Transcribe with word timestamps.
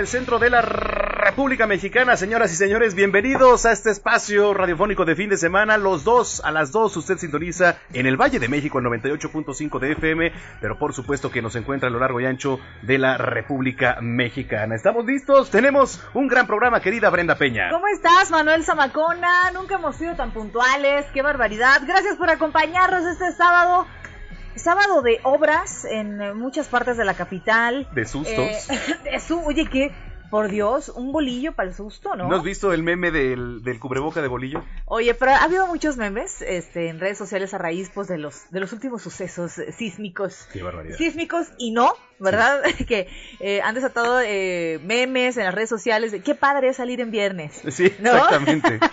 Del 0.00 0.08
centro 0.08 0.38
de 0.38 0.48
la 0.48 0.62
República 0.62 1.66
Mexicana. 1.66 2.16
Señoras 2.16 2.50
y 2.50 2.56
señores, 2.56 2.94
bienvenidos 2.94 3.66
a 3.66 3.72
este 3.72 3.90
espacio 3.90 4.54
radiofónico 4.54 5.04
de 5.04 5.14
fin 5.14 5.28
de 5.28 5.36
semana. 5.36 5.76
Los 5.76 6.04
dos, 6.04 6.40
a 6.42 6.50
las 6.50 6.72
2 6.72 6.96
usted 6.96 7.18
sintoniza 7.18 7.76
en 7.92 8.06
el 8.06 8.16
Valle 8.16 8.38
de 8.38 8.48
México 8.48 8.78
el 8.78 8.86
98.5 8.86 9.78
de 9.78 9.92
FM, 9.92 10.32
pero 10.58 10.78
por 10.78 10.94
supuesto 10.94 11.30
que 11.30 11.42
nos 11.42 11.54
encuentra 11.54 11.90
a 11.90 11.92
lo 11.92 11.98
largo 11.98 12.18
y 12.18 12.24
ancho 12.24 12.58
de 12.80 12.96
la 12.96 13.18
República 13.18 13.98
Mexicana. 14.00 14.74
¿Estamos 14.74 15.04
listos? 15.04 15.50
Tenemos 15.50 16.02
un 16.14 16.28
gran 16.28 16.46
programa, 16.46 16.80
querida 16.80 17.10
Brenda 17.10 17.34
Peña. 17.34 17.68
¿Cómo 17.68 17.86
estás, 17.88 18.30
Manuel 18.30 18.64
Zamacona? 18.64 19.50
Nunca 19.52 19.74
hemos 19.74 19.96
sido 19.96 20.14
tan 20.14 20.30
puntuales. 20.30 21.04
¡Qué 21.12 21.20
barbaridad! 21.20 21.82
Gracias 21.86 22.16
por 22.16 22.30
acompañarnos 22.30 23.04
este 23.04 23.32
sábado. 23.32 23.86
Sábado 24.56 25.02
de 25.02 25.20
obras 25.22 25.84
en 25.84 26.36
muchas 26.36 26.68
partes 26.68 26.96
de 26.96 27.04
la 27.04 27.14
capital. 27.14 27.88
De 27.92 28.04
sustos. 28.04 28.38
Eh, 28.38 28.60
de 29.04 29.20
su, 29.20 29.40
oye, 29.40 29.66
que, 29.66 29.92
por 30.30 30.48
Dios, 30.48 30.88
un 30.88 31.12
bolillo 31.12 31.52
para 31.52 31.68
el 31.68 31.74
susto, 31.74 32.14
¿no? 32.16 32.28
¿No 32.28 32.36
has 32.36 32.42
visto 32.42 32.72
el 32.72 32.82
meme 32.82 33.10
del, 33.10 33.62
del 33.62 33.78
cubreboca 33.78 34.22
de 34.22 34.28
bolillo? 34.28 34.62
Oye, 34.86 35.14
pero 35.14 35.32
ha 35.32 35.44
habido 35.44 35.66
muchos 35.66 35.96
memes 35.96 36.42
este, 36.42 36.88
en 36.88 37.00
redes 37.00 37.18
sociales 37.18 37.54
a 37.54 37.58
raíz 37.58 37.90
pues, 37.94 38.08
de, 38.08 38.18
los, 38.18 38.50
de 38.50 38.60
los 38.60 38.72
últimos 38.72 39.02
sucesos 39.02 39.60
sísmicos. 39.76 40.48
Qué 40.52 40.62
barbaridad. 40.62 40.96
Sísmicos 40.96 41.48
y 41.58 41.72
no, 41.72 41.94
¿verdad? 42.18 42.62
que 42.86 43.08
eh, 43.40 43.60
han 43.62 43.74
desatado 43.74 44.20
eh, 44.20 44.80
memes 44.84 45.36
en 45.36 45.44
las 45.44 45.54
redes 45.54 45.68
sociales 45.68 46.12
de 46.12 46.20
qué 46.20 46.34
padre 46.34 46.68
es 46.68 46.76
salir 46.76 47.00
en 47.00 47.10
viernes. 47.10 47.62
Sí, 47.68 47.92
¿no? 48.00 48.12
exactamente. 48.12 48.78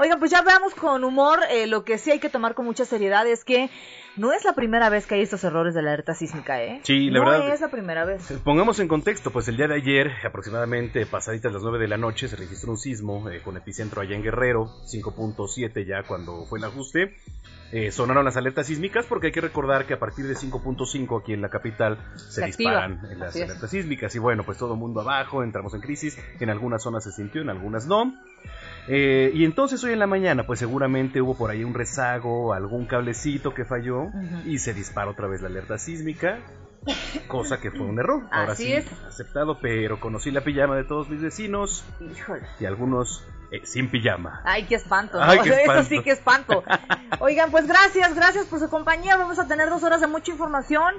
Oigan, 0.00 0.18
pues 0.18 0.30
ya 0.30 0.42
veamos 0.42 0.74
con 0.74 1.02
humor. 1.04 1.40
eh, 1.50 1.66
lo 1.66 1.84
que 1.84 1.98
sí 1.98 2.10
hay 2.10 2.18
que 2.20 2.28
tomar 2.28 2.54
con 2.54 2.64
mucha 2.64 2.84
seriedad 2.84 3.26
es 3.26 3.44
que 3.44 3.68
no 4.16 4.32
es 4.32 4.44
la 4.44 4.52
primera 4.54 4.88
vez 4.90 5.06
que 5.06 5.14
hay 5.16 5.22
estos 5.22 5.42
errores 5.44 5.74
de 5.74 5.82
la 5.82 5.90
alerta 5.92 6.14
sísmica, 6.14 6.62
¿eh? 6.62 6.80
Sí, 6.84 7.10
la 7.10 7.20
no 7.20 7.30
verdad- 7.30 7.52
es 7.52 7.60
la 7.60 7.68
primera 7.68 8.04
vez. 8.04 8.32
Pongamos 8.44 8.78
en 8.80 8.88
contexto, 8.88 9.30
pues 9.30 9.48
el 9.48 9.56
día 9.56 9.68
de 9.68 9.74
ayer, 9.76 10.10
aproximadamente 10.24 11.04
pasaditas 11.06 11.52
las 11.52 11.62
9 11.62 11.78
de 11.78 11.88
la 11.88 11.96
noche, 11.96 12.28
se 12.28 12.36
registró 12.36 12.70
un 12.72 12.78
sismo 12.78 13.28
eh, 13.28 13.40
con 13.42 13.56
epicentro 13.56 14.00
allá 14.02 14.16
en 14.16 14.22
Guerrero, 14.22 14.66
5.7 14.86 15.84
ya 15.86 16.02
cuando 16.06 16.44
fue 16.46 16.58
el 16.58 16.64
ajuste. 16.64 17.16
Eh, 17.70 17.92
sonaron 17.92 18.24
las 18.24 18.36
alertas 18.38 18.66
sísmicas 18.66 19.04
porque 19.06 19.26
hay 19.26 19.32
que 19.32 19.42
recordar 19.42 19.84
que 19.86 19.92
a 19.94 19.98
partir 19.98 20.26
de 20.26 20.34
5.5 20.34 21.20
aquí 21.20 21.34
en 21.34 21.42
la 21.42 21.50
capital 21.50 21.98
se, 22.16 22.30
Se 22.40 22.44
activa. 22.44 22.70
disparan 22.86 23.12
en 23.12 23.18
las 23.18 23.28
Así 23.30 23.40
es. 23.40 23.44
alertas 23.50 23.70
sísmicas 23.70 24.14
y 24.14 24.18
bueno, 24.18 24.42
pues 24.44 24.56
todo 24.56 24.74
mundo 24.74 25.02
abajo, 25.02 25.42
entramos 25.42 25.74
en 25.74 25.80
crisis, 25.82 26.18
en 26.40 26.48
algunas 26.50 26.82
zonas 26.82 27.04
se 27.04 27.12
sintió, 27.12 27.42
en 27.42 27.50
algunas 27.50 27.86
no. 27.86 28.14
Eh, 28.88 29.30
y 29.34 29.44
entonces 29.44 29.82
hoy 29.84 29.92
en 29.92 29.98
la 29.98 30.06
mañana, 30.06 30.46
pues 30.46 30.58
seguramente 30.60 31.20
hubo 31.20 31.36
por 31.36 31.50
ahí 31.50 31.62
un 31.62 31.74
rezago, 31.74 32.54
algún 32.54 32.86
cablecito 32.86 33.52
que 33.54 33.64
falló 33.64 34.06
y 34.46 34.58
se 34.58 34.72
disparó 34.74 35.10
otra 35.10 35.26
vez 35.28 35.42
la 35.42 35.48
alerta 35.48 35.76
sísmica, 35.78 36.38
cosa 37.26 37.60
que 37.60 37.70
fue 37.70 37.82
un 37.86 37.98
error. 37.98 38.22
Ahora 38.30 38.52
Así 38.52 38.64
sí, 38.64 38.72
es. 38.72 38.86
aceptado, 39.06 39.58
pero 39.60 40.00
conocí 40.00 40.30
la 40.30 40.40
pijama 40.42 40.76
de 40.76 40.84
todos 40.84 41.08
mis 41.10 41.20
vecinos 41.20 41.84
Híjole. 42.00 42.42
y 42.60 42.64
algunos 42.64 43.24
eh, 43.50 43.64
sin 43.64 43.90
pijama. 43.90 44.42
Ay, 44.44 44.64
qué 44.64 44.74
espanto. 44.74 45.18
¿no? 45.18 45.24
Ay, 45.24 45.40
qué 45.42 45.50
Eso 45.64 45.82
sí, 45.84 46.02
qué 46.02 46.10
espanto. 46.10 46.62
Oigan, 47.20 47.50
pues 47.50 47.66
gracias, 47.66 48.14
gracias 48.14 48.46
por 48.46 48.58
su 48.58 48.68
compañía. 48.68 49.16
Vamos 49.16 49.38
a 49.38 49.46
tener 49.46 49.70
dos 49.70 49.82
horas 49.82 50.00
de 50.00 50.06
mucha 50.06 50.30
información. 50.32 50.94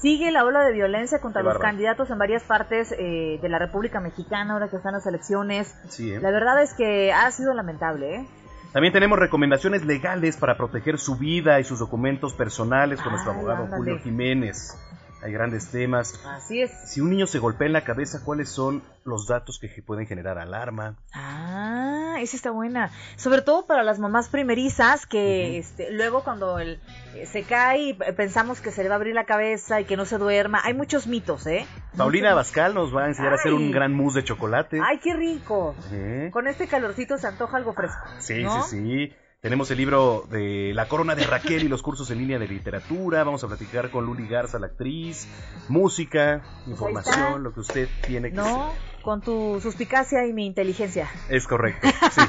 Sigue 0.00 0.30
la 0.30 0.44
ola 0.44 0.64
de 0.64 0.72
violencia 0.72 1.20
contra 1.20 1.42
Qué 1.42 1.48
los 1.48 1.58
candidatos 1.58 2.10
en 2.10 2.18
varias 2.18 2.42
partes 2.44 2.92
eh, 2.92 3.38
de 3.40 3.48
la 3.48 3.58
República 3.58 4.00
Mexicana 4.00 4.54
ahora 4.54 4.68
que 4.68 4.76
están 4.76 4.92
las 4.92 5.06
elecciones. 5.06 5.74
Sí, 5.88 6.12
¿eh? 6.12 6.20
La 6.20 6.30
verdad 6.30 6.62
es 6.62 6.74
que 6.74 7.12
ha 7.12 7.30
sido 7.30 7.54
lamentable, 7.54 8.16
¿eh? 8.16 8.26
También 8.72 8.92
tenemos 8.92 9.18
recomendaciones 9.18 9.84
legales 9.84 10.36
para 10.36 10.56
proteger 10.56 10.98
su 10.98 11.16
vida 11.16 11.58
y 11.58 11.64
sus 11.64 11.80
documentos 11.80 12.34
personales 12.34 13.00
con 13.00 13.10
nuestro 13.10 13.32
Ay, 13.32 13.38
abogado 13.38 13.64
ándale. 13.64 13.78
Julio 13.78 13.98
Jiménez. 13.98 14.76
Hay 15.22 15.32
grandes 15.32 15.70
temas. 15.70 16.18
Así 16.24 16.62
es. 16.62 16.70
Si 16.86 17.00
un 17.00 17.10
niño 17.10 17.26
se 17.26 17.38
golpea 17.38 17.66
en 17.66 17.74
la 17.74 17.84
cabeza, 17.84 18.22
¿cuáles 18.24 18.48
son 18.48 18.82
los 19.04 19.26
datos 19.26 19.58
que 19.58 19.68
pueden 19.82 20.06
generar 20.06 20.38
alarma? 20.38 20.96
Ah, 21.12 21.79
esa 22.20 22.36
está 22.36 22.50
buena. 22.50 22.90
Sobre 23.16 23.42
todo 23.42 23.66
para 23.66 23.82
las 23.82 23.98
mamás 23.98 24.28
primerizas 24.28 25.06
que 25.06 25.58
este, 25.58 25.90
luego 25.92 26.22
cuando 26.24 26.58
el, 26.58 26.80
eh, 27.14 27.26
se 27.26 27.42
cae 27.42 27.78
y 27.80 27.94
pensamos 27.94 28.60
que 28.60 28.70
se 28.70 28.82
le 28.82 28.88
va 28.88 28.94
a 28.94 28.96
abrir 28.96 29.14
la 29.14 29.24
cabeza 29.24 29.80
y 29.80 29.84
que 29.84 29.96
no 29.96 30.04
se 30.04 30.18
duerma. 30.18 30.60
Hay 30.64 30.74
muchos 30.74 31.06
mitos, 31.06 31.46
¿eh? 31.46 31.66
Paulina 31.96 32.34
Bascal 32.34 32.74
nos 32.74 32.94
va 32.94 33.04
a 33.04 33.08
enseñar 33.08 33.32
a 33.32 33.36
hacer 33.36 33.52
un 33.52 33.70
gran 33.70 33.92
mousse 33.92 34.16
de 34.16 34.24
chocolate. 34.24 34.80
Ay, 34.84 34.98
qué 34.98 35.14
rico. 35.14 35.74
¿Eh? 35.92 36.30
Con 36.32 36.46
este 36.46 36.66
calorcito 36.66 37.18
se 37.18 37.26
antoja 37.26 37.56
algo 37.56 37.72
fresco. 37.72 38.06
Sí, 38.18 38.42
¿no? 38.42 38.62
sí, 38.64 38.78
sí. 38.78 39.16
Tenemos 39.40 39.70
el 39.70 39.78
libro 39.78 40.26
de 40.30 40.72
La 40.74 40.86
Corona 40.86 41.14
de 41.14 41.24
Raquel 41.24 41.64
y 41.64 41.68
los 41.68 41.82
cursos 41.82 42.10
en 42.10 42.18
línea 42.18 42.38
de 42.38 42.46
literatura. 42.46 43.24
Vamos 43.24 43.42
a 43.42 43.48
platicar 43.48 43.90
con 43.90 44.04
Luli 44.04 44.28
Garza, 44.28 44.58
la 44.58 44.66
actriz. 44.66 45.26
Música, 45.70 46.42
Pues 46.42 46.68
información, 46.68 47.42
lo 47.42 47.54
que 47.54 47.60
usted 47.60 47.88
tiene 48.06 48.28
que 48.28 48.36
¿No? 48.36 48.70
Con 49.02 49.20
tu 49.22 49.60
suspicacia 49.60 50.26
y 50.26 50.32
mi 50.32 50.46
inteligencia. 50.46 51.08
Es 51.28 51.46
correcto, 51.46 51.88
sí. 52.10 52.20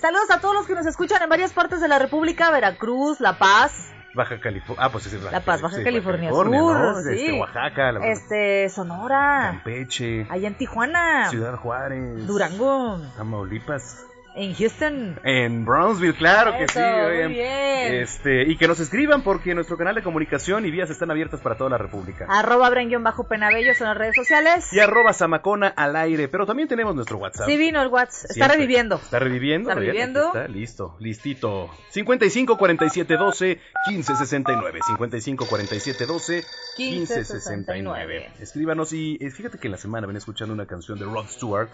Saludos 0.00 0.30
a 0.30 0.40
todos 0.40 0.54
los 0.54 0.66
que 0.66 0.74
nos 0.74 0.86
escuchan 0.86 1.22
en 1.22 1.28
varias 1.28 1.52
partes 1.52 1.80
de 1.80 1.88
la 1.88 1.98
República, 1.98 2.50
Veracruz, 2.50 3.20
La 3.20 3.38
Paz, 3.38 3.92
Baja 4.14 4.40
California. 4.40 4.84
Ah, 4.84 4.90
pues 4.90 5.06
es 5.06 5.22
Baja 5.22 5.30
La 5.30 5.44
Paz, 5.44 5.60
Baja 5.60 5.76
sí, 5.76 5.84
California 5.84 6.30
California, 6.30 6.60
Sur, 6.60 6.78
¿no? 6.78 7.02
sí. 7.02 7.14
Este, 7.14 7.32
Oaxaca, 7.32 7.92
la 7.92 8.06
este, 8.06 8.68
Sonora, 8.70 9.60
Campeche, 9.62 10.26
allá 10.30 10.48
en 10.48 10.54
Tijuana, 10.54 11.28
Ciudad 11.28 11.56
Juárez, 11.56 12.26
Durango, 12.26 12.98
Tamaulipas. 13.16 14.06
En 14.36 14.54
Houston. 14.54 15.18
En 15.24 15.64
Brownsville, 15.64 16.14
claro 16.14 16.52
que 16.58 16.68
sí. 16.68 16.78
muy 16.78 17.34
bien. 17.34 17.94
Este, 17.94 18.42
y 18.42 18.56
que 18.56 18.68
nos 18.68 18.78
escriban 18.80 19.22
porque 19.22 19.54
nuestro 19.54 19.76
canal 19.76 19.94
de 19.94 20.02
comunicación 20.02 20.66
y 20.66 20.70
vías 20.70 20.90
están 20.90 21.10
abiertas 21.10 21.40
para 21.40 21.56
toda 21.56 21.70
la 21.70 21.78
República. 21.78 22.26
Arroba 22.28 22.70
bajo 23.00 23.24
penabellos 23.24 23.80
en 23.80 23.86
las 23.86 23.96
redes 23.96 24.14
sociales. 24.14 24.72
Y 24.72 24.80
arroba 24.80 25.12
Zamacona 25.12 25.68
al 25.68 25.96
aire, 25.96 26.28
pero 26.28 26.46
también 26.46 26.68
tenemos 26.68 26.94
nuestro 26.94 27.16
WhatsApp. 27.18 27.48
Sí 27.48 27.56
vino 27.56 27.80
el 27.80 27.88
WhatsApp, 27.88 28.30
está 28.30 28.48
reviviendo. 28.48 28.96
Está 28.96 29.18
reviviendo. 29.18 29.70
Está 29.70 29.80
reviviendo. 29.80 30.26
Está 30.26 30.48
listo, 30.48 30.96
listito. 31.00 31.70
55 31.90 32.58
47 32.58 33.16
12 33.16 33.60
15 33.86 34.16
69. 34.16 34.80
55 34.86 35.46
47 35.46 36.06
12 36.06 36.44
15 36.76 37.24
69. 37.24 38.30
Escríbanos 38.40 38.92
y 38.92 39.16
eh, 39.20 39.30
fíjate 39.30 39.58
que 39.58 39.68
en 39.68 39.72
la 39.72 39.78
semana 39.78 40.06
ven 40.06 40.16
escuchando 40.16 40.52
una 40.52 40.66
canción 40.66 40.98
de 40.98 41.06
Rod 41.06 41.26
Stewart, 41.28 41.70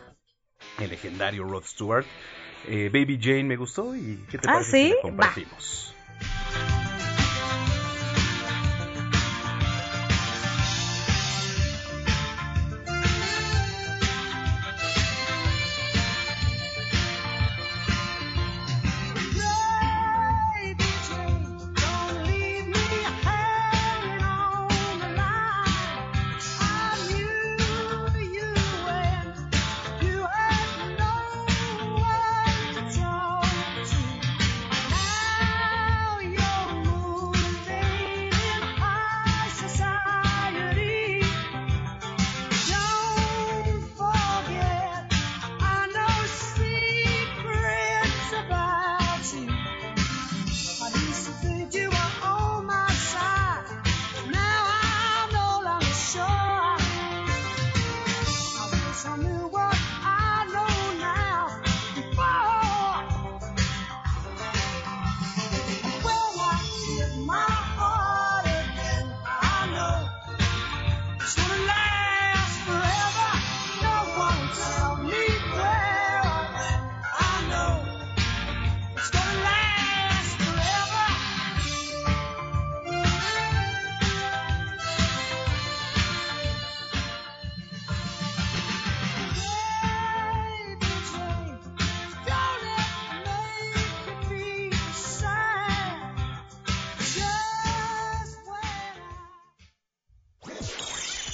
el 0.79 0.91
legendario 0.91 1.45
Rod 1.45 1.65
Stewart. 1.65 2.07
Eh, 2.65 2.91
Baby 2.93 3.19
Jane 3.21 3.45
me 3.45 3.57
gustó 3.57 3.95
y 3.97 4.17
¿qué 4.31 4.39
te 4.39 4.49
Ah, 4.49 4.55
parece 4.55 4.71
¿sí? 4.71 4.95
si 5.03 5.09
la 5.09 5.17
Va. 5.17 5.33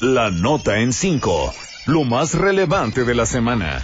La 0.00 0.30
nota 0.30 0.78
en 0.78 0.92
5. 0.92 1.52
Lo 1.86 2.04
más 2.04 2.32
relevante 2.34 3.02
de 3.02 3.16
la 3.16 3.26
semana. 3.26 3.82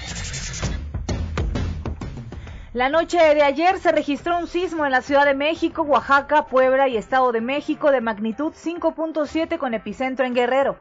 La 2.72 2.88
noche 2.88 3.18
de 3.18 3.42
ayer 3.42 3.80
se 3.80 3.90
registró 3.90 4.38
un 4.38 4.46
sismo 4.46 4.86
en 4.86 4.92
la 4.92 5.02
Ciudad 5.02 5.26
de 5.26 5.34
México, 5.34 5.82
Oaxaca, 5.82 6.46
Puebla 6.46 6.86
y 6.86 6.96
Estado 6.96 7.32
de 7.32 7.40
México 7.40 7.90
de 7.90 8.00
magnitud 8.00 8.52
5.7 8.52 9.58
con 9.58 9.74
epicentro 9.74 10.24
en 10.24 10.34
Guerrero. 10.34 10.78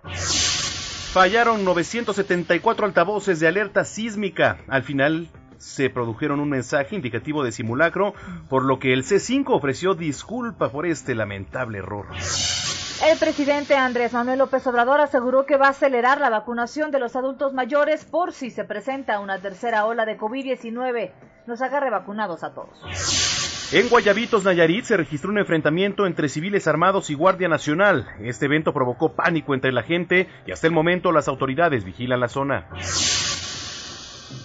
Fallaron 1.13 1.65
974 1.65 2.85
altavoces 2.85 3.39
de 3.39 3.47
alerta 3.47 3.85
sísmica. 3.85 4.59
Al 4.67 4.83
final 4.83 5.29
se 5.57 5.89
produjeron 5.89 6.41
un 6.41 6.49
mensaje 6.49 6.95
indicativo 6.95 7.43
de 7.43 7.51
simulacro, 7.51 8.13
por 8.49 8.63
lo 8.65 8.77
que 8.77 8.93
el 8.93 9.03
C5 9.03 9.45
ofreció 9.47 9.95
disculpa 9.95 10.69
por 10.69 10.85
este 10.85 11.15
lamentable 11.15 11.79
error. 11.79 12.05
El 13.05 13.17
presidente 13.17 13.75
Andrés 13.75 14.13
Manuel 14.13 14.39
López 14.39 14.65
Obrador 14.65 15.01
aseguró 15.01 15.45
que 15.45 15.57
va 15.57 15.67
a 15.67 15.71
acelerar 15.71 16.21
la 16.21 16.29
vacunación 16.29 16.89
de 16.89 16.99
los 16.99 17.17
adultos 17.17 17.51
mayores 17.53 18.05
por 18.05 18.31
si 18.31 18.49
se 18.49 18.63
presenta 18.63 19.19
una 19.19 19.39
tercera 19.39 19.85
ola 19.85 20.05
de 20.05 20.17
COVID-19. 20.17 21.11
Nos 21.45 21.61
agarre 21.61 21.89
vacunados 21.89 22.45
a 22.45 22.53
todos. 22.53 22.79
En 23.73 23.89
Guayabitos, 23.89 24.45
Nayarit, 24.45 24.85
se 24.85 24.95
registró 24.95 25.31
un 25.31 25.37
enfrentamiento 25.37 26.05
entre 26.05 26.29
civiles 26.29 26.65
armados 26.65 27.09
y 27.09 27.13
Guardia 27.13 27.49
Nacional. 27.49 28.07
Este 28.21 28.45
evento 28.45 28.73
provocó 28.73 29.13
pánico 29.13 29.53
entre 29.53 29.73
la 29.73 29.83
gente 29.83 30.29
y 30.47 30.53
hasta 30.53 30.67
el 30.67 30.73
momento 30.73 31.11
las 31.11 31.27
autoridades 31.27 31.83
vigilan 31.83 32.21
la 32.21 32.29
zona. 32.29 32.69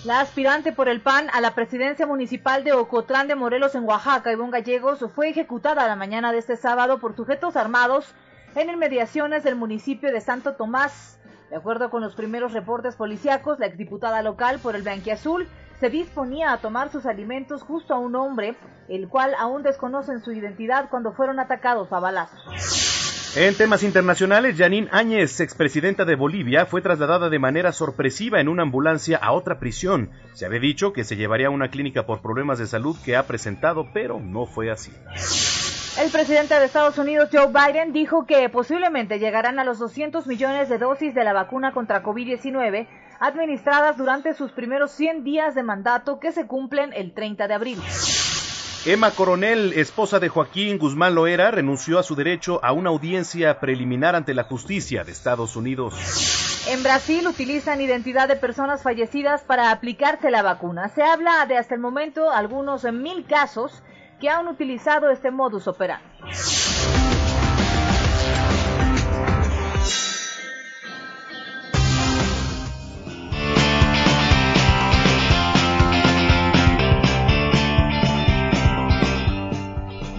La 0.05 0.21
aspirante 0.21 0.73
por 0.73 0.89
el 0.89 1.01
PAN 1.01 1.29
a 1.33 1.41
la 1.41 1.55
presidencia 1.55 2.07
municipal 2.07 2.65
de 2.65 2.73
Ocotlán 2.73 3.29
de 3.29 3.37
Morelos 3.37 3.77
en 3.77 3.85
Oaxaca, 3.85 4.33
Ivonne 4.33 4.51
Gallegos, 4.51 5.05
fue 5.15 5.29
ejecutada 5.29 5.87
la 5.87 5.97
mañana 5.97 6.33
de 6.33 6.39
este 6.39 6.57
sábado 6.57 6.99
por 6.99 7.15
sujetos 7.15 7.57
armados 7.57 8.15
en 8.55 8.71
inmediaciones 8.71 9.45
del 9.45 9.57
municipio 9.57 10.13
de 10.13 10.21
Santo 10.21 10.55
Tomás. 10.55 11.19
De 11.51 11.57
acuerdo 11.57 11.91
con 11.91 12.03
los 12.03 12.15
primeros 12.15 12.53
reportes 12.53 12.97
policíacos, 12.97 13.59
la 13.59 13.67
exdiputada 13.67 14.23
local 14.23 14.59
por 14.63 14.77
el 14.77 14.87
Azul 15.11 15.49
se 15.81 15.91
disponía 15.91 16.53
a 16.53 16.59
tomar 16.59 16.91
sus 16.91 17.07
alimentos 17.07 17.63
justo 17.63 17.95
a 17.95 17.99
un 17.99 18.17
hombre, 18.17 18.57
el 18.89 19.09
cual 19.09 19.35
aún 19.39 19.63
desconocen 19.63 20.23
su 20.23 20.33
identidad 20.33 20.91
cuando 20.91 21.13
fueron 21.13 21.39
atacados 21.41 21.93
a 21.93 22.01
balazos. 22.01 22.89
En 23.37 23.55
temas 23.55 23.83
internacionales, 23.83 24.57
Janine 24.59 24.89
Áñez, 24.91 25.41
expresidenta 25.41 26.05
de 26.05 26.17
Bolivia, 26.17 26.67
fue 26.67 26.81
trasladada 26.81 27.29
de 27.29 27.39
manera 27.39 27.73
sorpresiva 27.73 28.41
en 28.41 28.49
una 28.49 28.63
ambulancia 28.63 29.19
a 29.19 29.33
otra 29.33 29.61
prisión. 29.61 30.11
Se 30.33 30.47
había 30.47 30.61
dicho 30.61 30.93
que 30.93 31.05
se 31.05 31.17
llevaría 31.17 31.49
a 31.49 31.51
una 31.51 31.71
clínica 31.71 32.07
por 32.07 32.23
problemas 32.23 32.59
de 32.59 32.67
salud 32.67 32.97
que 33.05 33.17
ha 33.17 33.27
presentado, 33.27 33.91
pero 33.93 34.19
no 34.19 34.47
fue 34.47 34.71
así. 34.71 34.93
El 35.99 36.11
presidente 36.11 36.55
de 36.55 36.65
Estados 36.65 36.97
Unidos, 36.97 37.29
Joe 37.33 37.49
Biden, 37.49 37.93
dijo 37.93 38.25
que 38.25 38.49
posiblemente 38.49 39.19
llegarán 39.19 39.59
a 39.59 39.65
los 39.65 39.81
200 39.81 40.29
millones 40.29 40.69
de 40.69 40.79
dosis 40.79 41.13
de 41.13 41.25
la 41.25 41.33
vacuna 41.33 41.73
contra 41.73 42.05
COVID-19 42.05 42.87
administradas 43.19 43.97
durante 43.97 44.33
sus 44.35 44.53
primeros 44.53 44.93
100 44.93 45.25
días 45.25 45.57
de 45.57 45.65
mandato 45.65 46.21
que 46.21 46.31
se 46.31 46.47
cumplen 46.47 46.93
el 46.93 47.15
30 47.15 47.49
de 47.49 47.55
abril. 47.55 47.83
Emma 48.87 49.11
Coronel, 49.11 49.73
esposa 49.73 50.21
de 50.21 50.29
Joaquín 50.29 50.79
Guzmán 50.79 51.17
Loera, 51.17 51.51
renunció 51.51 51.99
a 51.99 52.05
su 52.05 52.15
derecho 52.15 52.61
a 52.63 52.71
una 52.71 52.91
audiencia 52.91 53.59
preliminar 53.59 54.15
ante 54.15 54.35
la 54.35 54.45
justicia 54.45 55.03
de 55.03 55.11
Estados 55.11 55.57
Unidos. 55.57 55.97
En 56.69 56.85
Brasil 56.85 57.27
utilizan 57.27 57.81
identidad 57.81 58.29
de 58.29 58.37
personas 58.37 58.85
fallecidas 58.85 59.43
para 59.43 59.73
aplicarse 59.73 60.31
la 60.31 60.43
vacuna. 60.43 60.91
Se 60.91 61.03
habla 61.03 61.45
de 61.47 61.57
hasta 61.57 61.75
el 61.75 61.81
momento 61.81 62.31
algunos 62.31 62.85
mil 62.85 63.27
casos 63.27 63.83
que 64.21 64.29
han 64.29 64.49
utilizado 64.49 65.11
este 65.11 65.31
modus 65.31 65.67
operandi. 65.69 66.05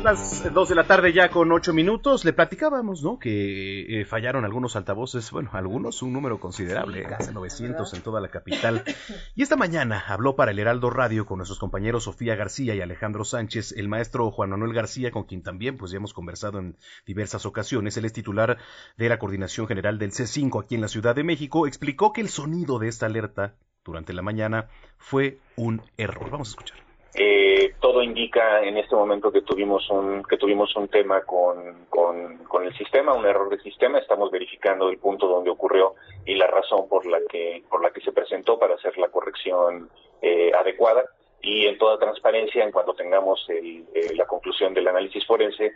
Las 0.10 0.52
2 0.52 0.69
de 0.69 0.74
la 0.74 0.86
tarde 0.86 1.14
ya 1.14 1.30
con 1.30 1.52
8 1.52 1.72
minutos. 1.72 2.26
Le 2.26 2.33
platicábamos, 2.33 3.04
¿no? 3.04 3.19
Que 3.19 4.02
eh, 4.02 4.06
fallaron 4.06 4.44
algunos 4.44 4.76
altavoces, 4.76 5.30
bueno, 5.30 5.52
algunos, 5.54 6.02
un 6.02 6.14
número 6.14 6.40
considerable, 6.40 7.04
casi 7.04 7.31
900 7.31 7.94
en 7.94 8.02
toda 8.02 8.19
la 8.19 8.30
capital. 8.30 8.83
Y 9.36 9.44
esta 9.44 9.56
mañana 9.56 10.04
habló 10.07 10.36
para 10.36 10.52
el 10.52 10.60
Heraldo 10.60 10.90
Radio 10.90 11.26
con 11.26 11.38
nuestros 11.38 11.60
compañeros 11.60 12.06
Sofía 12.06 12.36
García 12.36 12.74
y 12.74 12.81
Alejandro 12.81 13.24
Sánchez, 13.24 13.74
el 13.78 13.88
maestro 13.88 14.31
Juan 14.31 14.50
Manuel 14.50 14.74
García, 14.74 15.12
con 15.12 15.26
quien 15.26 15.44
también 15.44 15.78
pues 15.78 15.92
ya 15.92 15.98
hemos 15.98 16.14
conversado 16.14 16.57
en 16.57 16.76
diversas 17.06 17.45
ocasiones. 17.45 17.95
Él 17.98 18.06
es 18.06 18.14
titular 18.14 18.57
de 18.98 19.10
la 19.10 19.19
Coordinación 19.19 19.68
General 19.68 20.00
del 20.00 20.12
C5 20.12 20.64
aquí 20.64 20.76
en 20.76 20.81
la 20.81 20.88
Ciudad 20.88 21.16
de 21.16 21.24
México. 21.24 21.68
Explicó 21.68 22.14
que 22.14 22.22
el 22.22 22.30
sonido 22.30 22.80
de 22.80 22.88
esta 22.88 23.06
alerta 23.06 23.56
durante 23.86 24.14
la 24.14 24.24
mañana 24.24 24.69
fue 24.98 25.40
un 25.56 25.83
error. 25.98 26.31
Vamos 26.31 26.50
a 26.50 26.52
escuchar. 26.52 26.89
Eh, 27.16 27.73
todo 27.80 28.04
indica 28.04 28.61
en 28.61 28.78
este 28.78 28.95
momento 28.95 29.31
que 29.31 29.42
tuvimos 29.42 29.89
un 29.89 30.23
que 30.23 30.37
tuvimos 30.37 30.75
un 30.75 30.87
tema 30.89 31.21
con, 31.21 31.85
con, 31.89 32.63
el 32.63 32.78
sistema, 32.78 33.13
un 33.13 33.25
error 33.25 33.49
de 33.49 33.59
sistema. 33.61 33.97
Estamos 33.97 34.30
verificando 34.30 34.89
el 34.89 34.99
punto 34.99 35.28
donde 35.28 35.49
ocurrió 35.49 35.95
y 36.25 36.35
la 36.35 36.47
razón 36.47 36.87
por 36.87 37.06
la 37.06 37.19
que 37.28 37.63
por 37.69 37.81
la 37.81 37.92
que 37.92 38.01
se 38.01 38.11
presentó 38.11 38.59
para 38.59 38.75
hacer 38.75 38.97
la 38.97 39.07
corrección 39.09 39.89
eh, 40.21 40.51
adecuada. 40.54 41.06
Y 41.42 41.68
en 41.68 41.78
toda 41.78 41.97
transparencia, 41.97 42.66
en 42.66 42.71
cuanto 42.71 42.94
tengamos 42.94 43.45
eh, 43.49 43.83
la 44.13 44.28
conclusión 44.28 44.73
del 44.73 44.89
análisis 44.89 45.25
forense, 45.25 45.71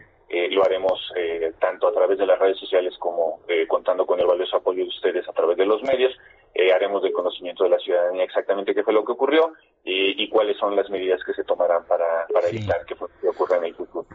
lo 0.50 0.66
haremos 0.66 1.14
tanto 1.60 1.88
a 1.88 1.94
través 1.94 2.18
de 2.18 2.26
las 2.26 2.40
redes 2.40 2.58
sociales 2.58 2.98
como 2.98 3.40
contando 3.68 4.06
con 4.06 4.20
el 4.20 4.26
valioso 4.26 4.58
apoyo 4.58 4.84
de 4.84 4.90
ustedes 4.90 5.30
a 5.30 5.32
través 5.32 5.58
de 5.58 5.66
los 5.66 5.84
medios 5.84 6.12
eh, 6.54 6.72
haremos 6.72 7.02
del 7.02 7.14
conocimiento 7.14 7.64
de 7.64 7.72
la 7.72 7.80
ciudadanía 7.80 8.24
exactamente 8.24 8.76
qué 8.76 8.84
fue 8.84 8.94
lo 8.94 9.04
que 9.04 9.14
ocurrió 9.14 9.54
y, 9.84 10.30
cuáles 10.30 10.58
son 10.58 10.76
las 10.76 10.90
medidas 10.90 11.22
que 11.26 11.34
se 11.34 11.44
tomarán 11.44 11.86
para, 11.86 12.26
para 12.34 12.48
evitar 12.48 12.86
que, 12.86 12.96
que 13.22 13.28
ocurra 13.28 13.58
en 13.58 13.66
el 13.66 13.76
futuro. 13.76 14.08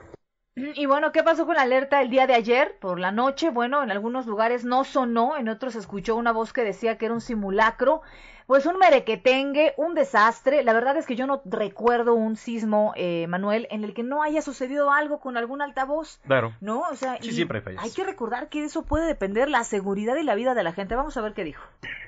Y 0.75 0.87
bueno, 0.87 1.13
¿qué 1.13 1.23
pasó 1.23 1.47
con 1.47 1.57
la 1.57 1.63
alerta 1.63 2.01
el 2.03 2.11
día 2.11 2.27
de 2.27 2.35
ayer 2.35 2.77
por 2.79 2.99
la 2.99 3.13
noche? 3.13 3.51
Bueno, 3.51 3.83
en 3.83 3.91
algunos 3.91 4.27
lugares 4.27 4.65
no 4.65 4.85
sonó, 4.85 5.37
en 5.37 5.49
otros 5.49 5.75
se 5.75 5.79
escuchó 5.79 6.17
una 6.17 6.33
voz 6.33 6.53
que 6.53 6.65
decía 6.65 6.99
que 6.99 7.07
era 7.07 7.15
un 7.15 7.21
simulacro 7.21 8.03
pues 8.49 8.65
un 8.65 8.79
merequetengue, 8.79 9.75
un 9.77 9.95
desastre. 9.95 10.65
La 10.65 10.73
verdad 10.73 10.97
es 10.97 11.07
que 11.07 11.17
yo 11.17 11.27
no 11.27 11.43
recuerdo 11.45 12.15
un 12.15 12.35
sismo, 12.35 12.95
eh, 12.97 13.27
Manuel, 13.29 13.69
en 13.71 13.85
el 13.85 13.93
que 13.93 14.03
no 14.03 14.23
haya 14.23 14.41
sucedido 14.41 14.91
algo 14.91 15.21
con 15.21 15.37
algún 15.37 15.61
altavoz. 15.61 16.19
Claro. 16.27 16.55
¿No? 16.63 16.81
O 16.81 16.95
sea, 16.95 17.19
sí, 17.21 17.33
siempre 17.33 17.63
hay, 17.67 17.77
hay 17.79 17.91
que 17.91 18.05
recordar 18.05 18.49
que 18.49 18.65
eso 18.65 18.87
puede 18.87 19.07
depender 19.07 19.51
la 19.51 19.65
seguridad 19.65 20.17
y 20.17 20.23
la 20.23 20.35
vida 20.35 20.55
de 20.55 20.63
la 20.63 20.73
gente. 20.73 20.97
Vamos 20.97 21.15
a 21.19 21.21
ver 21.21 21.35
qué 21.35 21.45
dijo. 21.45 21.63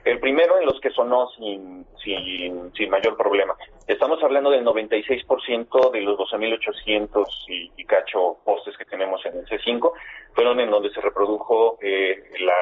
El 0.07 0.19
primero 0.19 0.59
en 0.59 0.65
los 0.65 0.81
que 0.81 0.89
sonó 0.93 1.29
sin, 1.37 1.85
sin, 2.03 2.73
sin 2.73 2.89
mayor 2.89 3.19
problema. 3.19 3.55
Estamos 3.91 4.23
hablando 4.23 4.51
del 4.51 4.65
96% 4.65 5.91
de 5.91 6.01
los 6.03 6.17
12.800 6.17 7.27
y, 7.49 7.73
y 7.77 7.85
cacho 7.85 8.37
postes 8.45 8.77
que 8.77 8.85
tenemos 8.85 9.21
en 9.27 9.39
el 9.39 9.47
C5 9.47 9.91
fueron 10.33 10.61
en 10.61 10.71
donde 10.71 10.91
se 10.91 11.01
reprodujo 11.01 11.77
eh, 11.83 12.23
la, 12.39 12.55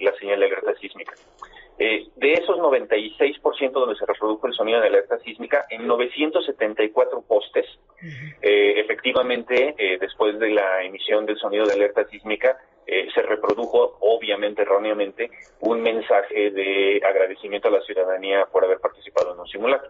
la 0.00 0.12
señal 0.18 0.40
de 0.40 0.46
alerta 0.46 0.74
sísmica. 0.80 1.14
Eh, 1.78 2.08
de 2.16 2.32
esos 2.34 2.58
96% 2.58 3.72
donde 3.72 3.94
se 3.94 4.06
reprodujo 4.06 4.48
el 4.48 4.54
sonido 4.54 4.80
de 4.80 4.88
alerta 4.88 5.18
sísmica, 5.20 5.66
en 5.70 5.86
974 5.86 7.22
postes, 7.28 7.66
eh, 8.42 8.80
efectivamente, 8.80 9.76
eh, 9.78 9.98
después 10.00 10.36
de 10.40 10.50
la 10.50 10.82
emisión 10.82 11.26
del 11.26 11.38
sonido 11.38 11.64
de 11.64 11.74
alerta 11.74 12.04
sísmica, 12.08 12.58
se 12.84 13.22
reprodujo, 13.22 13.96
obviamente 14.00 14.62
erróneamente, 14.62 15.30
un 15.60 15.80
mensaje 15.80 16.50
de 16.50 17.00
agradecimiento 17.02 17.68
a 17.68 17.70
la 17.70 17.80
ciudadanía 17.82 18.44
por 18.46 18.64
haber 18.64 18.80
participado 18.80 19.32
en 19.32 19.40
un 19.40 19.46
simulacro. 19.46 19.88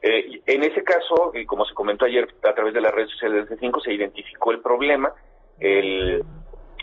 En 0.00 0.62
ese 0.62 0.82
caso, 0.84 1.32
como 1.46 1.64
se 1.64 1.74
comentó 1.74 2.04
ayer 2.04 2.28
a 2.44 2.54
través 2.54 2.74
de 2.74 2.80
las 2.80 2.92
redes 2.92 3.10
sociales 3.10 3.48
del 3.48 3.58
C5, 3.58 3.82
se 3.82 3.92
identificó 3.92 4.52
el 4.52 4.60
problema, 4.60 5.12
el, 5.58 6.22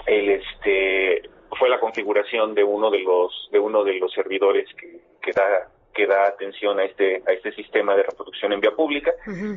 el 0.05 0.29
este 0.29 1.29
fue 1.57 1.69
la 1.69 1.79
configuración 1.79 2.53
de 2.53 2.63
uno 2.63 2.91
de 2.91 2.99
los 2.99 3.49
de 3.51 3.59
uno 3.59 3.83
de 3.83 3.93
los 3.99 4.11
servidores 4.11 4.67
que, 4.75 4.99
que 5.21 5.31
da 5.31 5.69
que 5.95 6.05
da 6.05 6.27
atención 6.27 6.77
a 6.79 6.83
este 6.83 7.23
a 7.25 7.31
este 7.31 7.53
sistema 7.53 7.95
de 7.95 8.03
reproducción 8.03 8.51
en 8.53 8.59
vía 8.59 8.71
pública 8.71 9.13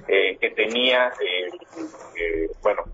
eh, 0.06 0.38
que 0.40 0.50
tenía 0.50 1.12
eh, 1.20 1.50
eh, 2.16 2.48
bueno 2.62 2.84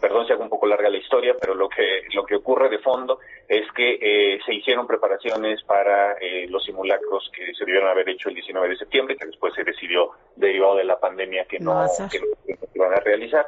perdón 0.00 0.24
si 0.24 0.32
hago 0.32 0.44
un 0.44 0.48
poco 0.48 0.66
larga 0.66 0.88
la 0.88 0.98
historia 0.98 1.34
pero 1.38 1.54
lo 1.54 1.68
que 1.68 2.02
lo 2.14 2.24
que 2.24 2.36
ocurre 2.36 2.68
de 2.68 2.78
fondo 2.78 3.18
es 3.48 3.66
que 3.72 4.38
se 4.46 4.54
hicieron 4.54 4.86
preparaciones 4.86 5.62
para 5.64 6.16
los 6.48 6.64
simulacros 6.64 7.28
que 7.34 7.52
se 7.54 7.64
debieron 7.64 7.88
haber 7.90 8.08
hecho 8.08 8.28
el 8.28 8.36
19 8.36 8.68
de 8.68 8.76
septiembre 8.76 9.16
que 9.16 9.26
después 9.26 9.52
se 9.54 9.64
decidió 9.64 10.12
derivado 10.36 10.76
de 10.76 10.84
la 10.84 11.00
pandemia 11.00 11.44
que 11.46 11.58
no, 11.58 11.84
que 12.08 12.20
no 12.20 12.26
que 12.46 12.78
van 12.78 12.92
a 12.92 13.00
realizar. 13.00 13.44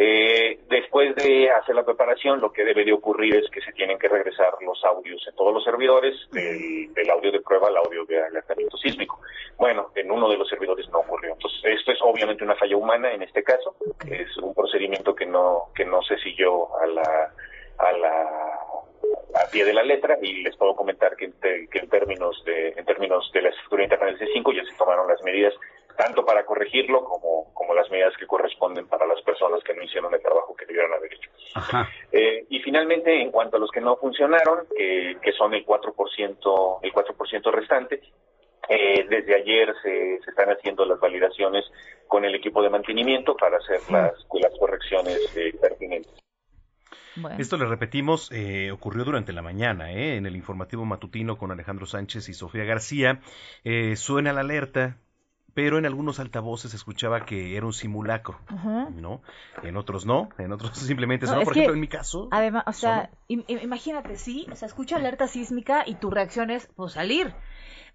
Eh, 0.00 0.60
después 0.70 1.12
de 1.16 1.50
hacer 1.50 1.74
la 1.74 1.84
preparación, 1.84 2.40
lo 2.40 2.52
que 2.52 2.64
debe 2.64 2.84
de 2.84 2.92
ocurrir 2.92 3.34
es 3.34 3.50
que 3.50 3.60
se 3.60 3.72
tienen 3.72 3.98
que 3.98 4.06
regresar 4.06 4.54
los 4.60 4.84
audios 4.84 5.20
en 5.26 5.34
todos 5.34 5.52
los 5.52 5.64
servidores, 5.64 6.14
del, 6.30 7.10
audio 7.10 7.32
de 7.32 7.40
prueba 7.40 7.66
al 7.66 7.78
audio 7.78 8.04
de 8.04 8.22
alertamiento 8.22 8.76
sísmico. 8.76 9.20
Bueno, 9.56 9.90
en 9.96 10.08
uno 10.08 10.28
de 10.28 10.36
los 10.36 10.48
servidores 10.48 10.88
no 10.90 11.00
ocurrió. 11.00 11.32
Entonces, 11.32 11.64
esto 11.64 11.90
es 11.90 11.98
obviamente 12.00 12.44
una 12.44 12.54
falla 12.54 12.76
humana 12.76 13.10
en 13.10 13.24
este 13.24 13.42
caso. 13.42 13.74
Es 14.08 14.36
un 14.36 14.54
procedimiento 14.54 15.16
que 15.16 15.26
no, 15.26 15.64
que 15.74 15.84
no 15.84 16.00
se 16.02 16.16
siguió 16.18 16.78
a 16.78 16.86
la, 16.86 17.32
a 17.78 17.92
la 17.92 18.58
a 19.34 19.50
pie 19.50 19.64
de 19.64 19.74
la 19.74 19.82
letra 19.82 20.16
y 20.22 20.42
les 20.42 20.56
puedo 20.56 20.76
comentar 20.76 21.16
que, 21.16 21.32
que 21.40 21.78
en 21.78 21.88
términos 21.88 22.40
de 22.44 22.68
en 22.68 22.84
términos 22.84 23.30
de 23.32 23.42
la 23.42 23.48
estructura 23.48 23.82
interna 23.82 24.06
del 24.06 24.18
C5 24.18 24.54
ya 24.54 24.64
se 24.64 24.76
tomaron 24.76 25.08
las 25.08 25.22
medidas 25.22 25.54
tanto 25.98 26.24
para 26.24 26.46
corregirlo 26.46 27.04
como, 27.04 27.52
como 27.52 27.74
las 27.74 27.90
medidas 27.90 28.16
que 28.16 28.26
corresponden 28.26 28.86
para 28.86 29.06
las 29.06 29.20
personas 29.22 29.62
que 29.64 29.74
no 29.74 29.82
hicieron 29.82 30.14
el 30.14 30.22
trabajo 30.22 30.54
que 30.54 30.64
debieron 30.64 30.92
haber 30.94 31.12
hecho. 31.12 31.30
Eh, 32.12 32.46
y 32.48 32.60
finalmente, 32.60 33.20
en 33.20 33.30
cuanto 33.30 33.56
a 33.56 33.60
los 33.60 33.70
que 33.70 33.80
no 33.80 33.96
funcionaron, 33.96 34.66
que 34.76 35.32
son 35.36 35.54
el 35.54 35.66
4%, 35.66 36.78
el 36.82 36.92
4% 36.92 37.52
restante, 37.52 38.00
eh, 38.68 39.06
desde 39.08 39.34
ayer 39.34 39.74
se, 39.82 40.20
se, 40.24 40.30
están 40.30 40.50
haciendo 40.50 40.84
las 40.84 41.00
validaciones 41.00 41.64
con 42.06 42.24
el 42.24 42.34
equipo 42.34 42.62
de 42.62 42.70
mantenimiento 42.70 43.36
para 43.36 43.56
hacer 43.56 43.80
las, 43.90 44.12
las 44.32 44.58
correcciones 44.58 45.18
eh, 45.36 45.52
pertinentes. 45.60 46.14
Esto 47.38 47.56
le 47.56 47.66
repetimos, 47.66 48.30
eh, 48.32 48.70
ocurrió 48.70 49.04
durante 49.04 49.32
la 49.32 49.42
mañana, 49.42 49.92
eh, 49.92 50.16
en 50.16 50.26
el 50.26 50.36
informativo 50.36 50.84
matutino 50.84 51.36
con 51.36 51.50
Alejandro 51.50 51.86
Sánchez 51.86 52.28
y 52.28 52.34
Sofía 52.34 52.64
García. 52.64 53.20
Eh, 53.64 53.96
suena 53.96 54.32
la 54.32 54.42
alerta, 54.42 54.98
pero 55.58 55.76
en 55.76 55.86
algunos 55.86 56.20
altavoces 56.20 56.72
escuchaba 56.72 57.26
que 57.26 57.56
era 57.56 57.66
un 57.66 57.72
simulacro, 57.72 58.38
¿no? 58.94 59.22
En 59.64 59.76
otros 59.76 60.06
no, 60.06 60.28
en 60.38 60.52
otros 60.52 60.70
simplemente 60.78 61.26
no, 61.26 61.40
por 61.40 61.52
ejemplo, 61.52 61.74
en 61.74 61.80
mi 61.80 61.88
caso. 61.88 62.28
Además, 62.30 62.62
o 62.68 62.72
sea, 62.72 63.10
imagínate, 63.26 64.14
sí, 64.14 64.46
o 64.52 64.54
sea, 64.54 64.66
escucha 64.66 64.94
alerta 64.94 65.26
sísmica 65.26 65.82
y 65.84 65.96
tu 65.96 66.10
reacción 66.12 66.52
es, 66.52 66.68
pues, 66.76 66.92
salir. 66.92 67.34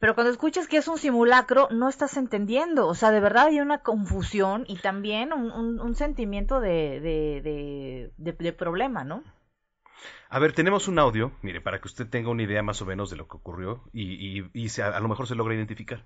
Pero 0.02 0.14
cuando 0.14 0.30
escuchas 0.30 0.68
que 0.68 0.76
es 0.76 0.90
un 0.90 0.98
simulacro, 0.98 1.70
no 1.72 1.88
estás 1.88 2.18
entendiendo. 2.18 2.86
O 2.86 2.96
sea, 2.96 3.12
de 3.12 3.22
verdad 3.22 3.48
hay 3.48 3.62
una 3.62 3.78
confusión 3.78 4.66
y 4.68 4.80
también 4.80 5.32
un, 5.32 5.96
sentimiento 5.96 6.60
de, 6.60 7.00
de, 7.00 8.12
de, 8.18 8.52
problema, 8.52 9.06
¿no? 9.06 9.24
A 10.28 10.38
ver, 10.38 10.52
tenemos 10.52 10.90
un 10.90 11.00
audio, 11.00 11.32
mire, 11.42 11.62
para 11.62 11.80
que 11.80 11.88
usted 11.88 12.10
tenga 12.10 12.30
una 12.30 12.44
idea 12.44 12.62
más 12.62 12.82
o 12.82 12.86
menos 12.86 13.10
de 13.10 13.16
lo 13.16 13.30
que 13.30 13.38
ocurrió 13.38 13.86
y, 13.94 14.42
y, 14.42 14.52
y 14.54 14.82
a 14.82 15.00
lo 15.00 15.08
mejor 15.08 15.28
se 15.28 15.36
logra 15.36 15.56
identificar. 15.56 16.04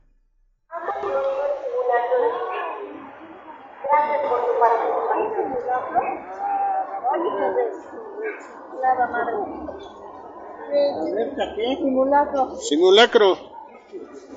Simulacro. 11.79 12.57
Simulacro. 12.59 13.37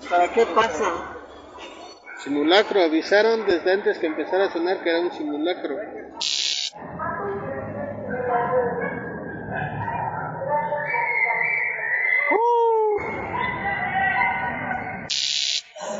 ¿Para 0.08 0.32
qué 0.32 0.46
pasa? 0.46 0.84
Simulacro, 2.22 2.82
avisaron 2.82 3.46
desde 3.46 3.72
antes 3.72 3.98
que 3.98 4.06
empezara 4.06 4.44
a 4.46 4.52
sonar 4.52 4.82
que 4.82 4.90
era 4.90 5.00
un 5.00 5.10
simulacro. 5.12 5.76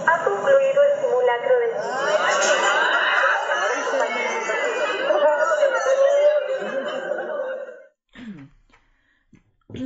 Ha 0.07 0.25
concluido 0.25 0.83
el 0.83 1.01
simulacro 1.01 1.59
de 1.59 1.70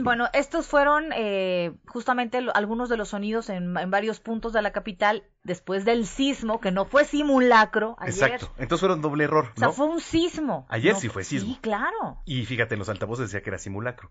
Bueno, 0.03 0.29
estos 0.33 0.67
fueron 0.67 1.13
eh, 1.15 1.73
justamente 1.87 2.39
algunos 2.55 2.89
de 2.89 2.97
los 2.97 3.11
sonidos 3.11 3.49
en, 3.51 3.75
varios 3.75 4.21
puntos 4.21 4.53
de 4.53 4.63
la 4.63 4.73
capital 4.73 5.25
después 5.43 5.85
del 5.85 6.07
sismo, 6.07 6.61
que 6.61 6.71
no 6.71 6.85
fue 6.85 7.05
simulacro. 7.05 7.97
Ayer. 7.99 8.15
Exacto, 8.15 8.53
entonces 8.59 8.81
fueron 8.81 9.03
doble 9.03 9.25
error. 9.25 9.47
¿no? 9.47 9.53
O 9.55 9.59
sea, 9.59 9.69
fue 9.71 9.87
un 9.87 10.01
sismo. 10.01 10.67
Ayer 10.69 10.97
sí 10.97 11.09
fue 11.09 11.25
sismo. 11.25 11.55
Sí, 11.55 11.59
claro. 11.61 12.23
Y 12.25 12.45
fíjate, 12.45 12.75
en 12.75 12.81
los 12.81 12.89
altavoces 12.89 13.27
decía 13.27 13.43
que 13.43 13.51
era 13.51 13.59
simulacro. 13.59 14.11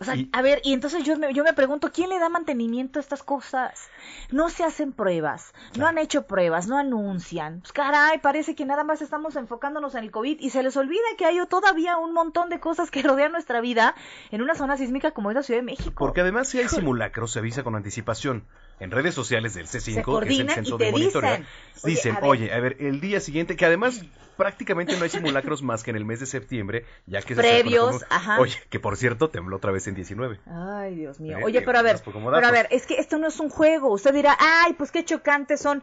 O 0.00 0.04
sea, 0.04 0.14
a 0.32 0.42
ver, 0.42 0.60
y 0.62 0.74
entonces 0.74 1.02
yo 1.02 1.18
me, 1.18 1.34
yo 1.34 1.42
me 1.42 1.52
pregunto, 1.54 1.90
¿quién 1.92 2.10
le 2.10 2.20
da 2.20 2.28
mantenimiento 2.28 3.00
a 3.00 3.02
estas 3.02 3.24
cosas? 3.24 3.88
No 4.30 4.48
se 4.48 4.62
hacen 4.62 4.92
pruebas, 4.92 5.52
no 5.76 5.88
han 5.88 5.98
hecho 5.98 6.24
pruebas, 6.26 6.68
no 6.68 6.78
anuncian. 6.78 7.60
Pues 7.60 7.72
caray, 7.72 8.18
parece 8.18 8.54
que 8.54 8.64
nada 8.64 8.84
más 8.84 9.02
estamos 9.02 9.34
enfocándonos 9.34 9.96
en 9.96 10.04
el 10.04 10.12
COVID 10.12 10.38
y 10.38 10.50
se 10.50 10.62
les 10.62 10.76
olvida 10.76 11.02
que 11.16 11.24
hay 11.24 11.38
todavía 11.48 11.96
un 11.96 12.12
montón 12.12 12.48
de 12.48 12.60
cosas 12.60 12.92
que 12.92 13.02
rodean 13.02 13.32
nuestra 13.32 13.60
vida 13.60 13.96
en 14.30 14.40
una 14.40 14.54
zona 14.54 14.76
sísmica 14.76 15.10
como 15.10 15.30
es 15.30 15.34
la 15.34 15.42
Ciudad 15.42 15.60
de 15.60 15.66
México. 15.66 15.96
Porque 15.98 16.20
además 16.20 16.48
si 16.48 16.60
hay 16.60 16.68
simulacros 16.68 17.32
se 17.32 17.40
avisa 17.40 17.64
con 17.64 17.74
anticipación 17.74 18.44
en 18.80 18.90
redes 18.90 19.14
sociales 19.14 19.54
del 19.54 19.66
C5, 19.66 20.22
que 20.22 20.28
es 20.32 20.38
el 20.40 20.50
centro 20.50 20.78
de 20.78 20.90
monitoreo, 20.92 21.38
dicen, 21.84 22.16
oye, 22.22 22.52
a 22.52 22.60
ver, 22.60 22.76
el 22.80 23.00
día 23.00 23.20
siguiente, 23.20 23.56
que 23.56 23.64
además 23.64 24.04
prácticamente 24.36 24.96
no 24.96 25.02
hay 25.02 25.10
simulacros 25.10 25.62
más 25.62 25.82
que 25.82 25.90
en 25.90 25.96
el 25.96 26.04
mes 26.04 26.20
de 26.20 26.26
septiembre, 26.26 26.84
ya 27.06 27.20
que 27.22 27.34
previos, 27.34 28.04
ajá. 28.08 28.40
Oye, 28.40 28.54
que 28.70 28.78
por 28.78 28.96
cierto 28.96 29.30
tembló 29.30 29.56
otra 29.56 29.72
vez 29.72 29.88
en 29.88 29.94
19. 29.94 30.38
Ay, 30.46 30.94
Dios 30.94 31.18
mío. 31.18 31.38
¿Eh? 31.38 31.44
Oye, 31.44 31.60
pero 31.62 31.78
a 31.78 31.82
ver, 31.82 32.00
pero 32.04 32.46
a 32.46 32.50
ver, 32.52 32.68
es 32.70 32.86
que 32.86 32.94
esto 32.94 33.18
no 33.18 33.26
es 33.26 33.40
un 33.40 33.50
juego. 33.50 33.92
Usted 33.92 34.14
dirá, 34.14 34.36
"Ay, 34.38 34.74
pues 34.74 34.92
qué 34.92 35.04
chocantes 35.04 35.60
son." 35.60 35.82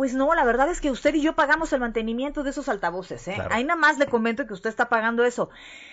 Pues 0.00 0.14
no, 0.14 0.34
la 0.34 0.44
verdad 0.44 0.70
es 0.70 0.80
que 0.80 0.90
usted 0.90 1.14
y 1.14 1.20
yo 1.20 1.34
pagamos 1.34 1.74
el 1.74 1.80
mantenimiento 1.80 2.42
de 2.42 2.48
esos 2.48 2.70
altavoces, 2.70 3.28
¿eh? 3.28 3.36
Ahí 3.50 3.64
nada 3.64 3.78
más 3.78 3.98
le 3.98 4.06
comento 4.06 4.46
que 4.46 4.54
usted 4.54 4.70
está 4.70 4.88
pagando 4.88 5.26
eso. 5.26 5.50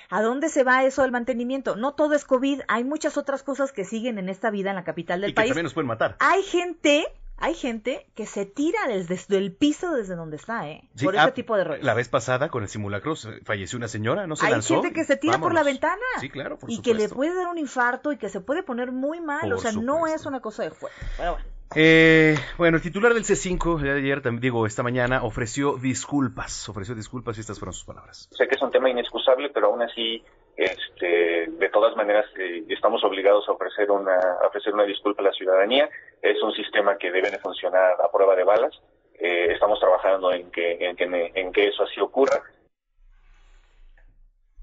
¿A 0.10 0.22
dónde 0.22 0.48
se 0.48 0.64
va 0.64 0.86
eso 0.86 1.02
del 1.02 1.12
mantenimiento? 1.12 1.76
No 1.76 1.92
todo 1.92 2.16
es 2.16 2.24
COVID, 2.24 2.62
hay 2.70 2.86
muchas 2.86 3.18
otras 3.18 3.44
cosas 3.44 3.74
que 3.74 3.84
siguen 3.84 4.18
en 4.18 4.30
esta 4.30 4.50
vida 4.50 4.70
en 4.70 4.78
la 4.78 4.86
capital 4.86 5.20
del 5.20 5.32
y 5.32 5.34
país. 5.34 5.48
Que 5.48 5.50
también 5.50 5.66
nos 5.66 5.74
pueden 5.74 5.90
matar. 5.90 6.16
Hay 6.20 6.42
gente 6.44 7.06
hay 7.40 7.54
gente 7.54 8.08
que 8.16 8.26
se 8.26 8.46
tira 8.46 8.80
desde, 8.88 9.38
el 9.38 9.54
piso 9.54 9.94
desde 9.94 10.16
donde 10.16 10.38
está, 10.38 10.68
¿eh? 10.70 10.84
por 11.04 11.16
ese 11.16 11.24
ah, 11.24 11.34
tipo 11.34 11.56
de 11.56 11.64
rollos. 11.64 11.86
La 11.86 11.94
vez 11.94 12.10
pasada 12.10 12.50
con 12.50 12.64
el 12.64 12.70
simulacro 12.70 13.14
falleció 13.44 13.78
una 13.78 13.88
señora, 13.88 14.26
¿no 14.26 14.36
se 14.36 14.48
Hay 14.48 14.62
gente 14.62 14.92
que 14.92 15.04
se 15.04 15.18
tira 15.18 15.38
por 15.38 15.54
la 15.54 15.64
ventana. 15.64 16.02
Sí, 16.20 16.30
claro, 16.30 16.58
por 16.58 16.72
Y 16.72 16.82
que 16.82 16.94
le 16.94 17.10
puede 17.10 17.36
dar 17.36 17.48
un 17.48 17.58
infarto 17.58 18.12
y 18.12 18.18
que 18.18 18.30
se 18.30 18.42
puede 18.42 18.64
poner 18.64 18.92
muy 18.92 19.22
mal. 19.22 19.52
o 19.54 19.58
sea, 19.58 19.72
no 19.72 20.08
es 20.08 20.26
una 20.26 20.40
cosa 20.40 20.64
de 20.64 20.70
juego. 20.70 20.96
Pero 21.18 21.34
bueno. 21.34 21.58
Eh, 21.76 22.36
bueno, 22.58 22.78
el 22.78 22.84
titular 22.84 23.14
del 23.14 23.24
C5 23.24 23.80
de 23.80 23.92
ayer, 23.92 24.22
también 24.22 24.42
digo, 24.42 24.66
esta 24.66 24.84
mañana, 24.84 25.24
ofreció 25.24 25.76
disculpas, 25.76 26.70
ofreció 26.70 26.96
disculpas 26.96 27.38
y 27.38 27.42
estas 27.42 27.60
fueron 27.60 27.74
sus 27.74 27.84
palabras. 27.84 28.30
Sé 28.32 28.48
que 28.48 28.56
es 28.56 28.62
un 28.62 28.72
tema 28.72 28.90
inexcusable, 28.90 29.50
pero 29.50 29.68
aún 29.68 29.82
así, 29.82 30.24
este, 30.56 31.48
de 31.52 31.70
todas 31.70 31.96
maneras, 31.98 32.26
eh, 32.40 32.64
estamos 32.70 33.04
obligados 33.04 33.48
a 33.50 33.52
ofrecer 33.52 33.92
una, 33.92 34.16
a 34.16 34.48
ofrecer 34.48 34.74
una 34.74 34.84
disculpa 34.84 35.22
a 35.22 35.26
la 35.26 35.34
ciudadanía. 35.34 35.90
Es 36.22 36.42
un 36.42 36.54
sistema 36.54 36.98
que 36.98 37.12
debe 37.12 37.32
de 37.32 37.40
funcionar 37.40 37.96
a 38.02 38.12
prueba 38.12 38.36
de 38.36 38.44
balas. 38.44 38.82
Eh, 39.14 39.52
estamos 39.52 39.80
trabajando 39.80 40.32
en 40.32 40.52
que, 40.52 40.78
en 40.80 40.96
que, 40.96 41.32
en 41.34 41.52
que 41.52 41.68
eso 41.68 41.84
así 41.84 42.00
ocurra. 42.00 42.44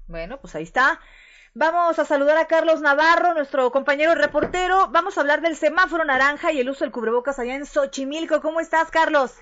Bueno, 0.07 0.39
pues 0.39 0.55
ahí 0.55 0.63
está. 0.63 0.99
Vamos 1.53 1.97
a 1.99 2.05
saludar 2.05 2.37
a 2.37 2.47
Carlos 2.47 2.81
Navarro, 2.81 3.33
nuestro 3.33 3.71
compañero 3.71 4.13
reportero. 4.13 4.89
Vamos 4.91 5.17
a 5.17 5.21
hablar 5.21 5.41
del 5.41 5.55
semáforo 5.55 6.03
naranja 6.03 6.51
y 6.51 6.59
el 6.59 6.69
uso 6.69 6.83
del 6.83 6.91
cubrebocas 6.91 7.39
allá 7.39 7.55
en 7.55 7.65
Xochimilco. 7.65 8.41
¿Cómo 8.41 8.59
estás, 8.59 8.91
Carlos? 8.91 9.39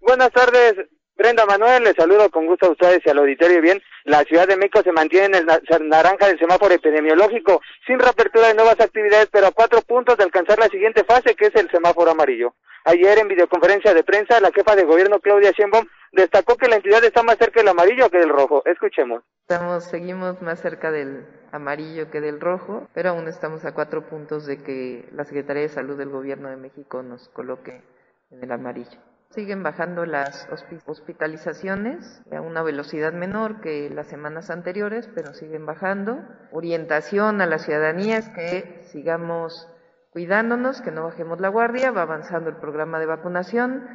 Buenas 0.00 0.30
tardes, 0.32 0.88
Brenda 1.16 1.46
Manuel. 1.46 1.84
Les 1.84 1.94
saludo 1.94 2.30
con 2.30 2.46
gusto 2.46 2.66
a 2.66 2.70
ustedes 2.70 3.00
y 3.04 3.10
al 3.10 3.18
auditorio. 3.18 3.60
Bien, 3.60 3.80
la 4.04 4.24
Ciudad 4.24 4.48
de 4.48 4.56
México 4.56 4.82
se 4.82 4.92
mantiene 4.92 5.38
en 5.38 5.48
el 5.48 5.88
naranja 5.88 6.26
del 6.26 6.38
semáforo 6.38 6.74
epidemiológico, 6.74 7.60
sin 7.86 7.98
reapertura 7.98 8.48
de 8.48 8.54
nuevas 8.54 8.80
actividades, 8.80 9.28
pero 9.30 9.46
a 9.46 9.52
cuatro 9.52 9.82
puntos 9.82 10.16
de 10.16 10.24
alcanzar 10.24 10.58
la 10.58 10.68
siguiente 10.68 11.04
fase, 11.04 11.34
que 11.34 11.46
es 11.46 11.54
el 11.54 11.70
semáforo 11.70 12.10
amarillo. 12.10 12.54
Ayer 12.84 13.18
en 13.18 13.28
videoconferencia 13.28 13.94
de 13.94 14.02
prensa, 14.02 14.40
la 14.40 14.50
jefa 14.50 14.74
de 14.74 14.84
gobierno 14.84 15.20
Claudia 15.20 15.52
Sheinbaum 15.52 15.86
destacó 16.10 16.56
que 16.56 16.68
la 16.68 16.76
entidad 16.76 17.04
está 17.04 17.22
más 17.22 17.36
cerca 17.36 17.60
del 17.60 17.68
amarillo 17.68 18.10
que 18.10 18.18
del 18.18 18.28
rojo. 18.28 18.62
Escuchemos. 18.64 19.22
Estamos, 19.48 19.84
seguimos 19.84 20.42
más 20.42 20.60
cerca 20.60 20.90
del 20.90 21.24
amarillo 21.52 22.10
que 22.10 22.20
del 22.20 22.40
rojo, 22.40 22.88
pero 22.92 23.10
aún 23.10 23.28
estamos 23.28 23.64
a 23.64 23.72
cuatro 23.72 24.08
puntos 24.08 24.46
de 24.46 24.64
que 24.64 25.08
la 25.12 25.24
Secretaría 25.24 25.62
de 25.62 25.68
Salud 25.68 25.96
del 25.96 26.08
Gobierno 26.08 26.48
de 26.50 26.56
México 26.56 27.02
nos 27.04 27.28
coloque 27.28 27.82
en 28.30 28.42
el 28.42 28.50
amarillo. 28.50 28.98
Siguen 29.34 29.62
bajando 29.62 30.04
las 30.04 30.46
hospitalizaciones 30.84 32.22
a 32.30 32.42
una 32.42 32.62
velocidad 32.62 33.14
menor 33.14 33.62
que 33.62 33.88
las 33.88 34.08
semanas 34.08 34.50
anteriores, 34.50 35.08
pero 35.14 35.32
siguen 35.32 35.64
bajando. 35.64 36.18
Orientación 36.50 37.40
a 37.40 37.46
la 37.46 37.56
ciudadanía 37.56 38.18
es 38.18 38.28
que 38.28 38.82
sigamos 38.92 39.70
cuidándonos, 40.10 40.82
que 40.82 40.90
no 40.90 41.04
bajemos 41.04 41.40
la 41.40 41.48
guardia, 41.48 41.92
va 41.92 42.02
avanzando 42.02 42.50
el 42.50 42.56
programa 42.56 42.98
de 42.98 43.06
vacunación. 43.06 43.88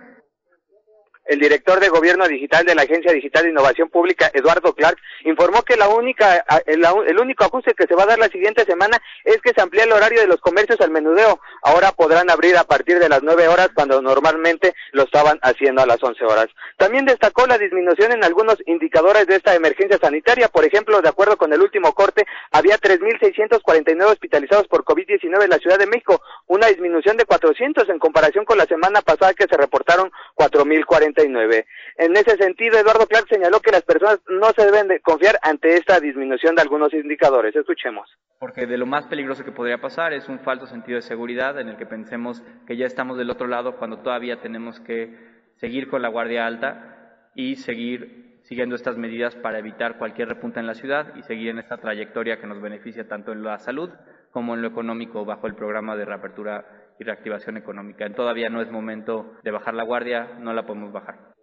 El 1.27 1.39
director 1.39 1.79
de 1.79 1.89
Gobierno 1.89 2.27
Digital 2.27 2.65
de 2.65 2.75
la 2.75 2.83
Agencia 2.83 3.11
Digital 3.11 3.43
de 3.43 3.49
Innovación 3.49 3.89
Pública, 3.89 4.31
Eduardo 4.33 4.73
Clark, 4.73 4.97
informó 5.25 5.63
que 5.63 5.75
la 5.75 5.89
única, 5.89 6.43
el, 6.65 6.85
el, 7.07 7.19
único 7.19 7.43
ajuste 7.43 7.73
que 7.73 7.85
se 7.85 7.95
va 7.95 8.03
a 8.03 8.07
dar 8.07 8.19
la 8.19 8.29
siguiente 8.29 8.65
semana 8.65 9.01
es 9.23 9.37
que 9.41 9.53
se 9.53 9.61
amplía 9.61 9.83
el 9.83 9.91
horario 9.91 10.21
de 10.21 10.27
los 10.27 10.39
comercios 10.41 10.79
al 10.81 10.91
menudeo. 10.91 11.39
Ahora 11.63 11.91
podrán 11.91 12.29
abrir 12.29 12.57
a 12.57 12.63
partir 12.63 12.99
de 12.99 13.09
las 13.09 13.23
9 13.23 13.47
horas 13.47 13.69
cuando 13.73 14.01
normalmente 14.01 14.73
lo 14.91 15.03
estaban 15.03 15.39
haciendo 15.41 15.81
a 15.81 15.85
las 15.85 16.01
11 16.01 16.23
horas. 16.25 16.47
También 16.77 17.05
destacó 17.05 17.45
la 17.45 17.57
disminución 17.57 18.11
en 18.11 18.23
algunos 18.23 18.57
indicadores 18.65 19.27
de 19.27 19.35
esta 19.35 19.55
emergencia 19.55 19.97
sanitaria. 19.97 20.47
Por 20.47 20.65
ejemplo, 20.65 21.01
de 21.01 21.09
acuerdo 21.09 21.37
con 21.37 21.51
el 21.53 21.61
último 21.61 21.93
corte, 21.93 22.25
había 22.51 22.77
3.649 22.77 24.03
hospitalizados 24.05 24.67
por 24.67 24.83
COVID-19 24.83 25.43
en 25.43 25.49
la 25.49 25.57
Ciudad 25.57 25.77
de 25.77 25.87
México, 25.87 26.21
una 26.47 26.67
disminución 26.67 27.17
de 27.17 27.25
400 27.25 27.89
en 27.89 27.99
comparación 27.99 28.45
con 28.45 28.57
la 28.57 28.65
semana 28.65 29.01
pasada 29.01 29.33
que 29.33 29.47
se 29.49 29.57
reportaron 29.57 30.11
4.040 30.35 31.16
en 31.23 32.15
ese 32.15 32.37
sentido, 32.37 32.77
Eduardo 32.77 33.07
Clark 33.07 33.27
señaló 33.27 33.59
que 33.59 33.71
las 33.71 33.81
personas 33.81 34.19
no 34.27 34.51
se 34.51 34.65
deben 34.65 34.87
de 34.87 34.99
confiar 34.99 35.39
ante 35.41 35.75
esta 35.75 35.99
disminución 35.99 36.55
de 36.55 36.61
algunos 36.61 36.93
indicadores. 36.93 37.55
Escuchemos. 37.55 38.09
Porque 38.39 38.67
de 38.67 38.77
lo 38.77 38.85
más 38.85 39.07
peligroso 39.07 39.43
que 39.43 39.51
podría 39.51 39.79
pasar 39.79 40.13
es 40.13 40.29
un 40.29 40.39
falso 40.39 40.67
sentido 40.67 40.97
de 40.97 41.01
seguridad 41.01 41.59
en 41.59 41.69
el 41.69 41.77
que 41.77 41.85
pensemos 41.85 42.43
que 42.67 42.77
ya 42.77 42.85
estamos 42.85 43.17
del 43.17 43.29
otro 43.29 43.47
lado 43.47 43.77
cuando 43.77 43.99
todavía 43.99 44.41
tenemos 44.41 44.79
que 44.79 45.15
seguir 45.55 45.89
con 45.89 46.01
la 46.01 46.09
guardia 46.09 46.45
alta 46.45 47.29
y 47.33 47.55
seguir 47.55 48.39
siguiendo 48.43 48.75
estas 48.75 48.97
medidas 48.97 49.35
para 49.35 49.59
evitar 49.59 49.97
cualquier 49.97 50.29
repunta 50.29 50.59
en 50.59 50.67
la 50.67 50.75
ciudad 50.75 51.15
y 51.15 51.23
seguir 51.23 51.49
en 51.49 51.59
esta 51.59 51.77
trayectoria 51.77 52.39
que 52.39 52.47
nos 52.47 52.61
beneficia 52.61 53.07
tanto 53.07 53.31
en 53.33 53.43
la 53.43 53.59
salud 53.59 53.89
como 54.31 54.53
en 54.53 54.61
lo 54.61 54.67
económico 54.67 55.25
bajo 55.25 55.47
el 55.47 55.55
programa 55.55 55.95
de 55.95 56.05
reapertura 56.05 56.65
y 56.99 57.03
reactivación 57.03 57.57
económica. 57.57 58.09
Todavía 58.13 58.49
no 58.49 58.61
es 58.61 58.71
momento 58.71 59.33
de 59.43 59.51
bajar 59.51 59.73
la 59.73 59.83
guardia, 59.83 60.35
no 60.39 60.53
la 60.53 60.65
podemos 60.65 60.91
bajar. 60.91 61.37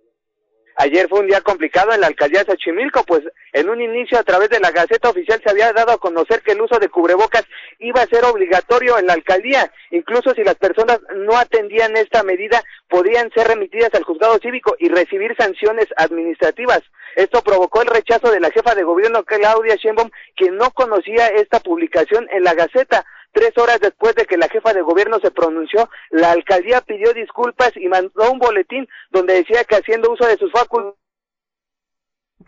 Ayer 0.76 1.08
fue 1.08 1.20
un 1.20 1.28
día 1.28 1.40
complicado 1.40 1.92
en 1.92 2.00
la 2.00 2.08
alcaldía 2.08 2.42
de 2.42 2.50
Xochimilco, 2.50 3.04
pues 3.04 3.22
en 3.52 3.68
un 3.68 3.80
inicio 3.80 4.18
a 4.18 4.24
través 4.24 4.48
de 4.50 4.58
la 4.58 4.72
Gaceta 4.72 5.08
Oficial 5.08 5.40
se 5.40 5.48
había 5.48 5.72
dado 5.72 5.92
a 5.92 5.98
conocer 5.98 6.42
que 6.42 6.50
el 6.50 6.60
uso 6.60 6.80
de 6.80 6.88
cubrebocas 6.88 7.44
iba 7.78 8.02
a 8.02 8.06
ser 8.06 8.24
obligatorio 8.24 8.98
en 8.98 9.06
la 9.06 9.12
alcaldía. 9.12 9.70
Incluso 9.92 10.34
si 10.34 10.42
las 10.42 10.56
personas 10.56 10.98
no 11.14 11.38
atendían 11.38 11.96
esta 11.96 12.24
medida, 12.24 12.60
podían 12.88 13.30
ser 13.30 13.46
remitidas 13.46 13.94
al 13.94 14.02
juzgado 14.02 14.36
cívico 14.38 14.74
y 14.80 14.88
recibir 14.88 15.36
sanciones 15.38 15.86
administrativas. 15.96 16.82
Esto 17.14 17.42
provocó 17.42 17.82
el 17.82 17.88
rechazo 17.88 18.32
de 18.32 18.40
la 18.40 18.50
jefa 18.50 18.74
de 18.74 18.82
gobierno 18.82 19.22
Claudia 19.22 19.76
Sheinbaum, 19.76 20.10
que 20.34 20.50
no 20.50 20.72
conocía 20.72 21.28
esta 21.28 21.60
publicación 21.60 22.26
en 22.32 22.42
la 22.42 22.54
Gaceta. 22.54 23.04
Tres 23.34 23.52
horas 23.58 23.80
después 23.80 24.14
de 24.14 24.24
que 24.24 24.38
la 24.38 24.48
jefa 24.48 24.72
de 24.72 24.80
gobierno 24.80 25.18
se 25.20 25.30
pronunció, 25.30 25.90
la 26.10 26.30
alcaldía 26.30 26.80
pidió 26.80 27.12
disculpas 27.12 27.72
y 27.76 27.88
mandó 27.88 28.32
un 28.32 28.38
boletín 28.38 28.88
donde 29.10 29.34
decía 29.34 29.64
que 29.64 29.76
haciendo 29.76 30.10
uso 30.10 30.26
de 30.26 30.38
sus 30.38 30.50
facultades 30.50 31.04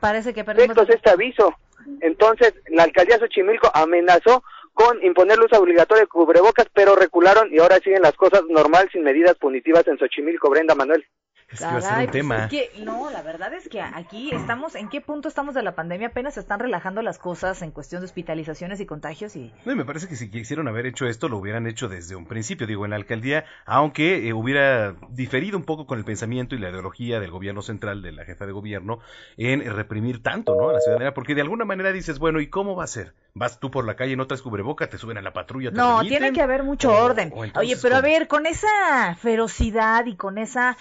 Parece 0.01 0.35
que 0.35 0.45
perdimos 0.45 0.89
este 0.89 1.11
aviso. 1.11 1.55
Entonces, 2.01 2.55
la 2.69 2.85
alcaldía 2.85 3.19
Xochimilco 3.19 3.71
amenazó 3.73 4.43
con 4.75 5.03
imponer 5.03 5.39
luz 5.39 5.53
obligatoria 5.53 6.03
de 6.03 6.09
cubrebocas, 6.09 6.67
pero 6.75 6.95
recularon 6.97 7.49
y 7.53 7.59
ahora 7.59 7.79
siguen 7.79 8.03
las 8.03 8.13
cosas 8.13 8.43
normal 8.49 8.89
sin 8.93 9.03
medidas 9.03 9.37
punitivas 9.37 9.87
en 9.89 9.99
Xochimilco, 9.99 10.51
Brenda 10.51 10.75
Manuel. 10.75 11.07
Es 11.49 11.61
que 11.61 11.65
va 11.65 11.77
a 11.77 11.81
ser 11.81 11.99
un 11.99 12.07
pues 12.07 12.11
tema. 12.11 12.49
no, 12.85 13.11
la 13.11 13.23
verdad 13.23 13.55
es 13.55 13.69
que 13.69 13.81
aquí 13.81 14.33
estamos, 14.33 14.75
¿en 14.75 14.89
qué 14.89 15.01
punto 15.01 15.29
estamos 15.29 15.55
de 15.55 15.63
la 15.63 15.77
pandemia? 15.77 16.09
Apenas 16.09 16.35
se 16.35 16.41
están 16.41 16.59
relajando 16.59 17.03
las 17.03 17.19
cosas 17.19 17.63
en 17.63 17.71
cuestión 17.71 18.01
de 18.01 18.07
hospitalizaciones 18.07 18.81
y 18.81 18.87
contagios 18.87 19.37
y... 19.37 19.53
No, 19.65 19.73
y 19.73 19.77
me 19.77 19.85
parece 19.85 20.09
que 20.09 20.17
si 20.17 20.29
quisieron 20.29 20.67
haber 20.67 20.87
hecho 20.87 21.07
esto, 21.07 21.29
lo 21.29 21.39
hubieran 21.39 21.69
hecho 21.69 21.89
desde 21.89 22.17
un 22.17 22.27
principio, 22.27 22.67
digo, 22.67 22.85
en 22.85 22.91
la 22.91 22.97
alcaldía, 22.97 23.45
aunque 23.65 24.27
eh, 24.29 24.33
hubiera 24.33 24.97
diferido 25.11 25.57
un 25.57 25.65
poco 25.65 25.87
con 25.87 25.99
el 25.99 26.05
pensamiento 26.05 26.57
y 26.57 26.59
la 26.59 26.71
ideología 26.71 27.21
del 27.21 27.31
gobierno 27.31 27.63
central, 27.63 28.03
de 28.03 28.11
la 28.11 28.25
jefa 28.25 28.45
de 28.47 28.53
gobierno, 28.53 28.99
en 29.37 29.65
reprimir 29.73 30.23
tanto, 30.25 30.57
¿no? 30.57 30.71
A 30.71 30.73
la 30.73 30.81
ciudadanía, 30.81 31.15
porque 31.15 31.37
de 31.37 31.43
alguna 31.43 31.65
manera 31.65 31.93
dices, 31.93 32.19
bueno, 32.19 32.41
¿y 32.41 32.49
cómo 32.49 32.75
va 32.75 32.85
a 32.85 32.89
ser? 32.89 33.15
Vas 33.35 33.61
tú 33.61 33.71
por 33.71 33.85
la 33.85 33.97
calle, 33.97 34.17
no 34.17 34.27
traes 34.27 34.41
cubreboca, 34.43 34.89
te 34.89 34.97
suben 34.99 35.19
a 35.19 35.23
la 35.23 35.33
patrulla, 35.35 35.71
te 35.71 35.77
No, 35.77 35.99
remiten, 35.99 36.09
tiene 36.19 36.33
que 36.33 36.41
haber 36.43 36.63
mucho 36.65 36.91
o- 36.91 37.05
orden. 37.05 37.31
o 37.35 37.45
Oye, 37.61 37.77
pero 37.83 37.97
a 37.97 38.01
ver, 38.01 38.29
con 38.29 38.47
esa 38.47 39.15
ferocidad 39.17 40.07
y 40.07 40.17
con 40.17 40.39
esa 40.39 40.77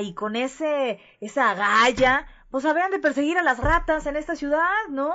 y 0.00 0.14
con 0.14 0.36
ese 0.36 1.00
esa 1.20 1.50
agalla, 1.50 2.26
pues 2.50 2.64
habrían 2.64 2.90
de 2.90 2.98
perseguir 2.98 3.38
a 3.38 3.42
las 3.42 3.58
ratas 3.58 4.06
en 4.06 4.16
esta 4.16 4.36
ciudad, 4.36 4.88
¿no? 4.90 5.14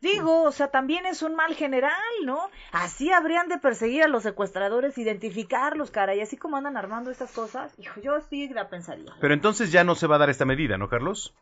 Digo, 0.00 0.42
o 0.42 0.52
sea, 0.52 0.68
también 0.68 1.06
es 1.06 1.22
un 1.22 1.34
mal 1.34 1.54
general, 1.54 1.92
¿no? 2.24 2.50
Así 2.70 3.12
habrían 3.12 3.48
de 3.48 3.58
perseguir 3.58 4.02
a 4.02 4.08
los 4.08 4.24
secuestradores, 4.24 4.98
identificarlos, 4.98 5.90
cara, 5.90 6.14
y 6.14 6.20
así 6.20 6.36
como 6.36 6.56
andan 6.56 6.76
armando 6.76 7.10
estas 7.10 7.32
cosas, 7.32 7.72
hijo, 7.78 8.00
yo 8.00 8.20
sí 8.28 8.48
la 8.48 8.68
pensaría. 8.68 9.12
Pero 9.20 9.32
entonces 9.32 9.72
ya 9.72 9.84
no 9.84 9.94
se 9.94 10.06
va 10.06 10.16
a 10.16 10.18
dar 10.18 10.30
esta 10.30 10.44
medida, 10.44 10.76
¿no, 10.76 10.88
Carlos? 10.88 11.34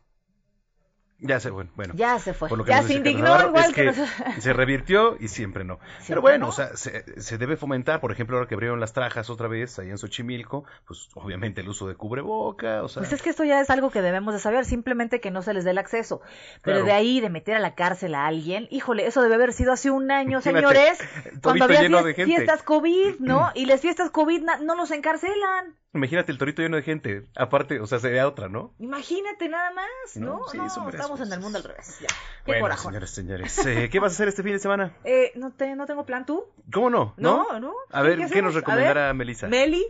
Ya 1.19 1.39
se, 1.39 1.49
bueno, 1.49 1.71
bueno. 1.75 1.93
Ya 1.95 2.19
se 2.19 2.33
fue. 2.33 2.49
Ya 2.67 2.83
se 2.83 2.93
indignó 2.95 3.23
Navarro, 3.23 3.47
igual 3.47 3.65
es 3.65 3.73
que 3.73 3.93
se 4.41 4.51
revirtió 4.53 5.15
y 5.19 5.29
siempre 5.29 5.63
no. 5.63 5.79
Pero 6.07 6.21
bueno, 6.21 6.39
no. 6.39 6.49
o 6.49 6.51
sea, 6.51 6.75
se, 6.75 7.21
se 7.21 7.37
debe 7.37 7.55
fomentar, 7.55 8.01
por 8.01 8.11
ejemplo, 8.11 8.35
ahora 8.35 8.49
que 8.49 8.55
abrieron 8.55 8.79
las 8.81 8.91
trajas 8.93 9.29
otra 9.29 9.47
vez 9.47 9.79
ahí 9.79 9.89
en 9.89 9.97
Xochimilco, 9.97 10.65
pues 10.85 11.07
obviamente 11.15 11.61
el 11.61 11.69
uso 11.69 11.87
de 11.87 11.95
cubreboca, 11.95 12.83
o 12.83 12.89
sea, 12.89 13.01
Pues 13.01 13.13
es 13.13 13.21
que 13.21 13.29
esto 13.29 13.45
ya 13.45 13.61
es 13.61 13.69
algo 13.69 13.91
que 13.91 14.01
debemos 14.01 14.33
de 14.33 14.39
saber, 14.41 14.65
simplemente 14.65 15.21
que 15.21 15.31
no 15.31 15.41
se 15.41 15.53
les 15.53 15.63
dé 15.63 15.71
el 15.71 15.77
acceso. 15.77 16.21
Pero 16.61 16.77
Claro. 16.79 16.85
de 16.85 16.91
ahí, 16.91 17.21
de 17.21 17.29
meter 17.29 17.55
a 17.55 17.59
la 17.59 17.75
cárcel 17.75 18.13
a 18.13 18.27
alguien, 18.27 18.67
híjole, 18.69 19.07
eso 19.07 19.21
debe 19.21 19.35
haber 19.35 19.53
sido 19.53 19.71
hace 19.71 19.89
un 19.91 20.11
año, 20.11 20.41
señores, 20.41 20.99
cuando 21.41 21.63
había 21.65 21.81
lleno 21.81 21.99
fies- 21.99 22.05
de 22.05 22.13
gente. 22.13 22.35
fiestas 22.35 22.61
COVID, 22.63 23.15
¿no? 23.19 23.51
Y 23.55 23.65
las 23.67 23.79
fiestas 23.81 24.09
COVID 24.09 24.43
no 24.63 24.75
los 24.75 24.91
encarcelan. 24.91 25.75
Imagínate 25.95 26.31
el 26.31 26.37
torito 26.37 26.61
lleno 26.61 26.75
de 26.77 26.83
gente, 26.83 27.23
aparte, 27.35 27.79
o 27.79 27.87
sea, 27.87 27.99
sería 27.99 28.27
otra, 28.27 28.47
¿no? 28.49 28.73
Imagínate 28.79 29.49
nada 29.49 29.71
más, 29.71 29.87
¿no? 30.15 30.39
No, 30.39 30.47
sí, 30.47 30.57
No, 30.57 30.69
son 30.69 30.85
varias 30.85 31.01
estamos 31.01 31.21
en 31.27 31.33
el 31.33 31.39
mundo 31.39 31.57
al 31.57 31.63
revés. 31.63 31.97
Ya. 32.01 32.07
Qué 32.07 32.15
Bueno, 32.45 32.61
corazón. 32.61 32.91
señores, 32.91 33.09
señores, 33.11 33.57
eh, 33.65 33.89
¿qué 33.91 33.99
vas 33.99 34.11
a 34.11 34.15
hacer 34.15 34.27
este 34.27 34.43
fin 34.43 34.53
de 34.53 34.59
semana? 34.59 34.93
Eh, 35.03 35.31
¿no, 35.35 35.51
te, 35.51 35.75
¿No 35.75 35.85
tengo 35.85 36.05
plan 36.05 36.25
tú? 36.25 36.45
¿Cómo 36.71 36.89
no? 36.89 37.13
No, 37.17 37.59
no. 37.59 37.73
A 37.91 38.01
¿Qué- 38.01 38.07
ver, 38.09 38.19
qué 38.19 38.29
¿qué, 38.35 38.41
nos 38.41 38.55
A 38.55 38.59
recomendará 38.59 39.05
ver. 39.07 39.15
Melissa? 39.15 39.47
Meli. 39.47 39.85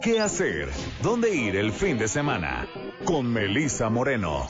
¿Qué 0.00 0.20
hacer? 0.20 0.68
¿Dónde 1.02 1.34
ir 1.34 1.56
el 1.56 1.72
fin 1.72 1.98
de 1.98 2.06
semana? 2.08 2.66
Con 3.04 3.32
Melissa 3.32 3.88
Moreno. 3.90 4.48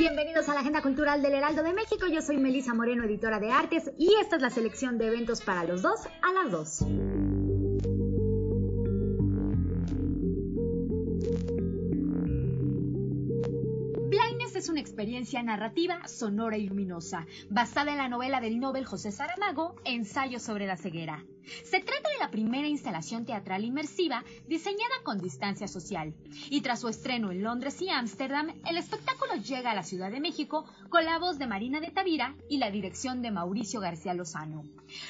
Bienvenidos 0.00 0.48
a 0.48 0.54
la 0.54 0.60
Agenda 0.60 0.80
Cultural 0.80 1.20
del 1.20 1.34
Heraldo 1.34 1.62
de 1.62 1.74
México. 1.74 2.06
Yo 2.06 2.22
soy 2.22 2.38
Melisa 2.38 2.72
Moreno, 2.72 3.04
editora 3.04 3.38
de 3.38 3.50
artes, 3.50 3.92
y 3.98 4.14
esta 4.18 4.36
es 4.36 4.42
la 4.42 4.48
selección 4.48 4.96
de 4.96 5.08
eventos 5.08 5.42
para 5.42 5.62
los 5.62 5.82
dos 5.82 6.00
a 6.22 6.32
las 6.32 6.50
dos. 6.50 6.80
Blindness 14.08 14.56
es 14.56 14.70
una 14.70 14.80
experiencia 14.80 15.42
narrativa, 15.42 16.08
sonora 16.08 16.56
y 16.56 16.66
luminosa, 16.66 17.26
basada 17.50 17.90
en 17.90 17.98
la 17.98 18.08
novela 18.08 18.40
del 18.40 18.58
Nobel 18.58 18.86
José 18.86 19.12
Saramago, 19.12 19.76
Ensayo 19.84 20.40
sobre 20.40 20.66
la 20.66 20.78
ceguera. 20.78 21.26
Se 21.64 21.80
trata 21.80 22.08
de 22.08 22.18
la 22.18 22.30
primera 22.30 22.68
instalación 22.68 23.24
teatral 23.24 23.64
inmersiva 23.64 24.24
diseñada 24.46 24.94
con 25.04 25.18
distancia 25.18 25.68
social. 25.68 26.14
Y 26.50 26.60
tras 26.60 26.80
su 26.80 26.88
estreno 26.88 27.30
en 27.30 27.42
Londres 27.42 27.80
y 27.82 27.88
Ámsterdam, 27.88 28.54
el 28.66 28.76
espectáculo 28.76 29.36
llega 29.36 29.70
a 29.70 29.74
la 29.74 29.82
Ciudad 29.82 30.10
de 30.10 30.20
México 30.20 30.64
con 30.88 31.04
la 31.04 31.18
voz 31.18 31.38
de 31.38 31.46
Marina 31.46 31.80
de 31.80 31.90
Tavira 31.90 32.34
y 32.48 32.58
la 32.58 32.70
dirección 32.70 33.22
de 33.22 33.30
Mauricio 33.30 33.80
García 33.80 34.14
Lozano. 34.14 34.64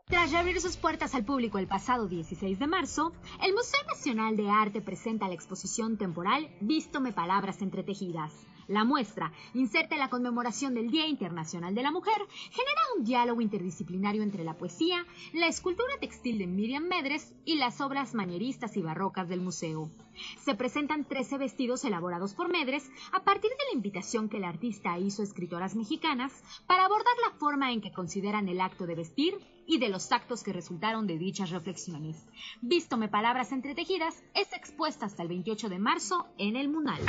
Tras 0.05 0.31
reabrir 0.31 0.61
sus 0.61 0.77
puertas 0.77 1.17
al 1.17 1.25
público 1.25 1.59
el 1.59 1.67
pasado 1.67 2.07
16 2.07 2.61
de 2.61 2.67
marzo, 2.69 3.13
el 3.43 3.55
Museo 3.55 3.81
Nacional 3.89 4.37
de 4.37 4.49
Arte 4.49 4.81
presenta 4.81 5.27
la 5.27 5.35
exposición 5.35 5.99
temporal 5.99 6.49
Vístome 6.61 7.13
Palabras 7.13 7.61
Entretejidas. 7.61 8.33
La 8.69 8.85
muestra, 8.85 9.33
inserta 9.55 9.95
en 9.95 10.01
la 10.01 10.11
conmemoración 10.11 10.75
del 10.75 10.91
Día 10.91 11.07
Internacional 11.07 11.75
de 11.75 11.83
la 11.83 11.93
Mujer, 11.93 12.17
genera 12.51 12.81
un 12.97 13.05
diálogo 13.05 13.41
interdisciplinario 13.41 14.23
entre 14.23 14.43
la 14.43 14.59
poesía, 14.59 15.07
la 15.33 15.47
escultura 15.47 15.93
textil 16.01 16.39
de 16.39 16.49
Miriam 16.49 16.85
Medres 16.85 17.33
y 17.45 17.57
las 17.57 17.81
obras 17.81 18.15
manieristas 18.15 18.77
y 18.77 18.83
barrocas 18.83 19.29
del 19.29 19.41
museo. 19.41 19.91
Se 20.39 20.55
presentan 20.57 21.05
13 21.05 21.39
vestidos 21.39 21.85
elaborados 21.85 22.35
por 22.35 22.51
Medres 22.51 22.91
a 23.13 23.23
partir 23.23 23.51
de 23.51 23.65
la 23.71 23.77
invitación 23.77 24.29
que 24.29 24.39
el 24.39 24.45
artista 24.45 24.99
hizo 24.99 25.23
a 25.23 25.25
escritoras 25.27 25.77
mexicanas 25.77 26.33
para 26.67 26.87
abordar 26.87 27.15
la 27.25 27.39
forma 27.39 27.73
en 27.73 27.81
que 27.81 27.93
consideran 27.93 28.49
el 28.49 28.61
acto 28.61 28.87
de 28.87 28.97
vestir 28.97 29.39
y 29.67 29.79
de 29.79 29.89
los 29.89 30.11
actos 30.11 30.43
que 30.43 30.53
resultaron 30.53 31.07
de 31.07 31.19
dichas 31.19 31.51
reflexiones. 31.51 32.27
Vístome 32.63 33.09
Palabras 33.09 33.53
Entretejidas 33.53 34.25
es 34.35 34.53
expuesta 34.53 35.07
hasta 35.07 35.23
el 35.23 35.29
28 35.29 35.69
de 35.69 35.79
marzo 35.79 36.27
en 36.39 36.57
el 36.57 36.69
Munal. 36.69 37.01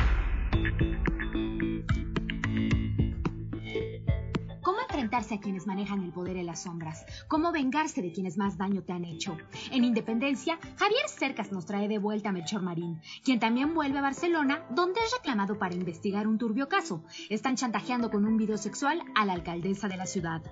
¿Cómo 4.61 4.79
enfrentarse 4.81 5.35
a 5.35 5.39
quienes 5.39 5.65
manejan 5.65 6.03
el 6.03 6.11
poder 6.11 6.37
en 6.37 6.45
las 6.45 6.63
sombras? 6.63 7.05
¿Cómo 7.27 7.51
vengarse 7.51 8.01
de 8.01 8.11
quienes 8.11 8.37
más 8.37 8.57
daño 8.57 8.83
te 8.83 8.91
han 8.91 9.05
hecho? 9.05 9.37
En 9.71 9.83
Independencia, 9.83 10.59
Javier 10.75 11.07
Cercas 11.07 11.51
nos 11.51 11.65
trae 11.65 11.87
de 11.87 11.99
vuelta 11.99 12.29
a 12.29 12.31
Melchor 12.33 12.61
Marín, 12.61 12.99
quien 13.23 13.39
también 13.39 13.73
vuelve 13.73 13.99
a 13.99 14.01
Barcelona, 14.01 14.65
donde 14.71 14.99
es 14.99 15.13
reclamado 15.15 15.57
para 15.57 15.75
investigar 15.75 16.27
un 16.27 16.37
turbio 16.37 16.67
caso. 16.67 17.03
Están 17.29 17.55
chantajeando 17.55 18.09
con 18.09 18.25
un 18.25 18.37
video 18.37 18.57
sexual 18.57 19.01
a 19.15 19.25
la 19.25 19.33
alcaldesa 19.33 19.87
de 19.87 19.97
la 19.97 20.05
ciudad. 20.05 20.43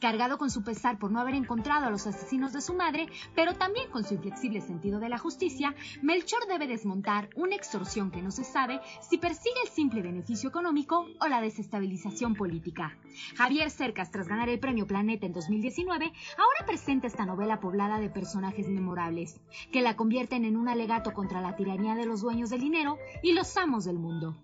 Cargado 0.00 0.38
con 0.38 0.50
su 0.50 0.62
pesar 0.62 0.98
por 0.98 1.10
no 1.10 1.20
haber 1.20 1.34
encontrado 1.34 1.86
a 1.86 1.90
los 1.90 2.06
asesinos 2.06 2.52
de 2.52 2.60
su 2.60 2.74
madre, 2.74 3.06
pero 3.34 3.54
también 3.54 3.90
con 3.90 4.04
su 4.04 4.14
inflexible 4.14 4.60
sentido 4.60 5.00
de 5.00 5.08
la 5.08 5.18
justicia, 5.18 5.74
Melchor 6.02 6.46
debe 6.48 6.66
desmontar 6.66 7.30
una 7.36 7.56
extorsión 7.56 8.10
que 8.10 8.22
no 8.22 8.30
se 8.30 8.44
sabe 8.44 8.80
si 9.00 9.18
persigue 9.18 9.60
el 9.64 9.70
simple 9.70 10.02
beneficio 10.02 10.48
económico 10.48 11.06
o 11.20 11.28
la 11.28 11.40
desestabilización 11.40 12.34
política. 12.34 12.96
Javier 13.36 13.70
Cercas, 13.70 14.10
tras 14.10 14.28
ganar 14.28 14.48
el 14.48 14.60
premio 14.60 14.86
Planeta 14.86 15.26
en 15.26 15.32
2019, 15.32 16.12
ahora 16.36 16.66
presenta 16.66 17.06
esta 17.06 17.26
novela 17.26 17.60
poblada 17.60 17.98
de 17.98 18.10
personajes 18.10 18.68
memorables, 18.68 19.40
que 19.70 19.82
la 19.82 19.96
convierten 19.96 20.44
en 20.44 20.56
un 20.56 20.68
alegato 20.68 21.12
contra 21.12 21.40
la 21.40 21.56
tiranía 21.56 21.94
de 21.94 22.06
los 22.06 22.20
dueños 22.20 22.50
del 22.50 22.60
dinero 22.60 22.98
y 23.22 23.32
los 23.32 23.56
amos 23.56 23.84
del 23.84 23.98
mundo. 23.98 24.36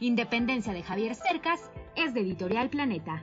Independencia 0.00 0.72
de 0.72 0.82
Javier 0.82 1.14
Cercas 1.14 1.70
es 1.96 2.14
de 2.14 2.20
Editorial 2.20 2.68
Planeta. 2.68 3.22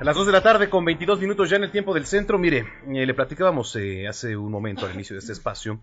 A 0.00 0.04
las 0.04 0.16
2 0.16 0.28
de 0.28 0.32
la 0.32 0.42
tarde 0.42 0.70
con 0.70 0.82
22 0.86 1.20
minutos 1.20 1.50
ya 1.50 1.56
en 1.56 1.64
el 1.64 1.70
tiempo 1.70 1.92
del 1.92 2.06
centro. 2.06 2.38
Mire, 2.38 2.64
eh, 2.88 3.04
le 3.04 3.12
platicábamos 3.12 3.76
eh, 3.76 4.08
hace 4.08 4.34
un 4.34 4.50
momento 4.50 4.86
al 4.86 4.94
inicio 4.94 5.12
de 5.12 5.20
este 5.20 5.34
espacio 5.34 5.78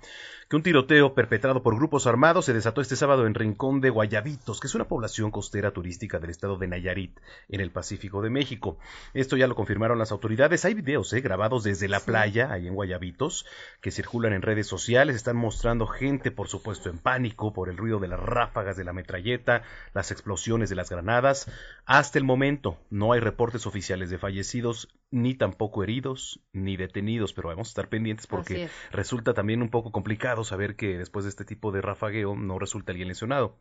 que 0.49 0.55
un 0.55 0.63
tiroteo 0.63 1.13
perpetrado 1.13 1.61
por 1.61 1.75
grupos 1.75 2.07
armados 2.07 2.45
se 2.45 2.53
desató 2.53 2.79
este 2.79 2.95
sábado 2.95 3.27
en 3.27 3.35
Rincón 3.35 3.81
de 3.81 3.89
Guayabitos, 3.89 4.61
que 4.61 4.67
es 4.67 4.75
una 4.75 4.87
población 4.87 5.29
costera 5.29 5.71
turística 5.71 6.19
del 6.19 6.29
estado 6.29 6.57
de 6.57 6.67
Nayarit, 6.67 7.19
en 7.49 7.59
el 7.59 7.69
Pacífico 7.69 8.21
de 8.21 8.29
México. 8.29 8.79
Esto 9.13 9.35
ya 9.35 9.45
lo 9.45 9.55
confirmaron 9.55 9.99
las 9.99 10.13
autoridades. 10.13 10.63
Hay 10.63 10.73
videos 10.73 11.11
eh, 11.13 11.19
grabados 11.19 11.63
desde 11.63 11.89
la 11.89 11.99
playa, 11.99 12.51
ahí 12.51 12.65
en 12.65 12.75
Guayabitos, 12.75 13.45
que 13.81 13.91
circulan 13.91 14.33
en 14.33 14.41
redes 14.41 14.67
sociales. 14.67 15.17
Están 15.17 15.35
mostrando 15.35 15.85
gente, 15.85 16.31
por 16.31 16.47
supuesto, 16.47 16.89
en 16.89 16.97
pánico 16.97 17.53
por 17.53 17.69
el 17.69 17.77
ruido 17.77 17.99
de 17.99 18.07
las 18.07 18.19
ráfagas 18.19 18.77
de 18.77 18.85
la 18.85 18.93
metralleta, 18.93 19.63
las 19.93 20.11
explosiones 20.11 20.69
de 20.69 20.75
las 20.75 20.89
granadas. 20.89 21.51
Hasta 21.85 22.17
el 22.17 22.23
momento 22.23 22.79
no 22.89 23.11
hay 23.11 23.19
reportes 23.19 23.67
oficiales 23.67 24.06
de 24.09 24.17
fallecidos, 24.17 24.89
ni 25.11 25.35
tampoco 25.35 25.83
heridos, 25.83 26.41
ni 26.53 26.77
detenidos, 26.77 27.33
pero 27.33 27.49
vamos 27.49 27.67
a 27.67 27.71
estar 27.71 27.89
pendientes 27.89 28.27
porque 28.27 28.69
resulta 28.91 29.33
también 29.33 29.61
un 29.61 29.69
poco 29.69 29.91
complicado 29.91 30.43
saber 30.43 30.75
que 30.75 30.97
después 30.97 31.25
de 31.25 31.29
este 31.29 31.45
tipo 31.45 31.71
de 31.71 31.81
rafagueo 31.81 32.35
no 32.35 32.59
resulta 32.59 32.91
alguien 32.91 33.07
lesionado. 33.07 33.59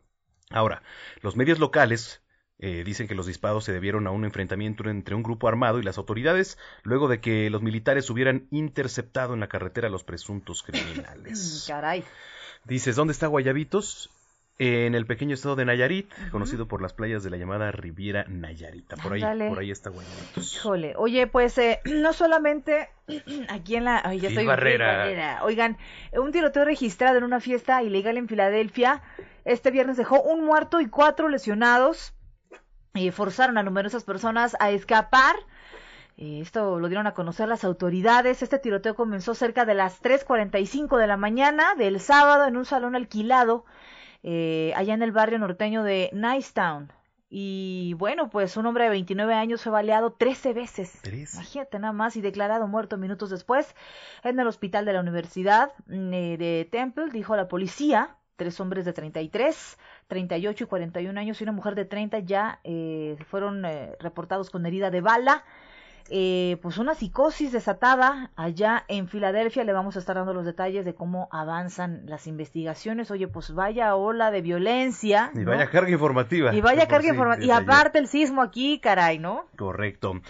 Ahora, 0.49 0.81
los 1.21 1.35
medios 1.35 1.59
locales 1.59 2.23
eh, 2.59 2.83
dicen 2.83 3.07
que 3.07 3.15
los 3.15 3.27
disparos 3.27 3.65
se 3.65 3.73
debieron 3.73 4.07
a 4.07 4.11
un 4.11 4.25
enfrentamiento 4.25 4.89
entre 4.89 5.13
un 5.13 5.21
grupo 5.21 5.47
armado 5.47 5.79
y 5.79 5.83
las 5.83 5.97
autoridades, 5.97 6.57
luego 6.83 7.07
de 7.07 7.19
que 7.19 7.49
los 7.49 7.61
militares 7.61 8.09
hubieran 8.09 8.47
interceptado 8.49 9.33
en 9.33 9.39
la 9.39 9.47
carretera 9.47 9.87
a 9.87 9.91
los 9.91 10.03
presuntos 10.03 10.63
criminales. 10.67 11.65
Caray. 11.67 12.03
Dices, 12.65 12.95
¿dónde 12.95 13.13
está 13.13 13.27
Guayabitos? 13.27 14.09
En 14.59 14.95
el 14.95 15.05
pequeño 15.05 15.35
estado 15.35 15.55
de 15.55 15.65
Nayarit, 15.65 16.11
conocido 16.31 16.67
por 16.67 16.81
las 16.81 16.93
playas 16.93 17.23
de 17.23 17.29
la 17.29 17.37
llamada 17.37 17.71
Riviera 17.71 18.25
Nayarita. 18.27 18.95
Por 18.97 19.13
ahí, 19.13 19.21
por 19.49 19.59
ahí 19.59 19.69
está 19.69 19.91
Guayabitos. 19.91 20.55
Híjole, 20.55 20.93
oye, 20.97 21.27
pues 21.27 21.57
eh, 21.59 21.79
no 21.85 22.11
solamente 22.13 22.89
aquí 23.49 23.75
en 23.75 23.85
la... 23.85 24.01
Ay, 24.03 24.19
ya 24.19 24.29
estoy 24.29 24.45
Barrera. 24.45 24.97
Barrera. 24.97 25.43
Oigan, 25.43 25.77
un 26.13 26.31
tiroteo 26.31 26.65
registrado 26.65 27.17
en 27.19 27.23
una 27.23 27.39
fiesta 27.39 27.83
ilegal 27.83 28.17
en 28.17 28.27
Filadelfia 28.27 29.03
este 29.47 29.71
viernes 29.71 29.95
dejó 29.95 30.21
un 30.21 30.43
muerto 30.43 30.81
y 30.81 30.87
cuatro 30.87 31.29
lesionados 31.29 32.13
y 32.93 33.11
forzaron 33.11 33.57
a 33.57 33.63
numerosas 33.63 34.03
personas 34.03 34.57
a 34.59 34.71
escapar. 34.71 35.37
Eh, 36.17 36.41
Esto 36.41 36.79
lo 36.79 36.89
dieron 36.89 37.07
a 37.07 37.13
conocer 37.13 37.47
las 37.47 37.63
autoridades. 37.63 38.41
Este 38.41 38.59
tiroteo 38.59 38.93
comenzó 38.93 39.35
cerca 39.35 39.63
de 39.63 39.73
las 39.73 40.03
3.45 40.03 40.97
de 40.97 41.07
la 41.07 41.15
mañana 41.15 41.75
del 41.75 42.01
sábado 42.01 42.45
en 42.45 42.57
un 42.57 42.65
salón 42.65 42.97
alquilado 42.97 43.63
eh, 44.23 44.73
allá 44.75 44.93
en 44.93 45.01
el 45.01 45.11
barrio 45.11 45.39
norteño 45.39 45.83
de 45.83 46.09
Nicetown. 46.13 46.91
Y 47.29 47.93
bueno, 47.95 48.29
pues 48.29 48.55
un 48.55 48.65
hombre 48.67 48.85
de 48.85 48.89
29 48.91 49.33
años 49.33 49.61
fue 49.61 49.71
baleado 49.71 50.13
13 50.13 50.53
veces. 50.53 51.01
Imagínate 51.33 51.77
nada 51.79 51.91
más 51.91 52.15
y 52.15 52.21
declarado 52.21 52.67
muerto 52.67 52.97
minutos 52.97 53.29
después 53.29 53.75
en 54.23 54.39
el 54.39 54.47
hospital 54.47 54.85
de 54.85 54.93
la 54.93 55.01
Universidad 55.01 55.73
mm, 55.87 56.13
eh, 56.13 56.37
de 56.37 56.69
Temple, 56.71 57.09
dijo 57.11 57.35
la 57.35 57.47
policía. 57.47 58.15
Tres 58.37 58.59
hombres 58.59 58.85
de 58.85 58.93
33, 58.93 59.79
38 60.07 60.63
y 60.63 60.67
41 60.67 61.19
años 61.19 61.41
y 61.41 61.43
una 61.43 61.53
mujer 61.53 61.73
de 61.73 61.85
30 61.85 62.19
ya 62.19 62.59
eh, 62.63 63.17
fueron 63.27 63.65
eh, 63.65 63.95
reportados 63.99 64.51
con 64.51 64.65
herida 64.65 64.91
de 64.91 65.01
bala. 65.01 65.43
Eh, 66.09 66.57
pues 66.61 66.77
una 66.77 66.95
psicosis 66.95 67.51
desatada 67.51 68.31
allá 68.35 68.85
en 68.87 69.07
Filadelfia. 69.07 69.63
Le 69.63 69.73
vamos 69.73 69.95
a 69.95 69.99
estar 69.99 70.15
dando 70.15 70.33
los 70.33 70.45
detalles 70.45 70.85
de 70.85 70.93
cómo 70.93 71.27
avanzan 71.31 72.03
las 72.05 72.27
investigaciones. 72.27 73.11
Oye, 73.11 73.27
pues 73.27 73.53
vaya 73.53 73.95
ola 73.95 74.31
de 74.31 74.41
violencia. 74.41 75.31
Y 75.33 75.39
¿no? 75.39 75.51
vaya 75.51 75.69
carga 75.69 75.91
informativa. 75.91 76.53
Y 76.53 76.61
vaya 76.61 76.87
carga 76.87 77.09
sí, 77.09 77.09
informativa. 77.09 77.45
Y 77.45 77.51
aparte 77.51 77.99
el 77.99 78.07
sismo 78.07 78.41
aquí, 78.41 78.79
caray, 78.79 79.19
¿no? 79.19 79.45
Correcto. 79.57 80.21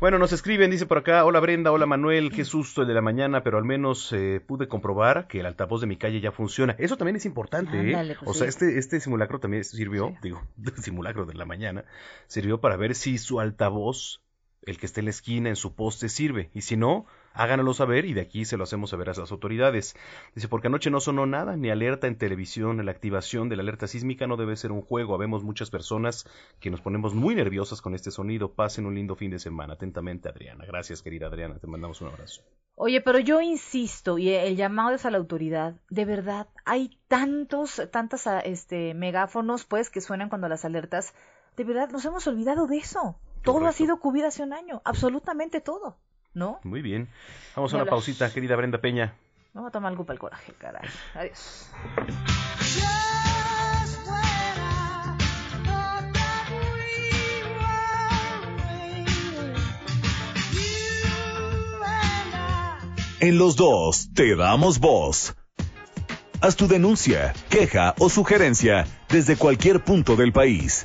Bueno, 0.00 0.18
nos 0.18 0.32
escriben, 0.32 0.70
dice 0.70 0.86
por 0.86 0.98
acá, 0.98 1.24
hola 1.24 1.40
Brenda, 1.40 1.72
hola 1.72 1.86
Manuel, 1.86 2.30
qué 2.30 2.44
susto 2.44 2.82
el 2.82 2.88
de 2.88 2.94
la 2.94 3.00
mañana, 3.00 3.42
pero 3.42 3.58
al 3.58 3.64
menos 3.64 4.12
eh, 4.12 4.40
pude 4.44 4.68
comprobar 4.68 5.26
que 5.28 5.40
el 5.40 5.46
altavoz 5.46 5.80
de 5.80 5.86
mi 5.86 5.96
calle 5.96 6.20
ya 6.20 6.32
funciona. 6.32 6.74
Eso 6.78 6.96
también 6.96 7.16
es 7.16 7.26
importante, 7.26 7.90
¿eh? 7.90 8.16
Pues 8.18 8.30
O 8.30 8.34
sea, 8.34 8.44
sí. 8.44 8.48
este, 8.50 8.78
este 8.78 9.00
simulacro 9.00 9.40
también 9.40 9.64
sirvió, 9.64 10.14
digo, 10.22 10.42
simulacro 10.82 11.26
de 11.26 11.34
la 11.34 11.44
mañana, 11.44 11.84
sirvió 12.26 12.60
para 12.60 12.76
ver 12.76 12.94
si 12.94 13.18
su 13.18 13.40
altavoz, 13.40 14.20
el 14.66 14.78
que 14.78 14.86
esté 14.86 15.00
en 15.00 15.06
la 15.06 15.10
esquina, 15.10 15.48
en 15.48 15.56
su 15.56 15.74
poste, 15.74 16.08
sirve. 16.08 16.50
Y 16.54 16.62
si 16.62 16.76
no, 16.76 17.06
háganoslo 17.32 17.74
saber 17.74 18.04
y 18.04 18.14
de 18.14 18.20
aquí 18.20 18.44
se 18.44 18.56
lo 18.56 18.64
hacemos 18.64 18.90
saber 18.90 19.10
a 19.10 19.14
las 19.14 19.30
autoridades. 19.30 19.96
Dice, 20.34 20.48
porque 20.48 20.68
anoche 20.68 20.90
no 20.90 21.00
sonó 21.00 21.26
nada, 21.26 21.56
ni 21.56 21.70
alerta 21.70 22.06
en 22.06 22.16
televisión, 22.16 22.84
la 22.84 22.90
activación 22.90 23.48
de 23.48 23.56
la 23.56 23.62
alerta 23.62 23.86
sísmica 23.86 24.26
no 24.26 24.36
debe 24.36 24.56
ser 24.56 24.72
un 24.72 24.82
juego. 24.82 25.14
Habemos 25.14 25.44
muchas 25.44 25.70
personas 25.70 26.26
que 26.60 26.70
nos 26.70 26.80
ponemos 26.80 27.14
muy 27.14 27.34
nerviosas 27.34 27.80
con 27.80 27.94
este 27.94 28.10
sonido. 28.10 28.54
Pasen 28.54 28.86
un 28.86 28.94
lindo 28.94 29.16
fin 29.16 29.30
de 29.30 29.38
semana. 29.38 29.74
Atentamente, 29.74 30.28
Adriana. 30.28 30.64
Gracias, 30.66 31.02
querida 31.02 31.26
Adriana. 31.26 31.58
Te 31.58 31.66
mandamos 31.66 32.00
un 32.00 32.08
abrazo. 32.08 32.42
Oye, 32.76 33.00
pero 33.00 33.20
yo 33.20 33.40
insisto, 33.40 34.18
y 34.18 34.30
el 34.30 34.56
llamado 34.56 34.96
es 34.96 35.06
a 35.06 35.10
la 35.10 35.18
autoridad, 35.18 35.76
de 35.90 36.04
verdad, 36.04 36.48
hay 36.64 36.98
tantos, 37.06 37.80
tantas 37.92 38.26
este, 38.44 38.94
megáfonos, 38.94 39.64
pues, 39.64 39.90
que 39.90 40.00
suenan 40.00 40.28
cuando 40.28 40.48
las 40.48 40.64
alertas, 40.64 41.14
de 41.56 41.62
verdad, 41.62 41.90
nos 41.90 42.04
hemos 42.04 42.26
olvidado 42.26 42.66
de 42.66 42.78
eso. 42.78 43.16
Todo 43.44 43.66
ha 43.66 43.72
sido 43.72 44.00
COVID 44.00 44.24
hace 44.24 44.42
un 44.42 44.54
año, 44.54 44.80
absolutamente 44.84 45.60
todo, 45.60 45.98
¿no? 46.32 46.60
Muy 46.64 46.80
bien. 46.80 47.08
Vamos 47.54 47.74
a 47.74 47.76
una 47.76 47.84
pausita, 47.84 48.32
querida 48.32 48.56
Brenda 48.56 48.80
Peña. 48.80 49.14
Vamos 49.52 49.68
a 49.68 49.70
tomar 49.70 49.92
algo 49.92 50.04
para 50.04 50.14
el 50.14 50.18
coraje, 50.18 50.52
caray. 50.58 50.88
Adiós. 51.14 51.70
En 63.20 63.38
los 63.38 63.56
dos 63.56 64.08
te 64.14 64.36
damos 64.36 64.80
voz. 64.80 65.36
Haz 66.40 66.56
tu 66.56 66.66
denuncia, 66.66 67.32
queja 67.48 67.94
o 67.98 68.08
sugerencia 68.08 68.86
desde 69.08 69.36
cualquier 69.36 69.84
punto 69.84 70.16
del 70.16 70.32
país. 70.32 70.84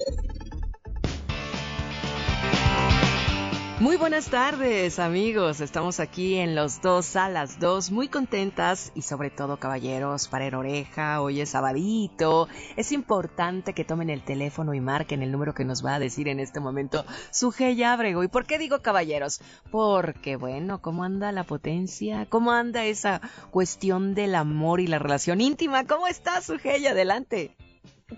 Muy 3.81 3.97
buenas 3.97 4.29
tardes, 4.29 4.99
amigos. 4.99 5.59
Estamos 5.59 5.99
aquí 5.99 6.35
en 6.35 6.53
los 6.53 6.83
dos 6.83 7.15
a 7.15 7.29
las 7.29 7.59
dos, 7.59 7.89
muy 7.89 8.09
contentas 8.09 8.91
y 8.93 9.01
sobre 9.01 9.31
todo, 9.31 9.57
caballeros, 9.57 10.27
para 10.27 10.45
el 10.45 10.53
oreja. 10.53 11.19
Hoy 11.19 11.41
es 11.41 11.49
sabadito. 11.49 12.47
Es 12.77 12.91
importante 12.91 13.73
que 13.73 13.83
tomen 13.83 14.11
el 14.11 14.23
teléfono 14.23 14.75
y 14.75 14.81
marquen 14.81 15.23
el 15.23 15.31
número 15.31 15.55
que 15.55 15.65
nos 15.65 15.83
va 15.83 15.95
a 15.95 15.99
decir 15.99 16.27
en 16.27 16.39
este 16.39 16.59
momento 16.59 17.05
su 17.31 17.51
Abrego. 17.83 18.23
¿Y 18.23 18.27
por 18.27 18.45
qué 18.45 18.59
digo 18.59 18.83
caballeros? 18.83 19.41
Porque, 19.71 20.35
bueno, 20.35 20.79
¿cómo 20.79 21.03
anda 21.03 21.31
la 21.31 21.43
potencia? 21.43 22.27
¿Cómo 22.29 22.51
anda 22.51 22.85
esa 22.85 23.19
cuestión 23.49 24.13
del 24.13 24.35
amor 24.35 24.79
y 24.79 24.85
la 24.85 24.99
relación 24.99 25.41
íntima? 25.41 25.87
¿Cómo 25.87 26.05
está 26.05 26.39
su 26.41 26.53
Adelante. 26.53 27.55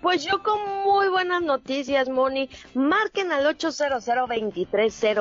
Pues 0.02 0.24
yo 0.24 0.42
con 0.42 0.58
muy 0.82 1.08
buenas 1.08 1.40
noticias, 1.42 2.08
Moni. 2.08 2.50
Marquen 2.74 3.30
al 3.30 3.46
800 3.46 4.04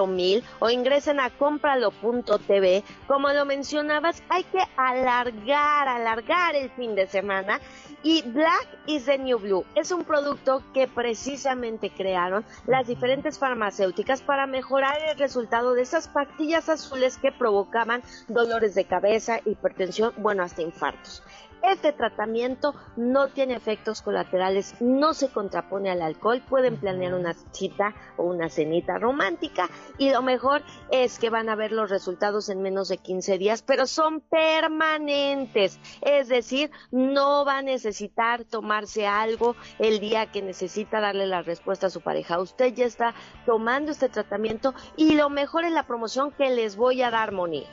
mil 0.07 0.43
o 0.59 0.69
ingresen 0.69 1.19
a 1.19 1.29
compralo.tv. 1.29 2.83
Como 3.07 3.31
lo 3.33 3.45
mencionabas, 3.45 4.23
hay 4.29 4.43
que 4.45 4.59
alargar, 4.75 5.87
alargar 5.87 6.55
el 6.55 6.71
fin 6.71 6.95
de 6.95 7.07
semana. 7.07 7.59
Y 8.01 8.21
Black 8.23 8.67
is 8.87 9.05
the 9.05 9.17
New 9.17 9.39
Blue 9.39 9.63
es 9.75 9.91
un 9.91 10.03
producto 10.03 10.61
que 10.73 10.87
precisamente 10.87 11.89
crearon 11.89 12.43
las 12.67 12.87
diferentes 12.87 13.39
farmacéuticas 13.39 14.21
para 14.21 14.45
mejorar 14.45 14.97
el 15.09 15.17
resultado 15.17 15.73
de 15.73 15.83
esas 15.83 16.09
pastillas 16.09 16.67
azules 16.67 17.17
que 17.17 17.31
provocaban 17.31 18.03
dolores 18.27 18.75
de 18.75 18.83
cabeza, 18.83 19.39
hipertensión, 19.45 20.13
bueno, 20.17 20.43
hasta 20.43 20.61
infartos. 20.61 21.23
Este 21.63 21.93
tratamiento 21.93 22.75
no 22.97 23.29
tiene 23.29 23.55
efectos 23.55 24.01
colaterales, 24.01 24.75
no 24.81 25.13
se 25.13 25.29
contrapone 25.29 25.89
al 25.89 26.01
alcohol, 26.01 26.43
pueden 26.49 26.75
planear 26.75 27.13
una 27.13 27.33
cita 27.53 27.95
o 28.17 28.23
una 28.23 28.49
cenita 28.49 28.97
romántica 28.97 29.69
y 29.97 30.09
lo 30.09 30.21
mejor 30.21 30.61
es 30.91 31.19
que 31.19 31.29
van 31.29 31.47
a 31.47 31.55
ver 31.55 31.71
los 31.71 31.89
resultados 31.89 32.49
en 32.49 32.61
menos 32.61 32.89
de 32.89 32.97
15 32.97 33.37
días, 33.37 33.61
pero 33.61 33.87
son 33.87 34.19
permanentes, 34.19 35.79
es 36.01 36.27
decir, 36.27 36.69
no 36.91 37.45
va 37.45 37.59
a 37.59 37.61
necesitar 37.61 38.43
tomarse 38.43 39.07
algo 39.07 39.55
el 39.79 40.01
día 40.01 40.29
que 40.33 40.41
necesita 40.41 40.99
darle 40.99 41.27
la 41.27 41.43
respuesta 41.43 41.87
a 41.87 41.91
su 41.91 42.01
pareja. 42.01 42.41
Usted 42.41 42.73
ya 42.73 42.85
está 42.85 43.13
tomando 43.45 43.93
este 43.93 44.09
tratamiento 44.09 44.73
y 44.97 45.15
lo 45.15 45.29
mejor 45.29 45.63
es 45.63 45.71
la 45.71 45.87
promoción 45.87 46.31
que 46.31 46.49
les 46.49 46.75
voy 46.75 47.01
a 47.03 47.09
dar, 47.09 47.31
Moni. 47.31 47.65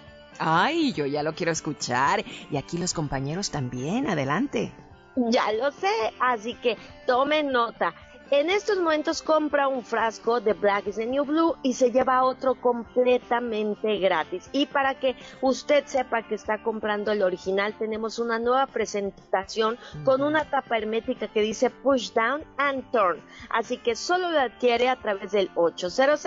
Ay, 0.42 0.94
yo 0.94 1.04
ya 1.04 1.22
lo 1.22 1.34
quiero 1.34 1.52
escuchar. 1.52 2.24
Y 2.50 2.56
aquí 2.56 2.78
los 2.78 2.94
compañeros 2.94 3.50
también. 3.50 4.08
Adelante. 4.08 4.72
Ya 5.16 5.52
lo 5.52 5.70
sé, 5.70 5.92
así 6.18 6.54
que 6.54 6.78
tomen 7.06 7.52
nota. 7.52 7.94
En 8.32 8.48
estos 8.48 8.78
momentos 8.78 9.22
compra 9.22 9.66
un 9.66 9.84
frasco 9.84 10.40
de 10.40 10.52
Black 10.52 10.86
is 10.86 10.94
the 10.94 11.04
New 11.04 11.24
Blue 11.24 11.56
y 11.64 11.72
se 11.72 11.90
lleva 11.90 12.22
otro 12.22 12.54
completamente 12.54 13.98
gratis. 13.98 14.48
Y 14.52 14.66
para 14.66 15.00
que 15.00 15.16
usted 15.40 15.84
sepa 15.86 16.22
que 16.22 16.36
está 16.36 16.62
comprando 16.62 17.10
el 17.10 17.22
original, 17.22 17.76
tenemos 17.76 18.20
una 18.20 18.38
nueva 18.38 18.68
presentación 18.68 19.78
con 20.04 20.22
una 20.22 20.44
tapa 20.48 20.78
hermética 20.78 21.26
que 21.26 21.42
dice 21.42 21.70
Push 21.70 22.12
Down 22.12 22.44
and 22.56 22.88
Turn. 22.92 23.20
Así 23.48 23.78
que 23.78 23.96
solo 23.96 24.30
lo 24.30 24.38
adquiere 24.38 24.88
a 24.88 24.94
través 24.94 25.32
del 25.32 25.50
800 25.56 26.22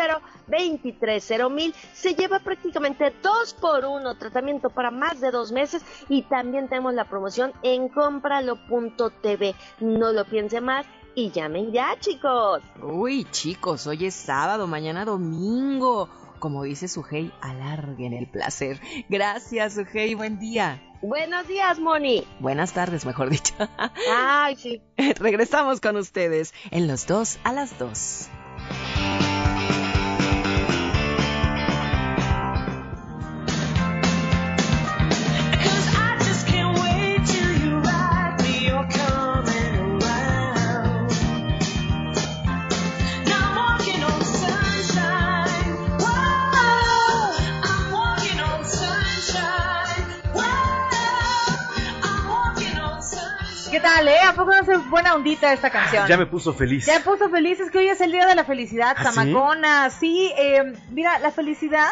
230 0.47 1.47
mil. 1.47 1.73
Se 1.93 2.15
lleva 2.15 2.39
prácticamente 2.39 3.13
dos 3.21 3.53
por 3.53 3.85
uno 3.85 4.17
tratamiento 4.17 4.69
para 4.69 4.91
más 4.91 5.21
de 5.21 5.31
dos 5.31 5.53
meses 5.53 5.85
y 6.09 6.23
también 6.23 6.67
tenemos 6.67 6.95
la 6.95 7.05
promoción 7.05 7.53
en 7.63 7.87
compralo.tv. 7.87 9.55
No 9.79 10.11
lo 10.11 10.25
piense 10.25 10.59
más 10.59 10.85
y 11.15 11.31
llamen 11.31 11.71
ya, 11.71 11.95
chicos. 11.99 12.61
Uy, 12.81 13.25
chicos, 13.31 13.87
hoy 13.87 14.05
es 14.05 14.13
sábado, 14.13 14.67
mañana 14.67 15.05
domingo. 15.05 16.09
Como 16.39 16.63
dice 16.63 16.87
Sujei, 16.87 17.31
alarguen 17.41 18.13
el 18.13 18.29
placer. 18.29 18.79
Gracias, 19.09 19.75
Sujei, 19.75 20.13
buen 20.13 20.39
día. 20.39 20.81
Buenos 21.01 21.47
días, 21.47 21.79
Moni. 21.79 22.25
Buenas 22.39 22.73
tardes, 22.73 23.05
mejor 23.05 23.29
dicho. 23.29 23.53
Ay, 24.13 24.55
sí. 24.55 24.81
Regresamos 25.19 25.81
con 25.81 25.97
ustedes 25.97 26.53
en 26.71 26.87
los 26.87 27.07
dos 27.07 27.39
a 27.43 27.53
las 27.53 27.77
dos. 27.77 28.29
Tal, 53.79 54.07
eh? 54.07 54.19
¿A 54.27 54.33
poco 54.33 54.51
no 54.51 54.59
es 54.73 54.89
buena 54.89 55.15
ondita 55.15 55.53
esta 55.53 55.69
canción? 55.69 56.07
Ya 56.07 56.17
me 56.17 56.25
puso 56.25 56.53
feliz. 56.53 56.85
Ya 56.85 56.99
me 56.99 57.05
puso 57.05 57.29
feliz, 57.29 57.59
es 57.59 57.71
que 57.71 57.79
hoy 57.79 57.87
es 57.89 58.01
el 58.01 58.11
día 58.11 58.25
de 58.25 58.35
la 58.35 58.43
felicidad, 58.43 58.95
¿Ah, 58.97 59.03
Sí, 59.89 60.31
eh, 60.37 60.73
mira, 60.91 61.19
la 61.19 61.31
felicidad 61.31 61.91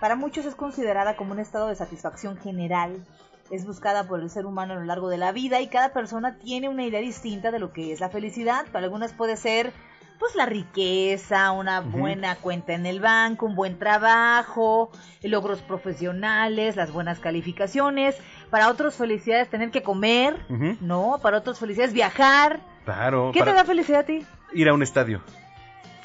para 0.00 0.16
muchos 0.16 0.46
es 0.46 0.54
considerada 0.54 1.16
como 1.16 1.32
un 1.32 1.38
estado 1.38 1.68
de 1.68 1.76
satisfacción 1.76 2.38
general. 2.38 3.04
Es 3.50 3.66
buscada 3.66 4.04
por 4.04 4.20
el 4.20 4.30
ser 4.30 4.46
humano 4.46 4.74
a 4.74 4.76
lo 4.76 4.84
largo 4.84 5.08
de 5.08 5.18
la 5.18 5.32
vida 5.32 5.60
y 5.60 5.68
cada 5.68 5.92
persona 5.92 6.38
tiene 6.38 6.68
una 6.68 6.84
idea 6.84 7.00
distinta 7.00 7.50
de 7.50 7.58
lo 7.58 7.72
que 7.72 7.92
es 7.92 8.00
la 8.00 8.08
felicidad. 8.08 8.64
Para 8.72 8.84
algunas 8.84 9.12
puede 9.12 9.36
ser 9.36 9.72
pues 10.20 10.34
la 10.34 10.44
riqueza, 10.44 11.50
una 11.50 11.80
buena 11.80 12.36
cuenta 12.36 12.74
en 12.74 12.84
el 12.84 13.00
banco, 13.00 13.46
un 13.46 13.54
buen 13.54 13.78
trabajo, 13.78 14.92
logros 15.22 15.60
profesionales, 15.62 16.76
las 16.76 16.92
buenas 16.92 17.18
calificaciones. 17.20 18.16
Para 18.50 18.68
otros 18.68 18.94
felicidades 18.94 19.48
tener 19.48 19.70
que 19.70 19.82
comer, 19.82 20.38
¿no? 20.80 21.18
Para 21.22 21.38
otros 21.38 21.58
felicidades 21.58 21.94
viajar. 21.94 22.60
Claro. 22.84 23.30
¿Qué 23.32 23.42
te 23.42 23.52
da 23.52 23.64
felicidad 23.64 24.00
a 24.00 24.04
ti? 24.04 24.26
Ir 24.52 24.68
a 24.68 24.74
un 24.74 24.82
estadio. 24.82 25.22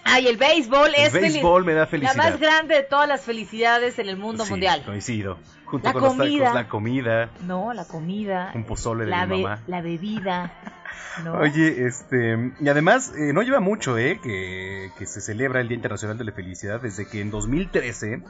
Ay, 0.05 0.27
el 0.27 0.37
béisbol 0.37 0.93
el 0.95 1.11
béisbol 1.11 1.65
me 1.65 1.73
da 1.73 1.87
felicidad. 1.87 2.15
La 2.15 2.29
más 2.29 2.39
grande 2.39 2.75
de 2.75 2.83
todas 2.83 3.09
las 3.09 3.21
felicidades 3.21 3.99
en 3.99 4.07
el 4.07 4.15
mundo 4.15 4.45
mundial. 4.45 4.83
coincido. 4.85 5.37
Junto 5.65 5.91
con 5.91 6.01
los 6.01 6.17
tacos, 6.17 6.53
la 6.53 6.69
comida. 6.69 7.29
No, 7.41 7.73
la 7.73 7.85
comida. 7.85 8.51
Un 8.53 8.63
pozole 8.63 9.05
de 9.05 9.11
la 9.11 9.25
mi 9.25 9.41
mamá. 9.41 9.61
La 9.67 9.81
bebida. 9.81 10.53
Oye, 11.39 11.85
este, 11.85 12.53
y 12.59 12.67
además 12.67 13.13
eh, 13.17 13.33
no 13.33 13.41
lleva 13.41 13.59
mucho, 13.59 13.97
¿eh? 13.97 14.19
Que, 14.21 14.91
que 14.97 15.05
se 15.05 15.21
celebra 15.21 15.61
el 15.61 15.67
Día 15.67 15.75
Internacional 15.75 16.17
de 16.17 16.25
la 16.25 16.31
Felicidad 16.31 16.81
desde 16.81 17.07
que 17.07 17.21
en 17.21 17.31
2013 17.31 18.23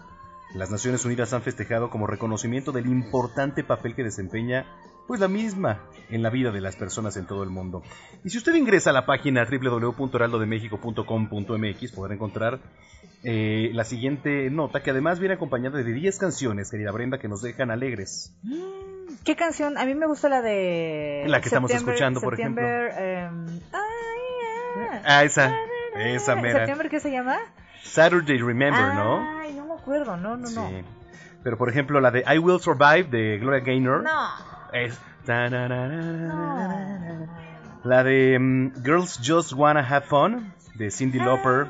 las 0.54 0.72
Naciones 0.72 1.04
Unidas 1.06 1.34
han 1.34 1.42
festejado 1.42 1.90
como 1.90 2.08
reconocimiento 2.08 2.72
del 2.72 2.88
importante 2.88 3.64
papel 3.64 3.96
que 3.96 4.04
desempeña 4.04 4.66
pues 5.08 5.20
la 5.20 5.28
misma 5.28 5.82
en 6.10 6.24
la 6.24 6.30
vida 6.30 6.52
de 6.52 6.62
las 6.62 6.76
personas 6.76 7.18
en 7.18 7.26
todo 7.26 7.44
el 7.44 7.50
mundo. 7.50 7.82
Y 8.24 8.30
si 8.30 8.38
usted 8.38 8.54
ingresa 8.56 8.92
a 8.92 8.94
la 8.94 9.06
página 9.06 9.46
www.heraldodemexico.com.mx 9.46 11.92
podrá 11.92 12.16
encontrar 12.16 12.62
eh, 13.24 13.72
la 13.74 13.84
siguiente 13.84 14.50
nota 14.50 14.82
que 14.82 14.92
además 14.92 15.20
viene 15.20 15.34
acompañada 15.36 15.78
de 15.78 15.94
10 15.94 16.18
canciones, 16.18 16.72
querida 16.72 16.92
Brenda, 16.92 17.18
que 17.18 17.28
nos 17.28 17.42
dejan 17.42 17.72
alegres. 17.72 18.34
Mm. 18.44 18.95
¿Qué 19.24 19.36
canción? 19.36 19.78
A 19.78 19.86
mí 19.86 19.96
me 19.96 20.06
gusta 20.06 20.30
la 20.30 20.42
de... 20.42 21.24
La 21.28 21.42
que 21.42 21.48
estamos 21.48 21.72
escuchando, 21.72 22.22
por 22.22 22.34
ejemplo. 22.34 22.66
Um, 22.66 23.60
ah, 25.06 25.24
esa. 25.24 25.56
Esa 25.96 26.36
mera. 26.36 26.60
¿Septiembre 26.60 26.90
qué 26.90 27.00
se 27.00 27.12
llama? 27.12 27.38
Saturday 27.84 28.38
Remember, 28.40 28.94
¿no? 28.94 29.40
Ay, 29.40 29.54
no 29.54 29.66
me 29.66 29.74
acuerdo, 29.76 30.18
no, 30.18 30.36
no, 30.36 30.50
no. 30.50 30.70
Pero 31.44 31.58
por 31.58 31.70
ejemplo, 31.70 32.02
la 32.02 32.12
de 32.12 32.24
I 32.28 32.40
Will 32.40 32.60
Survive 32.60 33.04
de 33.04 33.38
Gloria 33.38 33.62
Gaynor. 33.62 34.04
No. 34.04 34.30
Es. 34.74 35.00
La 37.84 38.04
de 38.04 38.38
um, 38.38 38.72
Girls 38.84 39.20
Just 39.24 39.54
Wanna 39.54 39.82
Have 39.82 40.08
Fun 40.08 40.54
de 40.76 40.92
Cindy 40.92 41.20
Lauper. 41.20 41.68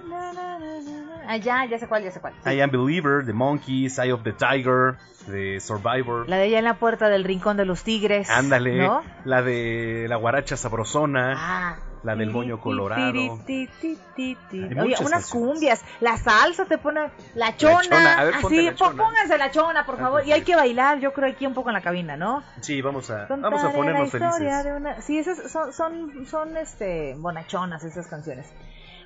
Ah, 1.27 1.37
ya, 1.37 1.65
ya 1.65 1.77
sé 1.79 1.87
cuál, 1.87 2.03
ya 2.03 2.11
sé 2.11 2.19
cuál. 2.19 2.33
I 2.45 2.61
Am 2.61 2.71
Believer, 2.71 3.25
The 3.25 3.33
Monkeys, 3.33 3.97
Eye 3.99 4.11
of 4.11 4.23
the 4.23 4.33
Tiger, 4.33 4.97
The 5.29 5.59
Survivor. 5.59 6.27
La 6.29 6.37
de 6.37 6.45
ella 6.47 6.59
en 6.59 6.65
la 6.65 6.75
puerta 6.75 7.09
del 7.09 7.23
rincón 7.23 7.57
de 7.57 7.65
los 7.65 7.83
tigres. 7.83 8.29
Ándale. 8.29 8.77
¿no? 8.77 9.01
La 9.23 9.41
de 9.41 10.05
La 10.09 10.15
guaracha 10.17 10.57
sabrosona. 10.57 11.33
Ah. 11.37 11.75
la 12.03 12.15
del 12.15 12.29
moño 12.29 12.59
colorado. 12.61 13.11
Ti, 13.47 13.67
ti, 13.81 13.97
ti, 14.15 14.37
ti. 14.51 14.61
Hay 14.63 14.79
Oye, 14.79 14.95
unas 15.03 15.27
cumbias, 15.31 15.83
la 16.01 16.17
salsa 16.17 16.65
te 16.65 16.77
pone, 16.77 17.09
la 17.33 17.57
chona, 17.57 17.81
chona, 17.81 18.19
a 18.19 18.23
ver, 18.25 18.33
así, 18.35 18.61
la 18.61 18.71
po- 18.73 18.77
chona. 18.77 19.03
pónganse 19.03 19.37
la 19.39 19.49
chona, 19.49 19.85
por 19.87 19.95
Ah, 19.95 19.97
favor, 19.97 20.23
y 20.27 20.31
hay 20.31 20.43
que 20.43 20.55
bailar, 20.55 20.99
yo 20.99 21.13
creo 21.13 21.31
aquí 21.31 21.47
un 21.47 21.55
poco 21.55 21.69
en 21.71 21.73
la 21.73 21.81
cabina, 21.81 22.15
¿no? 22.15 22.43
Sí, 22.61 22.79
vamos 22.83 23.09
a, 23.09 23.27
Contaré 23.27 23.55
vamos 23.55 23.63
a 23.63 23.75
ponernos 23.75 24.13
la 24.13 24.31
felices. 24.31 24.65
una- 24.77 25.01
Sí, 25.01 25.17
esas 25.17 25.51
son, 25.51 25.73
son, 25.73 26.27
son 26.27 26.55
este, 26.57 27.15
bonachonas 27.17 27.83
esas 27.83 28.05
canciones. 28.05 28.45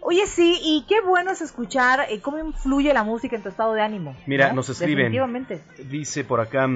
Oye, 0.01 0.25
sí, 0.27 0.59
y 0.61 0.85
qué 0.87 1.01
bueno 1.01 1.31
es 1.31 1.41
escuchar 1.41 2.05
eh, 2.09 2.21
cómo 2.21 2.39
influye 2.39 2.93
la 2.93 3.03
música 3.03 3.35
en 3.35 3.43
tu 3.43 3.49
estado 3.49 3.73
de 3.73 3.81
ánimo. 3.81 4.15
Mira, 4.25 4.49
¿no? 4.49 4.55
nos 4.55 4.69
escriben. 4.69 5.13
Dice 5.89 6.23
por 6.23 6.39
acá. 6.39 6.67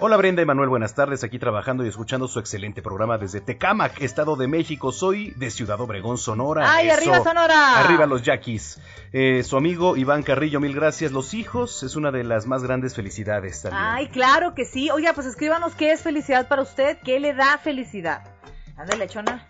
Hola 0.00 0.16
Brenda 0.16 0.42
y 0.42 0.44
Manuel, 0.44 0.68
buenas 0.68 0.94
tardes. 0.94 1.24
Aquí 1.24 1.40
trabajando 1.40 1.84
y 1.84 1.88
escuchando 1.88 2.28
su 2.28 2.38
excelente 2.38 2.82
programa 2.82 3.18
desde 3.18 3.40
Tecámac, 3.40 4.00
Estado 4.00 4.36
de 4.36 4.46
México. 4.46 4.92
Soy 4.92 5.32
de 5.32 5.50
Ciudad 5.50 5.80
Obregón, 5.80 6.18
Sonora. 6.18 6.72
¡Ay, 6.72 6.88
arriba, 6.88 7.20
Sonora! 7.24 7.80
Arriba 7.80 8.06
los 8.06 8.22
yaquis. 8.22 8.80
Eh, 9.12 9.42
su 9.42 9.56
amigo 9.56 9.96
Iván 9.96 10.22
Carrillo, 10.22 10.60
mil 10.60 10.72
gracias. 10.72 11.10
Los 11.10 11.34
hijos 11.34 11.82
es 11.82 11.96
una 11.96 12.12
de 12.12 12.22
las 12.22 12.46
más 12.46 12.62
grandes 12.62 12.94
felicidades 12.94 13.62
también. 13.62 13.82
Ay, 13.82 14.06
claro 14.06 14.54
que 14.54 14.64
sí. 14.66 14.88
Oiga, 14.88 15.14
pues 15.14 15.26
escríbanos 15.26 15.74
qué 15.74 15.90
es 15.90 16.02
felicidad 16.02 16.46
para 16.46 16.62
usted, 16.62 16.98
qué 17.02 17.18
le 17.18 17.34
da 17.34 17.58
felicidad. 17.58 18.22
Ándale, 18.76 19.08
chona. 19.08 19.48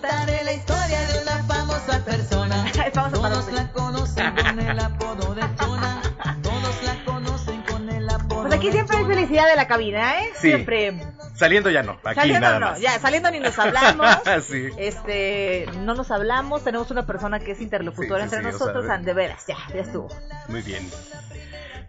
Contaré 0.00 0.44
la 0.44 0.52
historia 0.52 1.00
de 1.08 1.22
una 1.22 1.42
famosa 1.42 2.04
persona. 2.04 2.72
Todos 2.94 3.52
la 3.52 3.72
conocen 3.72 4.32
con 4.36 4.60
el 4.60 4.78
apodo 4.78 5.34
de 5.34 5.42
Chona. 5.56 6.02
Todos 6.40 6.82
la 6.84 7.04
conocen 7.04 7.62
con 7.62 7.90
el 7.90 8.08
apodo 8.08 8.42
Pues 8.42 8.54
aquí 8.54 8.70
siempre 8.70 8.98
hay 8.98 9.04
felicidad 9.06 9.48
de 9.48 9.56
la 9.56 9.66
cabina, 9.66 10.22
¿eh? 10.22 10.30
Sí. 10.34 10.50
Siempre. 10.50 11.02
Saliendo 11.34 11.68
ya 11.70 11.82
no, 11.82 11.98
aquí 12.04 12.14
saliendo 12.14 12.46
nada 12.46 12.60
no, 12.60 12.66
más. 12.70 12.80
ya, 12.80 12.96
saliendo 13.00 13.28
ni 13.32 13.40
nos 13.40 13.58
hablamos. 13.58 14.06
sí. 14.48 14.68
Este, 14.76 15.66
no 15.80 15.94
nos 15.94 16.12
hablamos, 16.12 16.62
tenemos 16.62 16.92
una 16.92 17.04
persona 17.04 17.40
que 17.40 17.50
es 17.52 17.60
interlocutora 17.60 18.22
Sí, 18.22 18.30
sí, 18.30 18.36
entre 18.36 18.52
sí, 18.52 18.56
o 18.56 18.58
nosotros, 18.60 18.86
sea, 18.86 18.98
de 18.98 19.14
veras, 19.14 19.46
ya, 19.48 19.56
ya 19.74 19.80
estuvo. 19.80 20.08
Muy 20.46 20.62
bien. 20.62 20.88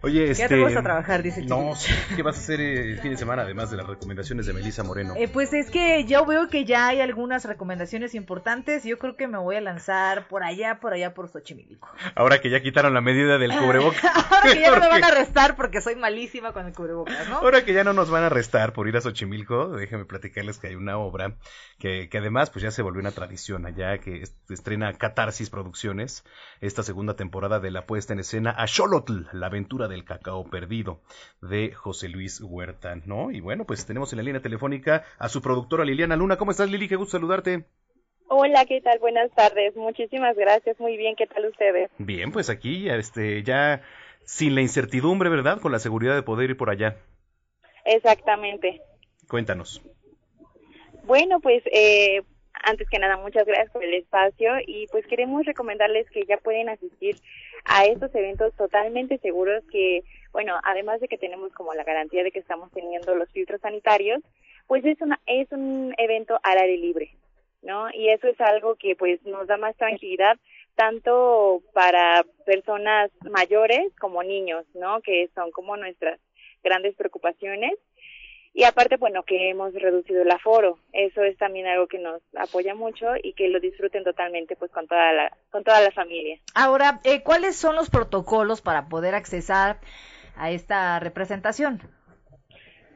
Oye, 0.02 0.26
Ya 0.26 0.44
este. 0.44 0.48
te 0.48 0.62
vas 0.62 0.76
a 0.76 0.82
trabajar, 0.82 1.22
dice 1.22 1.40
el 1.40 1.46
No, 1.46 1.72
¿qué 2.16 2.22
vas 2.22 2.36
a 2.36 2.40
hacer 2.40 2.60
eh, 2.60 2.92
el 2.92 2.98
fin 3.00 3.10
de 3.10 3.16
semana 3.18 3.42
además 3.42 3.70
de 3.70 3.76
las 3.76 3.86
recomendaciones 3.86 4.46
de 4.46 4.52
Melissa 4.54 4.82
Moreno? 4.82 5.14
Eh, 5.16 5.28
pues 5.28 5.52
es 5.52 5.70
que 5.70 6.04
yo 6.04 6.24
veo 6.24 6.48
que 6.48 6.64
ya 6.64 6.86
hay 6.88 7.00
algunas 7.00 7.44
recomendaciones 7.44 8.14
importantes. 8.14 8.84
Yo 8.84 8.98
creo 8.98 9.16
que 9.16 9.28
me 9.28 9.36
voy 9.38 9.56
a 9.56 9.60
lanzar 9.60 10.26
por 10.28 10.42
allá, 10.42 10.80
por 10.80 10.92
allá, 10.94 11.12
por 11.12 11.28
Xochimilco. 11.28 11.88
Ahora 12.14 12.40
que 12.40 12.48
ya 12.50 12.62
quitaron 12.62 12.94
la 12.94 13.00
medida 13.02 13.36
del 13.38 13.52
cubrebocas. 13.56 14.02
Ahora 14.30 14.52
que 14.54 14.60
ya 14.60 14.70
no 14.70 14.80
me 14.80 14.88
van 14.88 15.04
a 15.04 15.08
arrestar 15.08 15.56
porque 15.56 15.80
soy 15.80 15.96
malísima 15.96 16.52
con 16.52 16.66
el 16.66 16.72
cubrebocas, 16.72 17.28
¿no? 17.28 17.36
Ahora 17.38 17.64
que 17.64 17.72
ya 17.74 17.84
no 17.84 17.92
nos 17.92 18.08
van 18.10 18.22
a 18.22 18.26
arrestar 18.26 18.72
por 18.72 18.88
ir 18.88 18.96
a 18.96 19.00
Xochimilco, 19.02 19.68
déjenme 19.68 20.06
platicarles 20.06 20.58
que 20.58 20.68
hay 20.68 20.74
una 20.76 20.96
obra 20.98 21.34
que, 21.78 22.08
que 22.08 22.18
además 22.18 22.48
pues 22.50 22.62
ya 22.62 22.70
se 22.70 22.82
volvió 22.82 23.00
una 23.00 23.12
tradición 23.12 23.66
allá, 23.66 23.98
que 23.98 24.22
es- 24.22 24.34
estrena 24.48 24.92
Catarsis 24.94 25.50
Producciones, 25.50 26.24
esta 26.60 26.82
segunda 26.82 27.16
temporada 27.16 27.60
de 27.60 27.70
la 27.70 27.86
puesta 27.86 28.12
en 28.14 28.20
escena 28.20 28.50
a 28.50 28.66
Xolotl, 28.66 29.26
la 29.32 29.46
aventura 29.46 29.88
del 29.90 30.04
cacao 30.04 30.44
perdido, 30.44 31.00
de 31.42 31.72
José 31.72 32.08
Luis 32.08 32.40
Huerta, 32.40 32.96
¿no? 33.04 33.30
Y 33.30 33.40
bueno, 33.40 33.66
pues 33.66 33.84
tenemos 33.84 34.12
en 34.12 34.18
la 34.18 34.22
línea 34.22 34.40
telefónica 34.40 35.04
a 35.18 35.28
su 35.28 35.42
productora 35.42 35.84
Liliana 35.84 36.16
Luna. 36.16 36.38
¿Cómo 36.38 36.50
estás, 36.50 36.70
Lili? 36.70 36.88
Qué 36.88 36.96
gusto 36.96 37.18
saludarte. 37.18 37.64
Hola, 38.28 38.64
¿qué 38.64 38.80
tal? 38.80 38.98
Buenas 39.00 39.30
tardes. 39.32 39.74
Muchísimas 39.76 40.36
gracias. 40.36 40.78
Muy 40.78 40.96
bien, 40.96 41.16
¿qué 41.16 41.26
tal 41.26 41.46
ustedes? 41.46 41.90
Bien, 41.98 42.30
pues 42.30 42.48
aquí, 42.48 42.88
este, 42.88 43.42
ya 43.42 43.82
sin 44.24 44.54
la 44.54 44.60
incertidumbre, 44.60 45.28
¿verdad? 45.28 45.60
Con 45.60 45.72
la 45.72 45.80
seguridad 45.80 46.14
de 46.14 46.22
poder 46.22 46.50
ir 46.50 46.56
por 46.56 46.70
allá. 46.70 46.96
Exactamente. 47.84 48.80
Cuéntanos. 49.28 49.82
Bueno, 51.04 51.40
pues 51.40 51.62
eh, 51.72 52.22
antes 52.64 52.88
que 52.88 52.98
nada, 52.98 53.16
muchas 53.16 53.46
gracias 53.46 53.70
por 53.70 53.84
el 53.84 53.94
espacio 53.94 54.52
y 54.66 54.86
pues 54.88 55.06
queremos 55.06 55.44
recomendarles 55.44 56.08
que 56.10 56.24
ya 56.24 56.36
pueden 56.38 56.68
asistir 56.68 57.16
a 57.64 57.84
estos 57.86 58.14
eventos 58.14 58.54
totalmente 58.56 59.18
seguros 59.18 59.62
que, 59.70 60.02
bueno, 60.32 60.58
además 60.64 61.00
de 61.00 61.08
que 61.08 61.18
tenemos 61.18 61.52
como 61.52 61.74
la 61.74 61.84
garantía 61.84 62.22
de 62.22 62.30
que 62.30 62.38
estamos 62.38 62.70
teniendo 62.72 63.14
los 63.14 63.30
filtros 63.30 63.60
sanitarios, 63.60 64.22
pues 64.66 64.84
es 64.84 65.00
una 65.00 65.20
es 65.26 65.50
un 65.52 65.94
evento 65.98 66.38
al 66.42 66.58
aire 66.58 66.76
libre, 66.76 67.10
¿no? 67.62 67.88
Y 67.92 68.08
eso 68.10 68.28
es 68.28 68.40
algo 68.40 68.76
que 68.76 68.96
pues 68.96 69.22
nos 69.24 69.46
da 69.46 69.56
más 69.56 69.76
tranquilidad 69.76 70.36
tanto 70.74 71.62
para 71.74 72.24
personas 72.46 73.10
mayores 73.30 73.92
como 73.98 74.22
niños, 74.22 74.64
¿no? 74.74 75.00
Que 75.02 75.28
son 75.34 75.50
como 75.50 75.76
nuestras 75.76 76.20
grandes 76.62 76.94
preocupaciones. 76.94 77.74
Y 78.52 78.64
aparte, 78.64 78.96
bueno, 78.96 79.22
que 79.22 79.50
hemos 79.50 79.72
reducido 79.74 80.22
el 80.22 80.30
aforo. 80.30 80.78
Eso 80.92 81.22
es 81.22 81.36
también 81.38 81.66
algo 81.66 81.86
que 81.86 81.98
nos 81.98 82.20
apoya 82.36 82.74
mucho 82.74 83.06
y 83.22 83.32
que 83.34 83.48
lo 83.48 83.60
disfruten 83.60 84.02
totalmente 84.02 84.56
pues 84.56 84.70
con 84.72 84.88
toda 84.88 85.12
la 85.12 85.36
con 85.50 85.62
toda 85.62 85.80
la 85.80 85.92
familia. 85.92 86.38
Ahora, 86.54 87.00
eh, 87.04 87.22
¿cuáles 87.22 87.56
son 87.56 87.76
los 87.76 87.90
protocolos 87.90 88.60
para 88.60 88.88
poder 88.88 89.14
accesar 89.14 89.78
a 90.36 90.50
esta 90.50 90.98
representación? 90.98 91.80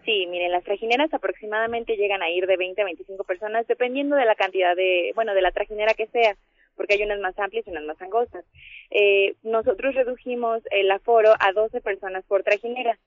Sí, 0.04 0.26
miren, 0.26 0.52
las 0.52 0.64
trajineras 0.64 1.12
aproximadamente 1.14 1.96
llegan 1.96 2.22
a 2.22 2.28
ir 2.28 2.46
de 2.46 2.56
20 2.56 2.82
a 2.82 2.84
25 2.84 3.24
personas 3.24 3.66
dependiendo 3.66 4.16
de 4.16 4.26
la 4.26 4.34
cantidad 4.34 4.76
de, 4.76 5.12
bueno, 5.14 5.34
de 5.34 5.40
la 5.40 5.50
trajinera 5.50 5.94
que 5.94 6.08
sea, 6.08 6.36
porque 6.76 6.94
hay 6.94 7.02
unas 7.04 7.20
más 7.20 7.38
amplias 7.38 7.66
y 7.66 7.70
unas 7.70 7.84
más 7.84 8.00
angostas. 8.02 8.44
Eh, 8.90 9.34
nosotros 9.42 9.94
redujimos 9.94 10.62
el 10.70 10.90
aforo 10.90 11.32
a 11.40 11.52
12 11.52 11.80
personas 11.80 12.24
por 12.26 12.42
trajinera. 12.42 12.98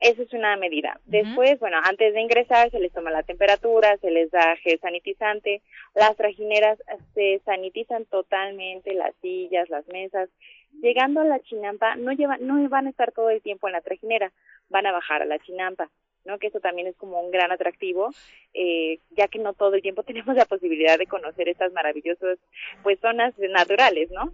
Esa 0.00 0.22
es 0.22 0.32
una 0.32 0.56
medida. 0.56 1.00
Después, 1.06 1.58
bueno, 1.58 1.78
antes 1.82 2.14
de 2.14 2.20
ingresar 2.20 2.70
se 2.70 2.78
les 2.78 2.92
toma 2.92 3.10
la 3.10 3.24
temperatura, 3.24 3.96
se 3.98 4.12
les 4.12 4.30
da 4.30 4.56
gel 4.56 4.78
sanitizante. 4.78 5.60
Las 5.94 6.16
trajineras 6.16 6.78
se 7.14 7.40
sanitizan 7.44 8.04
totalmente, 8.04 8.94
las 8.94 9.12
sillas, 9.20 9.68
las 9.70 9.88
mesas. 9.88 10.28
Llegando 10.80 11.20
a 11.20 11.24
la 11.24 11.40
chinampa, 11.40 11.96
no 11.96 12.12
llevan, 12.12 12.46
no 12.46 12.68
van 12.68 12.86
a 12.86 12.90
estar 12.90 13.10
todo 13.10 13.30
el 13.30 13.42
tiempo 13.42 13.66
en 13.66 13.72
la 13.72 13.80
trajinera, 13.80 14.32
van 14.68 14.86
a 14.86 14.92
bajar 14.92 15.22
a 15.22 15.26
la 15.26 15.40
chinampa, 15.40 15.90
¿no? 16.24 16.38
Que 16.38 16.46
eso 16.46 16.60
también 16.60 16.86
es 16.86 16.96
como 16.96 17.20
un 17.20 17.32
gran 17.32 17.50
atractivo, 17.50 18.10
eh, 18.54 19.00
ya 19.10 19.26
que 19.26 19.40
no 19.40 19.54
todo 19.54 19.74
el 19.74 19.82
tiempo 19.82 20.02
tenemos 20.04 20.36
la 20.36 20.44
posibilidad 20.44 20.96
de 20.96 21.06
conocer 21.06 21.48
estas 21.48 21.72
maravillosas, 21.72 22.38
pues, 22.84 23.00
zonas 23.00 23.36
naturales, 23.36 24.12
¿no? 24.12 24.32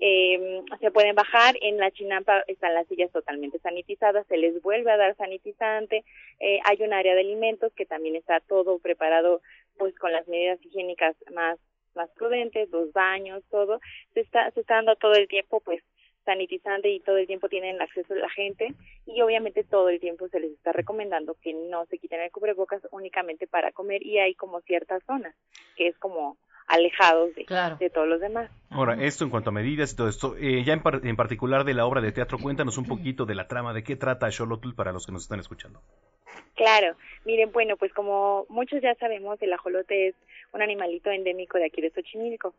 Eh, 0.00 0.62
se 0.80 0.90
pueden 0.90 1.14
bajar, 1.14 1.56
en 1.60 1.76
la 1.78 1.90
chinampa 1.90 2.44
están 2.46 2.74
las 2.74 2.86
sillas 2.86 3.10
totalmente 3.10 3.58
sanitizadas, 3.58 4.26
se 4.26 4.36
les 4.36 4.60
vuelve 4.62 4.90
a 4.90 4.96
dar 4.96 5.16
sanitizante, 5.16 6.04
eh, 6.40 6.60
hay 6.64 6.82
un 6.82 6.92
área 6.92 7.14
de 7.14 7.20
alimentos 7.20 7.72
que 7.74 7.86
también 7.86 8.16
está 8.16 8.40
todo 8.40 8.78
preparado 8.78 9.40
pues 9.76 9.94
con 9.98 10.12
las 10.12 10.26
medidas 10.28 10.58
higiénicas 10.64 11.16
más 11.32 11.58
más 11.94 12.10
prudentes, 12.10 12.70
los 12.70 12.92
baños, 12.92 13.42
todo, 13.50 13.80
se 14.14 14.20
está, 14.20 14.50
se 14.52 14.60
está 14.60 14.76
dando 14.76 14.94
todo 14.94 15.14
el 15.14 15.26
tiempo 15.26 15.60
pues 15.60 15.82
sanitizante 16.24 16.90
y 16.90 17.00
todo 17.00 17.16
el 17.16 17.26
tiempo 17.26 17.48
tienen 17.48 17.80
acceso 17.80 18.14
la 18.14 18.28
gente 18.28 18.74
y 19.06 19.20
obviamente 19.22 19.64
todo 19.64 19.88
el 19.88 19.98
tiempo 19.98 20.28
se 20.28 20.38
les 20.38 20.52
está 20.52 20.72
recomendando 20.72 21.34
que 21.42 21.54
no 21.54 21.86
se 21.86 21.98
quiten 21.98 22.20
el 22.20 22.30
cubrebocas 22.30 22.82
únicamente 22.90 23.46
para 23.46 23.72
comer 23.72 24.04
y 24.04 24.18
hay 24.18 24.34
como 24.34 24.60
ciertas 24.60 25.02
zonas 25.06 25.34
que 25.74 25.88
es 25.88 25.98
como 25.98 26.36
alejados 26.68 27.34
de, 27.34 27.44
de 27.80 27.90
todos 27.90 28.06
los 28.06 28.20
demás. 28.20 28.50
Ahora, 28.70 28.94
esto 29.02 29.24
en 29.24 29.30
cuanto 29.30 29.50
a 29.50 29.52
medidas 29.52 29.92
y 29.92 29.96
todo 29.96 30.08
esto, 30.08 30.36
eh, 30.36 30.62
ya 30.64 30.74
en, 30.74 30.82
par- 30.82 31.00
en 31.02 31.16
particular 31.16 31.64
de 31.64 31.74
la 31.74 31.86
obra 31.86 32.00
de 32.00 32.12
teatro, 32.12 32.38
cuéntanos 32.38 32.76
un 32.78 32.86
poquito 32.86 33.24
de 33.24 33.34
la 33.34 33.48
trama, 33.48 33.72
de 33.72 33.82
qué 33.82 33.96
trata 33.96 34.30
Xolotl 34.30 34.74
para 34.74 34.92
los 34.92 35.06
que 35.06 35.12
nos 35.12 35.22
están 35.22 35.40
escuchando. 35.40 35.80
Claro, 36.54 36.94
miren, 37.24 37.50
bueno, 37.52 37.76
pues 37.76 37.92
como 37.94 38.44
muchos 38.48 38.82
ya 38.82 38.94
sabemos, 38.96 39.40
el 39.40 39.52
ajolote 39.52 40.08
es 40.08 40.14
un 40.52 40.60
animalito 40.62 41.10
endémico 41.10 41.56
de 41.58 41.66
aquí 41.66 41.80
de 41.80 41.90
Xochimilco. 41.90 42.54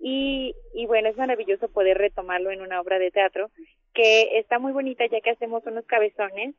Y, 0.00 0.54
y 0.74 0.86
bueno, 0.86 1.10
es 1.10 1.16
maravilloso 1.18 1.68
poder 1.68 1.98
retomarlo 1.98 2.50
en 2.50 2.62
una 2.62 2.80
obra 2.80 2.98
de 2.98 3.10
teatro 3.10 3.50
que 3.92 4.38
está 4.38 4.58
muy 4.58 4.72
bonita 4.72 5.04
ya 5.06 5.20
que 5.20 5.30
hacemos 5.30 5.62
unos 5.66 5.84
cabezones 5.84 6.54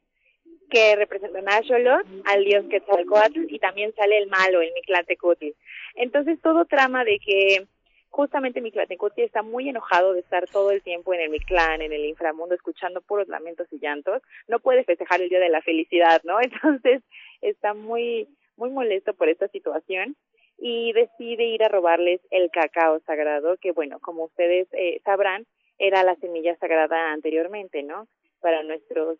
que 0.70 0.96
representan 0.96 1.50
a 1.50 1.62
Xolotl, 1.64 2.22
al 2.26 2.44
dios 2.46 2.66
Quetzalcoatl, 2.70 3.46
y 3.50 3.60
también 3.60 3.94
sale 3.96 4.18
el 4.18 4.28
malo, 4.28 4.62
el 4.62 4.72
Mictlantecutli. 4.74 5.56
Entonces 5.96 6.40
todo 6.42 6.66
trama 6.66 7.04
de 7.04 7.20
que 7.20 7.68
justamente 8.10 8.62
Mictlantecutli 8.62 9.24
está 9.24 9.42
muy 9.42 9.70
enojado 9.70 10.14
de 10.14 10.20
estar 10.20 10.46
todo 10.48 10.72
el 10.72 10.82
tiempo 10.82 11.14
en 11.14 11.22
el 11.22 11.30
Mictlán, 11.30 11.82
en 11.82 11.94
el 11.94 12.06
inframundo, 12.06 12.54
escuchando 12.56 13.02
puros 13.02 13.28
lamentos 13.30 13.68
y 13.72 13.80
llantos, 13.80 14.22
no 14.48 14.60
puede 14.60 14.84
festejar 14.84 15.22
el 15.22 15.30
día 15.30 15.40
de 15.40 15.50
la 15.50 15.62
felicidad, 15.62 16.22
¿no? 16.24 16.40
Entonces 16.42 17.02
está 17.42 17.74
muy, 17.74 18.28
muy 18.58 18.70
molesto 18.70 19.14
por 19.14 19.30
esta 19.30 19.48
situación 19.48 20.16
y 20.58 20.94
decide 20.94 21.46
ir 21.46 21.64
a 21.64 21.70
robarles 21.70 22.22
el 22.30 22.52
cacao 22.52 23.00
sagrado, 23.02 23.58
que 23.58 23.72
bueno, 23.72 24.00
como 24.00 24.26
ustedes 24.26 24.68
eh, 24.74 25.02
sabrán, 25.04 25.46
era 25.80 26.04
la 26.04 26.16
semilla 26.18 26.56
sagrada 26.58 27.12
anteriormente, 27.14 27.82
¿no? 27.82 28.08
Para 28.42 28.62
nuestros 28.62 29.18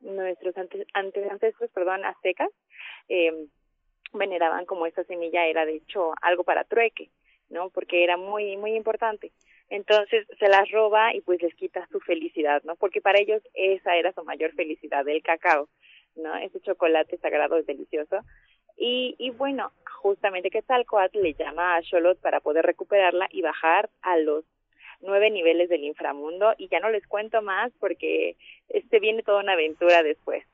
nuestros 0.00 0.56
ante, 0.58 0.86
ante- 0.92 1.54
perdón, 1.74 2.04
aztecas, 2.04 2.50
eh, 3.08 3.46
veneraban 4.12 4.66
como 4.66 4.86
esta 4.86 5.04
semilla 5.04 5.46
era 5.46 5.64
de 5.64 5.76
hecho 5.76 6.12
algo 6.22 6.44
para 6.44 6.64
trueque, 6.64 7.10
¿no? 7.48 7.70
Porque 7.70 8.04
era 8.04 8.16
muy, 8.16 8.56
muy 8.56 8.74
importante. 8.74 9.32
Entonces 9.68 10.26
se 10.38 10.48
las 10.48 10.70
roba 10.70 11.14
y 11.14 11.20
pues 11.20 11.42
les 11.42 11.54
quita 11.54 11.86
su 11.90 12.00
felicidad, 12.00 12.62
¿no? 12.64 12.76
Porque 12.76 13.00
para 13.00 13.20
ellos 13.20 13.42
esa 13.54 13.96
era 13.96 14.12
su 14.12 14.22
mayor 14.24 14.52
felicidad, 14.52 15.06
el 15.08 15.22
cacao. 15.22 15.68
¿no? 16.16 16.34
Ese 16.36 16.60
chocolate 16.60 17.18
sagrado 17.18 17.56
es 17.56 17.66
delicioso. 17.66 18.20
Y, 18.76 19.14
y 19.18 19.30
bueno, 19.30 19.72
justamente 20.02 20.50
Quetzalcoatl 20.50 21.20
le 21.20 21.34
llama 21.34 21.76
a 21.76 21.82
Xolot 21.82 22.20
para 22.20 22.40
poder 22.40 22.66
recuperarla 22.66 23.28
y 23.30 23.42
bajar 23.42 23.88
a 24.02 24.18
los 24.18 24.44
nueve 25.00 25.30
niveles 25.30 25.68
del 25.68 25.84
inframundo 25.84 26.54
y 26.58 26.68
ya 26.68 26.80
no 26.80 26.90
les 26.90 27.06
cuento 27.06 27.42
más 27.42 27.72
porque 27.80 28.36
este 28.68 28.98
viene 28.98 29.22
toda 29.22 29.40
una 29.40 29.52
aventura 29.52 30.02
después. 30.02 30.44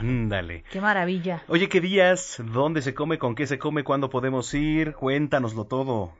Ándale. 0.00 0.64
Qué 0.72 0.80
maravilla. 0.80 1.42
Oye, 1.48 1.68
¿qué 1.68 1.80
días? 1.80 2.42
¿Dónde 2.52 2.82
se 2.82 2.94
come? 2.94 3.18
¿Con 3.18 3.34
qué 3.34 3.46
se 3.46 3.58
come? 3.58 3.84
¿Cuándo 3.84 4.08
podemos 4.10 4.52
ir? 4.54 4.94
Cuéntanoslo 4.94 5.64
todo. 5.66 6.12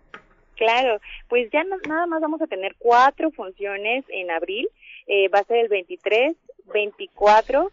Claro, 0.57 1.01
pues 1.28 1.51
ya 1.51 1.64
no- 1.64 1.78
nada 1.89 2.07
más 2.07 2.20
vamos 2.20 2.43
a 2.43 2.47
tener 2.47 2.74
cuatro 2.78 3.31
funciones 3.31 4.05
en 4.09 4.31
abril. 4.31 4.68
Eh, 5.07 5.28
va 5.28 5.39
a 5.39 5.45
ser 5.45 5.57
el 5.59 5.68
23, 5.68 6.37
24 6.72 7.72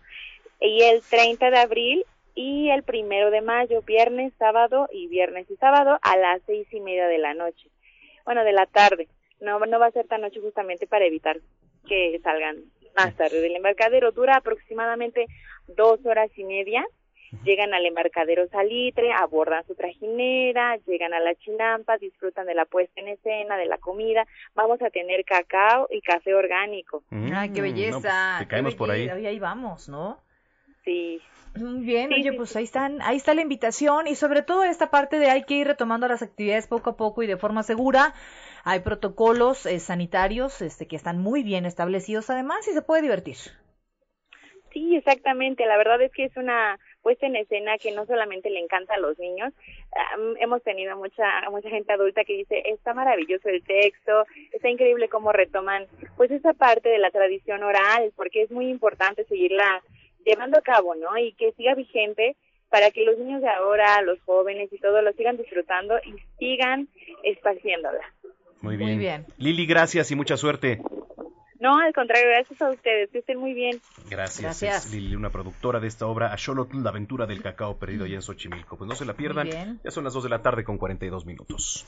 y 0.62 0.82
el 0.84 1.01
30 1.01 1.49
de 1.51 1.58
abril 1.60 2.05
y 2.34 2.70
el 2.70 2.84
primero 2.84 3.30
de 3.30 3.41
mayo, 3.41 3.82
viernes, 3.82 4.32
sábado 4.39 4.88
y 4.91 5.08
viernes 5.08 5.49
y 5.51 5.55
sábado 5.58 5.99
a 6.01 6.16
las 6.18 6.41
seis 6.45 6.68
y 6.72 6.80
media 6.80 7.08
de 7.08 7.18
la 7.18 7.34
noche. 7.34 7.68
Bueno, 8.26 8.43
de 8.45 8.53
la 8.53 8.66
tarde. 8.66 9.08
No, 9.41 9.60
no 9.60 9.80
va 9.80 9.88
a 9.88 9.91
ser 9.91 10.08
tan 10.08 10.22
noche 10.22 10.39
justamente 10.39 10.88
para 10.88 11.05
evitar 11.05 11.38
que 11.88 12.20
salgan 12.24 12.58
más 12.98 13.16
tarde 13.16 13.39
del 13.41 13.56
embarcadero. 13.56 14.12
Dura 14.12 14.38
aproximadamente 14.38 15.28
dos 15.68 16.04
horas 16.06 16.30
y 16.36 16.43
media. 16.43 16.86
Llegan 17.43 17.74
al 17.74 17.86
embarcadero 17.86 18.48
Salitre, 18.48 19.12
abordan 19.12 19.66
su 19.68 19.76
trajinera, 19.76 20.78
llegan 20.88 21.14
a 21.14 21.20
la 21.20 21.36
chinampa, 21.36 21.98
disfrutan 21.98 22.45
de 22.48 22.56
la 22.56 22.64
puesta 22.66 23.02
en 23.02 23.10
escena, 23.10 23.58
de 23.58 23.66
la 23.66 23.78
comida. 23.78 24.26
Vamos 24.56 24.82
a 24.82 24.89
tener 24.89 25.26
cacao 25.26 25.88
y 25.91 26.00
café 26.02 26.34
orgánico. 26.34 27.04
Ay, 27.12 27.50
qué 27.52 27.60
Mm, 27.60 27.64
belleza. 27.64 27.91
no, 27.98 28.02
pues, 28.02 28.14
te 28.39 28.45
qué 28.45 28.50
caemos 28.50 28.76
por 28.76 28.89
ahí. 28.91 29.02
belleza. 29.02 29.20
Y 29.20 29.26
ahí 29.28 29.39
vamos, 29.39 29.89
¿no? 29.89 30.22
Sí. 30.86 31.22
Muy 31.56 31.82
bien, 31.82 32.10
Sí, 32.10 32.16
oye, 32.16 32.32
sí, 32.32 32.38
pues 32.38 32.56
ahí 32.56 32.64
están, 32.64 33.02
ahí 33.02 33.18
está 33.18 33.34
la 33.34 33.41
invitación 33.41 34.08
y 34.08 34.16
sobre 34.16 34.41
todo 34.41 34.64
esta 34.64 34.89
parte 34.89 35.20
de 35.20 35.30
hay 35.30 35.43
que 35.43 35.56
ir 35.56 35.68
retomando 35.68 36.08
las 36.08 36.22
actividades 36.22 36.68
poco 36.68 36.91
a 36.91 36.98
poco 36.98 37.24
y 37.24 37.28
de 37.28 37.38
forma 37.38 37.64
segura. 37.64 38.14
Hay 38.64 38.82
protocolos 38.82 39.66
eh, 39.66 39.80
sanitarios 39.80 40.62
este, 40.62 40.88
que 40.88 40.95
están 40.95 41.20
muy 41.20 41.43
bien 41.43 41.66
establecidos 41.66 42.30
además 42.30 42.68
y 42.68 42.74
se 42.74 42.82
puede 42.82 43.02
divertir. 43.02 43.38
Sí, 44.74 44.95
exactamente. 44.95 45.66
La 45.66 45.78
verdad 45.78 46.02
es 46.02 46.12
que 46.12 46.26
es 46.26 46.38
una 46.38 46.78
puesta 47.02 47.26
en 47.26 47.38
escena 47.38 47.78
que 47.78 47.91
no 47.93 48.06
solamente 48.06 48.50
le 48.50 48.60
encanta 48.60 48.95
a 48.95 49.00
los 49.00 49.18
niños. 49.18 49.54
Hemos 50.39 50.62
tenido 50.64 50.98
mucha 50.98 51.50
mucha 51.50 51.70
gente 51.70 51.93
adulta 51.93 52.26
que 52.26 52.34
dice 52.34 52.62
está 52.66 52.93
maravilloso 52.93 53.48
el 53.48 53.64
texto, 53.64 54.26
está 54.52 54.70
increíble 54.70 55.08
cómo 55.08 55.32
retoman 55.32 55.86
pues 56.18 56.30
esa 56.32 56.54
parte 56.54 56.89
de 56.89 57.00
la 57.00 57.10
tradición 57.10 57.64
oral, 57.64 58.12
porque 58.16 58.41
es 58.41 58.52
muy 58.52 58.70
importante 58.70 59.24
seguirla 59.24 59.82
llevando 60.28 60.57
a 60.57 60.61
cabo, 60.61 60.95
¿no? 60.95 61.17
Y 61.17 61.34
que 61.34 61.53
siga 61.53 61.73
vigente 61.75 62.36
para 62.69 62.91
que 62.91 63.05
los 63.05 63.17
niños 63.17 63.41
de 63.41 63.49
ahora, 63.49 64.01
los 64.01 64.19
jóvenes 64.21 64.71
y 64.71 64.80
todo 64.80 65.01
lo 65.01 65.13
sigan 65.13 65.38
disfrutando 65.38 65.95
y 66.05 66.15
sigan 66.38 66.88
esparciéndola. 67.23 68.01
Muy 68.61 68.75
bien. 68.75 68.99
bien. 68.99 69.25
Lili, 69.38 69.65
gracias 69.65 70.11
y 70.11 70.15
mucha 70.15 70.36
suerte. 70.36 70.82
No, 71.59 71.80
al 71.80 71.93
contrario, 71.93 72.28
gracias 72.30 72.61
a 72.61 72.69
ustedes, 72.69 73.09
que 73.09 73.19
estén 73.19 73.39
muy 73.39 73.53
bien. 73.53 73.80
Gracias. 74.09 74.41
Gracias. 74.41 74.86
Es 74.86 74.93
Lili, 74.93 75.15
una 75.15 75.32
productora 75.32 75.80
de 75.80 75.88
esta 75.88 76.05
obra, 76.05 76.32
Axolotl, 76.32 76.84
la 76.84 76.89
aventura 76.89 77.25
del 77.25 77.41
cacao 77.41 77.78
perdido 77.78 78.05
allá 78.05 78.15
en 78.15 78.21
Xochimilco. 78.21 78.78
Pues 78.78 78.88
no 78.88 78.95
se 78.95 79.05
la 79.05 79.13
pierdan. 79.13 79.80
Ya 79.84 79.91
son 79.91 80.03
las 80.03 80.13
2 80.13 80.23
de 80.23 80.30
la 80.30 80.41
tarde 80.41 80.63
con 80.63 80.78
42 80.78 81.25
minutos. 81.25 81.86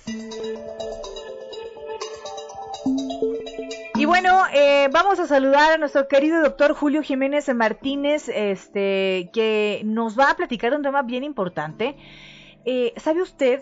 Bueno, 4.10 4.42
eh, 4.52 4.90
vamos 4.92 5.20
a 5.20 5.28
saludar 5.28 5.72
a 5.74 5.78
nuestro 5.78 6.08
querido 6.08 6.42
doctor 6.42 6.74
Julio 6.74 7.04
Jiménez 7.04 7.48
Martínez, 7.54 8.28
este, 8.28 9.30
que 9.32 9.84
nos 9.86 10.18
va 10.18 10.32
a 10.32 10.36
platicar 10.36 10.74
un 10.74 10.82
tema 10.82 11.04
bien 11.04 11.24
importante. 11.24 11.96
Eh, 12.66 12.92
¿Sabe 12.98 13.22
usted 13.22 13.62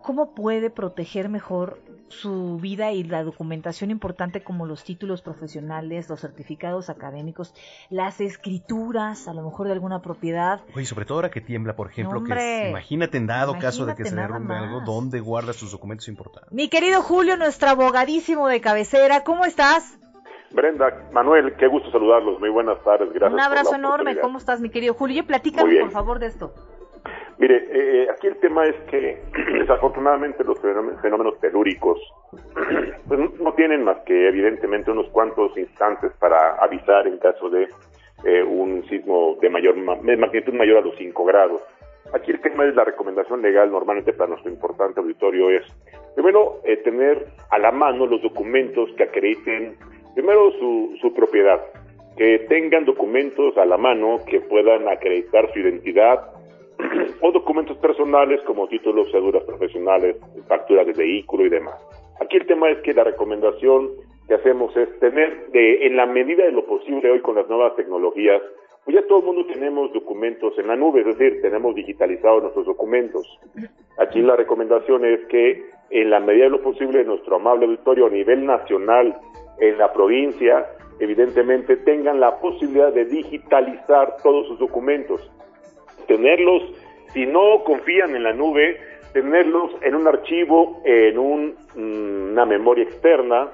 cómo 0.00 0.32
puede 0.32 0.70
proteger 0.70 1.28
mejor 1.28 1.82
su 2.10 2.58
vida 2.58 2.92
y 2.92 3.04
la 3.04 3.22
documentación 3.22 3.90
importante 3.90 4.42
como 4.42 4.66
los 4.66 4.84
títulos 4.84 5.22
profesionales, 5.22 6.08
los 6.08 6.20
certificados 6.20 6.90
académicos, 6.90 7.54
las 7.88 8.20
escrituras, 8.20 9.28
a 9.28 9.34
lo 9.34 9.42
mejor 9.42 9.66
de 9.66 9.72
alguna 9.72 10.02
propiedad? 10.02 10.60
Oye, 10.74 10.86
sobre 10.86 11.04
todo 11.04 11.18
ahora 11.18 11.30
que 11.30 11.40
tiembla, 11.40 11.76
por 11.76 11.88
ejemplo, 11.88 12.22
que 12.24 12.68
imagínate 12.68 13.16
en 13.16 13.26
dado 13.26 13.58
caso 13.58 13.86
de 13.86 13.94
que 13.94 14.04
se 14.04 14.14
derrumbe 14.14 14.54
algo. 14.54 14.80
¿dónde 14.80 15.20
guarda 15.20 15.52
sus 15.52 15.72
documentos 15.72 16.08
importantes? 16.08 16.52
Mi 16.52 16.68
querido 16.68 17.02
Julio, 17.02 17.36
nuestro 17.36 17.70
abogadísimo 17.70 18.48
de 18.48 18.60
cabecera, 18.60 19.24
¿cómo 19.24 19.44
estás? 19.44 19.98
Brenda, 20.52 21.08
Manuel, 21.12 21.54
qué 21.56 21.68
gusto 21.68 21.90
saludarlos. 21.92 22.40
Muy 22.40 22.50
buenas 22.50 22.82
tardes. 22.82 23.12
Gracias. 23.12 23.32
Un 23.32 23.36
por 23.36 23.38
la 23.38 23.44
abrazo 23.44 23.74
enorme. 23.76 24.18
¿cómo 24.18 24.38
estás, 24.38 24.60
mi 24.60 24.70
querido 24.70 24.94
Julio? 24.94 25.24
Bien. 25.24 25.82
por 25.82 25.92
favor, 25.92 26.18
de 26.18 26.26
esto. 26.26 26.52
Mire, 27.40 27.66
eh, 27.72 28.06
aquí 28.10 28.26
el 28.26 28.36
tema 28.36 28.66
es 28.66 28.76
que 28.90 29.18
desafortunadamente 29.58 30.44
los 30.44 30.60
fenómenos, 30.60 31.00
fenómenos 31.00 31.40
telúricos 31.40 31.98
pues, 33.08 33.18
no- 33.40 33.52
tienen 33.54 33.82
más 33.82 33.96
que 34.04 34.28
evidentemente 34.28 34.90
unos 34.90 35.08
cuantos 35.08 35.56
instantes 35.56 36.12
para 36.20 36.56
avisar 36.56 37.06
en 37.06 37.16
caso 37.18 37.48
de 37.48 37.66
eh, 38.24 38.42
un 38.42 38.84
sismo 38.88 39.38
de 39.40 39.48
mayor 39.48 39.74
ma- 39.76 39.96
de 39.96 40.16
magnitud 40.18 40.52
mayor 40.52 40.78
a 40.78 40.80
los 40.82 40.94
5 40.96 41.24
grados. 41.24 41.62
Aquí 42.12 42.30
el 42.30 42.40
tema 42.40 42.66
es 42.66 42.74
la 42.74 42.84
recomendación 42.84 43.40
legal 43.40 43.70
normalmente 43.70 44.12
para 44.12 44.30
nuestro 44.30 44.50
importante 44.50 45.00
auditorio 45.00 45.48
es 45.50 45.62
primero 46.14 46.60
eh, 46.64 46.76
tener 46.78 47.26
a 47.50 47.58
la 47.58 47.70
mano 47.72 48.04
los 48.06 48.20
documentos 48.20 48.90
que 48.96 49.04
acrediten 49.04 49.76
primero 50.14 50.50
su, 50.58 50.96
su 51.00 51.14
propiedad, 51.14 51.60
que 52.16 52.40
tengan 52.48 52.84
documentos 52.84 53.56
a 53.56 53.64
la 53.64 53.78
mano 53.78 54.18
que 54.26 54.40
puedan 54.40 54.88
acreditar 54.88 55.50
su 55.52 55.60
identidad 55.60 56.20
o 57.20 57.32
documentos 57.32 57.76
personales 57.78 58.40
como 58.42 58.68
títulos, 58.68 59.10
cédulas 59.10 59.44
profesionales, 59.44 60.16
facturas 60.48 60.86
de 60.86 60.92
vehículo 60.92 61.46
y 61.46 61.48
demás. 61.48 61.76
Aquí 62.20 62.36
el 62.36 62.46
tema 62.46 62.70
es 62.70 62.78
que 62.82 62.94
la 62.94 63.04
recomendación 63.04 63.90
que 64.28 64.34
hacemos 64.34 64.76
es 64.76 64.98
tener, 65.00 65.50
de, 65.50 65.86
en 65.86 65.96
la 65.96 66.06
medida 66.06 66.44
de 66.44 66.52
lo 66.52 66.64
posible 66.66 67.10
hoy 67.10 67.20
con 67.20 67.34
las 67.36 67.48
nuevas 67.48 67.74
tecnologías, 67.76 68.40
pues 68.84 68.96
ya 68.96 69.06
todo 69.06 69.18
el 69.18 69.24
mundo 69.24 69.46
tenemos 69.46 69.92
documentos 69.92 70.58
en 70.58 70.68
la 70.68 70.76
nube, 70.76 71.00
es 71.00 71.06
decir, 71.06 71.42
tenemos 71.42 71.74
digitalizados 71.74 72.42
nuestros 72.42 72.66
documentos. 72.66 73.26
Aquí 73.98 74.20
la 74.22 74.36
recomendación 74.36 75.04
es 75.04 75.20
que 75.26 75.64
en 75.90 76.10
la 76.10 76.20
medida 76.20 76.44
de 76.44 76.50
lo 76.50 76.62
posible 76.62 77.04
nuestro 77.04 77.36
amable 77.36 77.66
auditorio 77.66 78.06
a 78.06 78.10
nivel 78.10 78.46
nacional, 78.46 79.18
en 79.58 79.76
la 79.76 79.92
provincia, 79.92 80.66
evidentemente 80.98 81.76
tengan 81.78 82.20
la 82.20 82.38
posibilidad 82.38 82.92
de 82.92 83.04
digitalizar 83.04 84.16
todos 84.22 84.46
sus 84.48 84.58
documentos 84.58 85.30
tenerlos, 86.10 86.64
si 87.12 87.24
no 87.24 87.62
confían 87.62 88.16
en 88.16 88.24
la 88.24 88.32
nube, 88.32 88.80
tenerlos 89.12 89.70
en 89.80 89.94
un 89.94 90.08
archivo, 90.08 90.82
en 90.84 91.16
un, 91.16 91.54
mm, 91.76 92.32
una 92.32 92.44
memoria 92.46 92.82
externa, 92.82 93.48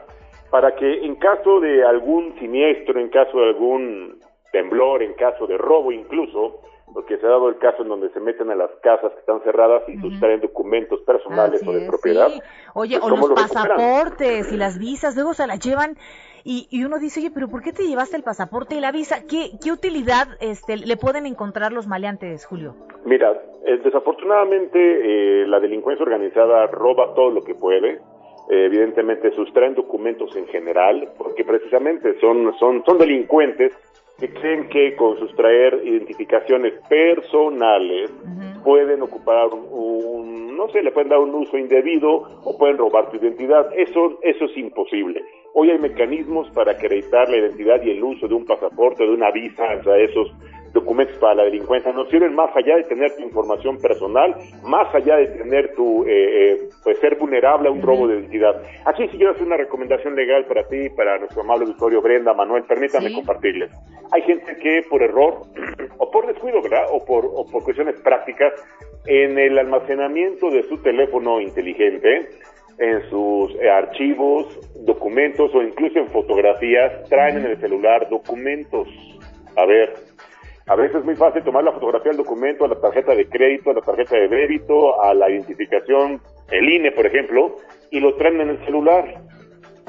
para 0.50 0.74
que 0.74 1.04
en 1.04 1.16
caso 1.16 1.61
de 1.61 1.84
algún 1.84 2.34
siniestro, 2.38 2.98
en 2.98 3.11
caso 3.11 3.38
de 3.40 3.48
algún 3.48 4.20
temblor, 4.52 5.02
en 5.02 5.12
caso 5.14 5.46
de 5.46 5.59
robo 5.59 5.92
incluso, 5.92 6.62
porque 6.97 7.18
se 7.18 7.26
ha 7.26 7.28
dado 7.28 7.51
el 7.51 7.59
caso 7.59 7.82
en 7.82 7.88
donde 7.90 8.09
se 8.09 8.20
meten 8.20 8.51
a 8.51 8.55
las 8.55 8.70
casas 8.82 9.12
que 9.12 9.20
están 9.20 9.42
cerradas 9.42 9.82
y 9.86 9.99
sustraen 9.99 10.40
documentos 10.40 10.99
personales 11.03 11.61
Así 11.61 11.68
o 11.68 11.72
de 11.74 11.82
es, 11.82 11.88
propiedad. 11.88 12.28
sí. 12.28 12.40
Oye, 12.72 12.99
pues, 12.99 13.05
o 13.05 13.14
¿cómo 13.14 13.28
los 13.28 13.28
lo 13.28 13.36
recuperan? 13.36 13.68
pasaportes 13.68 14.51
y 14.51 14.57
las 14.57 14.78
visas, 14.78 15.14
luego 15.14 15.34
se 15.34 15.47
las 15.47 15.61
llevan 15.61 15.99
y, 16.42 16.68
y 16.70 16.84
uno 16.84 16.99
dice, 16.99 17.20
oye, 17.20 17.30
pero 17.34 17.49
¿por 17.49 17.62
qué 17.62 17.74
te 17.74 17.86
llevaste 17.86 18.16
el 18.16 18.22
pasaporte 18.22 18.76
y 18.76 18.80
la 18.80 18.92
visa? 18.92 19.26
¿Qué, 19.28 19.51
qué 19.62 19.72
utilidad 19.72 20.26
este, 20.40 20.78
le 20.78 20.97
pueden 20.97 21.26
encontrar 21.26 21.70
los 21.70 21.86
maleantes, 21.86 22.47
Julio? 22.47 22.74
Mira, 23.05 23.30
eh, 23.66 23.76
desafortunadamente 23.84 24.78
eh, 25.42 25.47
la 25.47 25.61
delincuencia 25.61 26.03
organizada 26.03 26.66
roba 26.68 27.12
todo 27.14 27.28
lo 27.30 27.42
que 27.42 27.55
puede. 27.55 28.01
Eh, 28.49 28.64
evidentemente 28.66 29.32
sustraen 29.32 29.74
documentos 29.74 30.34
en 30.34 30.47
general, 30.47 31.11
porque 31.18 31.44
precisamente 31.44 32.18
son, 32.20 32.57
son, 32.59 32.82
son 32.86 32.97
delincuentes 32.97 33.74
que 34.18 34.28
creen 34.32 34.68
que 34.68 34.96
con 34.96 35.18
sustraer 35.18 35.80
identificaciones 35.84 36.72
personales 36.88 38.10
pueden 38.64 39.02
ocupar 39.02 39.48
un, 39.48 39.66
un- 39.70 40.56
no 40.56 40.68
sé, 40.70 40.82
le 40.82 40.90
pueden 40.90 41.10
dar 41.10 41.18
un 41.18 41.34
uso 41.34 41.58
indebido 41.58 42.22
o 42.44 42.56
pueden 42.58 42.78
robar 42.78 43.10
tu 43.10 43.16
identidad. 43.18 43.68
Eso, 43.76 44.18
eso 44.22 44.46
es 44.46 44.56
imposible. 44.56 45.22
Hoy 45.52 45.70
hay 45.70 45.78
mecanismos 45.78 46.48
para 46.50 46.72
acreditar 46.72 47.28
la 47.28 47.36
identidad 47.36 47.82
y 47.82 47.90
el 47.90 48.02
uso 48.02 48.26
de 48.26 48.34
un 48.34 48.46
pasaporte, 48.46 49.04
de 49.04 49.10
una 49.12 49.30
visa, 49.30 49.64
o 49.80 49.84
sea, 49.84 49.98
esos 49.98 50.32
documentos 50.72 51.16
para 51.18 51.34
la 51.36 51.44
delincuencia 51.44 51.92
nos 51.92 52.08
sirven 52.10 52.34
más 52.34 52.54
allá 52.56 52.76
de 52.76 52.84
tener 52.84 53.14
tu 53.16 53.22
información 53.22 53.78
personal, 53.78 54.34
más 54.64 54.94
allá 54.94 55.16
de 55.16 55.26
tener 55.28 55.74
tu, 55.74 56.04
eh, 56.04 56.52
eh, 56.52 56.68
pues 56.84 56.98
ser 56.98 57.16
vulnerable 57.16 57.68
a 57.68 57.72
un 57.72 57.82
robo 57.82 58.08
de 58.08 58.20
identidad. 58.20 58.62
Aquí 58.84 59.08
sí 59.08 59.16
quiero 59.16 59.32
hacer 59.32 59.46
una 59.46 59.56
recomendación 59.56 60.14
legal 60.14 60.44
para 60.46 60.66
ti, 60.68 60.88
para 60.90 61.18
nuestro 61.18 61.42
amable 61.42 61.64
auditorio 61.64 62.02
Brenda, 62.02 62.34
Manuel, 62.34 62.64
permítame 62.64 63.12
compartirles. 63.12 63.70
Hay 64.12 64.22
gente 64.22 64.56
que 64.56 64.82
por 64.88 65.02
error, 65.02 65.42
o 65.98 66.10
por 66.10 66.26
descuido, 66.26 66.62
¿verdad? 66.62 66.86
O 66.92 67.04
por, 67.04 67.24
o 67.24 67.46
por 67.50 67.64
cuestiones 67.64 68.00
prácticas, 68.00 68.52
en 69.06 69.38
el 69.38 69.58
almacenamiento 69.58 70.50
de 70.50 70.64
su 70.64 70.78
teléfono 70.82 71.40
inteligente, 71.40 72.28
en 72.78 73.08
sus 73.08 73.54
eh, 73.60 73.70
archivos, 73.70 74.46
documentos 74.84 75.54
o 75.54 75.62
incluso 75.62 75.98
en 75.98 76.08
fotografías, 76.08 77.08
traen 77.08 77.38
en 77.38 77.46
el 77.46 77.60
celular 77.60 78.08
documentos. 78.10 78.88
A 79.56 79.64
ver, 79.64 79.94
A 80.68 80.74
veces 80.74 80.96
es 80.96 81.04
muy 81.04 81.14
fácil 81.14 81.44
tomar 81.44 81.62
la 81.62 81.70
fotografía 81.70 82.10
del 82.10 82.24
documento, 82.24 82.64
a 82.64 82.68
la 82.68 82.80
tarjeta 82.80 83.14
de 83.14 83.28
crédito, 83.28 83.70
a 83.70 83.74
la 83.74 83.82
tarjeta 83.82 84.16
de 84.16 84.26
débito, 84.26 85.00
a 85.00 85.14
la 85.14 85.30
identificación, 85.30 86.20
el 86.50 86.68
INE, 86.68 86.90
por 86.90 87.06
ejemplo, 87.06 87.58
y 87.92 88.00
lo 88.00 88.16
traen 88.16 88.40
en 88.40 88.48
el 88.48 88.64
celular. 88.64 89.22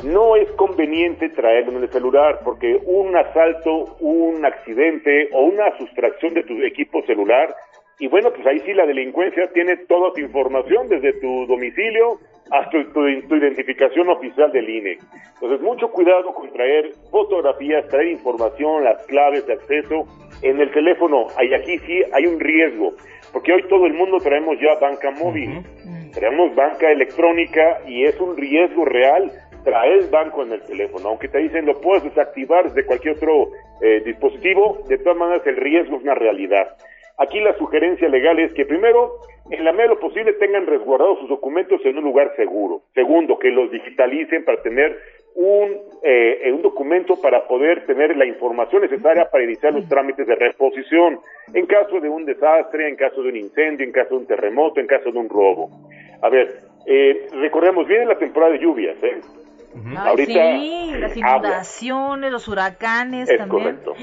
No 0.03 0.36
es 0.36 0.47
conveniente 0.51 1.30
traerlo 1.30 1.71
en 1.71 1.84
el 1.84 1.89
celular 1.89 2.41
porque 2.43 2.80
un 2.86 3.15
asalto, 3.15 3.95
un 4.01 4.45
accidente 4.45 5.30
o 5.34 5.45
una 5.45 5.75
sustracción 5.80 6.36
de 6.36 6.43
tu 6.43 6.53
equipo 6.61 7.01
celular, 7.07 7.55
y 7.97 8.07
bueno, 8.07 8.30
pues 8.32 8.45
ahí 8.45 8.59
sí 8.59 8.75
la 8.75 8.86
delincuencia 8.86 9.51
tiene 9.53 9.78
toda 9.88 10.13
tu 10.13 10.21
información 10.21 10.88
desde 10.89 11.13
tu 11.13 11.47
domicilio 11.47 12.19
hasta 12.51 12.69
tu, 12.69 12.93
tu 13.28 13.36
identificación 13.36 14.09
oficial 14.09 14.51
del 14.51 14.69
INE. 14.69 14.99
Entonces, 15.34 15.59
mucho 15.61 15.89
cuidado 15.89 16.32
con 16.36 16.51
traer 16.53 16.91
fotografías, 17.09 17.88
traer 17.88 18.09
información, 18.09 18.84
las 18.84 19.03
claves 19.07 19.47
de 19.47 19.53
acceso 19.53 20.05
en 20.42 20.60
el 20.60 20.72
teléfono. 20.72 21.28
Y 21.42 21.54
aquí 21.54 21.78
sí 21.80 22.02
hay 22.14 22.26
un 22.26 22.40
riesgo, 22.40 22.94
porque 23.34 23.54
hoy 23.54 23.64
todo 23.70 23.86
el 23.86 23.94
mundo 23.94 24.18
traemos 24.20 24.58
ya 24.60 24.80
banca 24.80 25.12
móvil, 25.12 25.62
traemos 26.14 26.56
banca 26.56 26.92
electrónica 26.92 27.80
y 27.88 28.04
es 28.04 28.20
un 28.20 28.38
riesgo 28.38 28.86
real 28.86 29.32
traer 29.64 30.10
banco 30.10 30.44
en 30.44 30.54
el 30.54 30.62
teléfono. 30.62 31.10
Aunque 31.10 31.28
te 31.28 31.40
dicen 31.40 31.66
lo 31.66 31.80
puedes 31.82 32.04
desactivar 32.04 32.66
desde 32.66 32.86
cualquier 32.86 33.16
otro 33.16 33.50
eh, 33.82 34.02
dispositivo, 34.06 34.80
de 34.88 34.98
todas 35.00 35.18
maneras 35.18 35.46
el 35.46 35.58
riesgo 35.58 35.98
es 35.98 36.04
una 36.04 36.16
realidad. 36.16 36.68
Aquí 37.20 37.40
la 37.40 37.58
sugerencia 37.58 38.08
legal 38.10 38.40
es 38.40 38.54
que 38.54 38.66
primero, 38.66 39.16
en 39.50 39.66
la 39.66 39.72
medida 39.72 39.90
de 39.90 39.96
lo 39.96 40.00
posible, 40.00 40.34
tengan 40.34 40.68
resguardados 40.68 41.20
sus 41.20 41.30
documentos 41.30 41.82
en 41.84 41.98
un 41.98 42.04
lugar 42.04 42.32
seguro. 42.36 42.84
Segundo, 42.94 43.40
que 43.40 43.50
los 43.50 43.72
digitalicen 43.72 44.46
para 44.46 44.62
tener 44.62 44.96
un, 45.38 45.78
eh, 46.02 46.52
un 46.52 46.64
documento 46.64 47.22
para 47.22 47.48
poder 47.48 47.86
tener 47.86 48.18
la 48.18 48.26
información 48.26 48.82
necesaria 48.82 49.30
para 49.30 49.44
iniciar 49.44 49.72
los 49.72 49.88
trámites 49.88 50.26
de 50.26 50.34
reposición 50.34 51.20
en 51.54 51.68
caso 51.68 52.00
de 52.00 52.10
un 52.10 52.26
desastre, 52.26 52.90
en 52.90 52.96
caso 52.96 53.22
de 53.22 53.30
un 53.30 53.36
incendio, 53.38 53.86
en 53.86 53.92
caso 53.92 54.16
de 54.16 54.22
un 54.22 54.26
terremoto, 54.26 54.80
en 54.80 54.88
caso 54.88 55.12
de 55.12 55.20
un 55.20 55.30
robo. 55.30 55.70
A 56.24 56.30
ver, 56.30 56.62
eh, 56.88 57.28
recordemos, 57.34 57.88
viene 57.88 58.06
la 58.06 58.18
temporada 58.18 58.54
de 58.54 58.60
lluvias, 58.60 58.98
¿eh? 59.04 59.22
Ay, 59.96 60.26
sí, 60.26 60.92
las 61.00 61.16
inundaciones, 61.16 62.32
los 62.32 62.48
huracanes 62.48 63.30
Es 63.30 63.38
también. 63.38 63.64
correcto. 63.64 63.94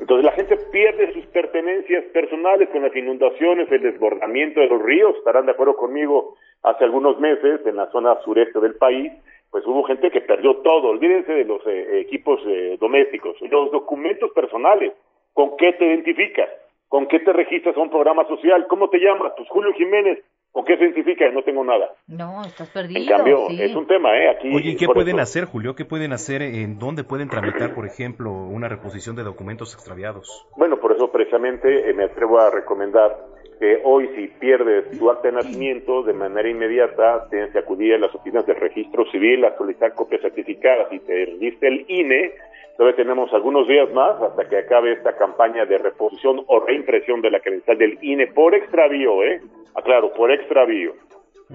Entonces 0.00 0.24
la 0.24 0.32
gente 0.32 0.56
pierde 0.72 1.12
sus 1.12 1.26
pertenencias 1.26 2.04
personales 2.14 2.68
con 2.70 2.82
las 2.82 2.94
inundaciones, 2.96 3.70
el 3.70 3.82
desbordamiento 3.82 4.60
de 4.60 4.68
los 4.68 4.82
ríos. 4.82 5.16
Estarán 5.16 5.44
de 5.46 5.52
acuerdo 5.52 5.74
conmigo, 5.76 6.34
hace 6.62 6.84
algunos 6.84 7.18
meses 7.20 7.60
en 7.66 7.76
la 7.76 7.90
zona 7.90 8.16
sureste 8.24 8.58
del 8.60 8.74
país, 8.76 9.12
pues 9.56 9.66
hubo 9.66 9.84
gente 9.84 10.10
que 10.10 10.20
perdió 10.20 10.56
todo. 10.56 10.88
Olvídense 10.88 11.32
de 11.32 11.46
los 11.46 11.66
eh, 11.66 12.00
equipos 12.00 12.38
eh, 12.46 12.76
domésticos, 12.78 13.36
los 13.40 13.72
documentos 13.72 14.30
personales. 14.32 14.92
¿Con 15.32 15.56
qué 15.56 15.72
te 15.72 15.86
identificas? 15.86 16.50
¿Con 16.88 17.06
qué 17.06 17.20
te 17.20 17.32
registras 17.32 17.74
a 17.74 17.80
un 17.80 17.88
programa 17.88 18.26
social? 18.28 18.66
¿Cómo 18.68 18.90
te 18.90 18.98
llamas? 18.98 19.32
Pues 19.34 19.48
Julio 19.48 19.72
Jiménez. 19.72 20.18
¿Con 20.52 20.66
qué 20.66 20.76
se 20.76 20.84
identifica? 20.84 21.30
No 21.30 21.42
tengo 21.42 21.64
nada. 21.64 21.90
No, 22.06 22.42
estás 22.42 22.68
perdido. 22.68 23.00
En 23.00 23.08
cambio, 23.08 23.46
sí. 23.48 23.62
es 23.62 23.74
un 23.74 23.86
tema, 23.86 24.14
¿eh? 24.18 24.28
Aquí, 24.28 24.54
Oye, 24.54 24.72
¿y 24.72 24.76
qué 24.76 24.88
pueden 24.88 25.14
eso- 25.16 25.22
hacer, 25.22 25.44
Julio? 25.46 25.74
¿Qué 25.74 25.86
pueden 25.86 26.12
hacer? 26.12 26.42
¿En 26.42 26.78
dónde 26.78 27.02
pueden 27.02 27.30
tramitar, 27.30 27.74
por 27.74 27.86
ejemplo, 27.86 28.30
una 28.32 28.68
reposición 28.68 29.16
de 29.16 29.22
documentos 29.22 29.72
extraviados? 29.72 30.46
Bueno, 30.58 30.76
por 30.76 30.92
eso 30.92 31.10
precisamente 31.10 31.88
eh, 31.88 31.94
me 31.94 32.04
atrevo 32.04 32.38
a 32.40 32.50
recomendar 32.50 33.16
que 33.58 33.80
hoy 33.84 34.08
si 34.14 34.28
pierdes 34.38 34.98
tu 34.98 35.10
acta 35.10 35.28
de 35.28 35.34
nacimiento 35.34 36.02
de 36.02 36.12
manera 36.12 36.48
inmediata 36.48 37.26
tienes 37.30 37.50
que 37.52 37.58
acudir 37.58 37.94
a 37.94 37.98
las 37.98 38.14
oficinas 38.14 38.46
del 38.46 38.56
registro 38.56 39.04
civil 39.10 39.44
a 39.44 39.56
solicitar 39.56 39.94
copias 39.94 40.20
certificadas 40.20 40.92
y 40.92 40.98
te 41.00 41.24
registra 41.24 41.68
el 41.68 41.84
INE. 41.88 42.32
Todavía 42.76 42.96
tenemos 42.96 43.32
algunos 43.32 43.66
días 43.66 43.90
más 43.94 44.20
hasta 44.20 44.46
que 44.48 44.58
acabe 44.58 44.92
esta 44.92 45.16
campaña 45.16 45.64
de 45.64 45.78
reposición 45.78 46.42
o 46.46 46.60
reimpresión 46.60 47.22
de 47.22 47.30
la 47.30 47.40
credencial 47.40 47.78
del 47.78 47.98
INE 48.02 48.26
por 48.28 48.54
extravío, 48.54 49.22
¿eh? 49.22 49.40
Aclaro, 49.74 50.12
por 50.12 50.30
extravío. 50.30 50.92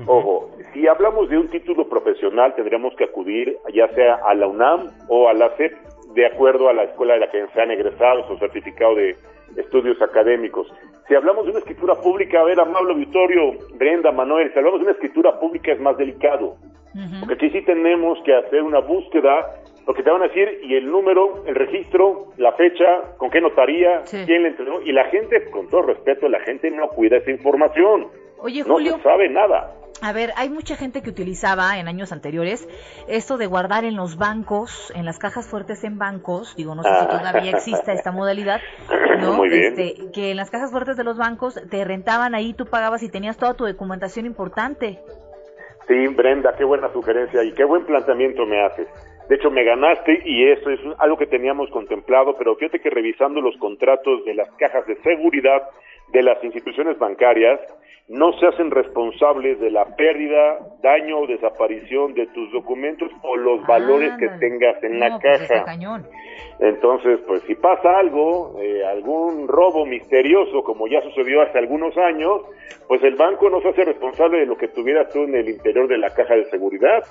Ojo, 0.07 0.49
si 0.73 0.87
hablamos 0.87 1.29
de 1.29 1.37
un 1.37 1.49
título 1.49 1.87
profesional 1.89 2.55
tendríamos 2.55 2.95
que 2.95 3.03
acudir 3.03 3.57
ya 3.73 3.89
sea 3.89 4.21
a 4.25 4.33
la 4.33 4.47
UNAM 4.47 4.89
o 5.09 5.27
a 5.27 5.33
la 5.33 5.49
CEP 5.57 5.73
de 6.15 6.25
acuerdo 6.25 6.69
a 6.69 6.73
la 6.73 6.83
escuela 6.83 7.13
de 7.15 7.19
la 7.19 7.29
que 7.29 7.45
sean 7.53 7.71
egresados 7.71 8.29
o 8.29 8.37
certificado 8.39 8.95
de 8.95 9.15
estudios 9.57 10.01
académicos. 10.01 10.67
Si 11.07 11.15
hablamos 11.15 11.45
de 11.45 11.51
una 11.51 11.59
escritura 11.59 11.95
pública, 11.95 12.39
a 12.39 12.43
ver, 12.43 12.59
amable 12.59 12.93
auditorio, 12.93 13.53
Brenda, 13.75 14.11
Manuel, 14.11 14.51
si 14.51 14.59
hablamos 14.59 14.79
de 14.79 14.85
una 14.85 14.93
escritura 14.93 15.39
pública 15.39 15.71
es 15.73 15.79
más 15.79 15.97
delicado. 15.97 16.55
Porque 17.19 17.35
aquí 17.35 17.49
sí 17.51 17.61
tenemos 17.65 18.19
que 18.25 18.35
hacer 18.35 18.61
una 18.63 18.79
búsqueda, 18.79 19.55
porque 19.85 20.03
te 20.03 20.11
van 20.11 20.23
a 20.23 20.27
decir, 20.27 20.59
y 20.63 20.75
el 20.75 20.91
número, 20.91 21.43
el 21.47 21.55
registro, 21.55 22.27
la 22.37 22.51
fecha, 22.53 23.15
con 23.17 23.29
qué 23.29 23.39
notaría, 23.39 24.03
quién 24.25 24.43
le 24.43 24.49
entregó, 24.49 24.81
y 24.81 24.91
la 24.91 25.05
gente, 25.05 25.49
con 25.51 25.69
todo 25.69 25.83
respeto, 25.83 26.27
la 26.27 26.41
gente 26.41 26.69
no 26.69 26.89
cuida 26.89 27.17
esa 27.17 27.31
información. 27.31 28.07
Oye, 28.39 28.63
no 28.65 28.73
Julio. 28.73 28.97
se 28.97 29.03
sabe 29.03 29.29
nada. 29.29 29.73
A 30.03 30.13
ver, 30.13 30.31
hay 30.35 30.49
mucha 30.49 30.75
gente 30.75 31.01
que 31.03 31.11
utilizaba 31.11 31.77
en 31.77 31.87
años 31.87 32.11
anteriores 32.11 32.67
esto 33.07 33.37
de 33.37 33.45
guardar 33.45 33.85
en 33.85 33.95
los 33.95 34.17
bancos, 34.17 34.91
en 34.95 35.05
las 35.05 35.19
cajas 35.19 35.47
fuertes 35.47 35.83
en 35.83 35.99
bancos, 35.99 36.55
digo, 36.55 36.73
no 36.73 36.81
sé 36.81 36.89
si 36.89 37.05
Ah. 37.05 37.07
todavía 37.19 37.51
exista 37.51 37.93
esta 37.93 38.11
modalidad, 38.11 38.61
¿no? 39.19 39.33
Muy 39.33 39.49
bien. 39.49 39.79
Este, 39.79 40.11
que 40.11 40.31
en 40.31 40.37
las 40.37 40.49
cajas 40.49 40.71
fuertes 40.71 40.97
de 40.97 41.03
los 41.03 41.17
bancos 41.17 41.59
te 41.69 41.83
rentaban 41.85 42.33
ahí, 42.33 42.53
tú 42.53 42.65
pagabas 42.65 43.03
y 43.03 43.09
tenías 43.09 43.37
toda 43.37 43.53
tu 43.53 43.65
documentación 43.67 44.25
importante. 44.25 44.99
Sí, 45.87 46.07
Brenda, 46.07 46.55
qué 46.57 46.63
buena 46.63 46.91
sugerencia 46.93 47.43
y 47.43 47.53
qué 47.53 47.63
buen 47.63 47.85
planteamiento 47.85 48.45
me 48.45 48.63
haces. 48.65 48.87
De 49.29 49.35
hecho, 49.35 49.51
me 49.51 49.63
ganaste 49.63 50.21
y 50.25 50.49
eso 50.51 50.69
es 50.69 50.79
algo 50.97 51.17
que 51.17 51.27
teníamos 51.27 51.69
contemplado, 51.69 52.35
pero 52.37 52.55
fíjate 52.55 52.79
que 52.79 52.89
revisando 52.89 53.39
los 53.39 53.55
contratos 53.57 54.25
de 54.25 54.33
las 54.33 54.49
cajas 54.53 54.85
de 54.87 54.95
seguridad 55.03 55.61
de 56.11 56.23
las 56.23 56.43
instituciones 56.43 56.97
bancarias, 56.97 57.59
no 58.07 58.33
se 58.33 58.45
hacen 58.45 58.71
responsables 58.71 59.59
de 59.59 59.71
la 59.71 59.95
pérdida, 59.95 60.59
daño 60.81 61.19
o 61.19 61.27
desaparición 61.27 62.13
de 62.13 62.27
tus 62.27 62.51
documentos 62.51 63.09
o 63.23 63.37
los 63.37 63.65
valores 63.65 64.11
que 64.19 64.27
tengas 64.39 64.83
en 64.83 64.99
la 64.99 65.17
pues 65.19 65.47
caja. 65.47 65.63
cañón. 65.63 66.05
Entonces, 66.59 67.19
pues 67.25 67.41
si 67.43 67.55
pasa 67.55 67.97
algo, 67.97 68.59
eh, 68.61 68.85
algún 68.85 69.47
robo 69.47 69.85
misterioso, 69.85 70.63
como 70.63 70.87
ya 70.87 71.01
sucedió 71.01 71.41
hace 71.41 71.57
algunos 71.57 71.97
años, 71.97 72.41
pues 72.87 73.01
el 73.03 73.15
banco 73.15 73.49
no 73.49 73.61
se 73.61 73.69
hace 73.69 73.85
responsable 73.85 74.39
de 74.39 74.45
lo 74.45 74.57
que 74.57 74.67
tuvieras 74.67 75.09
tú 75.13 75.23
en 75.23 75.35
el 75.35 75.49
interior 75.49 75.87
de 75.87 75.97
la 75.97 76.09
caja 76.09 76.35
de 76.35 76.45
seguridad. 76.45 77.03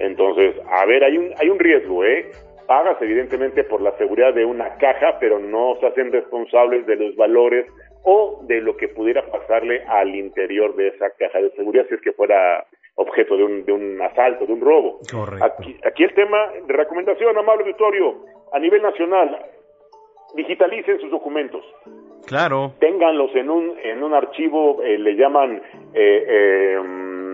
Entonces, 0.00 0.56
a 0.68 0.84
ver, 0.86 1.04
hay 1.04 1.16
un, 1.16 1.32
hay 1.38 1.48
un 1.48 1.58
riesgo, 1.58 2.04
¿eh? 2.04 2.30
Pagas 2.66 3.00
evidentemente 3.00 3.64
por 3.64 3.80
la 3.80 3.96
seguridad 3.98 4.34
de 4.34 4.44
una 4.44 4.74
caja, 4.76 5.18
pero 5.18 5.38
no 5.38 5.76
se 5.80 5.86
hacen 5.86 6.12
responsables 6.12 6.86
de 6.86 6.96
los 6.96 7.16
valores 7.16 7.66
o 8.04 8.40
de 8.44 8.60
lo 8.60 8.76
que 8.76 8.88
pudiera 8.88 9.22
pasarle 9.30 9.82
al 9.86 10.14
interior 10.14 10.74
de 10.76 10.88
esa 10.88 11.10
caja 11.18 11.40
de 11.40 11.50
seguridad 11.52 11.84
si 11.88 11.94
es 11.94 12.00
que 12.00 12.12
fuera 12.12 12.64
objeto 12.96 13.36
de 13.36 13.44
un, 13.44 13.64
de 13.64 13.72
un 13.72 14.00
asalto, 14.02 14.46
de 14.46 14.52
un 14.52 14.60
robo. 14.60 14.98
Correcto. 15.10 15.44
Aquí, 15.44 15.76
aquí 15.84 16.04
el 16.04 16.14
tema 16.14 16.50
de 16.66 16.72
recomendación, 16.72 17.36
amable 17.36 17.62
auditorio, 17.64 18.16
a 18.52 18.58
nivel 18.58 18.82
nacional, 18.82 19.38
digitalicen 20.34 21.00
sus 21.00 21.10
documentos, 21.10 21.64
Claro. 22.26 22.72
ténganlos 22.78 23.34
en 23.34 23.50
un, 23.50 23.74
en 23.82 24.02
un 24.02 24.14
archivo, 24.14 24.82
eh, 24.82 24.98
le 24.98 25.14
llaman 25.16 25.60
eh, 25.94 26.24
eh, 26.28 26.78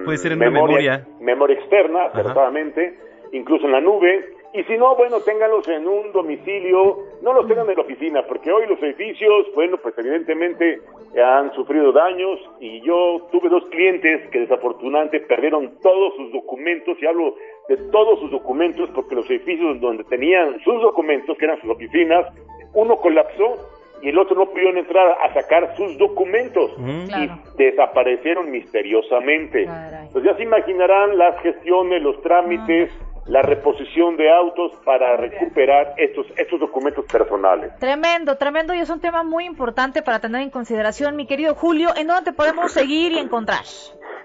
Puede 0.05 0.19
ser 0.19 0.33
en 0.33 0.39
una 0.39 0.51
memoria. 0.51 1.07
memoria 1.21 1.57
externa, 1.59 2.05
acertadamente, 2.07 2.97
incluso 3.33 3.67
en 3.67 3.73
la 3.73 3.81
nube, 3.81 4.25
y 4.57 4.65
si 4.65 4.79
no, 4.79 4.97
bueno, 4.97 5.21
ténganlos 5.21 5.69
en 5.69 5.87
un 5.87 6.13
domicilio, 6.13 6.97
no 7.21 7.35
los 7.35 7.47
tengan 7.47 7.69
en 7.69 7.77
la 7.77 7.83
oficina, 7.83 8.23
porque 8.27 8.51
hoy 8.51 8.67
los 8.67 8.83
edificios, 8.83 9.47
bueno, 9.55 9.77
pues 9.77 9.95
evidentemente 9.99 10.81
han 11.23 11.53
sufrido 11.53 11.93
daños, 11.93 12.41
y 12.59 12.81
yo 12.81 13.29
tuve 13.31 13.51
dos 13.51 13.67
clientes 13.67 14.31
que 14.31 14.41
desafortunadamente 14.41 15.21
perdieron 15.21 15.79
todos 15.83 16.15
sus 16.17 16.33
documentos, 16.33 16.97
y 17.03 17.07
hablo 17.07 17.35
de 17.69 17.77
todos 17.93 18.19
sus 18.21 18.31
documentos, 18.31 18.89
porque 18.95 19.15
los 19.15 19.29
edificios 19.29 19.79
donde 19.79 20.05
tenían 20.05 20.59
sus 20.65 20.81
documentos, 20.81 21.37
que 21.37 21.45
eran 21.45 21.61
sus 21.61 21.71
oficinas, 21.71 22.27
uno 22.73 22.97
colapsó 22.97 23.57
y 24.03 24.11
el 24.11 24.19
otro 24.19 24.37
no 24.37 24.47
pudieron 24.47 24.77
entrar 24.77 25.17
a 25.23 25.33
sacar 25.35 25.75
sus 25.77 25.97
documentos. 25.99 26.71
Y 26.79 27.31
desaparecieron 27.57 28.51
misteriosamente. 28.51 29.63
Entonces 29.65 30.23
ya 30.25 30.37
se 30.37 30.43
imaginarán 30.43 31.17
las 31.17 31.41
gestiones, 31.41 32.03
los 32.03 32.21
trámites, 32.23 32.91
la 33.29 33.43
reposición 33.43 34.16
de 34.16 34.31
autos 34.31 34.72
para 34.85 35.16
recuperar 35.16 35.95
estos, 35.97 36.27
estos 36.37 36.61
documentos 36.61 37.05
personales. 37.07 37.77
Tremendo, 37.79 38.37
tremendo 38.37 38.72
y 38.72 38.79
es 38.79 38.91
un 38.91 39.01
tema 39.01 39.22
muy 39.24 39.45
importante 39.45 40.03
para 40.03 40.20
tener 40.20 40.43
en 40.43 40.51
consideración, 40.51 41.16
mi 41.16 41.27
querido 41.27 41.55
Julio. 41.55 41.91
¿En 41.97 42.07
dónde 42.07 42.31
te 42.31 42.33
podemos 42.33 42.72
seguir 42.72 43.12
y 43.12 43.18
encontrar? 43.18 43.64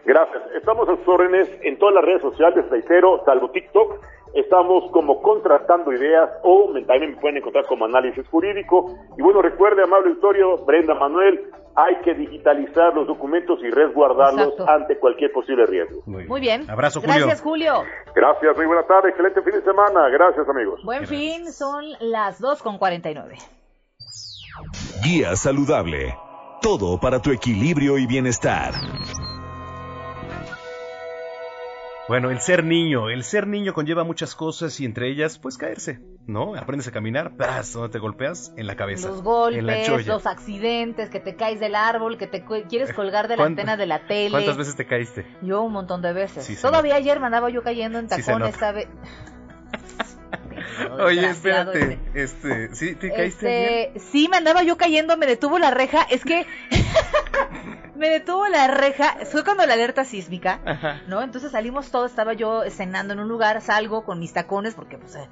Gracias. 0.06 0.44
Estamos 0.56 0.88
a 0.90 0.96
sus 0.98 1.08
órdenes 1.08 1.50
en 1.64 1.78
todas 1.78 1.96
las 1.96 2.04
redes 2.04 2.22
sociales, 2.22 2.70
reitero, 2.70 3.24
salvo 3.26 3.52
TikTok. 3.52 4.00
Estamos 4.34 4.90
como 4.92 5.22
contrastando 5.22 5.92
ideas 5.92 6.30
o 6.44 6.72
también 6.88 7.12
me 7.12 7.18
pueden 7.18 7.38
encontrar 7.38 7.66
como 7.66 7.86
análisis 7.86 8.28
jurídico. 8.30 8.96
Y 9.18 9.22
bueno, 9.22 9.42
recuerde, 9.42 9.84
amable 9.84 10.10
auditorio, 10.10 10.58
Brenda 10.66 10.94
Manuel, 10.96 11.52
hay 11.76 11.96
que 12.04 12.14
digitalizar 12.14 12.94
los 12.94 13.08
documentos 13.08 13.60
y 13.62 13.70
resguardarlos 13.70 14.50
Exacto. 14.50 14.70
ante 14.70 14.98
cualquier 15.00 15.32
posible 15.32 15.66
riesgo. 15.66 16.02
Muy 16.06 16.42
bien. 16.42 16.70
Abrazo, 16.70 17.02
Julio. 17.02 17.16
Gracias, 17.16 17.42
Julio. 17.42 17.74
Gracias, 18.16 18.58
muy 18.58 18.66
buena 18.66 18.84
tarde, 18.84 19.10
excelente 19.10 19.42
fin 19.42 19.54
de 19.54 19.64
semana. 19.64 20.10
Gracias, 20.10 20.48
amigos. 20.48 20.82
Buen 20.84 21.08
fin, 21.08 21.52
son 21.52 21.86
las 22.00 22.40
2 22.40 22.62
con 22.62 22.78
49. 22.78 23.38
Guía 25.04 25.36
saludable. 25.36 26.16
Todo 26.62 27.00
para 27.00 27.20
tu 27.20 27.32
equilibrio 27.32 27.98
y 27.98 28.06
bienestar. 28.06 28.74
Bueno, 32.12 32.30
el 32.30 32.42
ser 32.42 32.66
niño, 32.66 33.10
el 33.10 33.24
ser 33.24 33.48
niño 33.48 33.74
conlleva 33.74 34.04
muchas 34.04 34.36
cosas 34.36 34.78
y 34.82 34.86
entre 34.86 35.10
ellas, 35.10 35.40
pues 35.40 35.58
caerse, 35.58 36.02
¿no? 36.28 36.56
Aprendes 36.58 36.86
a 36.90 36.92
caminar, 36.92 37.38
¡pras! 37.38 37.72
¿Dónde 37.72 37.88
te 37.88 38.00
golpeas? 38.00 38.54
En 38.58 38.68
la 38.68 38.76
cabeza. 38.76 39.08
Los 39.08 39.20
en 39.20 39.24
la 39.24 39.32
golpes, 39.32 39.88
cholla. 39.88 40.14
los 40.14 40.26
accidentes, 40.26 41.10
que 41.10 41.22
te 41.22 41.38
caes 41.38 41.62
del 41.62 41.74
árbol, 41.74 42.18
que 42.18 42.28
te 42.28 42.44
quieres 42.68 42.92
colgar 42.92 43.30
de 43.30 43.38
la 43.38 43.44
¿Cuánto- 43.44 43.62
antena 43.62 43.78
de 43.78 43.86
la 43.86 44.08
tele. 44.08 44.32
¿Cuántas 44.32 44.58
veces 44.58 44.76
te 44.76 44.86
caíste? 44.86 45.26
Yo 45.42 45.62
un 45.62 45.72
montón 45.72 46.02
de 46.02 46.12
veces. 46.12 46.44
Sí, 46.44 46.58
Todavía 46.62 46.96
ayer 46.96 47.18
me 47.22 47.28
andaba 47.28 47.50
yo 47.50 47.64
cayendo 47.64 47.98
en 48.00 48.10
Sí, 48.10 48.22
tacones, 48.22 48.48
nota. 48.56 48.60
¿sabe? 48.60 48.90
Oye, 51.00 51.30
espérate, 51.30 52.00
este, 52.14 52.76
¿sí 52.76 52.96
te 52.96 53.10
caíste 53.14 53.88
Este, 53.94 54.00
sí, 54.12 54.28
me 54.30 54.38
andaba 54.38 54.64
yo 54.64 54.78
cayendo, 54.78 55.18
me 55.18 55.26
detuvo 55.26 55.60
la 55.60 55.72
reja. 55.72 56.04
Es 56.10 56.24
que 56.24 56.46
me 57.96 58.10
detuvo 58.10 58.48
la 58.48 58.68
reja. 58.68 59.18
Fue 59.32 59.44
cuando 59.44 59.66
la 59.66 59.74
alerta 59.74 60.06
sísmica, 60.06 60.60
Ajá. 60.66 61.02
¿no? 61.08 61.22
Entonces 61.22 61.52
salimos 61.52 61.92
todos, 61.92 62.10
estaba 62.12 62.34
yo 62.34 62.64
cenando 62.70 63.14
en 63.14 63.20
un 63.20 63.28
lugar, 63.28 63.62
salgo 63.62 64.04
con 64.04 64.20
mis 64.20 64.34
tacones 64.34 64.74
porque 64.74 64.98
pues 64.98 65.16
eh, 65.16 65.28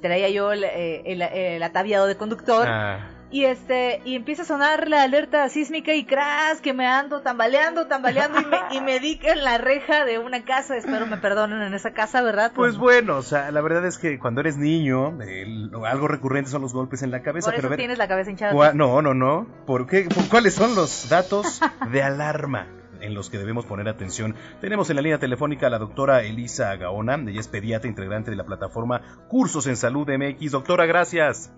traía 0.00 0.28
yo 0.30 0.52
el, 0.52 0.64
eh, 0.64 1.02
el- 1.06 1.22
el 1.22 1.62
ataviado 1.62 2.06
de 2.06 2.16
conductor. 2.16 2.66
Ah, 2.68 3.10
Y 3.28 3.44
este, 3.44 4.00
y 4.04 4.14
empieza 4.14 4.42
a 4.42 4.44
sonar 4.44 4.88
la 4.88 5.02
alerta 5.02 5.48
sísmica 5.48 5.92
y 5.94 6.04
crash, 6.04 6.58
que 6.62 6.72
me 6.72 6.86
ando 6.86 7.22
tambaleando, 7.22 7.86
tambaleando 7.88 8.40
y 8.40 8.44
me, 8.44 8.58
y 8.70 8.80
me 8.80 9.00
di 9.00 9.18
en 9.24 9.42
la 9.42 9.58
reja 9.58 10.04
de 10.04 10.18
una 10.20 10.44
casa. 10.44 10.76
Espero 10.76 11.06
me 11.06 11.16
perdonen 11.16 11.60
en 11.62 11.74
esa 11.74 11.92
casa, 11.92 12.22
¿verdad? 12.22 12.52
Pues 12.54 12.76
bueno, 12.78 13.16
o 13.16 13.22
sea, 13.22 13.50
la 13.50 13.60
verdad 13.62 13.84
es 13.84 13.98
que 13.98 14.18
cuando 14.20 14.40
eres 14.42 14.56
niño, 14.56 15.20
el- 15.22 15.70
algo 15.86 16.06
recurrente 16.06 16.50
son 16.50 16.62
los 16.62 16.72
golpes 16.72 17.02
en 17.02 17.10
la 17.10 17.22
cabeza. 17.22 17.46
Por 17.46 17.54
eso 17.54 17.62
pero 17.62 17.70
ver, 17.70 17.78
tienes 17.78 17.98
la 17.98 18.06
cabeza 18.06 18.30
hinchada. 18.30 18.52
cua- 18.52 18.72
no, 18.74 19.02
no, 19.02 19.12
no. 19.12 19.46
¿Por 19.66 19.86
qué? 19.88 20.04
¿Por 20.12 20.28
¿Cuáles 20.28 20.54
son 20.54 20.74
los 20.76 21.08
datos 21.08 21.60
de 21.90 22.02
alarma? 22.02 22.66
en 22.98 23.12
los 23.12 23.28
que 23.28 23.36
debemos 23.36 23.66
poner 23.66 23.88
atención. 23.88 24.34
Tenemos 24.62 24.88
en 24.88 24.96
la 24.96 25.02
línea 25.02 25.18
telefónica 25.18 25.66
a 25.66 25.70
la 25.70 25.78
doctora 25.78 26.22
Elisa 26.22 26.74
Gaona, 26.76 27.16
ella 27.28 27.40
es 27.40 27.46
pediatra 27.46 27.90
integrante 27.90 28.30
de 28.30 28.38
la 28.38 28.44
plataforma 28.46 29.02
Cursos 29.28 29.66
en 29.66 29.76
Salud 29.76 30.08
MX. 30.08 30.52
Doctora, 30.52 30.86
gracias. 30.86 31.52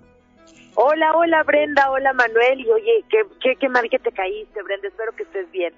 Hola, 0.81 1.13
hola 1.17 1.43
Brenda, 1.43 1.91
hola 1.91 2.13
Manuel, 2.13 2.61
y 2.61 2.71
oye, 2.71 3.05
qué, 3.11 3.23
qué, 3.43 3.57
qué 3.57 3.69
mal 3.69 3.91
que 3.91 3.99
te 3.99 4.13
caíste, 4.13 4.63
Brenda, 4.63 4.87
espero 4.87 5.11
que 5.17 5.25
estés 5.25 5.51
bien. 5.51 5.75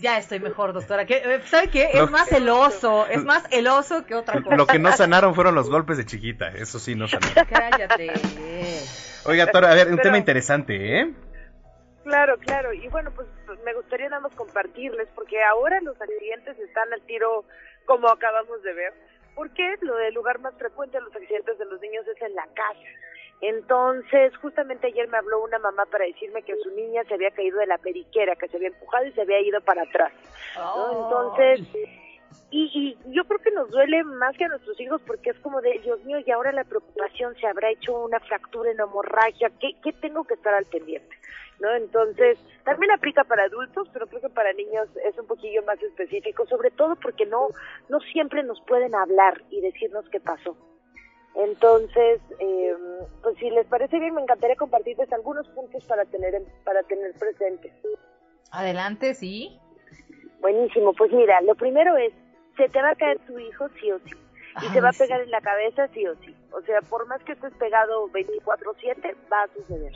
Ya 0.00 0.18
estoy 0.18 0.40
mejor, 0.40 0.72
doctora. 0.72 1.06
¿Qué, 1.06 1.18
eh, 1.18 1.40
¿Sabe 1.44 1.68
qué? 1.68 1.90
Lo- 1.94 2.04
Es 2.06 2.10
más 2.10 2.32
el 2.32 2.48
oso, 2.48 3.06
es 3.06 3.22
más 3.24 3.46
el 3.52 3.68
oso 3.68 4.04
que 4.04 4.16
otra 4.16 4.42
cosa. 4.42 4.56
Lo 4.56 4.66
que 4.66 4.80
no 4.80 4.90
sanaron 4.90 5.36
fueron 5.36 5.54
los 5.54 5.70
golpes 5.70 5.96
de 5.96 6.06
chiquita, 6.06 6.48
eso 6.48 6.80
sí 6.80 6.96
no 6.96 7.06
sanaron. 7.06 7.44
Cállate. 7.48 8.12
Oiga, 9.26 9.44
doctora, 9.44 9.70
a 9.70 9.74
ver, 9.76 9.86
un 9.86 9.92
Pero- 9.96 10.02
tema 10.02 10.18
interesante, 10.18 11.00
¿eh? 11.00 11.12
Claro, 12.02 12.36
claro, 12.38 12.72
y 12.72 12.88
bueno, 12.88 13.12
pues 13.14 13.28
pues, 13.46 13.60
me 13.64 13.74
gustaría 13.74 14.08
nada 14.08 14.22
más 14.22 14.34
compartirles, 14.34 15.06
porque 15.14 15.36
ahora 15.44 15.80
los 15.82 15.94
accidentes 16.02 16.58
están 16.58 16.92
al 16.92 17.00
tiro 17.02 17.44
como 17.84 18.08
acabamos 18.08 18.60
de 18.64 18.72
ver, 18.74 18.92
porque 19.34 19.76
lo 19.80 19.96
del 19.96 20.14
lugar 20.14 20.38
más 20.40 20.54
frecuente 20.54 20.98
de 20.98 21.04
los 21.04 21.14
accidentes 21.14 21.58
de 21.58 21.64
los 21.64 21.80
niños 21.80 22.06
es 22.06 22.20
en 22.22 22.34
la 22.34 22.46
casa. 22.54 22.88
Entonces, 23.40 24.36
justamente 24.36 24.86
ayer 24.86 25.08
me 25.08 25.18
habló 25.18 25.42
una 25.42 25.58
mamá 25.58 25.84
para 25.86 26.04
decirme 26.04 26.42
que 26.42 26.54
su 26.62 26.70
niña 26.70 27.02
se 27.04 27.14
había 27.14 27.32
caído 27.32 27.58
de 27.58 27.66
la 27.66 27.78
periquera, 27.78 28.36
que 28.36 28.46
se 28.46 28.56
había 28.56 28.68
empujado 28.68 29.04
y 29.04 29.12
se 29.12 29.22
había 29.22 29.40
ido 29.40 29.60
para 29.60 29.82
atrás. 29.82 30.12
¿no? 30.56 31.02
Entonces, 31.04 31.68
y, 32.50 32.70
y 33.06 33.12
yo 33.14 33.24
creo 33.24 33.40
que 33.40 33.50
nos 33.50 33.70
duele 33.70 34.02
más 34.04 34.36
que 34.36 34.44
a 34.44 34.48
nuestros 34.48 34.78
hijos 34.80 35.00
porque 35.06 35.30
es 35.30 35.38
como 35.40 35.60
de, 35.60 35.78
Dios 35.82 36.02
mío, 36.04 36.18
y 36.24 36.30
ahora 36.30 36.52
la 36.52 36.64
preocupación 36.64 37.34
se 37.36 37.46
habrá 37.46 37.70
hecho 37.70 37.98
una 38.04 38.20
fractura 38.20 38.70
en 38.70 38.80
hemorragia, 38.80 39.50
¿qué, 39.60 39.70
qué 39.82 39.92
tengo 39.94 40.24
que 40.24 40.34
estar 40.34 40.54
al 40.54 40.66
pendiente? 40.66 41.16
¿No? 41.60 41.72
Entonces, 41.74 42.38
también 42.64 42.90
aplica 42.92 43.22
para 43.24 43.44
adultos, 43.44 43.88
pero 43.92 44.06
creo 44.08 44.20
que 44.20 44.28
para 44.30 44.52
niños 44.52 44.88
es 45.04 45.16
un 45.18 45.26
poquillo 45.26 45.62
más 45.64 45.80
específico, 45.82 46.44
sobre 46.46 46.70
todo 46.72 46.96
porque 46.96 47.24
no, 47.26 47.48
no 47.88 48.00
siempre 48.00 48.42
nos 48.42 48.60
pueden 48.62 48.94
hablar 48.94 49.42
y 49.50 49.60
decirnos 49.60 50.08
qué 50.10 50.18
pasó. 50.20 50.56
Entonces, 51.34 52.20
eh, 52.40 52.74
pues 53.22 53.36
si 53.38 53.48
les 53.50 53.66
parece 53.66 53.98
bien, 53.98 54.14
me 54.14 54.22
encantaría 54.22 54.56
compartirles 54.56 55.10
algunos 55.12 55.48
puntos 55.50 55.84
para 55.86 56.04
tener, 56.04 56.34
en- 56.34 56.46
para 56.64 56.82
tener 56.82 57.12
presentes. 57.14 57.72
Adelante, 58.50 59.14
sí. 59.14 59.58
Buenísimo, 60.40 60.92
pues 60.92 61.12
mira, 61.12 61.40
lo 61.42 61.54
primero 61.54 61.96
es, 61.96 62.12
se 62.56 62.68
te 62.68 62.82
va 62.82 62.90
a 62.90 62.94
caer 62.94 63.18
tu 63.20 63.38
hijo 63.38 63.68
sí 63.80 63.90
o 63.90 63.98
sí. 64.00 64.12
Y 64.62 64.66
Ay, 64.66 64.68
se 64.72 64.80
va 64.80 64.90
a 64.90 64.92
sí. 64.92 64.98
pegar 64.98 65.20
en 65.20 65.30
la 65.30 65.40
cabeza 65.40 65.88
sí 65.88 66.06
o 66.06 66.14
sí. 66.16 66.34
O 66.52 66.60
sea, 66.62 66.80
por 66.82 67.06
más 67.06 67.22
que 67.24 67.32
estés 67.32 67.54
pegado 67.54 68.08
24/7, 68.10 69.16
va 69.32 69.42
a 69.42 69.48
suceder. 69.48 69.92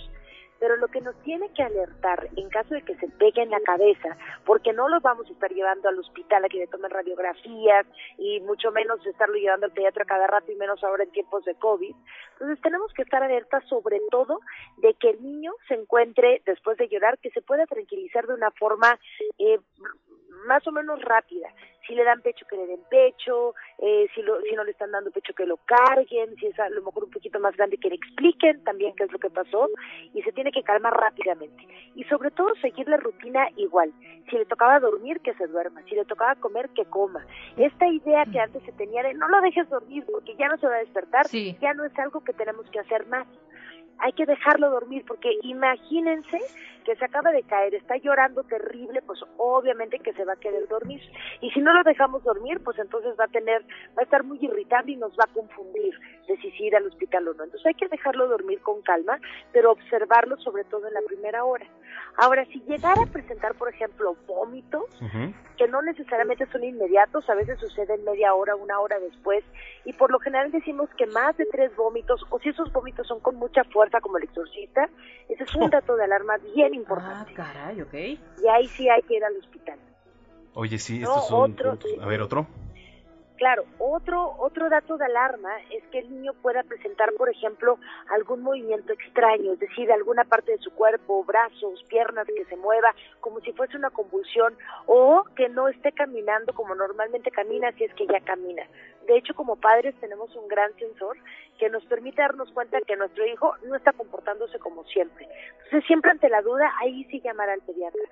Pero 0.59 0.77
lo 0.77 0.89
que 0.89 1.03
nos 1.03 1.15
tiene 1.23 1.51
que 1.53 1.63
alertar 1.63 2.31
en 2.35 2.49
caso 2.49 2.73
de 2.73 2.81
que 2.81 2.97
se 2.97 3.09
pegue 3.09 3.43
en 3.43 3.51
la 3.51 3.61
cabeza, 3.61 4.17
porque 4.47 4.73
no 4.73 4.89
lo 4.89 5.01
vamos 5.01 5.29
a 5.29 5.33
estar 5.33 5.53
llevando 5.53 5.87
al 5.91 5.99
hospital 5.99 6.47
a 6.47 6.49
que 6.49 6.57
le 6.57 6.67
tomen 6.67 6.91
radiografías 6.91 7.87
y 8.17 8.41
mucho 8.41 8.73
menos 8.73 9.05
estarlo 9.05 9.35
llevando 9.35 9.67
al 9.67 9.73
pediatra 9.73 10.07
cada 10.07 10.27
rato 10.27 10.51
y 10.51 10.57
menos 10.57 10.83
ahora 10.83 11.05
en 11.05 11.11
tiempos 11.11 11.45
de 11.45 11.57
COVID. 11.57 11.95
Entonces 12.33 12.59
tenemos 12.63 12.91
que 12.95 13.03
estar 13.03 13.23
alertas 13.23 13.65
sobre 13.69 14.01
todo 14.11 14.41
de 14.79 14.95
que 14.95 15.11
el 15.11 15.23
niño 15.23 15.53
se 15.69 15.75
encuentre 15.75 16.41
después 16.47 16.79
de 16.79 16.89
llorar, 16.89 17.19
que 17.19 17.31
se 17.33 17.43
pueda 17.43 17.67
tranquilizar 17.67 18.27
de 18.27 18.33
una 18.33 18.51
forma 18.53 18.99
eh, 19.39 19.59
más 20.47 20.67
o 20.67 20.73
menos 20.73 21.01
rápida. 21.03 21.49
Si 21.87 21.95
le 21.95 22.03
dan 22.03 22.21
pecho, 22.21 22.45
que 22.47 22.57
le 22.57 22.67
den 22.67 22.81
pecho, 22.91 23.55
eh, 23.79 24.09
si, 24.15 24.23
lo, 24.23 24.41
si 24.43 24.55
no 24.57 24.65
le 24.65 24.73
están 24.73 24.91
dando 24.91 25.13
pecho, 25.13 25.35
que 25.35 25.47
lo 25.47 25.57
carguen, 25.59 26.35
si 26.37 26.47
es 26.47 26.59
a 26.59 26.69
lo 26.71 26.83
mejor 26.83 27.05
un 27.05 27.11
poquito 27.11 27.39
más 27.39 27.57
grande, 27.57 27.79
que 27.79 27.89
le 27.89 27.95
expliquen 27.95 28.65
también 28.65 28.95
qué 28.97 29.05
es 29.05 29.13
lo 29.13 29.21
que 29.21 29.31
pasó 29.31 29.69
y 30.13 30.21
se 30.23 30.33
tiene 30.33 30.51
que 30.51 30.65
calmar 30.65 30.95
rápidamente. 30.95 31.65
Y 31.95 32.03
sobre 32.05 32.33
todo 32.33 32.55
seguir 32.57 32.89
la 32.89 32.97
rutina 32.97 33.49
igual. 33.57 33.93
Si 34.29 34.37
le 34.37 34.45
tocaba 34.47 34.81
dormir, 34.81 35.21
que 35.21 35.35
se 35.35 35.47
duerma. 35.47 35.83
Si 35.89 35.95
le 35.95 36.05
tocaba 36.05 36.35
comer, 36.35 36.69
que 36.71 36.85
coma. 36.87 37.25
Esta 37.57 37.87
idea 37.87 38.25
que 38.25 38.41
antes 38.41 38.65
se 38.65 38.73
tenía 38.73 39.05
de 39.05 39.15
no 39.15 39.29
lo 39.29 39.41
dejes 39.41 39.69
dormir 39.69 40.05
porque 40.11 40.35
ya 40.35 40.49
no 40.49 40.57
se 40.59 40.67
va 40.67 40.75
a 40.75 40.81
despertar, 40.81 41.27
ya 41.31 41.75
no 41.75 41.85
es 41.85 41.97
algo 41.99 42.25
que 42.25 42.33
tenemos 42.33 42.69
que 42.71 42.81
hacer 42.81 43.07
más 43.07 43.27
hay 43.99 44.13
que 44.13 44.27
dejarlo 44.27 44.71
dormir 44.71 45.05
porque 45.07 45.39
imagínense 45.43 46.39
que 46.85 46.95
se 46.95 47.05
acaba 47.05 47.33
de 47.33 47.43
caer, 47.43 47.75
está 47.75 47.97
llorando 47.97 48.45
terrible, 48.45 49.03
pues 49.03 49.21
obviamente 49.39 49.99
que 49.99 50.13
se 50.13 50.25
va 50.25 50.35
a 50.35 50.37
querer 50.37 50.69
dormir. 50.69 51.03
Y 51.41 51.51
si 51.51 51.61
no 51.61 51.73
lo 51.73 51.83
dejamos 51.83 52.23
dormir, 52.23 52.61
pues 52.63 52.79
entonces 52.79 53.15
va 53.19 53.25
a 53.25 53.29
tener, 53.29 53.63
va 53.97 54.03
a 54.03 54.05
estar 54.05 54.23
muy 54.23 54.39
irritable 54.41 54.93
y 54.93 54.97
nos 54.97 55.13
va 55.13 55.25
a 55.25 55.33
confundir 55.33 55.99
de 56.29 56.37
si 56.37 56.53
ir 56.65 56.77
al 56.77 56.87
hospital 56.87 57.27
o 57.27 57.35
no. 57.35 57.45
Entonces 57.45 57.67
hay 57.67 57.75
que 57.75 57.89
dejarlo 57.89 58.29
dormir 58.29 58.61
con 58.61 58.83
calma, 58.83 59.19
pero 59.53 59.73
observarlo 59.73 60.37
sobre 60.39 60.63
todo 60.65 60.87
en 60.87 60.95
la 60.95 61.01
primera 61.01 61.45
hora. 61.45 61.67
Ahora, 62.17 62.45
si 62.47 62.61
llegara 62.61 63.03
a 63.03 63.07
presentar, 63.13 63.55
por 63.55 63.69
ejemplo, 63.69 64.17
vómitos, 64.27 64.85
que 65.57 65.69
no 65.69 65.81
necesariamente 65.83 66.47
son 66.53 66.65
inmediatos, 66.65 67.29
a 67.31 67.35
veces 67.35 67.59
suceden 67.59 68.05
media 68.05 68.35
hora, 68.35 68.55
una 68.57 68.79
hora 68.81 68.99
después, 68.99 69.43
y 69.85 69.93
por 69.95 70.11
lo 70.11 70.19
general 70.19 70.51
decimos 70.51 70.89
que 70.99 71.07
más 71.07 71.37
de 71.37 71.47
tres 71.47 71.75
vómitos, 71.77 72.21
o 72.31 72.39
si 72.41 72.51
esos 72.51 72.71
vómitos 72.73 73.07
son 73.07 73.21
con 73.21 73.37
mucha 73.37 73.65
fuerza 73.65 74.01
como 74.01 74.19
el 74.19 74.25
exorcista, 74.25 74.89
ese 75.29 75.45
es 75.45 75.55
un 75.55 75.71
dato 75.71 75.97
de 75.97 76.05
alarma 76.05 76.37
bien 76.55 76.75
importante. 76.75 77.33
Ah, 77.33 77.35
caray, 77.35 77.81
ok. 77.81 77.95
Y 77.95 78.49
ahí 78.49 78.69
sí 78.69 78.89
hay 78.89 79.03
que 79.03 79.15
ir 79.17 79.25
al 79.25 79.37
hospital. 79.37 79.79
Oye, 80.55 80.79
sí, 80.79 80.99
No, 80.99 81.09
estos 81.09 81.29
son 81.29 81.51
otro- 81.53 81.71
puntos. 81.71 81.91
A 82.03 82.07
ver, 82.07 82.21
otro. 82.23 82.47
Claro, 83.37 83.65
otro, 83.79 84.35
otro 84.39 84.71
dato 84.71 84.97
de 84.97 85.05
alarma 85.05 85.51
es 85.71 85.85
que 85.93 85.99
el 85.99 86.11
niño 86.11 86.33
pueda 86.41 86.63
presentar, 86.63 87.13
por 87.19 87.29
ejemplo, 87.29 87.79
algún 88.09 88.43
movimiento 88.43 88.95
extraño, 88.95 89.53
es 89.53 89.59
decir, 89.59 89.93
alguna 89.93 90.25
parte 90.25 90.53
de 90.53 90.59
su 90.59 90.73
cuerpo, 90.73 91.23
brazos, 91.23 91.85
piernas 91.85 92.27
que 92.27 92.47
se 92.47 92.57
mueva 92.57 92.95
como 93.21 93.41
si 93.41 93.53
fuese 93.53 93.77
una 93.77 93.91
convulsión 93.91 94.57
o 94.87 95.25
que 95.37 95.51
no 95.51 95.69
esté 95.69 95.93
caminando 95.93 96.55
como 96.55 96.75
normalmente 96.75 97.31
camina 97.31 97.73
si 97.73 97.85
es 97.85 97.93
que 97.95 98.07
ya 98.07 98.21
camina. 98.21 98.63
De 99.07 99.19
hecho, 99.19 99.35
como 99.35 99.57
padres 99.57 99.95
tenemos 100.01 100.35
un 100.35 100.49
gran 100.49 100.75
sensor 100.79 101.19
que 101.59 101.69
nos 101.69 101.85
permite 101.85 102.23
darnos 102.23 102.51
cuenta 102.53 102.81
que 102.81 102.97
nuestro 102.97 103.27
hijo 103.27 103.55
no 103.65 103.77
está 103.77 103.93
comportándose 103.93 104.59
como 104.59 104.85
siempre. 104.85 105.29
Entonces, 105.65 105.85
siempre 105.87 106.11
ante 106.11 106.31
la 106.31 106.41
duda, 106.41 106.73
ahí 106.81 107.05
sí 107.11 107.21
llamar 107.21 107.51
al 107.51 107.61
pediatra. 107.61 108.03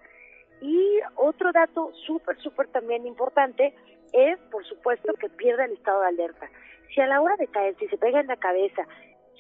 Y 0.61 1.01
otro 1.17 1.53
dato 1.53 1.93
súper, 2.07 2.39
súper 2.41 2.69
también 2.69 3.07
importante 3.07 3.75
es, 4.13 4.39
por 4.51 4.65
supuesto, 4.65 5.13
que 5.15 5.29
pierda 5.29 5.65
el 5.65 5.73
estado 5.73 6.01
de 6.03 6.09
alerta. 6.09 6.49
Si 6.95 7.01
a 7.01 7.07
la 7.07 7.21
hora 7.21 7.37
de 7.37 7.49
caer, 7.49 7.75
si 7.79 7.89
se 7.89 7.99
pega 7.99 8.21
en 8.21 8.29
la 8.29 8.37
cabeza, 8.37 8.87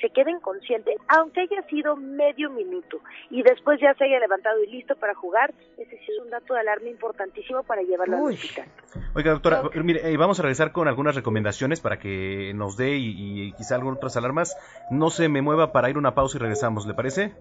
se 0.00 0.10
queda 0.10 0.30
inconsciente, 0.30 0.96
aunque 1.08 1.42
haya 1.42 1.62
sido 1.68 1.96
medio 1.96 2.50
minuto, 2.50 2.98
y 3.30 3.42
después 3.42 3.80
ya 3.80 3.94
se 3.94 4.04
haya 4.04 4.18
levantado 4.18 4.62
y 4.62 4.66
listo 4.70 4.96
para 4.96 5.14
jugar, 5.14 5.54
ese 5.78 5.96
sí 5.98 6.12
es 6.12 6.22
un 6.22 6.30
dato 6.30 6.54
de 6.54 6.60
alarma 6.60 6.88
importantísimo 6.88 7.62
para 7.62 7.82
llevarlo 7.82 8.16
al 8.16 8.32
hospital. 8.34 8.66
Oiga, 9.14 9.30
doctora, 9.30 9.62
mire, 9.82 10.10
eh, 10.10 10.16
vamos 10.16 10.40
a 10.40 10.42
regresar 10.42 10.72
con 10.72 10.88
algunas 10.88 11.14
recomendaciones 11.14 11.80
para 11.80 11.98
que 11.98 12.52
nos 12.54 12.76
dé 12.76 12.96
y, 12.96 13.48
y 13.48 13.52
quizá 13.52 13.76
algunas 13.76 13.98
otras 13.98 14.16
alarmas. 14.16 14.56
No 14.90 15.10
se 15.10 15.28
me 15.28 15.42
mueva 15.42 15.72
para 15.72 15.88
ir 15.90 15.96
a 15.96 16.00
una 16.00 16.14
pausa 16.14 16.38
y 16.38 16.40
regresamos, 16.40 16.86
¿le 16.86 16.94
parece? 16.94 17.32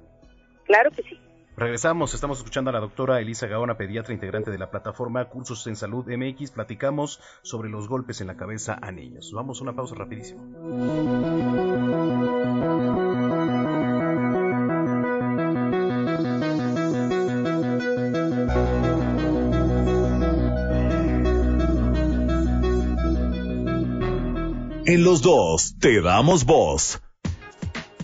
Claro 0.65 0.91
que 0.91 1.01
sí. 1.03 1.19
Regresamos, 1.55 2.15
estamos 2.15 2.39
escuchando 2.39 2.71
a 2.71 2.73
la 2.73 2.79
doctora 2.79 3.19
Elisa 3.19 3.45
Gaona, 3.45 3.77
pediatra 3.77 4.13
integrante 4.13 4.49
de 4.49 4.57
la 4.57 4.71
plataforma 4.71 5.29
Cursos 5.29 5.67
en 5.67 5.75
Salud 5.75 6.05
MX. 6.07 6.49
Platicamos 6.49 7.19
sobre 7.43 7.69
los 7.69 7.87
golpes 7.87 8.21
en 8.21 8.27
la 8.27 8.35
cabeza 8.35 8.79
a 8.81 8.91
niños. 8.91 9.31
Vamos 9.35 9.59
a 9.59 9.63
una 9.63 9.75
pausa 9.75 9.93
rapidísimo. 9.93 10.41
En 24.85 25.03
los 25.03 25.21
dos 25.21 25.75
te 25.79 26.01
damos 26.01 26.45
voz. 26.45 26.99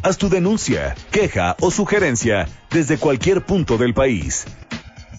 Haz 0.01 0.17
tu 0.17 0.29
denuncia, 0.29 0.95
queja 1.11 1.57
o 1.59 1.71
sugerencia 1.71 2.47
desde 2.71 2.97
cualquier 2.97 3.45
punto 3.45 3.77
del 3.77 3.93
país. 3.93 4.45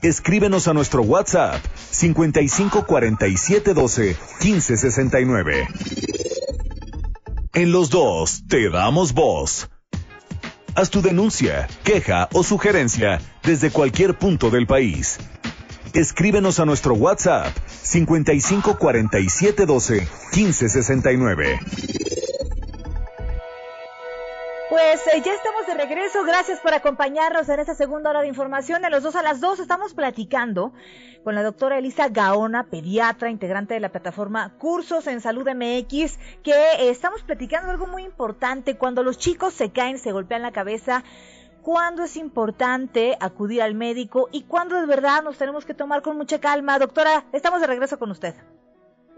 Escríbenos 0.02 0.68
a 0.68 0.72
nuestro 0.72 1.02
WhatsApp 1.02 1.62
55 1.90 2.86
47 2.86 3.74
12 3.74 4.16
15 4.40 4.76
69. 4.78 5.68
En 7.52 7.72
los 7.72 7.90
dos 7.90 8.42
te 8.48 8.70
damos 8.70 9.12
voz. 9.12 9.68
Haz 10.74 10.88
tu 10.88 11.02
denuncia, 11.02 11.68
queja 11.84 12.30
o 12.32 12.42
sugerencia 12.42 13.20
desde 13.42 13.70
cualquier 13.70 14.16
punto 14.16 14.48
del 14.48 14.66
país. 14.66 15.18
Escríbenos 15.92 16.58
a 16.58 16.64
nuestro 16.64 16.94
WhatsApp 16.94 17.54
55 17.66 18.78
47 18.78 19.66
12 19.66 20.08
15 20.32 20.68
69. 20.70 21.60
Pues 24.70 25.04
eh, 25.08 25.20
ya 25.24 25.32
estamos 25.32 25.66
de 25.66 25.74
regreso. 25.74 26.22
Gracias 26.22 26.60
por 26.60 26.72
acompañarnos 26.72 27.48
en 27.48 27.58
esta 27.58 27.74
segunda 27.74 28.10
hora 28.10 28.20
de 28.20 28.28
información. 28.28 28.84
En 28.84 28.92
los 28.92 29.02
dos 29.02 29.16
a 29.16 29.22
las 29.22 29.40
dos 29.40 29.58
estamos 29.58 29.94
platicando 29.94 30.72
con 31.24 31.34
la 31.34 31.42
doctora 31.42 31.76
Elisa 31.76 32.08
Gaona, 32.08 32.70
pediatra, 32.70 33.30
integrante 33.30 33.74
de 33.74 33.80
la 33.80 33.88
plataforma 33.88 34.56
Cursos 34.58 35.08
en 35.08 35.20
Salud 35.20 35.48
MX, 35.48 36.20
que 36.44 36.52
eh, 36.52 36.88
estamos 36.88 37.24
platicando 37.24 37.72
algo 37.72 37.88
muy 37.88 38.04
importante. 38.04 38.76
Cuando 38.76 39.02
los 39.02 39.18
chicos 39.18 39.54
se 39.54 39.72
caen, 39.72 39.98
se 39.98 40.12
golpean 40.12 40.42
la 40.42 40.52
cabeza, 40.52 41.02
cuándo 41.62 42.04
es 42.04 42.16
importante 42.16 43.18
acudir 43.18 43.62
al 43.62 43.74
médico 43.74 44.28
y 44.30 44.44
cuándo 44.44 44.80
de 44.80 44.86
verdad 44.86 45.24
nos 45.24 45.36
tenemos 45.36 45.64
que 45.64 45.74
tomar 45.74 46.00
con 46.00 46.16
mucha 46.16 46.38
calma. 46.38 46.78
Doctora, 46.78 47.24
estamos 47.32 47.60
de 47.60 47.66
regreso 47.66 47.98
con 47.98 48.12
usted. 48.12 48.36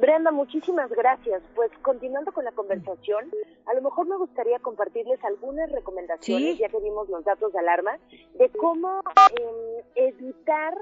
Brenda, 0.03 0.33
muchísimas 0.33 0.91
gracias. 0.91 1.41
Pues 1.55 1.71
continuando 1.81 2.33
con 2.33 2.45
la 2.45 2.51
conversación, 2.51 3.31
a 3.67 3.75
lo 3.75 3.83
mejor 3.83 4.09
me 4.09 4.17
gustaría 4.17 4.59
compartirles 4.59 5.23
algunas 5.23 5.71
recomendaciones, 5.71 6.59
ya 6.59 6.69
que 6.69 6.81
vimos 6.81 7.09
los 7.09 7.25
datos 7.25 7.53
de 7.53 7.61
alarma, 7.61 7.97
de 8.35 8.49
cómo 8.49 9.01
eh, 9.39 9.85
evitar 9.95 10.77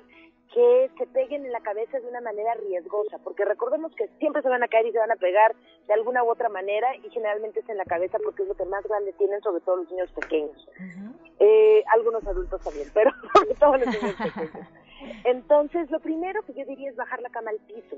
que 0.54 0.90
se 0.96 1.06
peguen 1.08 1.44
en 1.44 1.52
la 1.52 1.60
cabeza 1.60 2.00
de 2.00 2.08
una 2.08 2.22
manera 2.22 2.54
riesgosa, 2.54 3.18
porque 3.22 3.44
recordemos 3.44 3.94
que 3.94 4.08
siempre 4.18 4.40
se 4.40 4.48
van 4.48 4.62
a 4.62 4.68
caer 4.68 4.86
y 4.86 4.92
se 4.92 4.98
van 4.98 5.12
a 5.12 5.16
pegar 5.16 5.54
de 5.86 5.92
alguna 5.92 6.24
u 6.24 6.30
otra 6.30 6.48
manera 6.48 6.88
y 6.96 7.10
generalmente 7.10 7.60
es 7.60 7.68
en 7.68 7.76
la 7.76 7.84
cabeza 7.84 8.16
porque 8.24 8.44
es 8.44 8.48
lo 8.48 8.54
que 8.54 8.64
más 8.64 8.82
grande 8.84 9.12
tienen, 9.18 9.42
sobre 9.42 9.60
todo 9.60 9.76
los 9.76 9.90
niños 9.90 10.10
pequeños. 10.12 10.66
eh, 11.40 11.84
algunos 11.92 12.26
adultos 12.26 12.62
también, 12.62 12.88
pero 12.94 13.10
sobre 13.34 13.54
todo 13.54 13.76
los 13.76 13.86
niños 13.86 14.16
pequeños. 14.16 14.66
Entonces, 15.24 15.90
lo 15.90 16.00
primero 16.00 16.42
que 16.42 16.54
yo 16.54 16.64
diría 16.64 16.90
es 16.90 16.96
bajar 16.96 17.20
la 17.22 17.30
cama 17.30 17.50
al 17.50 17.58
piso. 17.58 17.96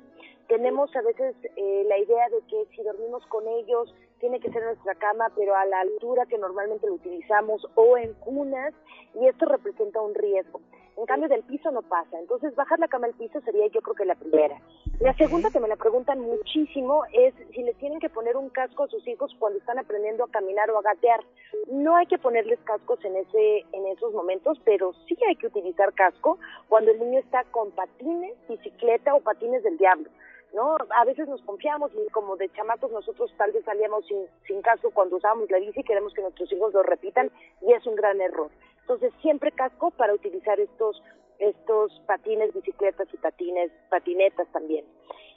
Tenemos 0.49 0.95
a 0.97 1.03
veces 1.03 1.35
eh, 1.57 1.85
la 1.89 1.99
idea 1.99 2.29
de 2.29 2.41
que 2.49 2.67
si 2.75 2.83
dormimos 2.83 3.25
con 3.27 3.47
ellos, 3.49 3.95
tiene 4.21 4.39
que 4.39 4.53
ser 4.53 4.63
nuestra 4.63 4.95
cama, 4.95 5.31
pero 5.35 5.57
a 5.57 5.65
la 5.65 5.81
altura 5.81 6.27
que 6.27 6.39
normalmente 6.39 6.87
lo 6.87 6.95
utilizamos 6.95 7.67
o 7.75 7.97
en 7.97 8.15
cunas, 8.15 8.73
y 9.15 9.27
esto 9.27 9.47
representa 9.47 10.01
un 10.01 10.15
riesgo. 10.15 10.61
En 10.97 11.07
cambio, 11.07 11.29
del 11.29 11.43
piso 11.43 11.71
no 11.71 11.83
pasa. 11.83 12.19
Entonces, 12.19 12.55
bajar 12.55 12.79
la 12.79 12.89
cama 12.89 13.07
al 13.07 13.15
piso 13.15 13.41
sería 13.41 13.67
yo 13.69 13.81
creo 13.81 13.95
que 13.95 14.05
la 14.05 14.15
primera. 14.15 14.61
La 15.01 15.15
segunda 15.15 15.51
que 15.51 15.59
me 15.59 15.69
la 15.69 15.77
preguntan 15.77 16.21
muchísimo 16.21 17.05
es 17.13 17.35
si 17.53 17.63
les 17.63 17.77
tienen 17.79 17.99
que 17.99 18.11
poner 18.11 18.37
un 18.37 18.51
casco 18.51 18.85
a 18.85 18.89
sus 18.89 19.07
hijos 19.09 19.35
cuando 19.39 19.59
están 19.59 19.79
aprendiendo 19.79 20.25
a 20.25 20.31
caminar 20.31 20.71
o 20.71 20.79
a 20.79 20.83
gatear. 20.83 21.21
No 21.67 21.97
hay 21.97 22.07
que 22.07 22.19
ponerles 22.19 22.59
cascos 22.61 23.05
en 23.05 23.17
ese 23.17 23.65
en 23.73 23.87
esos 23.87 24.13
momentos, 24.13 24.61
pero 24.65 24.93
sí 25.09 25.17
hay 25.29 25.37
que 25.37 25.47
utilizar 25.47 25.93
casco 25.95 26.39
cuando 26.69 26.91
el 26.91 27.01
niño 27.01 27.19
está 27.19 27.45
con 27.45 27.71
patines, 27.73 28.35
bicicleta 28.49 29.15
o 29.15 29.21
patines 29.21 29.63
del 29.63 29.79
diablo. 29.79 30.09
¿No? 30.55 30.77
A 30.91 31.05
veces 31.05 31.29
nos 31.29 31.43
confiamos 31.43 31.91
y 31.95 32.11
como 32.11 32.37
de 32.37 32.51
chamacos 32.51 32.91
nosotros 32.93 33.33
tal 33.37 33.53
vez 33.53 33.65
salíamos 33.65 34.07
sin, 34.07 34.27
sin 34.47 34.63
casco 34.63 34.91
cuando 34.91 35.17
usábamos 35.17 35.51
la 35.51 35.59
bici 35.59 35.81
y 35.81 35.85
queremos 35.85 36.13
que 36.15 36.23
nuestros 36.23 36.53
hijos 36.53 36.73
lo 36.75 36.83
repitan 36.83 37.31
y 37.63 37.73
es 37.73 37.87
un 37.87 37.95
gran 37.95 38.21
error. 38.21 38.51
Entonces 38.81 39.13
siempre 39.23 39.53
casco 39.53 39.91
para 39.93 40.13
utilizar 40.13 40.59
estos 40.61 41.03
estos 41.43 42.01
patines, 42.07 42.55
bicicletas 42.55 43.09
y 43.13 43.17
patines, 43.17 43.73
patinetas 43.91 44.47
también. 44.53 44.85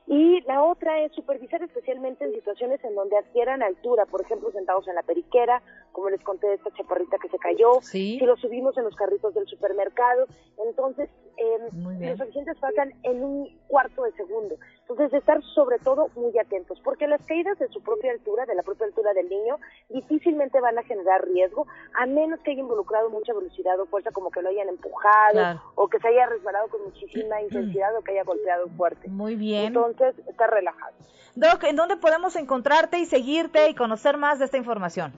Y 0.07 0.41
la 0.41 0.63
otra 0.63 1.01
es 1.01 1.11
supervisar 1.13 1.63
especialmente 1.63 2.26
en 2.26 2.34
situaciones 2.34 2.84
en 2.84 2.93
donde 2.93 3.18
adquieran 3.18 3.63
altura, 3.63 4.05
por 4.05 4.22
ejemplo, 4.22 4.51
sentados 4.51 4.88
en 4.88 4.93
la 4.93 5.01
periquera, 5.01 5.63
como 5.93 6.11
les 6.11 6.22
conté 6.22 6.47
de 6.47 6.55
esta 6.55 6.70
chaparrita 6.76 7.18
que 7.18 7.30
se 7.30 7.39
cayó, 7.39 7.82
si 7.82 8.20
lo 8.20 8.38
subimos 8.38 8.78
en 8.78 8.84
los 8.84 8.95
carritos 8.95 9.34
del 9.34 9.47
supermercado, 9.47 10.28
entonces 10.63 11.09
eh, 11.38 11.57
los 11.74 12.22
accidentes 12.22 12.57
pasan 12.59 12.93
en 13.01 13.24
un 13.24 13.59
cuarto 13.68 14.03
de 14.03 14.11
segundo. 14.11 14.55
Entonces, 14.88 15.13
estar 15.13 15.41
sobre 15.55 15.79
todo 15.79 16.09
muy 16.15 16.38
atentos, 16.38 16.79
porque 16.83 17.07
las 17.07 17.21
caídas 17.25 17.57
de 17.57 17.67
su 17.69 17.81
propia 17.81 18.11
altura, 18.11 18.45
de 18.45 18.53
la 18.53 18.61
propia 18.61 18.86
altura 18.86 19.13
del 19.13 19.27
niño, 19.27 19.57
difícilmente 19.89 20.61
van 20.61 20.77
a 20.77 20.83
generar 20.83 21.25
riesgo, 21.25 21.65
a 21.95 22.05
menos 22.05 22.39
que 22.41 22.51
haya 22.51 22.61
involucrado 22.61 23.09
mucha 23.09 23.33
velocidad 23.33 23.79
o 23.79 23.88
fuerza, 23.88 24.11
como 24.11 24.29
que 24.29 24.43
lo 24.43 24.49
hayan 24.49 24.69
empujado, 24.69 25.59
o 25.73 25.88
que 25.88 25.99
se 25.99 26.07
haya 26.09 26.27
resbalado 26.27 26.67
con 26.67 26.83
muchísima 26.83 27.41
intensidad, 27.41 27.97
o 27.97 28.03
que 28.03 28.11
haya 28.11 28.23
golpeado 28.23 28.67
fuerte. 28.77 29.07
Muy 29.07 29.36
bien. 29.36 29.65
Entonces, 29.65 30.15
estar 30.27 30.51
relajado. 30.51 30.93
Doc, 31.33 31.63
¿en 31.63 31.75
dónde 31.75 31.97
podemos 31.97 32.36
encontrarte 32.36 32.99
y 32.99 33.05
seguirte 33.05 33.69
y 33.69 33.75
conocer 33.75 34.17
más 34.17 34.38
de 34.38 34.45
esta 34.45 34.57
información? 34.57 35.13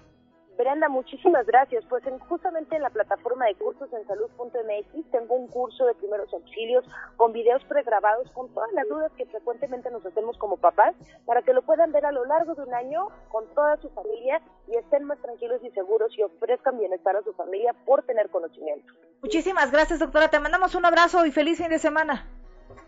Brenda, 0.58 0.90
muchísimas 0.90 1.46
gracias. 1.46 1.86
Pues 1.88 2.06
en, 2.08 2.18
justamente 2.20 2.76
en 2.76 2.82
la 2.82 2.90
plataforma 2.90 3.46
de 3.46 3.56
cursos 3.56 3.88
en 3.94 4.06
salud.mx 4.08 5.12
tengo 5.12 5.36
un 5.36 5.48
curso 5.48 5.86
de 5.86 5.94
primeros 5.96 6.34
auxilios 6.34 6.84
con 7.16 7.32
videos 7.32 7.64
pregrabados 7.66 8.30
con 8.32 8.52
todas 8.54 8.72
las 8.74 8.88
dudas 8.88 9.12
que 9.16 9.26
frecuentemente 9.28 9.92
nos 9.92 10.06
hacemos 10.06 10.38
como 10.38 10.58
papás 10.58 10.96
para 11.26 11.44
que 11.44 11.54
lo 11.54 11.62
puedan 11.62 11.92
ver 11.92 12.06
a 12.06 12.12
lo 12.12 12.26
largo 12.26 12.56
de 12.56 12.64
un 12.64 12.74
año 12.74 13.08
con 13.30 13.46
toda 13.54 13.78
su 13.78 13.90
familia 13.90 14.42
y 14.68 14.76
estén 14.76 15.04
más 15.04 15.20
tranquilos 15.20 15.62
y 15.64 15.70
seguros 15.72 16.12
y 16.18 16.24
ofrezcan 16.24 16.80
bienestar 16.80 17.16
a 17.16 17.22
su 17.22 17.34
familia 17.34 17.74
por 17.86 18.04
tener 18.04 18.30
conocimiento. 18.30 18.92
Muchísimas 19.22 19.72
gracias, 19.72 20.00
doctora. 20.00 20.30
Te 20.30 20.40
mandamos 20.40 20.74
un 20.76 20.86
abrazo 20.86 21.26
y 21.26 21.32
feliz 21.32 21.60
fin 21.60 21.70
de 21.70 21.80
semana. 21.80 22.28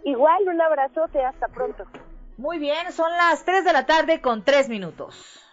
Igual, 0.03 0.47
un 0.47 0.61
abrazote. 0.61 1.24
Hasta 1.24 1.47
pronto. 1.47 1.86
Muy 2.38 2.57
bien, 2.57 2.91
son 2.91 3.11
las 3.11 3.43
3 3.43 3.65
de 3.65 3.74
la 3.74 3.86
tarde 3.86 4.22
con 4.22 4.43
3 4.43 4.70
minutos. 4.70 5.49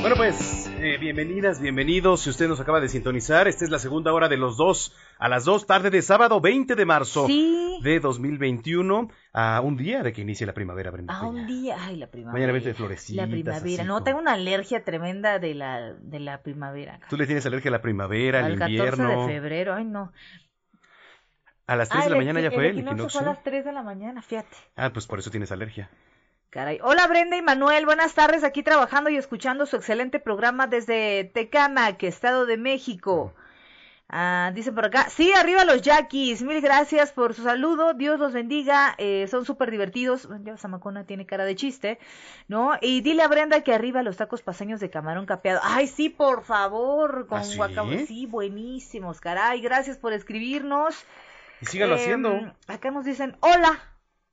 Bueno, 0.00 0.14
pues 0.16 0.70
eh, 0.80 0.96
bienvenidas, 0.98 1.60
bienvenidos. 1.60 2.20
Si 2.22 2.30
usted 2.30 2.48
nos 2.48 2.60
acaba 2.60 2.80
de 2.80 2.88
sintonizar, 2.88 3.48
esta 3.48 3.64
es 3.64 3.70
la 3.70 3.78
segunda 3.80 4.12
hora 4.12 4.28
de 4.28 4.36
los 4.36 4.56
dos 4.56 4.94
a 5.18 5.28
las 5.28 5.44
dos 5.44 5.66
tarde 5.66 5.90
de 5.90 6.02
sábado 6.02 6.40
20 6.40 6.76
de 6.76 6.84
marzo 6.86 7.26
de 7.26 8.00
2021, 8.00 9.10
a 9.32 9.60
un 9.60 9.76
día 9.76 10.02
de 10.02 10.12
que 10.12 10.22
inicie 10.22 10.46
la 10.46 10.54
primavera, 10.54 10.90
Brenda. 10.92 11.14
A 11.18 11.26
un 11.26 11.46
día, 11.46 11.76
ay, 11.80 11.96
la 11.96 12.06
primavera. 12.06 12.32
Mañana 12.32 12.52
20 12.52 12.68
de 12.70 12.74
florecitas. 12.74 13.26
La 13.28 13.30
primavera. 13.32 13.84
No, 13.84 13.94
como- 13.94 14.04
tengo 14.04 14.18
una 14.20 14.32
alergia 14.34 14.84
tremenda 14.84 15.38
de 15.40 15.54
la, 15.54 15.92
de 15.94 16.20
la 16.20 16.42
primavera. 16.42 17.00
Tú 17.10 17.16
le 17.16 17.26
tienes 17.26 17.44
alergia 17.46 17.70
a 17.70 17.72
la 17.72 17.82
primavera, 17.82 18.38
al, 18.40 18.52
Al 18.52 18.58
14 18.58 18.72
invierno. 18.76 19.26
de 19.26 19.32
febrero, 19.34 19.74
ay 19.74 19.84
no. 19.84 20.12
A 21.66 21.76
las 21.76 21.88
3 21.88 22.00
Ah, 22.00 22.04
de 22.04 22.10
la 22.10 22.16
mañana 22.16 22.40
ya 22.40 22.50
fue 22.50 22.66
el 22.68 22.78
equinoccio 22.78 22.92
equinoccio. 22.94 23.20
fue 23.20 23.28
a 23.28 23.32
las 23.34 23.42
3 23.44 23.64
de 23.64 23.72
la 23.72 23.82
mañana, 23.82 24.22
fíjate. 24.22 24.56
Ah, 24.76 24.90
pues 24.92 25.06
por 25.06 25.18
eso 25.18 25.30
tienes 25.30 25.52
alergia. 25.52 25.90
Caray. 26.50 26.78
Hola 26.82 27.06
Brenda 27.06 27.36
y 27.36 27.42
Manuel, 27.42 27.84
buenas 27.84 28.14
tardes, 28.14 28.42
aquí 28.42 28.62
trabajando 28.62 29.10
y 29.10 29.16
escuchando 29.16 29.66
su 29.66 29.76
excelente 29.76 30.18
programa 30.18 30.66
desde 30.66 31.24
Tecamac, 31.34 32.02
Estado 32.02 32.46
de 32.46 32.56
México. 32.56 33.34
Ah, 34.10 34.52
dice 34.54 34.72
por 34.72 34.86
acá, 34.86 35.10
sí, 35.10 35.30
arriba 35.34 35.66
los 35.66 35.82
yaquis, 35.82 36.40
mil 36.42 36.62
gracias 36.62 37.12
por 37.12 37.34
su 37.34 37.42
saludo, 37.42 37.92
Dios 37.92 38.18
los 38.18 38.32
bendiga, 38.32 38.94
eh, 38.96 39.26
son 39.30 39.44
súper 39.44 39.70
divertidos, 39.70 40.26
Bueno, 40.26 40.42
ya 40.46 40.56
Zamacona 40.56 41.04
tiene 41.04 41.26
cara 41.26 41.44
de 41.44 41.54
chiste, 41.54 41.98
¿no? 42.48 42.78
Y 42.80 43.02
dile 43.02 43.22
a 43.22 43.28
Brenda 43.28 43.60
que 43.62 43.74
arriba 43.74 44.02
los 44.02 44.16
tacos 44.16 44.40
paseños 44.40 44.80
de 44.80 44.88
camarón 44.88 45.26
capeado, 45.26 45.60
ay 45.62 45.86
sí, 45.86 46.08
por 46.08 46.42
favor, 46.44 47.26
con 47.26 47.40
¿Ah, 47.40 47.44
sí? 47.44 47.56
guacamole, 47.58 48.06
sí, 48.06 48.24
buenísimos, 48.24 49.20
caray, 49.20 49.60
gracias 49.60 49.98
por 49.98 50.14
escribirnos. 50.14 51.04
Y 51.60 51.66
sígalo 51.66 51.96
Em, 51.96 52.00
haciendo. 52.00 52.54
Acá 52.66 52.90
nos 52.90 53.04
dicen, 53.04 53.36
hola, 53.40 53.78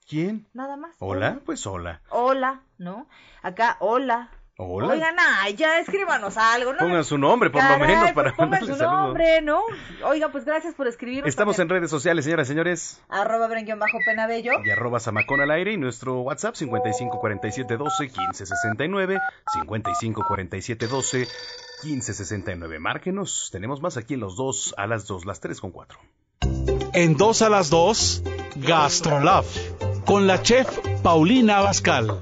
¿Quién? 0.08 0.48
nada 0.54 0.78
más. 0.78 0.96
Hola, 1.00 1.40
pues 1.46 1.66
hola. 1.66 2.02
Hola, 2.10 2.62
¿no? 2.78 3.08
Acá, 3.42 3.78
hola. 3.80 4.30
Hola. 4.58 4.94
Oigan, 4.94 5.16
ay, 5.20 5.56
ya 5.56 5.80
escríbanos 5.80 6.38
algo, 6.38 6.72
¿no? 6.72 6.80
Pongan 6.80 7.04
su 7.04 7.18
nombre, 7.18 7.50
por 7.50 7.62
lo 7.62 7.78
menos, 7.78 8.04
pues 8.04 8.14
para 8.14 8.32
pongan 8.36 8.52
mandarle 8.52 8.76
su 8.76 8.82
nombre, 8.82 9.42
¿no? 9.42 9.62
Oiga, 10.06 10.30
pues 10.30 10.46
gracias 10.46 10.76
por 10.76 10.88
escribirnos. 10.88 11.28
Estamos 11.28 11.60
en 11.60 11.68
redes 11.68 11.90
sociales, 11.90 12.24
señoras 12.24 12.48
y 12.48 12.50
señores. 12.50 13.02
Arroba 13.10 13.50
bajo 13.50 13.98
penabello. 14.06 14.54
Y 14.64 14.70
arroba 14.70 15.02
Samacón 15.02 15.42
al 15.42 15.52
aire 15.52 15.74
y 15.74 15.78
nuestro 15.78 16.22
WhatsApp 16.22 16.56
55 16.56 17.20
47 17.20 17.76
12 17.76 18.08
15 18.08 18.46
69 18.46 19.20
55 19.52 20.24
47 20.26 20.88
12 20.88 21.28
15 21.82 22.14
69. 22.14 22.80
Márquenos, 22.80 23.50
tenemos 23.52 23.82
más 23.82 23.98
aquí 23.98 24.14
en 24.14 24.22
los 24.22 24.38
dos 24.38 24.74
a 24.78 24.88
las 24.88 25.06
dos, 25.06 25.26
las 25.26 25.42
tres 25.42 25.60
con 25.60 25.72
cuatro. 25.72 26.00
En 26.94 27.18
dos 27.18 27.42
a 27.42 27.50
las 27.50 27.70
dos, 27.70 28.24
Gastrolab, 28.56 29.44
con 30.06 30.28
la 30.28 30.42
chef 30.42 30.68
Paulina 31.02 31.58
Abascal. 31.58 32.22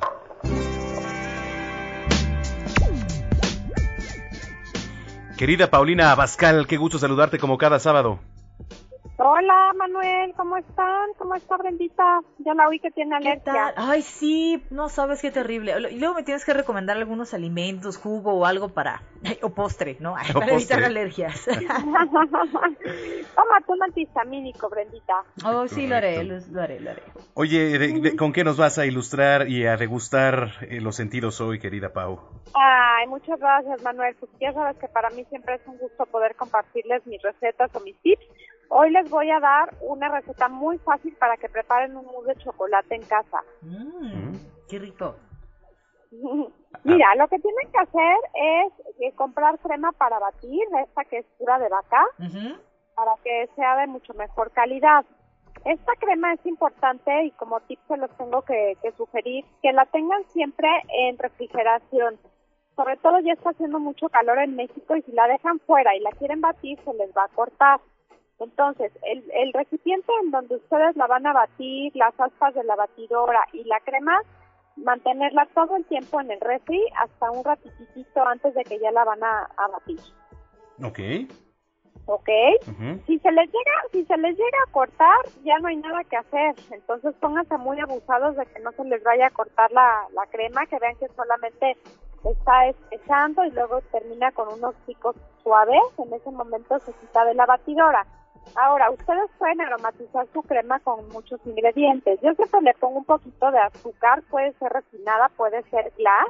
Querida 5.38 5.70
Paulina 5.70 6.12
Abascal, 6.12 6.68
qué 6.68 6.78
gusto 6.78 6.98
saludarte 6.98 7.38
como 7.38 7.58
cada 7.58 7.80
sábado. 7.80 8.20
Hola 9.18 9.72
Manuel, 9.78 10.34
¿cómo 10.36 10.58
están? 10.58 11.10
¿Cómo 11.20 11.36
está 11.36 11.56
Brendita? 11.58 12.22
Ya 12.40 12.54
la 12.56 12.68
oí 12.68 12.80
que 12.80 12.90
tiene 12.92 13.12
¿Qué 13.22 13.28
alergia. 13.30 13.54
tal? 13.54 13.74
Ay, 13.78 14.02
sí, 14.02 14.66
no 14.72 14.90
sabes 14.90 15.22
qué 15.22 15.30
terrible. 15.30 15.74
Y 15.92 16.00
luego 16.00 16.16
me 16.16 16.24
tienes 16.24 16.44
que 16.44 16.54
recomendar 16.54 16.98
algunos 16.98 17.34
alimentos, 17.36 17.98
jugo 17.98 18.34
o 18.34 18.46
algo 18.46 18.70
para. 18.70 19.04
o 19.44 19.50
postre, 19.54 19.98
¿no? 20.00 20.16
Ay, 20.18 20.28
O 20.36 20.40
para 20.40 20.54
evitar 20.54 20.84
alergias. 20.84 21.46
Tómate 23.36 23.72
un 23.72 23.84
antihistamínico, 23.84 24.70
Brendita. 24.70 25.24
oh, 25.46 25.68
sí, 25.68 25.86
lo 25.88 25.96
haré, 25.96 26.24
lo, 26.24 26.40
lo 26.52 26.62
haré, 26.62 26.80
lo 26.80 26.90
haré. 26.92 27.04
Oye, 27.36 27.78
de- 27.80 28.00
de- 28.00 28.16
¿con 28.16 28.32
qué 28.34 28.44
nos 28.44 28.58
vas 28.58 28.78
a 28.80 28.86
ilustrar 28.86 29.48
y 29.48 29.66
a 29.66 29.78
degustar 29.78 30.50
eh, 30.70 30.82
los 30.82 30.96
sentidos 30.96 31.40
hoy, 31.42 31.60
querida 31.60 31.94
Pau? 31.94 32.20
Ay, 32.54 33.08
muchas 33.08 33.40
gracias 33.40 33.82
Manuel. 33.82 34.16
Pues 34.20 34.32
ya 34.40 34.54
sabes 34.54 34.78
que 34.78 34.88
para 34.88 35.10
mí 35.12 35.24
siempre 35.30 35.56
es 35.56 35.62
un 35.68 35.78
gusto 35.78 36.06
poder 36.08 36.36
compartirles 36.36 37.06
mis 37.08 37.22
recetas 37.22 37.72
o 37.76 37.80
mis 37.80 38.00
tips. 38.02 38.24
Hoy 38.70 38.92
les 38.92 39.10
voy 39.10 39.30
a 39.30 39.40
dar 39.40 39.74
una 39.82 40.10
receta 40.10 40.48
muy 40.48 40.78
fácil 40.80 41.16
para 41.18 41.38
que 41.38 41.50
preparen 41.50 41.96
un 41.96 42.06
mousse 42.06 42.28
de 42.28 42.36
chocolate 42.44 42.96
en 42.96 43.04
casa. 43.04 43.44
Mm, 43.62 44.36
qué 44.70 44.80
rico. 44.80 45.16
Mira, 46.84 47.16
lo 47.16 47.28
que 47.28 47.40
tienen 47.40 47.72
que 47.72 47.80
hacer 47.80 48.18
es 48.34 48.74
eh, 49.00 49.14
comprar 49.16 49.60
crema 49.60 49.92
para 49.94 50.20
batir, 50.20 50.64
esta 50.84 51.06
que 51.06 51.20
es 51.20 51.26
pura 51.38 51.60
de 51.60 51.70
vaca, 51.70 52.04
para 52.96 53.16
que 53.24 53.50
sea 53.56 53.78
de 53.78 53.88
mucho 53.88 54.14
mejor 54.14 54.52
calidad. 54.52 55.06
Esta 55.66 55.94
crema 55.96 56.34
es 56.34 56.46
importante 56.46 57.26
y 57.26 57.32
como 57.32 57.60
tip 57.62 57.80
se 57.88 57.98
los 57.98 58.12
tengo 58.18 58.42
que, 58.42 58.78
que 58.82 58.92
sugerir 58.94 59.46
que 59.62 59.72
la 59.72 59.86
tengan 59.86 60.24
siempre 60.30 60.68
en 60.90 61.18
refrigeración. 61.18 62.20
Sobre 62.76 62.98
todo 62.98 63.20
ya 63.20 63.34
está 63.34 63.52
haciendo 63.52 63.80
mucho 63.80 64.10
calor 64.10 64.40
en 64.40 64.56
México 64.56 64.96
y 64.96 65.04
si 65.04 65.12
la 65.12 65.28
dejan 65.28 65.60
fuera 65.60 65.96
y 65.96 66.00
la 66.02 66.10
quieren 66.12 66.42
batir 66.42 66.80
se 66.84 66.94
les 66.96 67.12
va 67.16 67.26
a 67.26 67.30
cortar. 67.30 67.80
Entonces, 68.40 68.92
el, 69.04 69.24
el 69.32 69.54
recipiente 69.54 70.12
en 70.24 70.32
donde 70.32 70.56
ustedes 70.56 70.96
la 70.96 71.08
van 71.08 71.26
a 71.28 71.34
batir, 71.34 71.96
las 71.96 72.20
aspas 72.20 72.54
de 72.56 72.64
la 72.64 72.76
batidora 72.76 73.46
y 73.54 73.64
la 73.64 73.80
crema, 73.82 74.20
mantenerla 74.76 75.48
todo 75.54 75.76
el 75.76 75.86
tiempo 75.86 76.20
en 76.20 76.32
el 76.32 76.40
refri 76.42 76.82
hasta 77.00 77.32
un 77.32 77.44
ratitito 77.44 78.26
antes 78.26 78.54
de 78.56 78.64
que 78.64 78.80
ya 78.80 78.92
la 78.92 79.04
van 79.04 79.24
a, 79.24 79.50
a 79.58 79.68
batir. 79.68 80.00
Ok. 80.84 81.00
¿Ok? 82.06 82.30
Si 83.06 83.18
se 83.20 83.32
les 83.32 83.46
llega, 83.46 83.72
si 83.92 84.04
se 84.06 84.18
les 84.18 84.36
llega 84.36 84.58
a 84.68 84.72
cortar, 84.72 85.18
ya 85.44 85.58
no 85.60 85.70
hay 85.70 85.78
nada 85.78 86.04
que 86.04 86.18
hacer. 86.18 86.56
Entonces 86.72 87.16
pónganse 87.22 87.58
muy 87.58 87.80
abusados 87.80 88.36
de 88.36 88.46
que 88.48 88.60
no 88.60 88.72
se 88.74 88.84
les 88.84 89.02
vaya 89.04 89.28
a 89.28 89.32
cortar 89.32 89.72
la, 89.72 90.08
la 90.12 90.26
crema, 90.26 90.66
que 90.66 90.80
vean 90.80 90.98
que 90.98 91.08
solamente 91.10 91.78
está 92.26 92.68
espesando 92.68 93.46
y 93.46 93.52
luego 93.52 93.80
termina 93.92 94.32
con 94.32 94.52
unos 94.52 94.76
picos 94.86 95.16
suaves. 95.44 95.82
En 95.98 96.14
ese 96.14 96.32
momento 96.32 96.78
se 96.80 96.92
quita 96.94 97.24
de 97.24 97.36
la 97.36 97.46
batidora. 97.46 98.06
Ahora, 98.56 98.92
ustedes 98.92 99.30
pueden 99.38 99.62
aromatizar 99.62 100.28
su 100.34 100.42
crema 100.44 100.80
con 100.80 101.08
muchos 101.10 101.40
ingredientes. 101.46 102.20
Yo 102.22 102.34
siempre 102.34 102.62
le 102.62 102.74
pongo 102.76 103.00
un 103.00 103.06
poquito 103.06 103.52
de 103.52 103.60
azúcar, 103.60 104.22
puede 104.30 104.54
ser 104.54 104.72
refinada, 104.72 105.30
puede 105.30 105.64
ser 105.70 105.92
glass. 105.98 106.28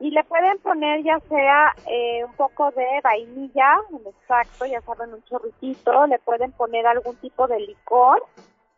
Y 0.00 0.10
le 0.12 0.22
pueden 0.24 0.58
poner 0.58 1.02
ya 1.02 1.18
sea 1.28 1.74
eh, 1.86 2.24
un 2.24 2.32
poco 2.34 2.70
de 2.70 2.86
vainilla, 3.02 3.76
un 3.90 4.06
extracto, 4.06 4.64
ya 4.64 4.80
saben, 4.82 5.12
un 5.12 5.22
chorritito. 5.24 6.06
Le 6.06 6.18
pueden 6.20 6.52
poner 6.52 6.86
algún 6.86 7.16
tipo 7.16 7.48
de 7.48 7.58
licor, 7.60 8.24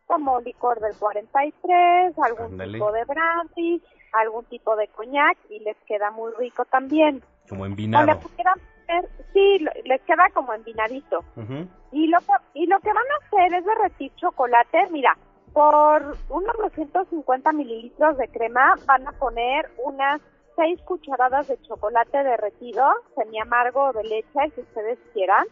como 0.06 0.40
licor 0.40 0.80
del 0.80 0.96
43, 0.96 2.18
algún 2.18 2.58
tipo 2.58 2.90
de 2.92 3.04
brandy, 3.04 3.82
algún 4.12 4.44
tipo 4.46 4.74
de 4.76 4.88
coñac 4.88 5.36
y 5.50 5.60
les 5.60 5.76
queda 5.86 6.10
muy 6.10 6.32
rico 6.38 6.64
también. 6.64 7.22
Como 7.48 7.62
O 7.62 7.66
le 7.66 7.70
envinado. 7.72 8.18
pudieran 8.20 8.58
poner, 8.90 9.10
sí, 9.32 9.64
les 9.84 10.00
queda 10.02 10.28
como 10.34 10.52
envinadito. 10.54 11.24
Ujú. 11.36 11.68
Y 11.92 12.06
lo 12.08 12.18
que, 12.20 12.32
y 12.54 12.66
lo 12.66 12.78
que 12.80 12.92
van 12.92 12.96
a 12.98 13.26
hacer 13.26 13.54
es 13.54 13.64
derretir 13.64 14.12
chocolate. 14.16 14.88
Mira, 14.90 15.16
por 15.52 16.16
unos 16.28 16.56
250 16.58 17.52
mililitros 17.52 18.16
de 18.18 18.28
crema 18.28 18.74
van 18.86 19.06
a 19.08 19.12
poner 19.12 19.70
unas 19.84 20.20
6 20.56 20.80
cucharadas 20.82 21.48
de 21.48 21.60
chocolate 21.62 22.22
derretido, 22.22 22.84
semi 23.16 23.40
amargo 23.40 23.84
o 23.84 23.92
de 23.92 24.04
leche, 24.04 24.44
el 24.44 24.52
que 24.52 24.60
ustedes 24.60 24.98
quieran. 25.12 25.46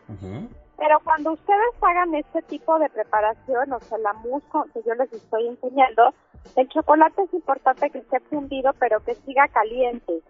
Pero 0.77 1.01
cuando 1.03 1.33
ustedes 1.33 1.75
hagan 1.83 2.15
este 2.15 2.41
tipo 2.43 2.79
de 2.79 2.89
preparación, 2.91 3.73
o 3.73 3.81
sea, 3.81 3.99
la 3.99 4.13
mousse 4.13 4.45
que 4.73 4.83
yo 4.87 4.95
les 4.95 5.13
estoy 5.13 5.49
enseñando, 5.49 6.15
el 6.55 6.69
chocolate 6.69 7.23
es 7.23 7.35
importante 7.35 7.91
que 7.91 7.99
esté 7.99 8.21
fundido, 8.21 8.73
pero 8.79 9.01
que 9.01 9.15
siga 9.15 9.49
caliente. 9.49 10.23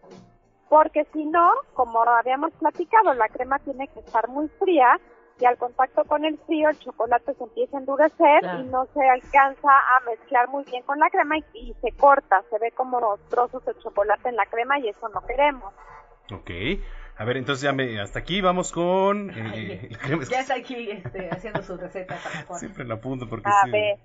Porque 0.69 1.07
si 1.13 1.25
no, 1.25 1.51
como 1.75 2.03
habíamos 2.03 2.53
platicado, 2.55 3.15
la 3.15 3.29
crema 3.29 3.59
tiene 3.61 3.89
que 3.89 4.01
estar 4.01 4.29
muy 4.29 4.49
fría 4.59 4.99
y 5.41 5.45
al 5.45 5.57
contacto 5.57 6.05
con 6.05 6.25
el 6.25 6.37
frío 6.47 6.69
el 6.69 6.79
chocolate 6.81 7.33
se 7.35 7.45
empieza 7.45 7.77
a 7.77 7.81
endurecer 7.81 8.41
Claro. 8.41 8.61
y 8.61 8.65
no 8.65 8.87
se 8.93 9.09
alcanza 9.09 9.69
a 9.71 10.01
mezclar 10.05 10.49
muy 10.49 10.65
bien 10.65 10.83
con 10.83 10.99
la 10.99 11.09
crema 11.11 11.39
y, 11.39 11.45
y 11.55 11.75
se 11.81 11.93
corta, 11.93 12.43
se 12.51 12.59
ve 12.59 12.73
como 12.73 13.17
trozos 13.31 13.65
de 13.65 13.77
chocolate 13.79 14.29
en 14.29 14.37
la 14.37 14.47
crema 14.47 14.79
y 14.81 14.89
eso 14.89 15.09
no 15.09 15.25
queremos. 15.25 15.73
Ok. 16.35 16.51
A 17.19 17.25
ver, 17.25 17.37
entonces 17.37 17.63
ya 17.63 17.73
me, 17.73 18.01
hasta 18.01 18.21
aquí 18.21 18.41
vamos 18.41 18.71
con... 18.71 19.31
eh, 19.31 19.89
la 19.91 19.99
crema. 19.99 20.25
Ya 20.31 20.41
está 20.41 20.55
aquí 20.55 20.89
este, 20.91 21.29
haciendo 21.31 21.63
su 21.63 21.77
receta 21.77 22.17
para. 22.47 22.59
Siempre 22.61 22.85
la 22.85 22.95
apunto 22.95 23.29
porque 23.29 23.49
A 23.49 23.65
sí, 23.65 23.71
ver. 23.73 23.99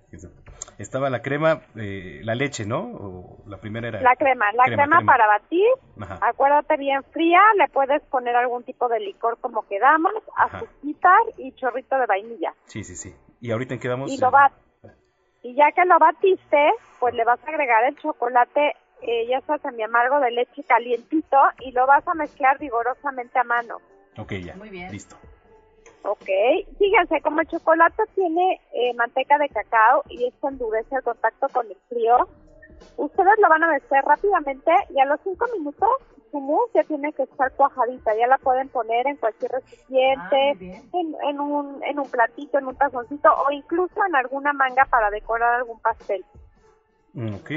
Estaba 0.80 1.12
la 1.12 1.22
crema, 1.22 1.62
eh, 1.76 2.22
la 2.24 2.34
leche, 2.34 2.66
¿no? 2.66 2.80
O 2.82 3.44
la 3.48 3.58
primera 3.58 3.88
era... 3.88 4.02
La 4.02 4.16
crema, 4.16 4.52
la 4.54 4.64
crema, 4.64 5.02
para 5.06 5.28
batir, 5.28 5.68
Ajá. 6.02 6.18
acuérdate 6.22 6.76
bien 6.78 7.04
fría, 7.12 7.40
le 7.58 7.68
puedes 7.68 8.02
poner 8.04 8.36
algún 8.36 8.64
tipo 8.64 8.88
de 8.90 9.00
licor 9.00 9.38
como 9.40 9.68
quedamos, 9.68 10.14
Ajá. 10.36 10.58
azuquita 10.58 11.14
y 11.38 11.52
chorrito 11.54 11.96
de 12.00 12.08
vainilla. 12.08 12.56
Sí, 12.66 12.84
sí, 12.84 12.96
sí. 12.96 13.14
¿Y 13.40 13.52
ahorita 13.52 13.76
en 13.76 13.80
qué 13.80 13.90
vamos? 13.90 14.12
Y 14.12 14.18
lo 14.18 14.32
bat 14.32 14.52
y 15.44 15.56
ya 15.56 15.72
que 15.74 15.84
lo 15.86 16.00
batiste, 16.00 16.72
pues 17.00 17.14
le 17.14 17.26
vas 17.26 17.38
a 17.46 17.50
agregar 17.50 17.84
el 17.84 17.98
chocolate, 17.98 18.76
eh, 19.04 19.28
ya 19.28 19.42
sea 19.42 19.58
semi 19.60 19.84
amargo 19.84 20.20
de 20.20 20.32
leche 20.32 20.64
calientito 20.64 21.38
y 21.60 21.72
lo 21.72 21.86
vas 21.88 22.08
a 22.08 22.14
mezclar 22.14 22.58
vigorosamente 22.60 23.38
a 23.40 23.44
mano. 23.44 23.78
Ok, 24.18 24.34
ya. 24.34 24.56
Muy 24.56 24.70
bien. 24.70 24.92
Listo. 24.92 25.16
Ok, 26.04 26.26
fíjense, 26.78 27.22
como 27.22 27.40
el 27.42 27.48
chocolate 27.48 28.04
tiene 28.14 28.60
eh, 28.74 28.94
manteca 28.96 29.38
de 29.38 29.48
cacao 29.48 30.04
y 30.10 30.26
esto 30.26 30.50
endurece 30.50 30.96
el 30.96 31.04
contacto 31.04 31.48
con 31.50 31.66
el 31.66 31.78
frío, 31.88 32.28
ustedes 32.98 33.40
lo 33.42 33.48
van 33.48 33.64
a 33.64 33.72
mezclar 33.72 34.04
rápidamente 34.04 34.72
y 34.94 35.00
a 35.00 35.06
los 35.06 35.22
cinco 35.24 35.46
minutos 35.58 35.90
su 36.30 36.42
mousse 36.42 36.74
ya 36.74 36.84
tiene 36.84 37.14
que 37.14 37.24
estar 37.24 37.52
cuajadita, 37.54 38.16
ya 38.18 38.28
la 38.28 38.38
pueden 38.38 38.68
poner 38.68 39.08
en 39.08 39.16
cualquier 39.18 39.52
recipiente, 39.52 40.52
en, 40.92 41.16
en 41.30 41.40
un, 41.40 41.82
en 41.84 42.00
un 42.00 42.10
platito, 42.10 42.58
en 42.58 42.68
un 42.68 42.76
tazoncito 42.76 43.30
o 43.32 43.52
incluso 43.52 44.04
en 44.06 44.16
alguna 44.16 44.52
manga 44.52 44.84
para 44.86 45.10
decorar 45.10 45.54
algún 45.54 45.80
pastel. 45.80 46.26
Ok. 47.16 47.52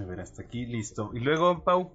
A 0.00 0.04
ver, 0.04 0.20
hasta 0.20 0.42
aquí, 0.42 0.66
listo. 0.66 1.10
Y 1.14 1.20
luego, 1.20 1.62
Pau. 1.64 1.92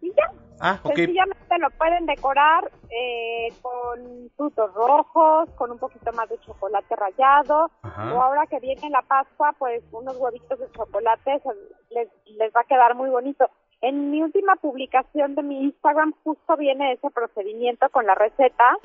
Y 0.00 0.12
ya, 0.14 0.30
Ah, 0.60 0.80
ok. 0.82 0.94
sencillamente 0.96 1.58
lo 1.58 1.68
pueden 1.70 2.06
decorar 2.06 2.70
eh, 2.90 3.48
con 3.60 4.30
frutos 4.36 4.72
rojos, 4.74 5.50
con 5.56 5.70
un 5.70 5.78
poquito 5.78 6.10
más 6.12 6.28
de 6.30 6.38
chocolate 6.40 6.96
rallado, 6.96 7.70
Ajá. 7.82 8.14
o 8.14 8.22
ahora 8.22 8.46
que 8.46 8.58
viene 8.60 8.88
la 8.88 9.02
Pascua, 9.02 9.54
pues 9.58 9.82
unos 9.92 10.16
huevitos 10.16 10.58
de 10.58 10.70
chocolate 10.72 11.40
se- 11.40 11.94
les, 11.94 12.08
les 12.38 12.52
va 12.54 12.60
a 12.62 12.64
quedar 12.64 12.94
muy 12.94 13.10
bonito. 13.10 13.50
En 13.82 14.10
mi 14.10 14.22
última 14.22 14.56
publicación 14.56 15.34
de 15.34 15.42
mi 15.42 15.62
Instagram 15.64 16.14
justo 16.24 16.56
viene 16.56 16.92
ese 16.92 17.10
procedimiento 17.10 17.90
con 17.90 18.06
la 18.06 18.14
receta 18.14 18.78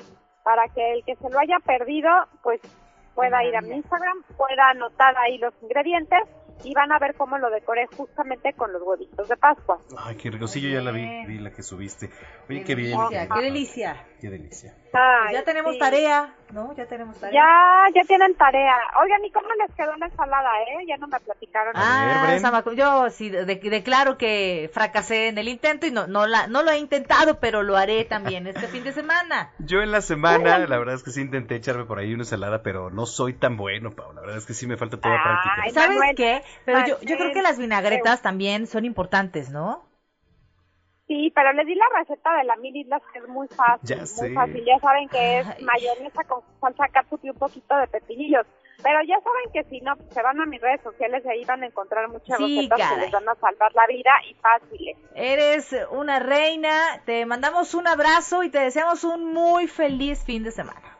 para 0.44 0.68
que 0.68 0.92
el 0.92 1.04
que 1.04 1.16
se 1.16 1.30
lo 1.30 1.38
haya 1.38 1.58
perdido, 1.64 2.10
pues 2.42 2.60
pueda 3.14 3.42
ir 3.44 3.56
a 3.56 3.60
mi 3.62 3.70
Instagram, 3.76 4.22
pueda 4.36 4.68
anotar 4.70 5.16
ahí 5.16 5.38
los 5.38 5.54
ingredientes 5.62 6.20
y 6.64 6.74
van 6.74 6.92
a 6.92 6.98
ver 6.98 7.14
cómo 7.14 7.38
lo 7.38 7.50
decoré 7.50 7.86
justamente 7.96 8.52
con 8.54 8.72
los 8.72 8.82
huevitos 8.82 9.28
de 9.28 9.36
Pascua. 9.36 9.78
Ay, 9.96 10.16
qué 10.16 10.30
rico. 10.30 10.46
Sí, 10.46 10.60
yo 10.60 10.68
ya 10.68 10.80
la 10.80 10.92
vi, 10.92 11.06
vi 11.26 11.38
la 11.38 11.50
que 11.50 11.62
subiste. 11.62 12.10
Oye, 12.48 12.64
qué, 12.64 12.74
bien. 12.74 12.98
delicia, 12.98 13.28
qué 13.28 13.40
delicia. 13.40 14.06
Qué 14.20 14.30
delicia. 14.30 14.76
Ay, 14.94 15.34
ya 15.34 15.42
tenemos 15.44 15.72
sí. 15.72 15.78
tarea, 15.78 16.34
¿no? 16.52 16.74
Ya 16.76 16.86
tenemos 16.86 17.18
tarea. 17.18 17.32
Ya, 17.40 17.94
ya 17.94 18.06
tienen 18.06 18.34
tarea. 18.34 18.76
Oigan, 19.02 19.24
¿y 19.24 19.30
cómo 19.30 19.48
les 19.54 19.74
quedó 19.74 19.96
la 19.96 20.06
ensalada, 20.06 20.50
eh? 20.62 20.84
Ya 20.86 20.96
no 20.98 21.08
me 21.08 21.18
platicaron. 21.20 21.72
Ah, 21.76 22.36
Samacu- 22.40 22.74
yo 22.74 23.08
sí 23.10 23.30
de- 23.30 23.44
declaro 23.44 24.18
que 24.18 24.70
fracasé 24.74 25.28
en 25.28 25.38
el 25.38 25.48
intento 25.48 25.86
y 25.86 25.90
no 25.90 26.06
no 26.06 26.26
la 26.26 26.46
no 26.46 26.62
lo 26.62 26.70
he 26.70 26.78
intentado, 26.78 27.40
pero 27.40 27.62
lo 27.62 27.76
haré 27.76 28.04
también 28.04 28.46
este 28.46 28.66
fin 28.68 28.84
de 28.84 28.92
semana. 28.92 29.50
Yo 29.58 29.80
en 29.80 29.90
la 29.92 30.00
semana, 30.02 30.58
la 30.58 30.78
verdad 30.78 30.94
es 30.94 31.02
que 31.02 31.10
sí 31.10 31.22
intenté 31.22 31.56
echarme 31.56 31.84
por 31.84 31.98
ahí 31.98 32.12
una 32.12 32.22
ensalada, 32.24 32.62
pero 32.62 32.90
no 32.90 33.06
soy 33.06 33.32
tan 33.34 33.56
bueno, 33.56 33.90
Pau. 33.92 34.12
La 34.12 34.20
verdad 34.20 34.36
es 34.36 34.46
que 34.46 34.54
sí 34.54 34.66
me 34.66 34.76
falta 34.76 34.98
toda 35.00 35.22
práctica. 35.22 35.70
¿Sabes 35.72 35.98
qué? 36.16 36.42
Pero 36.64 36.86
yo, 36.86 37.00
yo 37.00 37.16
creo 37.16 37.32
que 37.32 37.42
las 37.42 37.58
vinagretas 37.58 38.20
también 38.22 38.66
son 38.66 38.84
importantes, 38.84 39.50
¿no? 39.50 39.84
Sí, 41.12 41.30
pero 41.34 41.52
les 41.52 41.66
di 41.66 41.74
la 41.74 41.84
receta 41.98 42.34
de 42.38 42.44
la 42.44 42.56
mil 42.56 42.74
islas 42.74 43.02
que 43.12 43.18
es 43.18 43.28
muy 43.28 43.46
fácil. 43.48 43.86
Ya 43.86 43.96
muy 43.96 44.06
sé. 44.06 44.32
fácil. 44.32 44.64
Ya 44.64 44.78
saben 44.78 45.08
que 45.10 45.40
es 45.40 45.46
mayonesa 45.62 46.24
con 46.24 46.40
salsa 46.58 46.88
catsup 46.88 47.20
y 47.22 47.28
un 47.28 47.36
poquito 47.36 47.76
de 47.76 47.86
pepinillos. 47.88 48.46
Pero 48.82 48.98
ya 49.06 49.16
saben 49.20 49.52
que 49.52 49.62
si 49.68 49.80
no, 49.82 49.94
pues, 49.94 50.08
se 50.14 50.22
van 50.22 50.40
a 50.40 50.46
mis 50.46 50.60
redes 50.60 50.80
sociales 50.80 51.22
y 51.26 51.28
ahí 51.28 51.44
van 51.44 51.62
a 51.62 51.66
encontrar 51.66 52.08
muchas 52.08 52.38
Sí, 52.38 52.56
recetas 52.56 52.78
que 52.78 52.82
caray. 52.82 53.00
les 53.00 53.10
van 53.12 53.28
a 53.28 53.34
salvar 53.34 53.72
la 53.74 53.86
vida 53.86 54.10
y 54.30 54.34
fáciles. 54.34 54.96
Eres 55.14 55.76
una 55.90 56.18
reina, 56.18 57.02
te 57.04 57.26
mandamos 57.26 57.74
un 57.74 57.86
abrazo 57.86 58.42
y 58.42 58.48
te 58.50 58.58
deseamos 58.60 59.04
un 59.04 59.34
muy 59.34 59.68
feliz 59.68 60.24
fin 60.24 60.42
de 60.44 60.50
semana. 60.50 60.91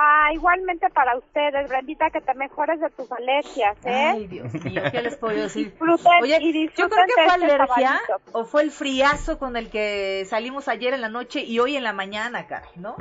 Ah, 0.00 0.30
igualmente 0.32 0.88
para 0.90 1.16
ustedes, 1.16 1.68
Brendita, 1.68 2.08
que 2.10 2.20
te 2.20 2.32
mejores 2.34 2.78
de 2.78 2.88
tus 2.90 3.10
alergias, 3.10 3.76
¿eh? 3.84 4.12
Ay, 4.14 4.26
Dios 4.28 4.54
mío, 4.54 4.80
¿qué 4.92 5.02
les 5.02 5.16
puedo 5.16 5.34
decir? 5.34 5.70
Disfruten 5.70 6.22
Oye, 6.22 6.38
y 6.40 6.68
yo 6.68 6.88
creo 6.88 7.04
que 7.04 7.14
fue 7.14 7.24
este 7.24 7.44
alergia 7.44 8.00
o 8.30 8.44
fue 8.44 8.62
el 8.62 8.70
friazo 8.70 9.40
con 9.40 9.56
el 9.56 9.70
que 9.70 10.24
salimos 10.26 10.68
ayer 10.68 10.94
en 10.94 11.00
la 11.00 11.08
noche 11.08 11.40
y 11.40 11.58
hoy 11.58 11.74
en 11.74 11.82
la 11.82 11.92
mañana, 11.92 12.46
caray, 12.46 12.70
¿no? 12.76 12.94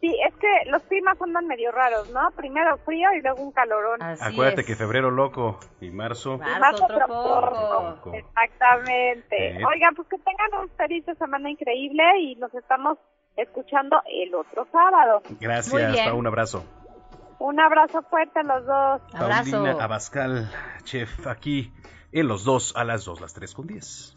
Sí, 0.00 0.16
es 0.26 0.34
que 0.36 0.70
los 0.70 0.82
climas 0.84 1.20
andan 1.20 1.46
medio 1.46 1.70
raros, 1.70 2.10
¿no? 2.10 2.30
Primero 2.34 2.78
frío 2.78 3.12
y 3.18 3.20
luego 3.20 3.42
un 3.42 3.52
calorón. 3.52 4.02
Acuérdate 4.02 4.64
que 4.64 4.76
febrero 4.76 5.10
loco 5.10 5.60
y 5.82 5.90
marzo. 5.90 6.38
Marzo 6.38 6.86
tramposo. 6.86 8.14
Exactamente. 8.14 9.50
Eh. 9.50 9.64
Oigan, 9.66 9.94
pues 9.94 10.08
que 10.08 10.16
tengan 10.16 10.62
un 10.62 10.70
feliz 10.76 11.04
de 11.04 11.14
semana 11.16 11.50
increíble 11.50 12.02
y 12.20 12.36
nos 12.36 12.54
estamos 12.54 12.96
escuchando 13.36 14.00
el 14.06 14.34
otro 14.34 14.66
sábado. 14.70 15.22
Gracias, 15.40 16.12
un 16.12 16.26
abrazo. 16.26 16.64
Un 17.38 17.60
abrazo 17.60 18.02
fuerte 18.02 18.40
a 18.40 18.42
los 18.42 18.64
dos. 18.64 19.02
Paulina 19.12 19.72
Abascal, 19.82 20.50
chef, 20.84 21.26
aquí 21.26 21.72
en 22.12 22.28
los 22.28 22.44
dos 22.44 22.74
a 22.76 22.84
las 22.84 23.04
dos, 23.04 23.20
las 23.20 23.34
tres 23.34 23.54
con 23.54 23.66
diez. 23.66 24.16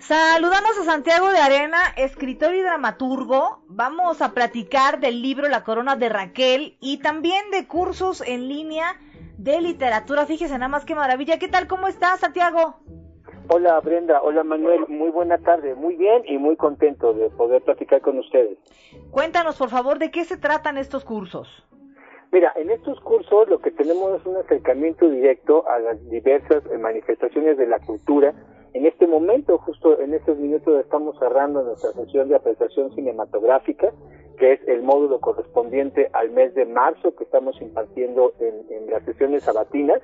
Saludamos 0.00 0.76
a 0.78 0.84
Santiago 0.84 1.30
de 1.30 1.38
Arena, 1.38 1.78
escritor 1.96 2.54
y 2.54 2.60
dramaturgo. 2.60 3.62
Vamos 3.68 4.20
a 4.20 4.34
platicar 4.34 5.00
del 5.00 5.22
libro 5.22 5.48
La 5.48 5.64
Corona 5.64 5.96
de 5.96 6.10
Raquel 6.10 6.76
y 6.80 6.98
también 6.98 7.50
de 7.50 7.66
cursos 7.66 8.20
en 8.20 8.46
línea 8.46 9.00
de 9.42 9.60
literatura. 9.60 10.24
Fíjese 10.26 10.54
nada 10.54 10.68
más 10.68 10.84
qué 10.84 10.94
maravilla. 10.94 11.38
¿Qué 11.38 11.48
tal? 11.48 11.66
¿Cómo 11.66 11.88
estás, 11.88 12.20
Santiago? 12.20 12.76
Hola 13.48 13.80
Brenda, 13.80 14.22
hola 14.22 14.44
Manuel, 14.44 14.86
muy 14.88 15.10
buena 15.10 15.36
tarde, 15.36 15.74
muy 15.74 15.96
bien 15.96 16.22
y 16.26 16.38
muy 16.38 16.56
contento 16.56 17.12
de 17.12 17.28
poder 17.30 17.60
platicar 17.62 18.00
con 18.00 18.18
ustedes. 18.18 18.56
Cuéntanos, 19.10 19.58
por 19.58 19.68
favor, 19.68 19.98
de 19.98 20.12
qué 20.12 20.24
se 20.24 20.36
tratan 20.36 20.78
estos 20.78 21.04
cursos. 21.04 21.48
Mira, 22.30 22.52
en 22.56 22.70
estos 22.70 23.00
cursos 23.00 23.48
lo 23.48 23.58
que 23.58 23.72
tenemos 23.72 24.20
es 24.20 24.26
un 24.26 24.36
acercamiento 24.36 25.10
directo 25.10 25.68
a 25.68 25.80
las 25.80 26.08
diversas 26.08 26.64
eh, 26.66 26.78
manifestaciones 26.78 27.58
de 27.58 27.66
la 27.66 27.80
cultura. 27.80 28.32
En 28.74 28.86
este 28.86 29.06
momento, 29.06 29.58
justo 29.58 30.00
en 30.00 30.14
estos 30.14 30.38
minutos, 30.38 30.80
estamos 30.80 31.18
cerrando 31.18 31.62
nuestra 31.62 31.90
sesión 31.92 32.28
de 32.28 32.36
apreciación 32.36 32.94
cinematográfica, 32.94 33.92
que 34.36 34.52
es 34.54 34.68
el 34.68 34.82
módulo 34.82 35.20
correspondiente 35.20 36.08
al 36.12 36.30
mes 36.30 36.54
de 36.54 36.64
marzo 36.66 37.14
que 37.16 37.24
estamos 37.24 37.60
impartiendo 37.60 38.32
en, 38.40 38.90
las 38.90 39.02
sesiones 39.04 39.42
sabatinas. 39.44 40.00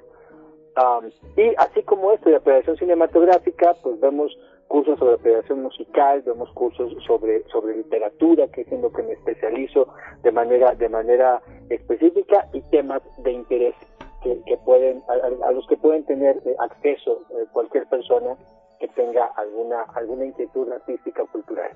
Um, 0.77 1.11
y 1.37 1.55
así 1.59 1.83
como 1.83 2.13
esto 2.13 2.31
de 2.31 2.37
apreciación 2.37 2.77
cinematográfica, 2.77 3.75
pues 3.83 3.99
vemos 4.01 4.37
cursos 4.69 4.99
sobre 4.99 5.15
apreciación 5.15 5.63
musical, 5.63 6.23
vemos 6.23 6.51
cursos 6.53 6.93
sobre 7.07 7.43
sobre 7.49 7.77
literatura, 7.77 8.47
que 8.49 8.61
es 8.61 8.71
en 8.73 8.83
lo 8.83 8.93
que 8.93 9.03
me 9.03 9.13
especializo 9.15 9.89
de 10.23 10.31
manera 10.31 10.75
de 10.75 10.89
manera 10.89 11.43
específica 11.71 12.47
y 12.53 12.61
temas 12.71 13.03
de 13.25 13.33
interés 13.33 13.75
que, 14.23 14.41
que 14.47 14.57
pueden 14.59 15.03
a, 15.09 15.15
a- 15.15 15.49
a 15.49 15.53
los 15.53 15.67
que 15.69 15.77
pueden 15.77 16.05
tener 16.05 16.37
eh, 16.45 16.55
acceso 16.59 17.23
eh, 17.31 17.47
cualquier 17.53 17.87
persona 17.89 18.37
que 18.79 18.89
tenga 18.89 19.25
alguna 19.37 19.83
alguna 19.95 20.27
inquietud 20.27 20.71
artística 20.71 21.23
o 21.23 21.27
cultural. 21.29 21.71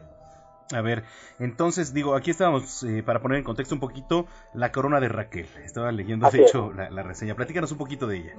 A 0.75 0.81
ver, 0.81 1.03
entonces 1.39 1.93
digo, 1.93 2.15
aquí 2.15 2.31
estábamos, 2.31 2.83
eh, 2.85 3.03
para 3.05 3.21
poner 3.21 3.39
en 3.39 3.45
contexto 3.45 3.75
un 3.75 3.81
poquito, 3.81 4.27
La 4.55 4.73
Corona 4.73 5.01
de 5.01 5.09
Raquel. 5.09 5.47
Estaba 5.65 5.93
leyendo, 5.93 6.27
Así 6.27 6.39
de 6.39 6.45
hecho, 6.45 6.73
la, 6.73 6.89
la 6.91 7.03
reseña. 7.03 7.35
Platícanos 7.35 7.73
un 7.73 7.79
poquito 7.79 8.07
de 8.07 8.17
ella. 8.19 8.33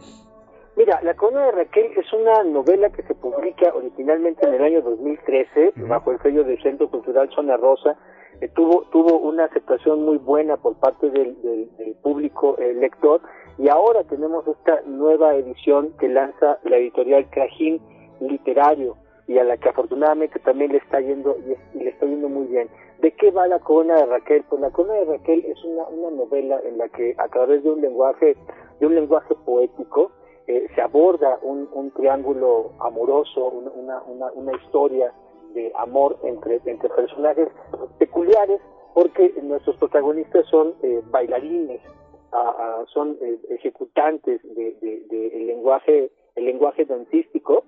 Mira, 0.75 0.99
La 1.03 1.13
Corona 1.15 1.45
de 1.45 1.51
Raquel 1.51 1.91
es 1.95 2.11
una 2.13 2.43
novela 2.43 2.89
que 2.89 3.03
se 3.03 3.13
publica 3.13 3.71
originalmente 3.75 4.47
en 4.47 4.55
el 4.55 4.63
año 4.63 4.81
2013 4.81 5.73
bajo 5.87 6.11
el 6.11 6.19
sello 6.21 6.43
del 6.43 6.59
Centro 6.63 6.89
Cultural 6.89 7.29
Zona 7.35 7.57
Rosa. 7.57 7.95
Eh, 8.41 8.47
tuvo 8.49 8.85
tuvo 8.91 9.19
una 9.19 9.45
aceptación 9.45 10.03
muy 10.03 10.17
buena 10.17 10.57
por 10.57 10.75
parte 10.79 11.11
del, 11.11 11.39
del- 11.43 11.69
del 11.77 11.93
público 12.01 12.57
eh, 12.57 12.73
lector 12.73 13.21
y 13.59 13.69
ahora 13.69 14.03
tenemos 14.05 14.47
esta 14.47 14.81
nueva 14.87 15.35
edición 15.35 15.93
que 15.99 16.09
lanza 16.09 16.57
la 16.63 16.77
editorial 16.77 17.29
Crajín 17.29 17.79
Literario 18.19 18.97
y 19.27 19.37
a 19.37 19.43
la 19.43 19.57
que 19.57 19.69
afortunadamente 19.69 20.39
también 20.39 20.71
le 20.71 20.77
está 20.79 20.99
yendo 20.99 21.35
y, 21.73 21.77
le 21.83 21.89
está 21.89 22.05
yendo 22.05 22.29
muy 22.29 22.47
bien. 22.47 22.69
¿De 22.99 23.11
qué 23.11 23.31
va 23.31 23.47
la 23.47 23.59
corona 23.59 23.95
de 23.95 24.05
Raquel? 24.05 24.43
Pues 24.49 24.61
la 24.61 24.71
corona 24.71 24.95
de 24.95 25.05
Raquel 25.05 25.45
es 25.45 25.63
una, 25.63 25.83
una 25.87 26.11
novela 26.11 26.59
en 26.65 26.77
la 26.77 26.87
que 26.89 27.15
a 27.17 27.27
través 27.29 27.63
de 27.63 27.71
un 27.71 27.81
lenguaje 27.81 28.35
de 28.79 28.85
un 28.87 28.95
lenguaje 28.95 29.35
poético 29.45 30.11
eh, 30.47 30.67
se 30.75 30.81
aborda 30.81 31.39
un, 31.41 31.69
un 31.73 31.91
triángulo 31.91 32.71
amoroso, 32.79 33.45
una, 33.47 34.01
una, 34.03 34.31
una, 34.33 34.51
historia 34.57 35.13
de 35.53 35.71
amor 35.75 36.17
entre, 36.23 36.59
entre 36.65 36.89
personajes 36.89 37.47
peculiares, 37.97 38.59
porque 38.93 39.33
nuestros 39.41 39.77
protagonistas 39.77 40.45
son 40.47 40.73
eh, 40.81 41.01
bailarines, 41.11 41.81
ah, 42.33 42.83
son 42.87 43.17
eh, 43.21 43.37
ejecutantes 43.49 44.41
de, 44.43 44.73
de- 44.81 45.03
de 45.09 45.39
lenguaje 45.45 46.11
el 46.35 46.45
lenguaje 46.45 46.85
dancístico 46.85 47.63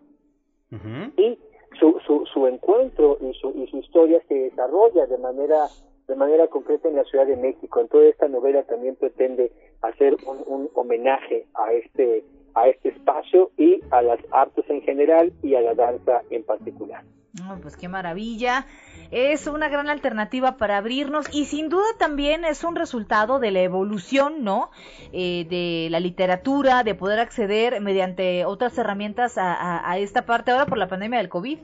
y 0.72 1.39
su, 1.80 1.99
su, 2.05 2.26
su 2.34 2.47
encuentro 2.47 3.18
y 3.22 3.34
su, 3.34 3.51
y 3.51 3.68
su 3.68 3.78
historia 3.78 4.22
se 4.28 4.34
desarrolla 4.36 5.05
de 5.07 5.18
manera 5.18 5.68
de 6.07 6.16
manera 6.16 6.47
concreta 6.47 6.88
en 6.88 6.95
la 6.95 7.03
Ciudad 7.03 7.26
de 7.26 7.36
México. 7.36 7.80
En 7.80 7.88
toda 7.88 8.05
esta 8.05 8.28
novela 8.28 8.61
también 8.63 8.95
pretende 8.95 9.51
hacer 9.82 10.16
un, 10.28 10.43
un 10.45 10.70
homenaje 10.76 11.47
a 11.55 11.74
este 11.74 12.24
a 12.53 12.68
este 12.68 12.89
espacio 12.89 13.51
y 13.57 13.82
a 13.91 14.01
las 14.01 14.20
artes 14.32 14.66
en 14.70 14.82
general 14.82 15.34
y 15.43 15.55
a 15.55 15.61
la 15.61 15.74
danza 15.74 16.22
en 16.30 16.43
particular. 16.43 17.03
No, 17.48 17.60
pues 17.62 17.78
qué 17.78 17.88
maravilla. 17.88 18.66
Es 19.12 19.46
una 19.48 19.70
gran 19.70 19.88
alternativa 19.89 20.58
para 20.58 20.78
abrirnos 20.78 21.28
y 21.34 21.46
sin 21.46 21.70
duda 21.70 21.86
también 22.00 22.43
es 22.43 22.64
un 22.64 22.76
resultado 22.76 23.39
de 23.39 23.52
la 23.52 23.62
evolución, 23.62 24.43
¿no? 24.43 24.72
Eh, 25.14 25.46
de 25.50 25.89
la 25.91 26.00
literatura, 26.00 26.84
de 26.84 26.96
poder 26.96 27.20
acceder 27.20 27.82
mediante 27.82 28.46
otras 28.46 28.78
herramientas 28.78 29.36
a, 29.38 29.98
esta 29.98 30.26
parte 30.26 30.52
ahora 30.52 30.66
por 30.66 30.78
la 30.78 30.88
pandemia 30.88 31.20
del 31.20 31.30
COVID. 31.30 31.60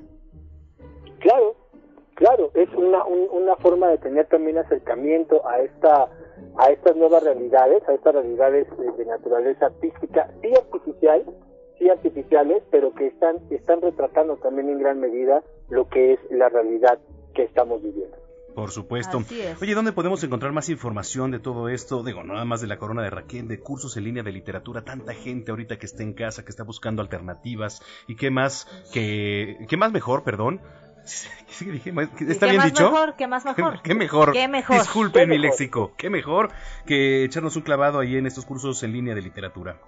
Claro, 1.20 1.56
claro, 2.16 2.52
es 2.54 2.70
una, 2.76 3.04
un- 3.06 3.28
una 3.32 3.56
forma 3.58 3.88
de 3.90 3.98
tener 3.98 4.28
también 4.28 4.58
acercamiento 4.58 5.48
a 5.48 5.60
esta 5.60 6.10
a 6.58 6.70
estas 6.72 6.96
nuevas 6.96 7.24
realidades, 7.24 7.88
a 7.88 7.94
estas 7.94 8.14
realidades 8.16 8.68
de 8.98 9.06
naturaleza 9.06 9.68
artística, 9.68 10.28
sí 10.42 10.52
artificial, 10.56 11.24
sí 11.82 11.90
artificiales, 11.90 12.62
pero 12.70 12.94
que 12.94 13.08
están 13.08 13.38
están 13.50 13.82
retratando 13.82 14.38
también 14.38 14.70
en 14.70 14.78
gran 14.80 15.00
medida 15.00 15.44
lo 15.70 15.90
que 15.90 16.14
es 16.14 16.20
la 16.30 16.48
realidad 16.48 17.00
que 17.34 17.44
estamos 17.44 17.82
viviendo. 17.82 18.16
Por 18.54 18.70
supuesto. 18.70 19.24
Oye, 19.62 19.74
¿dónde 19.74 19.94
podemos 19.94 20.24
encontrar 20.24 20.52
más 20.52 20.70
información 20.70 21.32
de 21.32 21.40
todo 21.40 21.70
esto? 21.70 22.04
Digo, 22.04 22.22
nada 22.24 22.44
más 22.46 22.62
de 22.62 22.68
la 22.68 22.78
corona 22.78 23.02
de 23.02 23.10
Raquel, 23.10 23.48
de 23.48 23.60
cursos 23.60 23.96
en 23.98 24.04
línea 24.04 24.24
de 24.24 24.32
literatura, 24.32 24.84
tanta 24.84 25.14
gente 25.14 25.52
ahorita 25.52 25.80
que 25.80 25.86
está 25.86 26.04
en 26.04 26.14
casa, 26.14 26.44
que 26.44 26.52
está 26.52 26.64
buscando 26.64 27.02
alternativas. 27.02 27.82
¿Y 28.08 28.16
qué 28.16 28.30
más? 28.30 28.68
que 28.94 29.58
¿Qué 29.68 29.78
más 29.78 29.92
mejor, 29.92 30.24
perdón? 30.24 30.60
¿Está 31.04 32.46
¿Qué 32.46 32.52
bien 32.52 32.64
dicho? 32.64 32.92
mejor? 32.92 33.16
¿Qué 33.16 33.28
más 33.28 33.46
mejor? 33.46 33.82
¿Qué 33.82 33.96
mejor? 33.96 34.34
¿Qué 34.34 34.48
mejor? 34.48 34.78
Disculpen 34.78 35.22
¿Qué 35.24 35.28
mi 35.28 35.40
mejor? 35.40 35.50
léxico. 35.50 35.94
¿Qué 35.98 36.10
mejor 36.10 36.50
que 36.86 37.24
echarnos 37.24 37.56
un 37.56 37.64
clavado 37.64 38.00
ahí 38.00 38.18
en 38.18 38.28
estos 38.28 38.46
cursos 38.46 38.84
en 38.84 38.92
línea 38.92 39.16
de 39.16 39.22
literatura? 39.22 39.80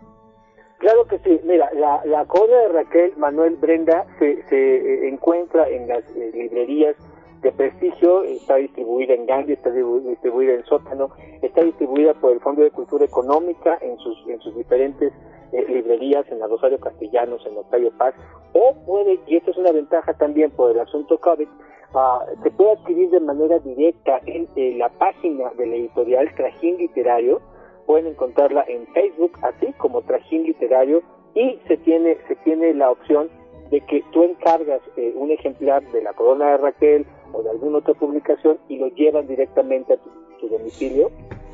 Claro 0.83 1.05
que 1.07 1.17
sí. 1.19 1.39
Mira, 1.45 1.69
la, 1.75 2.01
la 2.03 2.25
corona 2.25 2.57
de 2.63 2.67
Raquel 2.67 3.13
Manuel 3.15 3.55
Brenda 3.55 4.05
se, 4.19 4.43
se 4.49 4.57
eh, 4.75 5.07
encuentra 5.07 5.69
en 5.69 5.87
las 5.87 6.03
eh, 6.13 6.29
librerías 6.33 6.97
de 7.41 7.53
prestigio, 7.53 8.23
está 8.23 8.55
distribuida 8.57 9.13
en 9.13 9.25
Gandhi, 9.25 9.53
está 9.53 9.69
distribu- 9.69 10.01
distribuida 10.01 10.55
en 10.55 10.65
Sótano, 10.65 11.11
está 11.41 11.63
distribuida 11.63 12.13
por 12.15 12.33
el 12.33 12.41
Fondo 12.41 12.63
de 12.63 12.71
Cultura 12.71 13.05
Económica 13.05 13.77
en 13.81 13.97
sus, 13.99 14.27
en 14.27 14.41
sus 14.41 14.53
diferentes 14.57 15.13
eh, 15.53 15.65
librerías, 15.69 16.29
en 16.29 16.39
la 16.39 16.47
Rosario 16.47 16.77
Castellanos, 16.81 17.45
en 17.45 17.55
Octavio 17.57 17.91
Paz, 17.97 18.13
o 18.51 18.73
puede, 18.85 19.19
y 19.27 19.37
esto 19.37 19.51
es 19.51 19.57
una 19.57 19.71
ventaja 19.71 20.13
también 20.15 20.51
por 20.51 20.71
el 20.71 20.79
asunto 20.81 21.17
COVID, 21.17 21.47
ah, 21.95 22.25
se 22.43 22.51
puede 22.51 22.71
adquirir 22.71 23.09
de 23.09 23.21
manera 23.21 23.57
directa 23.59 24.19
en 24.25 24.49
eh, 24.57 24.75
la 24.77 24.89
página 24.89 25.49
de 25.57 25.65
la 25.65 25.75
editorial 25.75 26.29
Trajín 26.35 26.75
Literario, 26.75 27.41
pueden 27.85 28.07
encontrarla 28.07 28.65
en 28.67 28.87
Facebook 28.87 29.37
así 29.41 29.73
como 29.77 30.01
Trajín 30.01 30.43
Literario 30.43 31.01
y 31.35 31.59
se 31.67 31.77
tiene 31.77 32.17
se 32.27 32.35
tiene 32.37 32.73
la 32.73 32.91
opción 32.91 33.29
de 33.71 33.81
que 33.81 34.03
tú 34.11 34.23
encargas 34.23 34.81
eh, 34.97 35.13
un 35.15 35.31
ejemplar 35.31 35.83
de 35.91 36.01
la 36.01 36.13
Corona 36.13 36.51
de 36.51 36.57
Raquel 36.57 37.05
o 37.31 37.41
de 37.41 37.49
alguna 37.49 37.79
otra 37.79 37.93
publicación 37.93 38.59
y 38.69 38.77
lo 38.77 38.87
llevan 38.89 39.27
directamente 39.27 39.93
a 39.93 39.97
tu, 39.97 40.09
tu 40.39 40.47
domicilio 40.47 41.09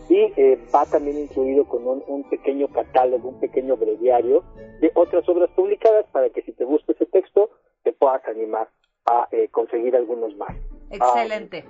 y 0.09 0.33
eh, 0.35 0.59
va 0.73 0.85
también 0.85 1.19
incluido 1.19 1.65
con 1.65 1.87
un, 1.87 2.03
un 2.07 2.23
pequeño 2.29 2.67
catálogo, 2.69 3.29
un 3.29 3.39
pequeño 3.39 3.77
breviario 3.77 4.43
de 4.81 4.91
otras 4.95 5.27
obras 5.29 5.49
publicadas 5.51 6.05
para 6.11 6.29
que 6.29 6.41
si 6.41 6.51
te 6.51 6.65
gusta 6.65 6.91
ese 6.91 7.05
texto 7.05 7.49
te 7.83 7.93
puedas 7.93 8.25
animar 8.27 8.69
a 9.05 9.27
eh, 9.31 9.47
conseguir 9.49 9.95
algunos 9.95 10.35
más. 10.35 10.55
Excelente. 10.91 11.63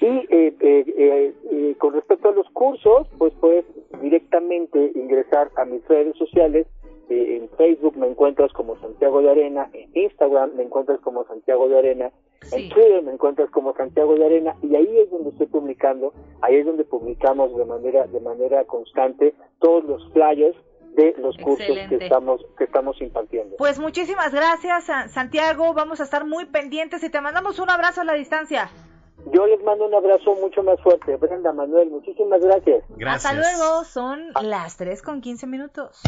Y 0.00 0.06
eh, 0.06 0.26
eh, 0.30 0.54
eh, 0.60 1.34
eh, 1.50 1.74
con 1.78 1.94
respecto 1.94 2.28
a 2.28 2.32
los 2.32 2.48
cursos, 2.50 3.06
pues 3.18 3.32
puedes 3.40 3.64
directamente 4.02 4.92
ingresar 4.94 5.50
a 5.56 5.64
mis 5.64 5.86
redes 5.88 6.16
sociales, 6.16 6.66
este, 7.04 7.36
en 7.36 7.48
Facebook 7.50 7.96
me 7.96 8.06
encuentras 8.06 8.52
como 8.52 8.78
Santiago 8.80 9.20
de 9.20 9.30
Arena, 9.30 9.68
en 9.72 9.90
Instagram 9.94 10.54
me 10.56 10.62
encuentras 10.62 11.00
como 11.00 11.24
Santiago 11.26 11.68
de 11.68 11.78
Arena, 11.78 12.10
en 12.52 12.68
Twitter 12.70 13.02
me 13.02 13.12
encuentras 13.12 13.50
como 13.50 13.74
Santiago 13.74 14.14
de 14.14 14.24
Arena 14.24 14.56
y 14.62 14.74
ahí 14.74 14.98
es 14.98 15.10
donde 15.10 15.30
estoy 15.30 15.46
publicando, 15.46 16.12
ahí 16.40 16.56
es 16.56 16.66
donde 16.66 16.84
publicamos 16.84 17.54
de 17.56 17.64
manera 17.64 18.06
de 18.06 18.20
manera 18.20 18.64
constante 18.64 19.34
todos 19.60 19.84
los 19.84 20.12
flyers 20.12 20.56
de 20.96 21.14
los 21.18 21.36
cursos 21.38 21.76
que 21.88 21.96
estamos 21.96 22.40
que 22.56 22.64
estamos 22.64 23.00
impartiendo. 23.00 23.56
Pues 23.56 23.78
muchísimas 23.78 24.32
gracias, 24.32 24.86
Santiago. 25.12 25.74
Vamos 25.74 26.00
a 26.00 26.04
estar 26.04 26.24
muy 26.24 26.46
pendientes 26.46 27.02
y 27.02 27.10
te 27.10 27.20
mandamos 27.20 27.58
un 27.58 27.68
abrazo 27.68 28.02
a 28.02 28.04
la 28.04 28.14
distancia. 28.14 28.70
Yo 29.32 29.46
les 29.46 29.62
mando 29.62 29.86
un 29.86 29.94
abrazo 29.94 30.34
mucho 30.40 30.62
más 30.62 30.80
fuerte. 30.82 31.16
Brenda 31.16 31.52
Manuel, 31.52 31.90
muchísimas 31.90 32.40
gracias. 32.40 32.84
Hasta 33.06 33.32
luego, 33.32 33.84
son 33.84 34.32
las 34.42 34.76
3 34.76 35.02
con 35.02 35.20
15 35.20 35.46
minutos. 35.46 36.02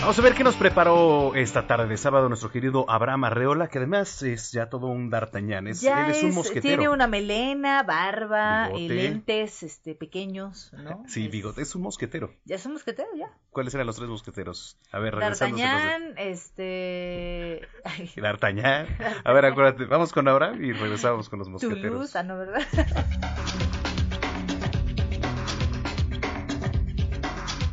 Vamos 0.00 0.18
a 0.18 0.22
ver 0.22 0.34
qué 0.34 0.44
nos 0.44 0.56
preparó 0.56 1.34
esta 1.34 1.66
tarde 1.66 1.88
de 1.88 1.96
sábado 1.96 2.28
nuestro 2.28 2.52
querido 2.52 2.88
Abraham 2.88 3.24
Arreola, 3.24 3.68
que 3.68 3.78
además 3.78 4.22
es 4.22 4.52
ya 4.52 4.68
todo 4.68 4.86
un 4.86 5.10
d'Artagnan. 5.10 5.66
Es, 5.66 5.80
ya 5.80 6.06
él 6.06 6.12
es 6.12 6.22
un 6.22 6.34
mosquetero. 6.34 6.62
Tiene 6.62 6.88
una 6.88 7.06
melena, 7.06 7.82
barba, 7.82 8.70
y 8.76 8.88
lentes 8.88 9.62
este, 9.62 9.94
pequeños, 9.94 10.72
¿no? 10.72 11.02
Sí, 11.08 11.28
bigote. 11.28 11.62
Es 11.62 11.74
un 11.74 11.82
mosquetero. 11.82 12.32
Ya 12.44 12.56
es 12.56 12.66
un 12.66 12.74
mosquetero, 12.74 13.08
ya. 13.16 13.30
¿Cuáles 13.50 13.74
eran 13.74 13.86
los 13.86 13.96
tres 13.96 14.08
mosqueteros? 14.08 14.78
A 14.92 14.98
ver, 14.98 15.16
D'Artagnan, 15.16 16.14
este... 16.18 17.62
D'Artagnan. 18.16 18.86
A 19.24 19.32
ver, 19.32 19.46
acuérdate. 19.46 19.86
Vamos 19.86 20.12
con 20.12 20.28
Abraham 20.28 20.62
y 20.62 20.72
regresamos 20.72 21.28
con 21.28 21.40
los 21.40 21.48
mosqueteros. 21.48 22.12
Toulouse, 22.12 22.16
ah, 22.16 22.22
¿no, 22.22 22.36
verdad? 22.38 22.62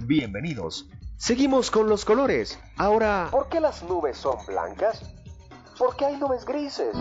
Bienvenidos. 0.05 0.87
Seguimos 1.23 1.71
con 1.71 1.87
los 1.87 2.03
colores. 2.03 2.59
Ahora, 2.75 3.29
¿por 3.31 3.47
qué 3.47 3.61
las 3.61 3.81
nubes 3.83 4.17
son 4.17 4.35
blancas? 4.45 5.09
¿Por 5.79 5.95
qué 5.95 6.03
hay 6.03 6.17
nubes 6.17 6.43
grises? 6.43 6.93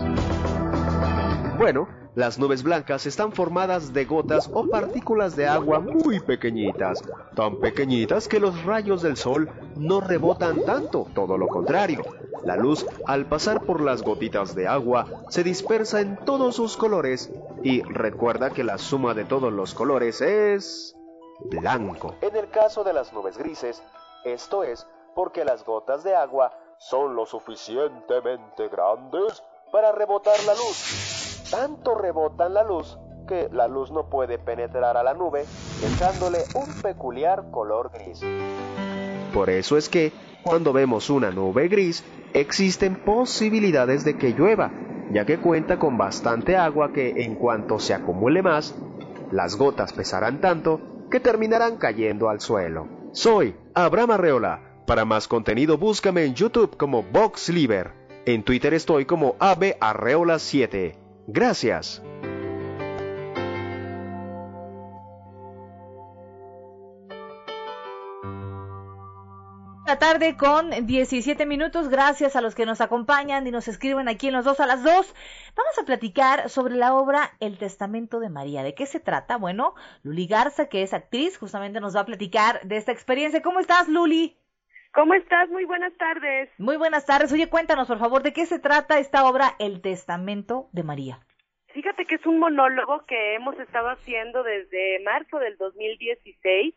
Bueno, 1.57 1.89
las 2.15 2.39
nubes 2.39 2.63
blancas 2.63 3.05
están 3.05 3.33
formadas 3.33 3.91
de 3.91 4.05
gotas 4.05 4.49
o 4.53 4.69
partículas 4.69 5.35
de 5.35 5.45
agua 5.45 5.81
muy 5.81 6.21
pequeñitas, 6.21 7.03
tan 7.35 7.59
pequeñitas 7.59 8.29
que 8.29 8.39
los 8.39 8.63
rayos 8.63 9.01
del 9.01 9.17
sol 9.17 9.49
no 9.75 9.99
rebotan 9.99 10.63
tanto, 10.63 11.05
todo 11.13 11.37
lo 11.37 11.47
contrario. 11.47 12.03
La 12.45 12.55
luz, 12.55 12.85
al 13.05 13.25
pasar 13.25 13.65
por 13.65 13.81
las 13.81 14.03
gotitas 14.03 14.55
de 14.55 14.69
agua, 14.69 15.25
se 15.27 15.43
dispersa 15.43 15.99
en 15.99 16.15
todos 16.15 16.55
sus 16.55 16.77
colores 16.77 17.29
y 17.61 17.81
recuerda 17.81 18.51
que 18.51 18.63
la 18.63 18.77
suma 18.77 19.13
de 19.15 19.25
todos 19.25 19.51
los 19.51 19.73
colores 19.73 20.21
es 20.21 20.95
blanco. 21.49 22.15
En 22.21 22.37
el 22.37 22.49
caso 22.49 22.85
de 22.85 22.93
las 22.93 23.11
nubes 23.11 23.37
grises, 23.37 23.83
esto 24.25 24.63
es 24.63 24.87
porque 25.15 25.45
las 25.45 25.63
gotas 25.65 26.03
de 26.03 26.15
agua 26.15 26.51
son 26.77 27.15
lo 27.15 27.25
suficientemente 27.25 28.67
grandes 28.67 29.43
para 29.71 29.91
rebotar 29.91 30.35
la 30.45 30.53
luz. 30.53 31.49
Tanto 31.51 31.95
rebotan 31.95 32.53
la 32.53 32.63
luz 32.63 32.97
que 33.27 33.49
la 33.51 33.67
luz 33.67 33.91
no 33.91 34.09
puede 34.09 34.37
penetrar 34.37 34.97
a 34.97 35.03
la 35.03 35.13
nube, 35.13 35.45
dejándole 35.81 36.39
un 36.55 36.81
peculiar 36.81 37.51
color 37.51 37.91
gris. 37.93 38.21
Por 39.33 39.49
eso 39.49 39.77
es 39.77 39.89
que, 39.89 40.11
cuando 40.43 40.73
vemos 40.73 41.09
una 41.09 41.31
nube 41.31 41.67
gris, 41.67 42.03
existen 42.33 42.95
posibilidades 43.03 44.03
de 44.03 44.17
que 44.17 44.33
llueva, 44.33 44.71
ya 45.11 45.25
que 45.25 45.39
cuenta 45.39 45.79
con 45.79 45.97
bastante 45.97 46.57
agua 46.57 46.91
que 46.91 47.23
en 47.23 47.35
cuanto 47.35 47.79
se 47.79 47.93
acumule 47.93 48.41
más, 48.41 48.75
las 49.31 49.55
gotas 49.57 49.93
pesarán 49.93 50.41
tanto 50.41 50.79
que 51.09 51.19
terminarán 51.19 51.77
cayendo 51.77 52.29
al 52.29 52.41
suelo. 52.41 52.87
Soy 53.11 53.55
Abraham 53.75 54.11
Arreola. 54.11 54.61
Para 54.85 55.05
más 55.05 55.27
contenido 55.27 55.77
búscame 55.77 56.25
en 56.25 56.35
YouTube 56.35 56.77
como 56.77 57.03
VoxLiver. 57.03 57.91
En 58.25 58.43
Twitter 58.43 58.73
estoy 58.73 59.05
como 59.05 59.35
Arreola 59.79 60.39
7 60.39 60.97
Gracias. 61.27 62.01
La 69.93 69.99
tarde 69.99 70.35
con 70.35 70.71
17 70.87 71.45
minutos. 71.45 71.87
Gracias 71.87 72.35
a 72.35 72.41
los 72.41 72.55
que 72.55 72.65
nos 72.65 72.81
acompañan 72.81 73.45
y 73.45 73.51
nos 73.51 73.67
escriben 73.67 74.09
aquí 74.09 74.29
en 74.29 74.33
los 74.33 74.43
dos 74.43 74.59
a 74.59 74.65
las 74.65 74.83
dos. 74.83 75.13
Vamos 75.55 75.77
a 75.77 75.85
platicar 75.85 76.49
sobre 76.49 76.73
la 76.73 76.95
obra 76.95 77.33
El 77.39 77.59
Testamento 77.59 78.19
de 78.19 78.29
María. 78.29 78.63
¿De 78.63 78.73
qué 78.73 78.87
se 78.87 78.99
trata? 78.99 79.37
Bueno, 79.37 79.75
Luli 80.01 80.25
Garza, 80.25 80.67
que 80.67 80.81
es 80.81 80.95
actriz, 80.95 81.37
justamente 81.37 81.79
nos 81.79 81.95
va 81.95 81.99
a 81.99 82.05
platicar 82.05 82.59
de 82.63 82.77
esta 82.77 82.91
experiencia. 82.91 83.43
¿Cómo 83.43 83.59
estás, 83.59 83.87
Luli? 83.87 84.35
¿Cómo 84.95 85.13
estás? 85.13 85.47
Muy 85.51 85.65
buenas 85.65 85.95
tardes. 85.95 86.49
Muy 86.57 86.77
buenas 86.77 87.05
tardes. 87.05 87.31
Oye, 87.31 87.47
cuéntanos, 87.47 87.87
por 87.87 87.99
favor, 87.99 88.23
¿de 88.23 88.33
qué 88.33 88.47
se 88.47 88.57
trata 88.57 88.97
esta 88.97 89.29
obra 89.29 89.53
El 89.59 89.79
Testamento 89.81 90.69
de 90.71 90.81
María? 90.81 91.19
Fíjate 91.67 92.07
que 92.07 92.15
es 92.15 92.25
un 92.25 92.39
monólogo 92.39 93.05
que 93.05 93.35
hemos 93.35 93.59
estado 93.59 93.91
haciendo 93.91 94.41
desde 94.41 95.03
marzo 95.03 95.37
del 95.37 95.55
2016. 95.57 96.73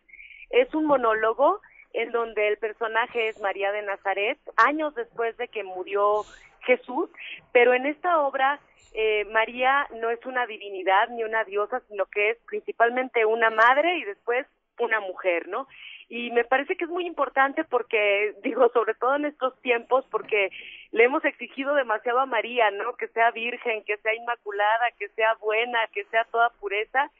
Es 0.50 0.74
un 0.74 0.84
monólogo 0.84 1.62
en 1.96 2.12
donde 2.12 2.46
el 2.48 2.58
personaje 2.58 3.28
es 3.28 3.40
María 3.40 3.72
de 3.72 3.82
Nazaret, 3.82 4.38
años 4.56 4.94
después 4.94 5.36
de 5.38 5.48
que 5.48 5.64
murió 5.64 6.24
Jesús, 6.60 7.08
pero 7.52 7.72
en 7.72 7.86
esta 7.86 8.20
obra 8.20 8.60
eh, 8.92 9.24
María 9.32 9.86
no 10.00 10.10
es 10.10 10.24
una 10.26 10.46
divinidad 10.46 11.08
ni 11.08 11.24
una 11.24 11.44
diosa, 11.44 11.80
sino 11.88 12.04
que 12.06 12.30
es 12.30 12.38
principalmente 12.46 13.24
una 13.24 13.48
madre 13.48 13.96
y 13.98 14.04
después 14.04 14.46
una 14.78 15.00
mujer, 15.00 15.48
¿no? 15.48 15.66
Y 16.08 16.30
me 16.32 16.44
parece 16.44 16.76
que 16.76 16.84
es 16.84 16.90
muy 16.90 17.06
importante 17.06 17.64
porque, 17.64 18.34
digo, 18.44 18.68
sobre 18.74 18.94
todo 18.94 19.16
en 19.16 19.24
estos 19.24 19.58
tiempos, 19.62 20.04
porque 20.10 20.50
le 20.92 21.04
hemos 21.04 21.24
exigido 21.24 21.74
demasiado 21.74 22.20
a 22.20 22.26
María, 22.26 22.70
¿no? 22.70 22.94
Que 22.96 23.08
sea 23.08 23.30
virgen, 23.30 23.84
que 23.84 23.96
sea 23.98 24.14
inmaculada, 24.14 24.90
que 24.98 25.08
sea 25.10 25.34
buena, 25.40 25.78
que 25.94 26.04
sea 26.04 26.24
toda 26.24 26.50
pureza. 26.60 27.10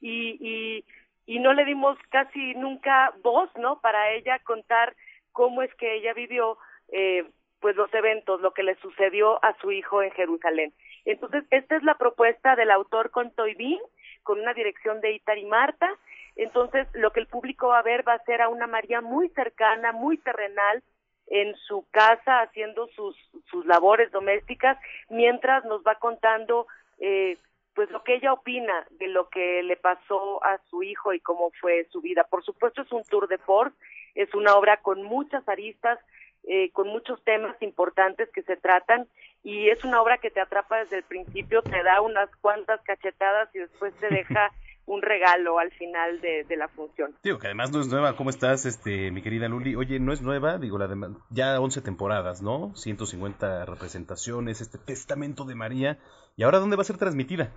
Y, 0.00 0.36
y 0.40 0.84
y 1.26 1.38
no 1.38 1.52
le 1.52 1.64
dimos 1.64 1.98
casi 2.10 2.54
nunca 2.54 3.12
voz, 3.22 3.50
¿no? 3.56 3.80
Para 3.80 4.12
ella 4.12 4.38
contar 4.40 4.94
cómo 5.32 5.62
es 5.62 5.74
que 5.74 5.94
ella 5.94 6.12
vivió 6.14 6.58
eh, 6.88 7.24
pues 7.60 7.76
los 7.76 7.92
eventos, 7.94 8.40
lo 8.40 8.52
que 8.52 8.64
le 8.64 8.74
sucedió 8.76 9.42
a 9.44 9.56
su 9.60 9.70
hijo 9.70 10.02
en 10.02 10.10
Jerusalén. 10.10 10.72
Entonces, 11.04 11.44
esta 11.50 11.76
es 11.76 11.82
la 11.84 11.94
propuesta 11.94 12.56
del 12.56 12.70
autor 12.70 13.10
con 13.10 13.30
Toibín, 13.30 13.80
con 14.22 14.40
una 14.40 14.52
dirección 14.52 15.00
de 15.00 15.12
Itar 15.12 15.38
y 15.38 15.44
Marta. 15.44 15.88
Entonces, 16.36 16.88
lo 16.92 17.12
que 17.12 17.20
el 17.20 17.26
público 17.26 17.68
va 17.68 17.78
a 17.78 17.82
ver 17.82 18.06
va 18.06 18.14
a 18.14 18.24
ser 18.24 18.42
a 18.42 18.48
una 18.48 18.66
María 18.66 19.00
muy 19.00 19.28
cercana, 19.30 19.92
muy 19.92 20.18
terrenal, 20.18 20.82
en 21.28 21.54
su 21.56 21.86
casa 21.92 22.42
haciendo 22.42 22.88
sus, 22.88 23.16
sus 23.50 23.64
labores 23.64 24.10
domésticas, 24.10 24.76
mientras 25.08 25.64
nos 25.64 25.82
va 25.82 25.94
contando 25.94 26.66
eh, 26.98 27.38
pues 27.74 27.90
lo 27.90 28.02
que 28.04 28.14
ella 28.14 28.32
opina 28.32 28.86
de 28.90 29.08
lo 29.08 29.28
que 29.28 29.62
le 29.62 29.76
pasó 29.76 30.44
a 30.44 30.58
su 30.68 30.82
hijo 30.82 31.12
y 31.12 31.20
cómo 31.20 31.50
fue 31.60 31.86
su 31.90 32.00
vida. 32.00 32.24
Por 32.24 32.44
supuesto 32.44 32.82
es 32.82 32.92
un 32.92 33.02
tour 33.04 33.28
de 33.28 33.38
force, 33.38 33.76
es 34.14 34.34
una 34.34 34.54
obra 34.56 34.78
con 34.78 35.02
muchas 35.02 35.48
aristas, 35.48 35.98
eh, 36.44 36.70
con 36.72 36.88
muchos 36.88 37.22
temas 37.24 37.60
importantes 37.62 38.28
que 38.30 38.42
se 38.42 38.56
tratan 38.56 39.06
y 39.44 39.68
es 39.70 39.84
una 39.84 40.02
obra 40.02 40.18
que 40.18 40.30
te 40.30 40.40
atrapa 40.40 40.78
desde 40.78 40.98
el 40.98 41.04
principio, 41.04 41.62
te 41.62 41.82
da 41.82 42.00
unas 42.00 42.28
cuantas 42.36 42.80
cachetadas 42.82 43.48
y 43.54 43.60
después 43.60 43.94
te 43.94 44.08
deja 44.08 44.50
un 44.86 45.02
regalo 45.02 45.58
al 45.58 45.70
final 45.72 46.20
de, 46.20 46.44
la 46.56 46.68
función. 46.68 47.14
Digo 47.22 47.38
que 47.38 47.46
además 47.46 47.72
no 47.72 47.80
es 47.80 47.88
nueva, 47.88 48.16
¿cómo 48.16 48.30
estás, 48.30 48.66
este, 48.66 49.10
mi 49.10 49.22
querida 49.22 49.48
Luli? 49.48 49.74
Oye, 49.76 50.00
no 50.00 50.12
es 50.12 50.22
nueva, 50.22 50.58
digo, 50.58 50.78
la 50.78 50.88
ya 51.30 51.60
11 51.60 51.82
temporadas, 51.82 52.42
¿no? 52.42 52.74
150 52.74 53.64
representaciones, 53.64 54.60
este 54.60 54.78
Testamento 54.78 55.44
de 55.44 55.54
María, 55.54 55.98
¿y 56.36 56.42
ahora 56.42 56.58
dónde 56.58 56.76
va 56.76 56.82
a 56.82 56.84
ser 56.84 56.98
transmitida? 56.98 57.50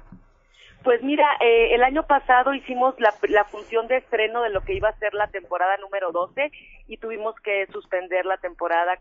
Pues 0.84 1.02
mira, 1.02 1.26
eh, 1.42 1.74
el 1.74 1.84
año 1.84 2.06
pasado 2.06 2.54
hicimos 2.54 2.94
la, 3.00 3.14
la, 3.30 3.44
función 3.46 3.88
de 3.88 3.98
estreno 3.98 4.44
de 4.44 4.52
lo 4.52 4.62
que 4.62 4.76
iba 4.76 4.88
a 4.88 5.00
ser 5.00 5.16
la 5.16 5.28
temporada 5.28 5.78
número 5.78 6.12
12 6.12 6.52
y 6.88 6.98
tuvimos 6.98 7.34
que 7.44 7.66
suspender 7.74 8.26
la 8.26 8.38
temporada 8.38 9.00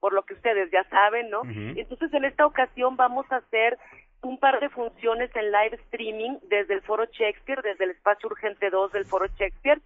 por 0.00 0.12
lo 0.14 0.22
que 0.22 0.34
ustedes 0.34 0.70
ya 0.70 0.84
saben, 0.84 1.28
¿no? 1.28 1.42
Entonces 1.44 2.12
en 2.14 2.24
esta 2.24 2.46
ocasión 2.46 2.96
vamos 2.96 3.30
a 3.30 3.36
hacer 3.36 3.78
un 4.22 4.38
par 4.38 4.60
de 4.60 4.68
funciones 4.68 5.34
en 5.36 5.52
live 5.52 5.76
streaming 5.86 6.38
desde 6.48 6.74
el 6.74 6.82
Foro 6.82 7.04
Shakespeare, 7.06 7.62
desde 7.62 7.84
el 7.84 7.90
Espacio 7.90 8.28
Urgente 8.28 8.70
2 8.70 8.92
del 8.92 9.04
Foro 9.04 9.26
Shakespeare, 9.38 9.80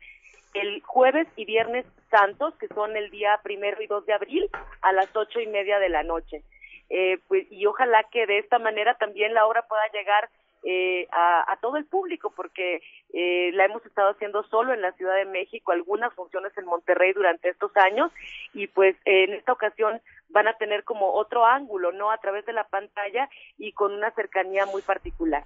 el 0.54 0.82
jueves 0.82 1.26
y 1.36 1.44
viernes 1.44 1.86
santos, 2.10 2.54
que 2.56 2.68
son 2.68 2.96
el 2.96 3.10
día 3.10 3.40
primero 3.42 3.82
y 3.82 3.86
2 3.86 4.06
de 4.06 4.12
abril, 4.12 4.50
a 4.82 4.92
las 4.92 5.14
ocho 5.14 5.40
y 5.40 5.46
media 5.46 5.78
de 5.78 5.88
la 5.88 6.02
noche. 6.02 6.42
Eh, 6.90 7.18
pues, 7.28 7.46
y 7.50 7.64
ojalá 7.66 8.04
que 8.04 8.26
de 8.26 8.38
esta 8.38 8.59
manera 8.59 8.94
también 8.94 9.32
la 9.32 9.46
obra 9.46 9.62
pueda 9.62 9.82
llegar 9.92 10.28
eh, 10.64 11.09
a, 11.10 11.56
todo 11.60 11.76
el 11.76 11.84
público, 11.84 12.32
porque 12.34 12.82
eh, 13.12 13.51
la 13.55 13.64
hemos 13.64 13.84
estado 13.84 14.10
haciendo 14.10 14.43
solo 14.44 14.72
en 14.72 14.80
la 14.80 14.93
Ciudad 14.93 15.16
de 15.16 15.24
México, 15.24 15.72
algunas 15.72 16.12
funciones 16.14 16.56
en 16.56 16.66
Monterrey 16.66 17.12
durante 17.12 17.48
estos 17.48 17.76
años, 17.76 18.12
y 18.55 18.66
pues 18.68 18.97
en 19.05 19.32
esta 19.32 19.52
ocasión 19.52 20.01
van 20.28 20.48
a 20.48 20.55
tener 20.55 20.84
como 20.84 21.12
otro 21.12 21.47
ángulo, 21.47 21.93
¿no? 21.93 22.10
A 22.10 22.18
través 22.18 22.47
de 22.47 22.52
la 22.52 22.64
pantalla 22.64 23.28
y 23.59 23.72
con 23.72 23.93
una 23.93 24.10
cercanía 24.12 24.66
muy 24.66 24.82
particular. 24.82 25.44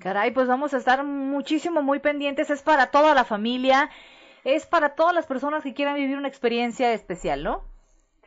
Caray, 0.00 0.30
pues 0.30 0.46
vamos 0.48 0.74
a 0.74 0.78
estar 0.78 1.04
muchísimo, 1.04 1.82
muy 1.82 1.98
pendientes, 1.98 2.50
es 2.50 2.62
para 2.62 2.90
toda 2.90 3.14
la 3.14 3.24
familia. 3.24 3.90
es 4.44 4.66
para 4.66 4.94
todas 4.94 5.14
las 5.14 5.26
personas 5.26 5.62
que 5.62 5.74
quieran 5.74 5.96
vivir 5.96 6.16
una 6.16 6.28
experiencia 6.28 6.92
especial, 6.92 7.42
¿no? 7.42 7.64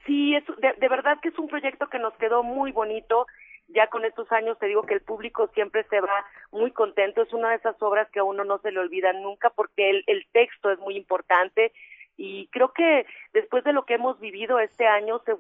Sí, 0.06 0.36
es, 0.36 0.46
de, 0.58 0.74
de 0.80 0.90
verdad 0.90 1.18
que 1.22 1.30
es 1.30 1.40
un 1.40 1.48
proyecto 1.48 1.88
que 1.88 2.00
nos 2.00 2.14
quedó 2.16 2.44
muy 2.44 2.72
bonito. 2.72 3.28
Ya 3.74 3.88
con 3.88 4.06
estos 4.06 4.32
años 4.32 4.58
te 4.60 4.68
digo 4.68 4.84
que 4.84 4.94
el 4.94 5.02
público 5.02 5.50
siempre 5.54 5.84
se 5.90 6.00
va 6.02 6.26
muy 6.52 6.72
contento. 6.72 7.22
Es 7.22 7.34
una 7.34 7.50
de 7.50 7.56
esas 7.56 7.82
obras 7.82 8.10
que 8.12 8.20
a 8.20 8.24
uno 8.24 8.44
no 8.44 8.60
se 8.60 8.72
le 8.72 8.80
olvida 8.80 9.14
nunca 9.14 9.50
porque 9.50 9.90
el, 9.90 10.04
el 10.08 10.26
texto 10.32 10.72
es 10.72 10.80
muy 10.80 10.96
importante 10.98 11.72
y 12.18 12.48
creo 12.48 12.72
que 12.72 13.06
después 13.34 13.64
de 13.64 13.74
lo 13.74 13.86
que 13.86 13.96
hemos 13.96 14.20
vivido 14.20 14.60
este 14.60 14.86
año 14.86 15.22
se, 15.26 15.36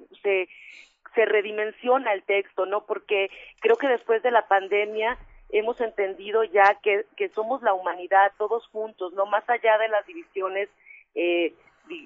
se, 1.13 1.25
redimensiona 1.25 2.13
el 2.13 2.23
texto, 2.23 2.65
¿no? 2.65 2.85
Porque 2.85 3.29
creo 3.59 3.75
que 3.75 3.87
después 3.87 4.23
de 4.23 4.31
la 4.31 4.47
pandemia 4.47 5.17
hemos 5.49 5.79
entendido 5.81 6.43
ya 6.45 6.79
que, 6.81 7.05
somos 7.35 7.61
la 7.61 7.73
humanidad 7.73 8.31
todos 8.37 8.65
juntos, 8.67 9.13
¿no? 9.13 9.25
Más 9.25 9.47
allá 9.49 9.77
de 9.77 9.89
las 9.89 10.05
divisiones 10.07 10.69
eh, 11.13 11.53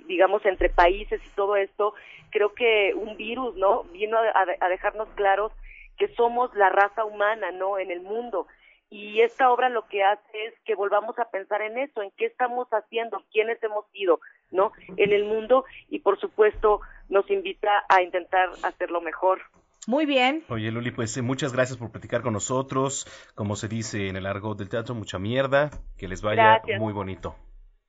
digamos, 0.07 0.45
entre 0.45 0.69
países 0.69 1.21
y 1.23 1.29
todo 1.35 1.55
esto, 1.55 1.93
creo 2.31 2.53
que 2.53 2.93
un 2.95 3.15
virus, 3.17 3.55
¿no? 3.55 3.83
Vino 3.93 4.17
a, 4.17 4.67
dejarnos 4.67 5.07
claros 5.15 5.51
que 5.97 6.07
somos 6.15 6.53
la 6.55 6.69
raza 6.69 7.05
humana, 7.05 7.51
¿no? 7.51 7.77
En 7.79 7.91
el 7.91 8.01
mundo. 8.01 8.47
Y 8.89 9.21
esta 9.21 9.51
obra 9.51 9.69
lo 9.69 9.87
que 9.87 10.03
hace 10.03 10.45
es 10.45 10.53
que 10.63 10.75
volvamos 10.75 11.17
a 11.19 11.29
pensar 11.29 11.61
en 11.61 11.77
eso, 11.77 12.01
en 12.01 12.11
qué 12.17 12.25
estamos 12.25 12.67
haciendo, 12.69 13.23
quiénes 13.31 13.61
hemos 13.63 13.85
sido, 13.91 14.19
¿no? 14.51 14.71
En 14.97 15.11
el 15.11 15.25
mundo 15.25 15.65
y, 15.89 15.99
por 15.99 16.19
supuesto, 16.19 16.81
nos 17.09 17.29
invita 17.29 17.83
a 17.89 18.01
intentar 18.01 18.49
hacerlo 18.63 19.01
mejor. 19.01 19.41
Muy 19.87 20.05
bien. 20.05 20.43
Oye, 20.49 20.71
Luli, 20.71 20.91
pues 20.91 21.15
eh, 21.17 21.21
muchas 21.21 21.53
gracias 21.53 21.77
por 21.77 21.91
platicar 21.91 22.21
con 22.21 22.33
nosotros. 22.33 23.05
Como 23.35 23.55
se 23.55 23.67
dice 23.67 24.07
en 24.07 24.15
el 24.15 24.25
argot 24.25 24.57
del 24.57 24.69
teatro, 24.69 24.95
mucha 24.95 25.19
mierda. 25.19 25.69
Que 25.97 26.07
les 26.07 26.21
vaya 26.21 26.43
Gracias. 26.43 26.79
muy 26.79 26.93
bonito. 26.93 27.35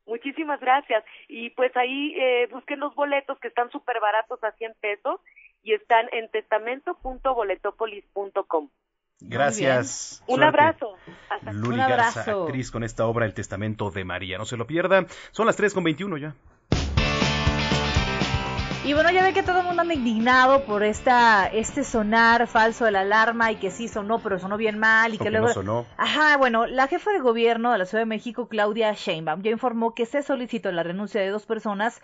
Muchísimas 0.06 0.60
gracias. 0.60 1.04
Y 1.28 1.50
pues 1.50 1.74
ahí 1.76 2.14
eh, 2.16 2.48
busquen 2.52 2.80
los 2.80 2.94
boletos 2.94 3.38
que 3.40 3.48
están 3.48 3.70
súper 3.70 3.98
baratos 4.00 4.42
a 4.44 4.52
100 4.52 4.74
pesos 4.80 5.20
y 5.66 5.74
están 5.74 6.06
en 6.12 6.30
testamento.boletopolis.com. 6.30 8.68
Gracias. 9.20 10.22
Un 10.28 10.42
abrazo. 10.44 10.94
Hasta- 11.28 11.52
Luli 11.52 11.80
Un 11.80 11.88
Garza, 11.88 12.20
actriz 12.30 12.70
con 12.70 12.84
esta 12.84 13.06
obra 13.06 13.26
El 13.26 13.34
Testamento 13.34 13.90
de 13.90 14.04
María. 14.04 14.38
No 14.38 14.44
se 14.44 14.56
lo 14.56 14.66
pierdan. 14.66 15.08
Son 15.32 15.46
las 15.46 15.56
3 15.56 15.74
con 15.74 15.82
21 15.84 16.16
ya. 16.18 16.34
Y 18.84 18.92
bueno, 18.94 19.10
ya 19.10 19.24
ve 19.24 19.32
que 19.32 19.42
todo 19.42 19.58
el 19.60 19.66
mundo 19.66 19.82
anda 19.82 19.94
indignado 19.94 20.64
por 20.64 20.84
esta, 20.84 21.48
este 21.48 21.82
sonar 21.82 22.46
falso 22.46 22.84
de 22.84 22.92
la 22.92 23.00
alarma 23.00 23.50
y 23.50 23.56
que 23.56 23.72
sí 23.72 23.88
sonó, 23.88 24.20
pero 24.20 24.38
sonó 24.38 24.56
bien 24.56 24.78
mal 24.78 25.12
y 25.12 25.16
O 25.16 25.18
que 25.18 25.30
luego... 25.32 25.48
no 25.48 25.52
sonó. 25.54 25.86
Ajá, 25.96 26.36
bueno, 26.36 26.66
la 26.66 26.86
jefa 26.86 27.10
de 27.10 27.18
gobierno 27.18 27.72
de 27.72 27.78
la 27.78 27.86
Ciudad 27.86 28.02
de 28.02 28.06
México, 28.06 28.46
Claudia 28.48 28.92
Sheinbaum, 28.92 29.42
ya 29.42 29.50
informó 29.50 29.92
que 29.92 30.06
se 30.06 30.22
solicitó 30.22 30.70
la 30.70 30.84
renuncia 30.84 31.20
de 31.20 31.30
dos 31.30 31.46
personas 31.46 32.00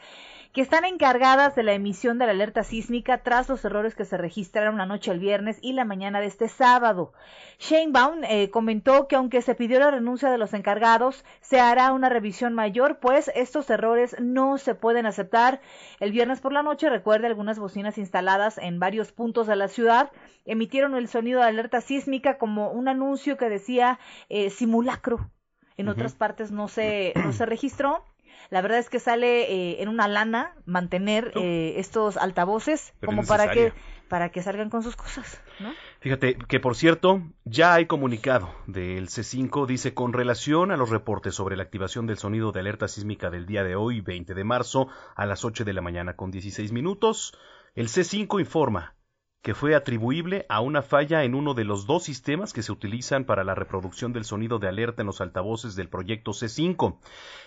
que 0.53 0.61
están 0.61 0.85
encargadas 0.85 1.55
de 1.55 1.63
la 1.63 1.73
emisión 1.73 2.19
de 2.19 2.27
la 2.27 2.33
alerta 2.33 2.63
sísmica 2.63 3.23
tras 3.23 3.49
los 3.49 3.65
errores 3.65 3.95
que 3.95 4.05
se 4.05 4.19
registraron 4.19 4.77
la 4.77 4.85
noche 4.85 5.11
del 5.11 5.21
viernes 5.21 5.59
y 5.63 5.73
la 5.73 5.87
mañana 5.87 6.21
de 6.21 6.27
este 6.27 6.49
sábado. 6.49 7.15
Sheinbaum 7.59 8.23
eh, 8.25 8.51
comentó 8.51 9.09
que 9.09 9.17
aunque 9.17 9.41
se 9.41 9.55
pidió 9.55 9.79
la 9.79 9.91
renuncia 9.91 10.31
de 10.31 10.37
los 10.37 10.53
encargados, 10.53 11.25
se 11.41 11.59
hará 11.59 11.93
una 11.93 12.11
revisión 12.11 12.53
mayor, 12.53 12.99
pues 12.99 13.31
estos 13.35 13.71
errores 13.71 14.15
no 14.21 14.59
se 14.59 14.75
pueden 14.75 15.07
aceptar. 15.07 15.63
El 16.01 16.13
viernes 16.13 16.41
por 16.41 16.53
la 16.53 16.63
noche, 16.63 16.91
recuerde, 16.91 17.29
algunas 17.29 17.59
bocinas 17.59 17.97
instaladas 17.97 18.59
en 18.59 18.79
varios 18.79 19.11
puntos 19.11 19.47
de 19.47 19.57
la 19.57 19.69
ciudad 19.69 20.11
emitieron 20.45 20.95
el 20.95 21.09
sonido 21.09 21.41
de 21.41 21.47
alerta 21.47 21.81
sísmica 21.81 22.37
como 22.37 22.71
un 22.71 22.89
anuncio 22.89 23.39
que 23.39 23.49
decía 23.49 23.99
eh, 24.29 24.51
simulacro. 24.51 25.31
En 25.79 25.89
otras 25.89 26.15
partes 26.15 26.51
no 26.51 26.69
se, 26.69 27.15
no 27.17 27.33
se 27.33 27.47
registró. 27.47 28.05
La 28.51 28.61
verdad 28.61 28.79
es 28.79 28.91
que 28.91 28.99
sale 28.99 29.53
eh, 29.53 29.83
en 29.83 29.89
una 29.89 30.09
lana 30.09 30.55
mantener 30.67 31.33
eh, 31.37 31.75
estos 31.77 32.17
altavoces 32.17 32.93
Pero 33.01 33.13
como 33.13 33.25
para 33.25 33.51
que 33.51 33.73
para 34.09 34.29
que 34.29 34.43
salgan 34.43 34.69
con 34.69 34.83
sus 34.83 34.95
cosas, 34.95 35.41
¿no? 35.59 35.73
Fíjate 36.01 36.37
que, 36.37 36.61
por 36.61 36.77
cierto, 36.77 37.23
ya 37.47 37.73
hay 37.73 37.87
comunicado 37.87 38.55
del 38.67 39.09
C5, 39.09 39.67
dice, 39.67 39.95
con 39.95 40.13
relación 40.13 40.71
a 40.71 40.77
los 40.77 40.91
reportes 40.91 41.35
sobre 41.35 41.57
la 41.57 41.63
activación 41.63 42.07
del 42.07 42.19
sonido 42.19 42.53
de 42.53 42.61
alerta 42.61 42.89
sísmica 42.89 43.31
del 43.31 43.47
día 43.47 43.65
de 43.65 43.75
hoy, 43.75 44.03
20 44.03 44.35
de 44.35 44.45
marzo, 44.45 44.89
a 45.17 45.25
las 45.25 45.47
8 45.47 45.65
de 45.65 45.73
la 45.73 45.81
mañana 45.81 46.15
con 46.15 46.31
16 46.31 46.73
minutos, 46.73 47.35
el 47.75 47.89
C5 47.89 48.39
informa 48.39 48.95
que 49.43 49.55
fue 49.55 49.75
atribuible 49.75 50.47
a 50.49 50.61
una 50.61 50.81
falla 50.83 51.25
en 51.25 51.35
uno 51.35 51.55
de 51.55 51.65
los 51.65 51.87
dos 51.87 52.05
sistemas 52.05 52.53
que 52.53 52.63
se 52.63 52.71
utilizan 52.71 53.25
para 53.25 53.43
la 53.43 53.57
reproducción 53.57 54.13
del 54.13 54.25
sonido 54.25 54.61
de 54.61 54.69
alerta 54.69 55.03
en 55.03 55.07
los 55.07 55.21
altavoces 55.21 55.75
del 55.75 55.89
proyecto 55.89 56.31
C5. 56.31 56.99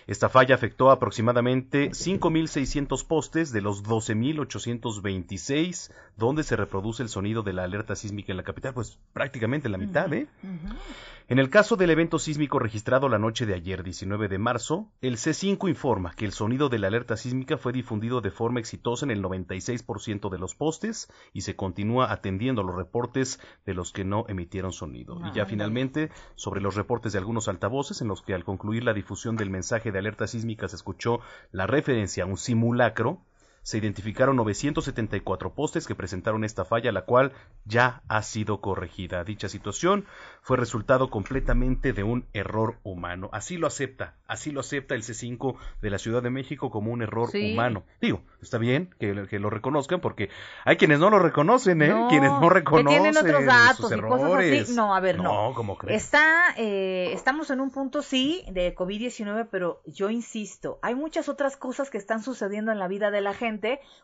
Esta 0.06 0.28
falla 0.28 0.54
afectó 0.54 0.90
aproximadamente 0.90 1.88
5.600 1.90 3.06
postes 3.06 3.50
de 3.50 3.62
los 3.62 3.82
12.826 3.82 5.90
donde 6.18 6.42
se 6.42 6.56
reproduce 6.56 7.02
el 7.02 7.08
sonido 7.08 7.42
de 7.42 7.54
la 7.54 7.64
alerta 7.64 7.96
sísmica 7.96 8.32
en 8.32 8.36
la 8.36 8.44
capital, 8.44 8.74
pues 8.74 8.98
prácticamente 9.14 9.70
la 9.70 9.78
mitad, 9.78 10.12
¿eh? 10.12 10.28
En 11.28 11.40
el 11.40 11.50
caso 11.50 11.74
del 11.74 11.90
evento 11.90 12.20
sísmico 12.20 12.60
registrado 12.60 13.08
la 13.08 13.18
noche 13.18 13.46
de 13.46 13.54
ayer, 13.54 13.82
19 13.82 14.28
de 14.28 14.38
marzo, 14.38 14.92
el 15.00 15.16
C5 15.16 15.68
informa 15.68 16.14
que 16.14 16.24
el 16.24 16.30
sonido 16.30 16.68
de 16.68 16.78
la 16.78 16.86
alerta 16.86 17.16
sísmica 17.16 17.58
fue 17.58 17.72
difundido 17.72 18.20
de 18.20 18.30
forma 18.30 18.60
exitosa 18.60 19.06
en 19.06 19.10
el 19.10 19.20
96% 19.22 20.30
de 20.30 20.38
los 20.38 20.54
postes 20.54 21.08
y 21.32 21.40
se 21.40 21.56
continúa 21.56 21.85
atendiendo 22.02 22.62
los 22.62 22.76
reportes 22.76 23.40
de 23.64 23.74
los 23.74 23.92
que 23.92 24.04
no 24.04 24.24
emitieron 24.28 24.72
sonido. 24.72 25.18
Y 25.26 25.34
ya 25.34 25.46
finalmente, 25.46 26.10
sobre 26.34 26.60
los 26.60 26.74
reportes 26.74 27.12
de 27.12 27.18
algunos 27.18 27.48
altavoces 27.48 28.00
en 28.00 28.08
los 28.08 28.22
que 28.22 28.34
al 28.34 28.44
concluir 28.44 28.84
la 28.84 28.92
difusión 28.92 29.36
del 29.36 29.50
mensaje 29.50 29.92
de 29.92 29.98
alerta 29.98 30.26
sísmica 30.26 30.68
se 30.68 30.76
escuchó 30.76 31.20
la 31.52 31.66
referencia 31.66 32.24
a 32.24 32.26
un 32.26 32.36
simulacro, 32.36 33.22
se 33.66 33.78
identificaron 33.78 34.36
974 34.36 35.52
postes 35.52 35.88
que 35.88 35.96
presentaron 35.96 36.44
esta 36.44 36.64
falla, 36.64 36.92
la 36.92 37.02
cual 37.02 37.32
ya 37.64 38.00
ha 38.06 38.22
sido 38.22 38.60
corregida. 38.60 39.24
Dicha 39.24 39.48
situación 39.48 40.04
fue 40.40 40.56
resultado 40.56 41.10
completamente 41.10 41.92
de 41.92 42.04
un 42.04 42.26
error 42.32 42.76
humano. 42.84 43.28
Así 43.32 43.56
lo 43.56 43.66
acepta, 43.66 44.14
así 44.28 44.52
lo 44.52 44.60
acepta 44.60 44.94
el 44.94 45.02
C5 45.02 45.56
de 45.82 45.90
la 45.90 45.98
Ciudad 45.98 46.22
de 46.22 46.30
México 46.30 46.70
como 46.70 46.92
un 46.92 47.02
error 47.02 47.28
Sí. 47.32 47.54
humano. 47.54 47.82
Digo, 48.00 48.22
está 48.40 48.58
bien 48.58 48.94
que, 49.00 49.26
que 49.28 49.40
lo 49.40 49.50
reconozcan 49.50 50.00
porque 50.00 50.30
hay 50.64 50.76
quienes 50.76 51.00
no 51.00 51.10
lo 51.10 51.18
reconocen, 51.18 51.82
¿eh? 51.82 51.88
No, 51.88 52.06
quienes 52.06 52.30
no 52.30 52.40
que 52.42 52.54
reconocen 52.54 53.02
tienen 53.02 53.16
otros 53.16 53.46
datos 53.46 53.88
sus 53.88 53.98
y 53.98 54.00
cosas 54.00 54.20
errores. 54.30 54.62
así. 54.62 54.76
No, 54.76 54.94
a 54.94 55.00
ver, 55.00 55.16
no. 55.16 55.48
No, 55.48 55.54
¿cómo 55.54 55.76
crees? 55.76 56.04
Está, 56.04 56.54
eh, 56.56 57.10
estamos 57.12 57.50
en 57.50 57.60
un 57.60 57.72
punto 57.72 58.00
sí 58.02 58.44
de 58.52 58.76
COVID-19, 58.76 59.48
pero 59.50 59.82
yo 59.86 60.08
insisto, 60.08 60.78
hay 60.82 60.94
muchas 60.94 61.28
otras 61.28 61.56
cosas 61.56 61.90
que 61.90 61.98
están 61.98 62.22
sucediendo 62.22 62.70
en 62.70 62.78
la 62.78 62.86
vida 62.86 63.10
de 63.10 63.20
la 63.22 63.34
gente. 63.34 63.55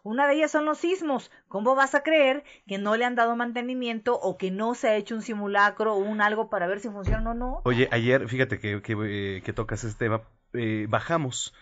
Una 0.02 0.26
de 0.26 0.34
ellas 0.34 0.50
son 0.50 0.64
los 0.64 0.78
sismos. 0.78 1.30
¿Cómo 1.48 1.74
vas 1.74 1.94
a 1.94 2.02
creer 2.02 2.44
que 2.66 2.78
no 2.78 2.96
le 2.96 3.04
han 3.04 3.14
dado 3.14 3.36
mantenimiento 3.36 4.18
o 4.18 4.36
que 4.36 4.50
no 4.50 4.74
se 4.74 4.88
ha 4.88 4.96
hecho 4.96 5.14
un 5.14 5.22
simulacro 5.22 5.94
o 5.94 5.98
un 5.98 6.20
algo 6.20 6.48
para 6.50 6.66
ver 6.66 6.80
si 6.80 6.88
funciona 6.88 7.30
o 7.30 7.34
no? 7.34 7.60
Oye, 7.64 7.88
ayer, 7.90 8.28
fíjate 8.28 8.58
que, 8.58 8.82
que, 8.82 8.96
eh, 9.04 9.42
que 9.42 9.52
tocas 9.52 9.84
este 9.84 10.06
tema, 10.06 10.22
eh, 10.52 10.86
bajamos, 10.88 11.54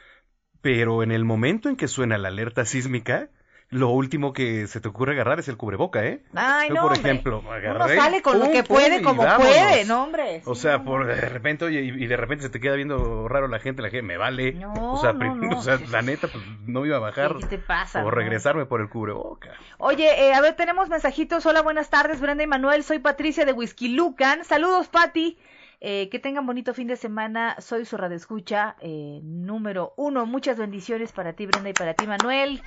pero 0.61 1.03
en 1.03 1.13
el 1.13 1.25
momento 1.25 1.69
en 1.69 1.77
que 1.77 1.89
suena 1.89 2.19
la 2.19 2.29
alerta 2.29 2.65
sísmica, 2.65 3.31
lo 3.71 3.89
último 3.91 4.33
que 4.33 4.67
se 4.67 4.81
te 4.81 4.89
ocurre 4.89 5.13
agarrar 5.13 5.39
es 5.39 5.47
el 5.49 5.57
cubreboca, 5.57 6.05
¿eh? 6.05 6.23
Ay, 6.35 6.69
Yo, 6.69 6.75
no, 6.75 6.81
por 6.83 6.93
hombre. 6.93 7.09
ejemplo, 7.11 7.39
Uno 7.41 7.53
agarré. 7.53 7.97
sale 7.97 8.21
con 8.21 8.39
lo 8.41 8.51
que 8.51 8.65
puede, 8.65 9.01
como 9.01 9.23
vámonos. 9.23 9.47
puede, 9.47 9.85
no, 9.85 10.03
hombre. 10.05 10.43
O 10.45 10.55
sea, 10.57 10.83
por 10.83 11.07
de 11.07 11.15
repente, 11.21 11.65
oye, 11.67 11.81
y, 11.83 11.89
y 12.05 12.07
de 12.09 12.17
repente 12.17 12.43
se 12.43 12.51
te 12.51 12.59
queda 12.59 12.75
viendo 12.75 13.29
raro 13.29 13.47
la 13.49 13.61
gente, 13.61 13.81
la 13.83 13.91
gente, 13.91 14.03
me 14.03 14.17
vale. 14.17 14.53
No, 14.55 14.95
o 14.95 15.01
sea, 15.01 15.13
no, 15.13 15.19
prim- 15.21 15.41
no. 15.41 15.59
o 15.59 15.63
sea, 15.63 15.79
la 15.91 16.03
neta, 16.03 16.27
pues 16.29 16.43
no 16.67 16.85
iba 16.85 16.97
a 16.97 17.01
bajar. 17.01 17.37
¿Qué 17.39 17.47
te 17.47 17.59
pasa, 17.59 18.05
O 18.05 18.11
regresarme 18.11 18.67
por 18.67 18.81
el 18.81 18.89
cubreboca. 18.89 19.51
Oye, 19.79 20.27
eh, 20.29 20.35
a 20.35 20.41
ver, 20.41 20.55
tenemos 20.57 20.89
mensajitos. 20.89 21.47
Hola, 21.47 21.63
buenas 21.63 21.91
tardes, 21.91 22.21
Brenda 22.21 22.43
y 22.43 22.49
Manuel. 22.49 22.83
Soy 22.83 22.99
Patricia 22.99 23.45
de 23.45 23.53
Whisky 23.53 23.89
Lucan. 23.95 24.45
Saludos, 24.45 24.89
Pati. 24.89 25.39
Eh, 25.83 26.11
que 26.11 26.19
tengan 26.19 26.45
bonito 26.47 26.75
fin 26.75 26.87
de 26.89 26.97
semana. 26.97 27.57
Soy 27.59 27.87
su 27.87 27.97
radioescucha 27.97 28.77
eh, 28.81 29.21
número 29.23 29.95
uno. 29.97 30.27
Muchas 30.27 30.59
bendiciones 30.59 31.11
para 31.13 31.33
ti, 31.33 31.47
Brenda, 31.47 31.71
y 31.71 31.73
para 31.73 31.95
ti, 31.95 32.07
Manuel. 32.07 32.63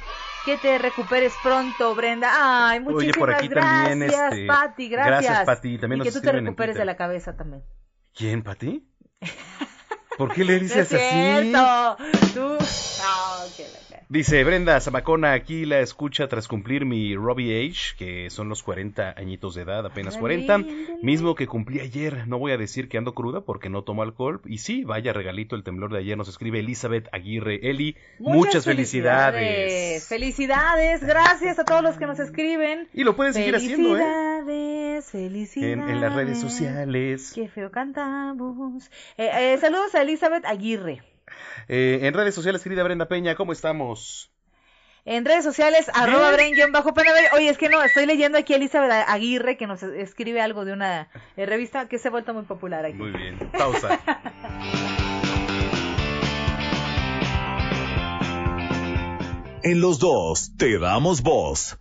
Que 0.46 0.58
te 0.58 0.80
recuperes 0.80 1.32
pronto, 1.44 1.94
Brenda. 1.94 2.30
Ay, 2.70 2.80
muchísimas 2.80 3.04
Oye, 3.04 3.20
por 3.20 3.32
aquí 3.32 3.48
gracias, 3.50 3.88
también, 3.90 4.10
este, 4.10 4.46
Pati. 4.48 4.90
Gracias. 4.90 5.22
gracias, 5.26 5.46
Pati, 5.46 5.78
también 5.78 6.02
y 6.02 6.04
que 6.06 6.12
tú 6.12 6.22
te 6.22 6.32
recuperes 6.32 6.76
de 6.76 6.86
la 6.86 6.96
cabeza 6.96 7.38
también. 7.38 7.64
¿Quién, 8.16 8.42
Pati? 8.44 8.88
¿Por 10.18 10.34
qué 10.34 10.44
le 10.44 10.54
No 10.58 10.60
dices 10.64 10.92
es 10.92 10.94
así? 10.94 11.10
cierto. 11.12 11.98
Tú. 12.34 12.42
No, 12.42 13.56
que 13.58 13.64
la- 13.92 13.93
Dice 14.14 14.44
Brenda 14.44 14.80
Zamacona, 14.80 15.34
aquí 15.34 15.66
la 15.66 15.80
escucha 15.80 16.28
tras 16.28 16.48
cumplir 16.48 16.86
mi 16.86 17.16
Robbie 17.16 17.66
Age, 17.66 17.96
que 17.98 18.30
son 18.30 18.48
los 18.48 18.62
40 18.62 19.16
añitos 19.18 19.56
de 19.56 19.64
edad, 19.64 19.84
apenas 19.88 20.18
Ándale, 20.18 20.46
40, 20.46 21.00
mismo 21.02 21.34
que 21.34 21.48
cumplí 21.48 21.80
ayer. 21.80 22.28
No 22.28 22.38
voy 22.38 22.52
a 22.52 22.58
decir 22.58 22.90
que 22.90 23.00
ando 23.00 23.16
cruda 23.16 23.42
porque 23.42 23.72
no 23.72 23.82
tomo 23.82 24.04
alcohol. 24.04 24.40
Y 24.46 24.60
sí, 24.60 24.84
vaya 24.84 25.14
regalito 25.14 25.56
el 25.56 25.64
temblor 25.64 25.92
de 25.92 25.98
ayer, 25.98 26.16
nos 26.16 26.30
escribe 26.30 26.60
Elizabeth 26.60 27.10
Aguirre. 27.12 27.68
Eli, 27.68 27.98
muchas, 28.20 28.66
felicidades. 28.66 30.08
Felicidades, 30.08 31.04
gracias 31.04 31.58
a 31.58 31.66
todos 31.66 31.82
los 31.82 31.98
que 31.98 32.06
nos 32.06 32.20
escriben. 32.20 32.88
Y 32.94 33.06
lo 33.06 33.16
puedes 33.16 33.34
seguir 33.34 33.56
haciendo, 33.56 33.98
¿eh? 33.98 34.04
Felicidades, 34.46 35.06
felicidades. 35.10 35.74
En, 35.74 35.90
en 35.90 36.02
las 36.02 36.14
redes 36.14 36.40
sociales. 36.40 37.32
Qué 37.34 37.48
feo 37.48 37.72
cantamos. 37.72 38.92
Eh, 39.18 39.32
eh, 39.34 39.58
saludos 39.58 39.96
a 39.96 40.04
Elizabeth 40.04 40.46
Aguirre. 40.46 41.02
Eh, 41.68 42.00
en 42.04 42.14
redes 42.14 42.36
sociales, 42.36 42.62
querida 42.62 42.84
Brenda 42.84 43.08
Peña, 43.08 43.36
¿cómo 43.36 43.52
estamos? 43.54 44.32
En 45.06 45.26
redes 45.26 45.44
sociales, 45.44 45.92
arroba 45.94 46.32
bajo 46.72 46.94
Oye, 47.36 47.50
es 47.50 47.58
que 47.58 47.68
no, 47.68 47.84
estoy 47.84 48.06
leyendo 48.06 48.38
aquí 48.38 48.54
a 48.54 48.56
Elizabeth 48.56 49.06
Aguirre 49.08 49.58
que 49.58 49.68
nos 49.68 49.84
escribe 49.84 50.40
algo 50.40 50.64
de 50.64 50.72
una 50.72 51.10
eh, 51.36 51.46
revista 51.46 51.90
que 51.90 51.98
se 51.98 52.08
ha 52.08 52.12
vuelto 52.12 52.34
muy 52.34 52.44
popular 52.44 52.86
aquí. 52.86 52.96
Muy 52.96 53.12
bien, 53.12 53.38
pausa. 53.52 54.00
en 59.64 59.82
los 59.82 60.00
dos 60.00 60.52
te 60.58 60.80
damos 60.80 61.22
voz. 61.22 61.78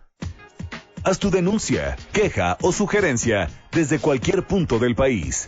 Haz 1.05 1.19
tu 1.19 1.29
denuncia, 1.29 1.95
queja 2.11 2.57
o 2.61 2.73
sugerencia 2.73 3.49
desde 3.71 3.99
cualquier 3.99 4.43
punto 4.43 4.79
del 4.79 4.95
país. 4.95 5.47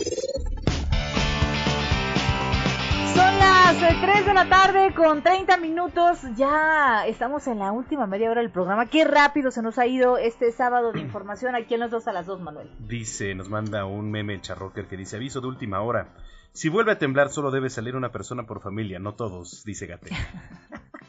Las 3.79 4.01
3 4.01 4.15
eh, 4.19 4.23
de 4.25 4.33
la 4.33 4.49
tarde 4.49 4.93
con 4.93 5.23
30 5.23 5.55
minutos. 5.57 6.19
Ya 6.35 7.05
estamos 7.07 7.47
en 7.47 7.59
la 7.59 7.71
última 7.71 8.05
media 8.05 8.29
hora 8.29 8.41
del 8.41 8.51
programa. 8.51 8.87
Qué 8.87 9.05
rápido 9.05 9.49
se 9.49 9.61
nos 9.61 9.77
ha 9.77 9.87
ido 9.87 10.17
este 10.17 10.51
sábado 10.51 10.91
de 10.91 10.99
información 10.99 11.55
aquí 11.55 11.75
en 11.75 11.79
los 11.79 11.91
dos 11.91 12.05
a 12.07 12.11
las 12.11 12.25
dos, 12.25 12.41
Manuel. 12.41 12.69
Dice, 12.79 13.33
nos 13.33 13.49
manda 13.49 13.85
un 13.85 14.11
meme 14.11 14.33
el 14.33 14.41
charrocker 14.41 14.87
que 14.87 14.97
dice 14.97 15.15
aviso 15.15 15.39
de 15.39 15.47
última 15.47 15.79
hora. 15.81 16.09
Si 16.51 16.67
vuelve 16.67 16.91
a 16.91 16.99
temblar 16.99 17.29
solo 17.29 17.49
debe 17.49 17.69
salir 17.69 17.95
una 17.95 18.11
persona 18.11 18.43
por 18.43 18.61
familia, 18.61 18.99
no 18.99 19.13
todos, 19.13 19.63
dice 19.63 19.87
Gate. 19.87 20.09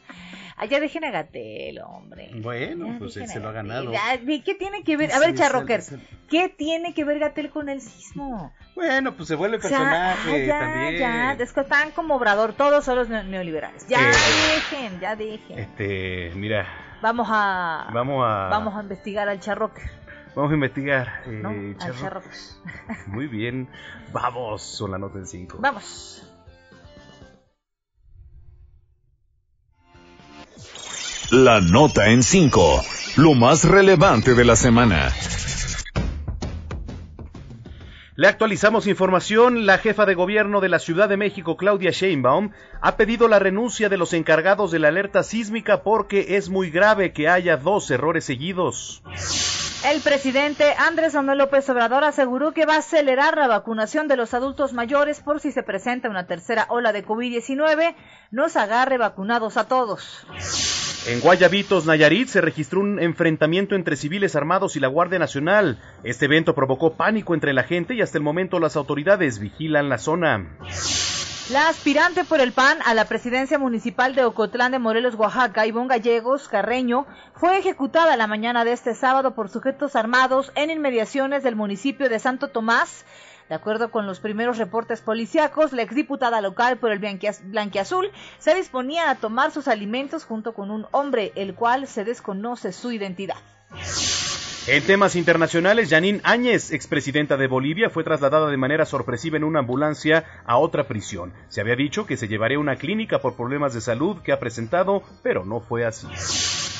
Allá 0.56 0.80
dejen 0.80 1.04
a 1.04 1.10
Gatel, 1.10 1.80
hombre. 1.80 2.30
Bueno, 2.34 2.96
pues 2.98 3.16
él 3.16 3.28
se 3.28 3.40
lo 3.40 3.48
ha 3.48 3.52
ganado. 3.52 3.92
¿Qué 4.44 4.54
tiene 4.54 4.82
que 4.84 4.96
ver? 4.96 5.12
A 5.12 5.18
ver, 5.18 5.34
Charrocker, 5.34 5.82
¿qué 6.28 6.48
tiene 6.48 6.94
que 6.94 7.04
ver 7.04 7.18
Gatel 7.18 7.50
con 7.50 7.68
el 7.68 7.80
sismo? 7.80 8.52
Bueno, 8.74 9.14
pues 9.14 9.28
se 9.28 9.34
vuelve 9.34 9.58
personaje 9.58 10.46
ya, 10.46 10.58
también. 10.58 10.98
Ya, 10.98 11.32
es 11.32 11.52
que 11.52 11.60
están 11.60 11.90
como 11.90 12.16
obrador, 12.16 12.54
todos 12.54 12.84
son 12.84 12.96
los 12.96 13.08
neoliberales. 13.08 13.86
Ya 13.88 13.98
eh, 14.00 14.12
dejen, 14.54 15.00
ya 15.00 15.16
dejen. 15.16 15.58
Este, 15.58 16.32
mira. 16.34 16.66
Vamos 17.02 17.28
a. 17.30 17.90
Vamos 17.92 18.24
a. 18.24 18.48
Vamos 18.48 18.74
a 18.76 18.82
investigar 18.82 19.28
al 19.28 19.40
Charrocker. 19.40 19.90
Vamos 20.34 20.50
a 20.50 20.54
investigar. 20.54 21.22
Eh, 21.26 21.30
no. 21.42 21.50
Muy 23.06 23.26
bien. 23.26 23.68
Vamos, 24.12 24.62
son 24.62 24.90
la 24.90 24.98
nota 24.98 25.18
en 25.18 25.26
5. 25.26 25.58
Vamos. 25.60 26.31
La 31.32 31.62
nota 31.62 32.10
en 32.10 32.22
5. 32.22 32.82
Lo 33.16 33.32
más 33.32 33.64
relevante 33.64 34.34
de 34.34 34.44
la 34.44 34.54
semana. 34.54 35.10
Le 38.16 38.28
actualizamos 38.28 38.86
información. 38.86 39.64
La 39.64 39.78
jefa 39.78 40.04
de 40.04 40.12
gobierno 40.12 40.60
de 40.60 40.68
la 40.68 40.78
Ciudad 40.78 41.08
de 41.08 41.16
México, 41.16 41.56
Claudia 41.56 41.90
Sheinbaum, 41.90 42.50
ha 42.82 42.98
pedido 42.98 43.28
la 43.28 43.38
renuncia 43.38 43.88
de 43.88 43.96
los 43.96 44.12
encargados 44.12 44.72
de 44.72 44.80
la 44.80 44.88
alerta 44.88 45.22
sísmica 45.22 45.82
porque 45.82 46.36
es 46.36 46.50
muy 46.50 46.68
grave 46.68 47.14
que 47.14 47.30
haya 47.30 47.56
dos 47.56 47.90
errores 47.90 48.26
seguidos. 48.26 49.02
El 49.84 50.00
presidente 50.00 50.74
Andrés 50.78 51.12
Manuel 51.14 51.38
López 51.38 51.68
Obrador 51.68 52.04
aseguró 52.04 52.52
que 52.52 52.66
va 52.66 52.76
a 52.76 52.78
acelerar 52.78 53.36
la 53.36 53.48
vacunación 53.48 54.06
de 54.06 54.16
los 54.16 54.32
adultos 54.32 54.72
mayores 54.72 55.18
por 55.18 55.40
si 55.40 55.50
se 55.50 55.64
presenta 55.64 56.08
una 56.08 56.28
tercera 56.28 56.66
ola 56.68 56.92
de 56.92 57.04
COVID-19, 57.04 57.96
nos 58.30 58.56
agarre 58.56 58.96
vacunados 58.96 59.56
a 59.56 59.66
todos. 59.66 60.24
En 61.08 61.18
Guayabitos, 61.18 61.84
Nayarit, 61.84 62.28
se 62.28 62.40
registró 62.40 62.78
un 62.78 63.00
enfrentamiento 63.00 63.74
entre 63.74 63.96
civiles 63.96 64.36
armados 64.36 64.76
y 64.76 64.80
la 64.80 64.86
Guardia 64.86 65.18
Nacional. 65.18 65.80
Este 66.04 66.26
evento 66.26 66.54
provocó 66.54 66.94
pánico 66.94 67.34
entre 67.34 67.52
la 67.52 67.64
gente 67.64 67.94
y 67.94 68.02
hasta 68.02 68.18
el 68.18 68.24
momento 68.24 68.60
las 68.60 68.76
autoridades 68.76 69.40
vigilan 69.40 69.88
la 69.88 69.98
zona. 69.98 70.46
La 71.50 71.68
aspirante 71.68 72.24
por 72.24 72.40
el 72.40 72.52
PAN 72.52 72.78
a 72.84 72.94
la 72.94 73.06
presidencia 73.06 73.58
municipal 73.58 74.14
de 74.14 74.24
Ocotlán 74.24 74.72
de 74.72 74.78
Morelos, 74.78 75.16
Oaxaca, 75.16 75.66
Ivonne 75.66 75.88
Gallegos 75.88 76.48
Carreño, 76.48 77.04
fue 77.34 77.58
ejecutada 77.58 78.16
la 78.16 78.28
mañana 78.28 78.64
de 78.64 78.72
este 78.72 78.94
sábado 78.94 79.34
por 79.34 79.48
sujetos 79.48 79.96
armados 79.96 80.52
en 80.54 80.70
inmediaciones 80.70 81.42
del 81.42 81.56
municipio 81.56 82.08
de 82.08 82.20
Santo 82.20 82.48
Tomás. 82.48 83.04
De 83.48 83.56
acuerdo 83.56 83.90
con 83.90 84.06
los 84.06 84.20
primeros 84.20 84.56
reportes 84.56 85.00
policíacos, 85.00 85.72
la 85.72 85.82
exdiputada 85.82 86.40
local 86.40 86.78
por 86.78 86.92
el 86.92 87.00
Blanquiazul 87.00 88.12
se 88.38 88.54
disponía 88.54 89.10
a 89.10 89.16
tomar 89.16 89.50
sus 89.50 89.66
alimentos 89.66 90.24
junto 90.24 90.54
con 90.54 90.70
un 90.70 90.86
hombre, 90.92 91.32
el 91.34 91.54
cual 91.54 91.88
se 91.88 92.04
desconoce 92.04 92.72
su 92.72 92.92
identidad. 92.92 93.36
En 94.68 94.86
temas 94.86 95.16
internacionales, 95.16 95.90
Janine 95.90 96.20
Áñez, 96.22 96.70
expresidenta 96.70 97.36
de 97.36 97.48
Bolivia, 97.48 97.90
fue 97.90 98.04
trasladada 98.04 98.48
de 98.48 98.56
manera 98.56 98.86
sorpresiva 98.86 99.36
en 99.36 99.42
una 99.42 99.58
ambulancia 99.58 100.24
a 100.46 100.56
otra 100.56 100.86
prisión. 100.86 101.32
Se 101.48 101.60
había 101.60 101.74
dicho 101.74 102.06
que 102.06 102.16
se 102.16 102.28
llevaría 102.28 102.58
a 102.58 102.60
una 102.60 102.76
clínica 102.76 103.18
por 103.18 103.34
problemas 103.34 103.74
de 103.74 103.80
salud 103.80 104.18
que 104.22 104.30
ha 104.30 104.38
presentado, 104.38 105.02
pero 105.24 105.44
no 105.44 105.58
fue 105.58 105.84
así. 105.84 106.06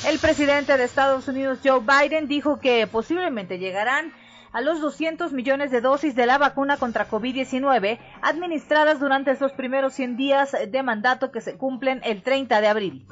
El 0.09 0.21
presidente 0.21 0.77
de 0.77 0.85
Estados 0.85 1.27
Unidos, 1.27 1.59
Joe 1.65 1.81
Biden, 1.81 2.29
dijo 2.29 2.61
que 2.61 2.87
posiblemente 2.87 3.59
llegarán 3.59 4.13
a 4.53 4.61
los 4.61 4.81
200 4.81 5.33
millones 5.33 5.73
de 5.73 5.81
dosis 5.81 6.15
de 6.15 6.27
la 6.27 6.39
vacuna 6.39 6.77
contra 6.77 7.09
COVID-19 7.09 7.99
administradas 8.21 9.01
durante 9.01 9.33
estos 9.33 9.51
primeros 9.53 9.95
100 9.95 10.17
días 10.17 10.57
de 10.71 10.83
mandato 10.85 11.33
que 11.33 11.41
se 11.41 11.57
cumplen 11.57 12.01
el 12.05 12.23
30 12.23 12.61
de 12.61 12.69
abril. 12.69 13.07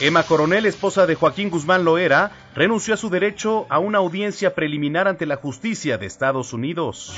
Emma 0.00 0.22
Coronel, 0.22 0.64
esposa 0.64 1.06
de 1.06 1.14
Joaquín 1.14 1.50
Guzmán 1.50 1.84
Loera, 1.84 2.30
renunció 2.54 2.94
a 2.94 2.96
su 2.96 3.10
derecho 3.10 3.66
a 3.68 3.78
una 3.78 3.98
audiencia 3.98 4.54
preliminar 4.54 5.06
ante 5.06 5.26
la 5.26 5.36
justicia 5.36 5.98
de 5.98 6.06
Estados 6.06 6.54
Unidos. 6.54 7.12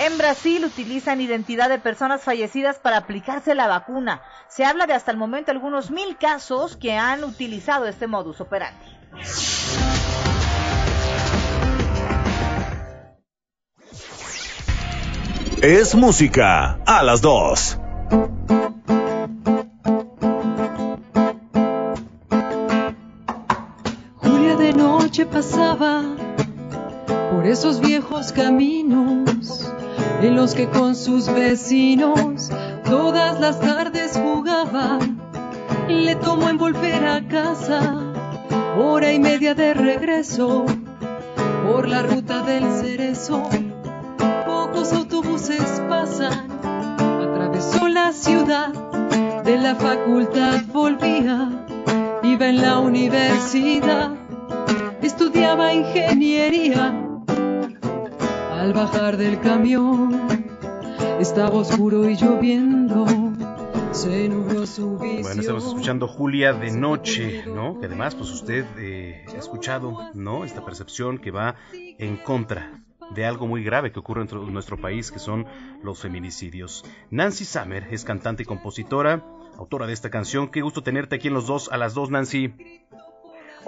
En 0.00 0.16
Brasil 0.16 0.64
utilizan 0.64 1.20
identidad 1.20 1.68
de 1.68 1.78
personas 1.78 2.22
fallecidas 2.22 2.78
para 2.78 2.96
aplicarse 2.96 3.54
la 3.54 3.66
vacuna. 3.66 4.22
Se 4.48 4.64
habla 4.64 4.86
de 4.86 4.94
hasta 4.94 5.10
el 5.10 5.18
momento 5.18 5.50
algunos 5.50 5.90
mil 5.90 6.16
casos 6.16 6.78
que 6.78 6.96
han 6.96 7.22
utilizado 7.22 7.86
este 7.86 8.06
modus 8.06 8.40
operandi. 8.40 8.86
Es 15.60 15.94
música 15.94 16.78
a 16.86 17.02
las 17.02 17.20
dos. 17.20 17.78
Noche 25.16 25.32
pasaba 25.32 26.02
por 27.30 27.46
esos 27.46 27.80
viejos 27.80 28.32
caminos 28.32 29.72
en 30.20 30.36
los 30.36 30.54
que 30.54 30.68
con 30.68 30.94
sus 30.94 31.32
vecinos 31.32 32.50
todas 32.84 33.40
las 33.40 33.58
tardes 33.58 34.20
jugaba. 34.22 34.98
Le 35.88 36.16
tomó 36.16 36.50
en 36.50 36.58
volver 36.58 37.06
a 37.06 37.26
casa, 37.26 37.98
hora 38.76 39.10
y 39.10 39.18
media 39.18 39.54
de 39.54 39.72
regreso 39.72 40.66
por 41.66 41.88
la 41.88 42.02
ruta 42.02 42.42
del 42.42 42.64
cerezo 42.72 43.48
los 44.74 44.92
autobuses 44.92 45.82
pasan, 45.88 46.50
atravesó 46.60 47.88
la 47.88 48.12
ciudad, 48.12 48.68
de 49.44 49.56
la 49.56 49.74
facultad 49.76 50.60
volvía, 50.74 51.64
iba 52.22 52.48
en 52.48 52.60
la 52.60 52.78
universidad, 52.80 54.10
estudiaba 55.06 55.72
ingeniería. 55.72 56.94
Al 58.52 58.72
bajar 58.72 59.16
del 59.16 59.40
camión, 59.40 60.28
estaba 61.20 61.54
oscuro 61.54 62.08
y 62.10 62.16
lloviendo. 62.16 63.06
Se 63.92 64.28
nubló 64.28 64.66
su 64.66 64.98
visión. 64.98 65.22
Bueno, 65.22 65.40
estamos 65.40 65.66
escuchando 65.68 66.08
Julia 66.08 66.52
de 66.52 66.72
noche, 66.72 67.44
¿no? 67.46 67.78
Que 67.78 67.86
además, 67.86 68.16
pues 68.16 68.30
usted 68.30 68.66
eh, 68.78 69.24
ha 69.32 69.38
escuchado, 69.38 69.96
¿no? 70.14 70.44
Esta 70.44 70.64
percepción 70.64 71.18
que 71.18 71.30
va 71.30 71.54
en 71.72 72.16
contra 72.16 72.82
de 73.14 73.24
algo 73.24 73.46
muy 73.46 73.62
grave 73.62 73.92
que 73.92 74.00
ocurre 74.00 74.26
en 74.28 74.52
nuestro 74.52 74.76
país, 74.76 75.12
que 75.12 75.20
son 75.20 75.46
los 75.82 76.00
feminicidios. 76.00 76.84
Nancy 77.10 77.44
Summer 77.44 77.86
es 77.92 78.04
cantante 78.04 78.42
y 78.42 78.46
compositora, 78.46 79.24
autora 79.56 79.86
de 79.86 79.92
esta 79.92 80.10
canción. 80.10 80.48
Qué 80.48 80.62
gusto 80.62 80.82
tenerte 80.82 81.14
aquí 81.14 81.28
en 81.28 81.34
los 81.34 81.46
dos, 81.46 81.70
a 81.70 81.76
las 81.76 81.94
dos, 81.94 82.10
Nancy. 82.10 82.52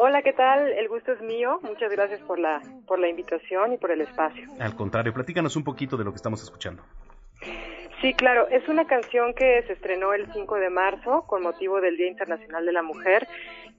Hola, 0.01 0.23
¿qué 0.23 0.33
tal? 0.33 0.69
El 0.69 0.87
gusto 0.87 1.11
es 1.11 1.21
mío. 1.23 1.59
Muchas 1.63 1.91
gracias 1.91 2.21
por 2.21 2.39
la, 2.39 2.63
por 2.87 3.01
la 3.01 3.09
invitación 3.09 3.73
y 3.73 3.79
por 3.79 3.91
el 3.91 4.01
espacio. 4.01 4.49
Al 4.61 4.77
contrario, 4.77 5.13
platícanos 5.13 5.57
un 5.57 5.65
poquito 5.65 5.97
de 5.97 6.05
lo 6.05 6.13
que 6.13 6.17
estamos 6.17 6.41
escuchando. 6.41 6.85
Sí, 8.01 8.15
claro, 8.15 8.47
es 8.47 8.69
una 8.69 8.87
canción 8.87 9.35
que 9.35 9.65
se 9.67 9.73
estrenó 9.73 10.13
el 10.13 10.33
5 10.33 10.55
de 10.55 10.71
marzo 10.71 11.25
con 11.27 11.43
motivo 11.43 11.81
del 11.81 11.97
Día 11.97 12.07
Internacional 12.07 12.65
de 12.65 12.73
la 12.73 12.83
Mujer 12.83 13.27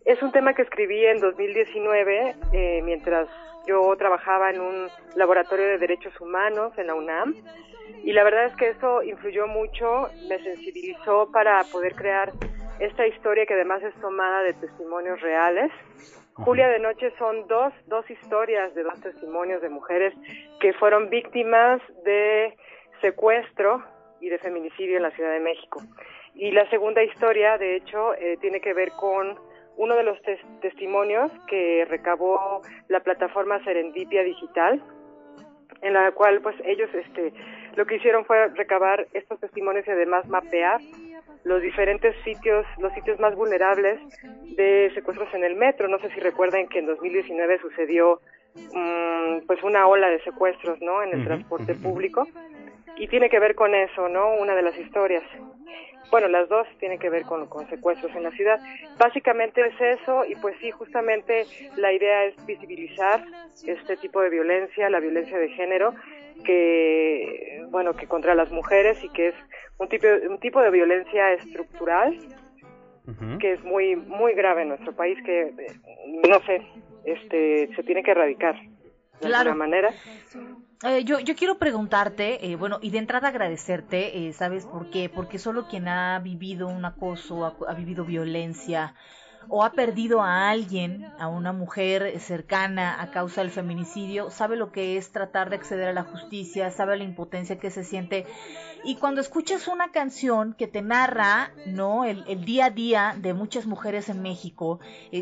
Es 0.04 0.22
un 0.22 0.34
tema 0.34 0.54
que 0.54 0.64
escribí 0.64 1.06
en 1.06 1.22
2019 1.22 2.36
eh, 2.52 2.82
mientras 2.84 3.30
yo 3.66 3.96
trabajaba 3.98 4.50
en 4.50 4.60
un 4.60 4.90
laboratorio 5.16 5.68
de 5.68 5.78
derechos 5.78 6.20
humanos 6.20 6.74
en 6.78 6.88
la 6.88 6.96
UNAM 6.96 7.34
y 8.04 8.12
la 8.12 8.26
verdad 8.26 8.46
es 8.46 8.56
que 8.58 8.70
eso 8.70 9.04
influyó 9.04 9.48
mucho, 9.48 10.10
me 10.28 10.38
sensibilizó 10.44 11.32
para 11.32 11.64
poder 11.72 11.96
crear 11.96 12.34
esta 12.80 13.06
historia 13.08 13.46
que 13.46 13.54
además 13.54 13.84
es 13.84 13.94
tomada 14.02 14.42
de 14.44 14.54
testimonios 14.54 15.20
reales. 15.22 15.72
Julia 16.34 16.70
de 16.70 16.80
Noche 16.80 17.12
son 17.18 17.48
dos, 17.48 17.74
dos 17.88 18.10
historias 18.10 18.74
de 18.74 18.84
dos 18.84 19.00
testimonios 19.02 19.62
de 19.62 19.70
mujeres 19.70 20.14
que 20.62 20.72
fueron 20.74 21.10
víctimas 21.10 21.82
de 22.06 22.56
secuestro 23.02 23.84
y 24.22 24.30
de 24.30 24.40
feminicidio 24.40 24.98
en 24.98 25.04
la 25.04 25.12
Ciudad 25.12 25.34
de 25.34 25.42
México. 25.42 25.82
Y 26.36 26.52
la 26.52 26.70
segunda 26.70 27.04
historia, 27.04 27.58
de 27.58 27.76
hecho, 27.76 28.14
eh, 28.16 28.38
tiene 28.40 28.62
que 28.62 28.74
ver 28.74 28.92
con 28.92 29.38
uno 29.76 29.96
de 29.96 30.04
los 30.04 30.18
testimonios 30.62 31.32
que 31.48 31.86
recabó 31.90 32.62
la 32.88 33.02
plataforma 33.02 33.64
Serendipia 33.64 34.24
Digital, 34.24 34.82
en 35.82 35.94
la 35.94 36.12
cual 36.12 36.42
pues 36.42 36.56
ellos 36.66 36.90
este 36.94 37.34
lo 37.76 37.86
que 37.86 37.96
hicieron 37.96 38.26
fue 38.26 38.48
recabar 38.50 39.08
estos 39.14 39.40
testimonios 39.40 39.88
y 39.88 39.92
además 39.92 40.28
mapear 40.28 40.82
los 41.44 41.62
diferentes 41.62 42.16
sitios, 42.24 42.66
los 42.80 42.94
sitios 42.94 43.20
más 43.20 43.36
vulnerables 43.36 44.00
de 44.56 44.92
secuestros 44.94 45.34
en 45.34 45.44
el 45.44 45.56
metro. 45.56 45.88
No 45.88 46.00
sé 46.00 46.10
si 46.12 46.20
recuerdan 46.20 46.68
que 46.68 46.80
en 46.80 46.86
2019 46.86 47.60
sucedió 47.60 48.22
mm, 48.56 49.46
pues 49.48 49.64
una 49.64 49.88
ola 49.88 50.10
de 50.10 50.22
secuestros, 50.24 50.82
¿no? 50.82 51.02
En 51.04 51.14
el 51.14 51.24
transporte 51.24 51.76
público 51.76 52.28
y 53.00 53.08
tiene 53.08 53.30
que 53.30 53.40
ver 53.40 53.56
con 53.56 53.74
eso, 53.74 54.10
¿no? 54.10 54.34
Una 54.36 54.56
de 54.56 54.62
las 54.62 54.78
historias. 54.78 55.24
Bueno, 56.12 56.28
las 56.28 56.50
dos 56.50 56.68
tienen 56.80 57.00
que 57.00 57.10
ver 57.10 57.24
con, 57.24 57.48
con 57.48 57.70
secuestros 57.70 58.14
en 58.16 58.24
la 58.24 58.32
ciudad. 58.32 58.60
Básicamente 58.98 59.62
es 59.62 60.00
eso 60.02 60.26
y 60.26 60.36
pues 60.36 60.56
sí, 60.60 60.72
justamente 60.72 61.46
la 61.78 61.94
idea 61.94 62.26
es 62.26 62.46
visibilizar 62.46 63.24
este 63.66 63.96
tipo 63.98 64.22
de 64.22 64.30
violencia, 64.30 64.90
la 64.90 65.00
violencia 65.00 65.38
de 65.38 65.50
género, 65.50 65.94
que 66.44 67.66
bueno 67.70 67.96
que 67.96 68.08
contra 68.08 68.36
las 68.36 68.52
mujeres 68.52 69.04
y 69.04 69.10
que 69.10 69.30
es 69.30 69.36
un 69.78 69.88
tipo 69.90 70.08
un 70.30 70.40
tipo 70.40 70.62
de 70.62 70.72
violencia 70.72 71.34
estructural 71.34 72.18
que 73.40 73.54
es 73.54 73.64
muy 73.64 73.96
muy 73.96 74.34
grave 74.34 74.62
en 74.62 74.70
nuestro 74.70 74.94
país 74.96 75.18
que 75.26 75.52
no 76.28 76.40
sé 76.42 76.62
este 77.06 77.70
se 77.76 77.84
tiene 77.84 78.04
que 78.04 78.12
erradicar 78.12 78.56
de 79.22 79.36
alguna 79.36 79.56
manera. 79.56 79.90
Eh, 80.84 81.04
yo, 81.04 81.20
yo 81.20 81.36
quiero 81.36 81.58
preguntarte, 81.58 82.46
eh, 82.46 82.56
bueno, 82.56 82.80
y 82.82 82.90
de 82.92 83.00
entrada 83.00 83.28
agradecerte, 83.28 84.28
eh, 84.28 84.34
¿sabes 84.34 84.66
por 84.66 84.90
qué? 84.90 85.10
Porque 85.14 85.38
solo 85.38 85.68
quien 85.68 85.90
ha 85.90 86.20
vivido 86.20 86.68
un 86.68 86.86
acoso, 86.86 87.46
ha, 87.68 87.74
vivido 87.74 88.06
violencia 88.06 88.96
o 89.50 89.64
ha 89.64 89.72
perdido 89.72 90.22
a 90.22 90.50
alguien, 90.50 91.06
a 91.20 91.28
una 91.28 91.52
mujer 91.52 92.20
cercana 92.20 93.02
a 93.02 93.12
causa 93.12 93.42
del 93.42 93.52
feminicidio, 93.52 94.30
sabe 94.30 94.56
lo 94.56 94.72
que 94.72 94.98
es 94.98 95.12
tratar 95.12 95.50
de 95.50 95.56
acceder 95.56 95.90
a 95.90 95.94
la 95.94 96.04
justicia, 96.04 96.72
sabe 96.72 96.98
la 96.98 97.04
impotencia 97.04 97.60
que 97.60 97.72
se 97.72 97.84
siente. 97.84 98.26
Y 98.84 98.96
cuando 98.96 99.22
escuchas 99.22 99.68
una 99.68 99.92
canción 99.92 100.54
que 100.54 100.68
te 100.68 100.82
narra, 100.82 101.52
¿no? 101.66 102.06
El, 102.06 102.46
día 102.46 102.66
a 102.66 102.70
día 102.70 103.16
de 103.18 103.34
muchas 103.34 103.66
mujeres 103.66 104.08
en 104.10 104.22
México, 104.22 104.80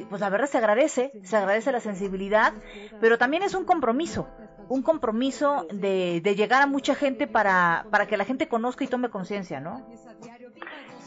pues 0.10 0.22
la 0.22 0.30
verdad 0.30 0.48
se 0.48 0.58
agradece, 0.58 1.12
se 1.24 1.38
agradece 1.38 1.72
la 1.72 1.80
sensibilidad, 1.80 2.54
pero 3.00 3.18
también 3.18 3.44
es 3.44 3.56
un 3.56 3.66
compromiso 3.66 4.28
un 4.70 4.82
compromiso 4.82 5.66
de, 5.72 6.22
de 6.22 6.36
llegar 6.36 6.62
a 6.62 6.68
mucha 6.68 6.96
gente 6.96 7.28
para, 7.28 7.86
para 7.90 8.06
que 8.06 8.18
la 8.18 8.26
gente 8.26 8.48
conozca 8.48 8.84
y 8.84 8.88
tome 8.88 9.10
conciencia, 9.10 9.60
¿no? 9.60 9.88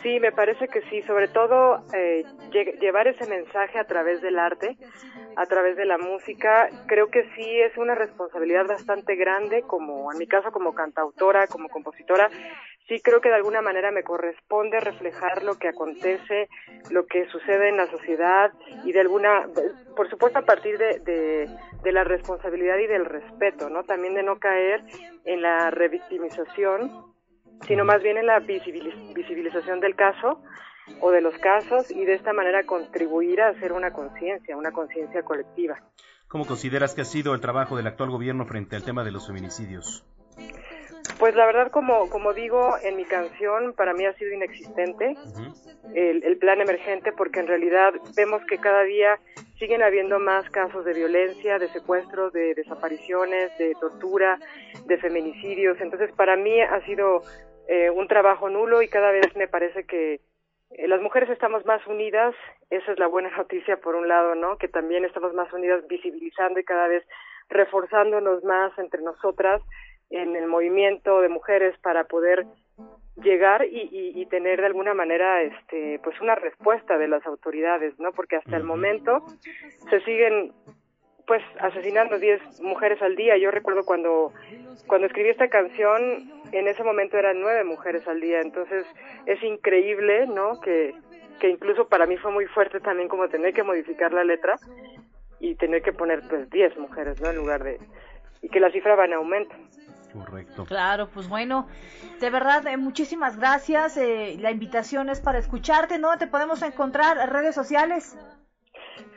Sí, 0.02 0.18
me 0.18 0.32
parece 0.32 0.66
que 0.68 0.80
sí, 0.88 1.02
sobre 1.02 1.28
todo 1.28 1.84
eh, 1.94 2.24
llevar 2.80 3.06
ese 3.06 3.28
mensaje 3.28 3.78
a 3.78 3.84
través 3.84 4.22
del 4.22 4.38
arte, 4.38 4.76
a 5.36 5.46
través 5.46 5.76
de 5.76 5.84
la 5.84 5.98
música, 5.98 6.68
creo 6.86 7.08
que 7.08 7.28
sí 7.34 7.60
es 7.60 7.76
una 7.76 7.94
responsabilidad 7.94 8.66
bastante 8.66 9.14
grande, 9.16 9.62
como 9.62 10.10
en 10.10 10.18
mi 10.18 10.26
caso 10.26 10.52
como 10.52 10.74
cantautora, 10.74 11.46
como 11.48 11.68
compositora, 11.68 12.30
sí 12.88 13.00
creo 13.00 13.20
que 13.20 13.28
de 13.28 13.36
alguna 13.36 13.62
manera 13.62 13.90
me 13.90 14.02
corresponde 14.02 14.80
reflejar 14.80 15.44
lo 15.44 15.56
que 15.56 15.68
acontece, 15.68 16.48
lo 16.90 17.06
que 17.06 17.26
sucede 17.26 17.68
en 17.68 17.76
la 17.76 17.86
sociedad 17.90 18.52
y 18.84 18.92
de 18.92 19.00
alguna, 19.00 19.46
por 19.96 20.10
supuesto 20.10 20.38
a 20.40 20.44
partir 20.44 20.78
de, 20.78 20.98
de, 21.84 21.92
la 21.92 22.04
responsabilidad 22.04 22.78
y 22.78 22.86
del 22.86 23.04
respeto, 23.04 23.68
¿no? 23.68 23.84
También 23.84 24.14
de 24.14 24.22
no 24.22 24.38
caer 24.38 24.82
en 25.24 25.42
la 25.42 25.70
revictimización, 25.70 27.09
sino 27.66 27.84
más 27.84 28.02
bien 28.02 28.16
en 28.16 28.26
la 28.26 28.40
visibilización 28.40 29.80
del 29.80 29.94
caso 29.94 30.40
o 31.00 31.10
de 31.10 31.20
los 31.20 31.34
casos 31.38 31.90
y 31.90 32.04
de 32.04 32.14
esta 32.14 32.32
manera 32.32 32.64
contribuir 32.64 33.40
a 33.40 33.48
hacer 33.48 33.72
una 33.72 33.92
conciencia, 33.92 34.56
una 34.56 34.72
conciencia 34.72 35.22
colectiva. 35.22 35.78
¿Cómo 36.28 36.46
consideras 36.46 36.94
que 36.94 37.02
ha 37.02 37.04
sido 37.04 37.34
el 37.34 37.40
trabajo 37.40 37.76
del 37.76 37.86
actual 37.86 38.10
gobierno 38.10 38.46
frente 38.46 38.76
al 38.76 38.84
tema 38.84 39.04
de 39.04 39.10
los 39.10 39.26
feminicidios? 39.26 40.04
Pues 41.18 41.34
la 41.34 41.44
verdad, 41.44 41.70
como, 41.70 42.08
como 42.08 42.32
digo 42.32 42.76
en 42.82 42.96
mi 42.96 43.04
canción, 43.04 43.74
para 43.74 43.92
mí 43.92 44.06
ha 44.06 44.14
sido 44.14 44.32
inexistente 44.32 45.16
el, 45.94 46.24
el, 46.24 46.38
plan 46.38 46.60
emergente 46.60 47.12
porque 47.12 47.40
en 47.40 47.46
realidad 47.46 47.92
vemos 48.16 48.42
que 48.48 48.58
cada 48.58 48.84
día 48.84 49.18
siguen 49.58 49.82
habiendo 49.82 50.18
más 50.18 50.48
casos 50.50 50.84
de 50.84 50.94
violencia, 50.94 51.58
de 51.58 51.68
secuestros, 51.68 52.32
de 52.32 52.54
desapariciones, 52.54 53.50
de 53.58 53.74
tortura, 53.78 54.38
de 54.86 54.96
feminicidios. 54.96 55.78
Entonces, 55.80 56.10
para 56.12 56.36
mí 56.36 56.60
ha 56.60 56.80
sido 56.86 57.22
eh, 57.72 57.88
un 57.88 58.08
trabajo 58.08 58.50
nulo 58.50 58.82
y 58.82 58.88
cada 58.88 59.12
vez 59.12 59.36
me 59.36 59.46
parece 59.46 59.84
que 59.84 60.14
eh, 60.72 60.88
las 60.88 61.00
mujeres 61.00 61.30
estamos 61.30 61.64
más 61.66 61.86
unidas. 61.86 62.34
Esa 62.68 62.90
es 62.90 62.98
la 62.98 63.06
buena 63.06 63.30
noticia, 63.36 63.76
por 63.76 63.94
un 63.94 64.08
lado, 64.08 64.34
¿no? 64.34 64.58
Que 64.58 64.66
también 64.66 65.04
estamos 65.04 65.32
más 65.34 65.52
unidas 65.52 65.86
visibilizando 65.86 66.58
y 66.58 66.64
cada 66.64 66.88
vez 66.88 67.06
reforzándonos 67.48 68.42
más 68.42 68.76
entre 68.76 69.02
nosotras 69.02 69.62
en 70.10 70.34
el 70.34 70.48
movimiento 70.48 71.20
de 71.20 71.28
mujeres 71.28 71.78
para 71.78 72.08
poder 72.08 72.44
llegar 73.22 73.64
y, 73.70 74.26
tener 74.26 74.60
de 74.60 74.66
alguna 74.66 74.94
manera 74.94 75.42
este 75.42 76.00
pues 76.02 76.20
una 76.20 76.36
respuesta 76.36 76.96
de 76.98 77.08
las 77.08 77.26
autoridades 77.26 77.98
no 77.98 78.12
porque 78.12 78.36
hasta 78.36 78.56
el 78.56 78.62
momento 78.62 79.24
se 79.90 80.00
siguen 80.02 80.52
pues 81.30 81.44
asesinando 81.60 82.18
10 82.18 82.60
mujeres 82.60 83.00
al 83.00 83.14
día 83.14 83.38
yo 83.38 83.52
recuerdo 83.52 83.84
cuando 83.84 84.32
cuando 84.88 85.06
escribí 85.06 85.28
esta 85.28 85.46
canción 85.46 86.28
en 86.50 86.66
ese 86.66 86.82
momento 86.82 87.16
eran 87.16 87.40
nueve 87.40 87.62
mujeres 87.62 88.08
al 88.08 88.20
día 88.20 88.40
entonces 88.40 88.84
es 89.26 89.40
increíble 89.44 90.26
no 90.26 90.60
que 90.60 90.92
que 91.38 91.48
incluso 91.48 91.86
para 91.86 92.06
mí 92.06 92.16
fue 92.16 92.32
muy 92.32 92.46
fuerte 92.46 92.80
también 92.80 93.08
como 93.08 93.28
tener 93.28 93.54
que 93.54 93.62
modificar 93.62 94.12
la 94.12 94.24
letra 94.24 94.56
y 95.38 95.54
tener 95.54 95.82
que 95.82 95.92
poner 95.92 96.20
pues 96.28 96.50
10 96.50 96.76
mujeres 96.78 97.20
no 97.20 97.30
en 97.30 97.36
lugar 97.36 97.62
de 97.62 97.78
y 98.42 98.48
que 98.48 98.58
la 98.58 98.72
cifra 98.72 98.96
va 98.96 99.04
en 99.04 99.12
aumento 99.12 99.54
Correcto. 100.12 100.64
Claro, 100.64 101.08
pues 101.14 101.28
bueno, 101.28 101.68
de 102.18 102.30
verdad, 102.30 102.66
eh, 102.66 102.76
muchísimas 102.76 103.36
gracias. 103.36 103.96
Eh, 103.96 104.36
la 104.40 104.50
invitación 104.50 105.08
es 105.08 105.20
para 105.20 105.38
escucharte, 105.38 106.00
¿no? 106.00 106.18
¿Te 106.18 106.26
podemos 106.26 106.62
encontrar 106.62 107.16
en 107.18 107.28
redes 107.28 107.54
sociales? 107.54 108.16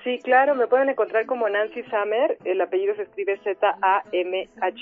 Sí, 0.04 0.20
claro, 0.24 0.56
me 0.56 0.68
pueden 0.68 0.90
encontrar 0.90 1.26
como 1.26 1.48
Nancy 1.48 1.84
Summer, 1.84 2.38
el 2.44 2.60
apellido 2.62 2.96
se 2.96 3.04
escribe 3.04 3.40
Z-A-M-H-E-R. 3.44 4.82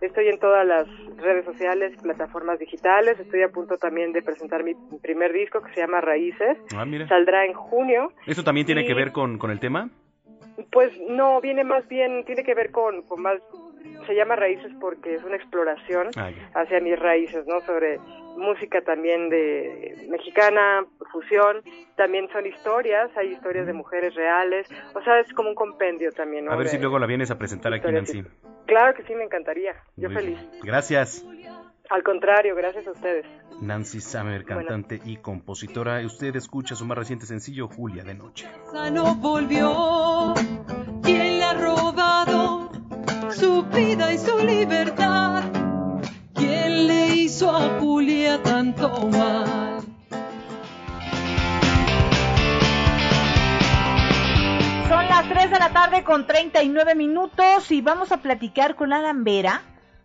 Estoy 0.00 0.28
en 0.28 0.38
todas 0.38 0.64
las 0.64 0.86
redes 1.16 1.44
sociales, 1.44 1.92
plataformas 2.00 2.60
digitales. 2.60 3.18
Estoy 3.18 3.42
a 3.42 3.48
punto 3.48 3.78
también 3.78 4.12
de 4.12 4.22
presentar 4.22 4.62
mi 4.62 4.74
primer 5.02 5.32
disco 5.32 5.60
que 5.60 5.74
se 5.74 5.80
llama 5.80 6.00
Raíces. 6.00 6.56
Ah, 6.76 6.84
mira. 6.84 7.08
Saldrá 7.08 7.44
en 7.44 7.54
junio. 7.54 8.12
¿Eso 8.24 8.44
también 8.44 8.64
tiene 8.64 8.86
que 8.86 8.94
ver 8.94 9.10
con, 9.10 9.38
con 9.38 9.50
el 9.50 9.58
tema? 9.58 9.90
Pues 10.70 10.92
no, 11.08 11.40
viene 11.40 11.64
más 11.64 11.88
bien, 11.88 12.24
tiene 12.24 12.44
que 12.44 12.54
ver 12.54 12.70
con, 12.70 13.02
con 13.02 13.22
más 13.22 13.40
se 14.06 14.14
llama 14.14 14.36
Raíces 14.36 14.72
porque 14.80 15.14
es 15.14 15.24
una 15.24 15.36
exploración 15.36 16.08
ah, 16.16 16.30
hacia 16.54 16.80
mis 16.80 16.98
raíces, 16.98 17.46
¿no? 17.46 17.60
Sobre 17.60 17.98
música 18.36 18.80
también 18.82 19.28
de 19.28 20.06
mexicana, 20.08 20.84
fusión, 21.12 21.62
también 21.96 22.28
son 22.32 22.46
historias, 22.46 23.10
hay 23.16 23.32
historias 23.32 23.66
de 23.66 23.72
mujeres 23.72 24.14
reales, 24.14 24.68
o 24.94 25.02
sea, 25.02 25.20
es 25.20 25.32
como 25.32 25.50
un 25.50 25.54
compendio 25.54 26.12
también, 26.12 26.44
¿no? 26.44 26.52
A 26.52 26.56
ver 26.56 26.68
si 26.68 26.78
luego 26.78 26.98
la 26.98 27.06
vienes 27.06 27.30
a 27.30 27.38
presentar 27.38 27.74
aquí, 27.74 27.90
Nancy. 27.90 28.24
Claro 28.66 28.94
que 28.94 29.02
sí, 29.02 29.14
me 29.14 29.24
encantaría, 29.24 29.74
yo 29.96 30.10
feliz. 30.10 30.38
Gracias. 30.62 31.24
Al 31.90 32.02
contrario, 32.02 32.54
gracias 32.54 32.86
a 32.86 32.90
ustedes. 32.90 33.24
Nancy 33.62 34.00
Summer, 34.00 34.44
cantante 34.44 35.00
y 35.04 35.16
compositora. 35.16 36.04
Usted 36.04 36.36
escucha 36.36 36.74
su 36.74 36.84
más 36.84 36.98
reciente 36.98 37.24
sencillo, 37.24 37.66
Julia 37.66 38.04
de 38.04 38.14
Noche. 38.14 38.46
No 38.92 39.14
volvió, 39.14 40.34
¿quién 41.02 41.38
le 41.38 41.44
ha 41.44 41.54
robado 41.54 41.87
su 43.32 43.62
vida 43.64 44.12
y 44.12 44.18
su 44.18 44.38
libertad. 44.38 45.44
¿Quién 46.34 46.86
le 46.86 47.08
hizo 47.08 47.50
a 47.54 47.78
Julia 47.80 48.42
tanto 48.42 49.08
mal? 49.08 49.80
Son 54.88 55.06
las 55.06 55.28
3 55.28 55.50
de 55.50 55.58
la 55.58 55.70
tarde 55.72 56.04
con 56.04 56.26
39 56.26 56.94
minutos 56.94 57.70
y 57.70 57.80
vamos 57.80 58.12
a 58.12 58.18
platicar 58.18 58.74
con 58.76 58.92
Alan 58.92 59.24
Vera 59.24 59.62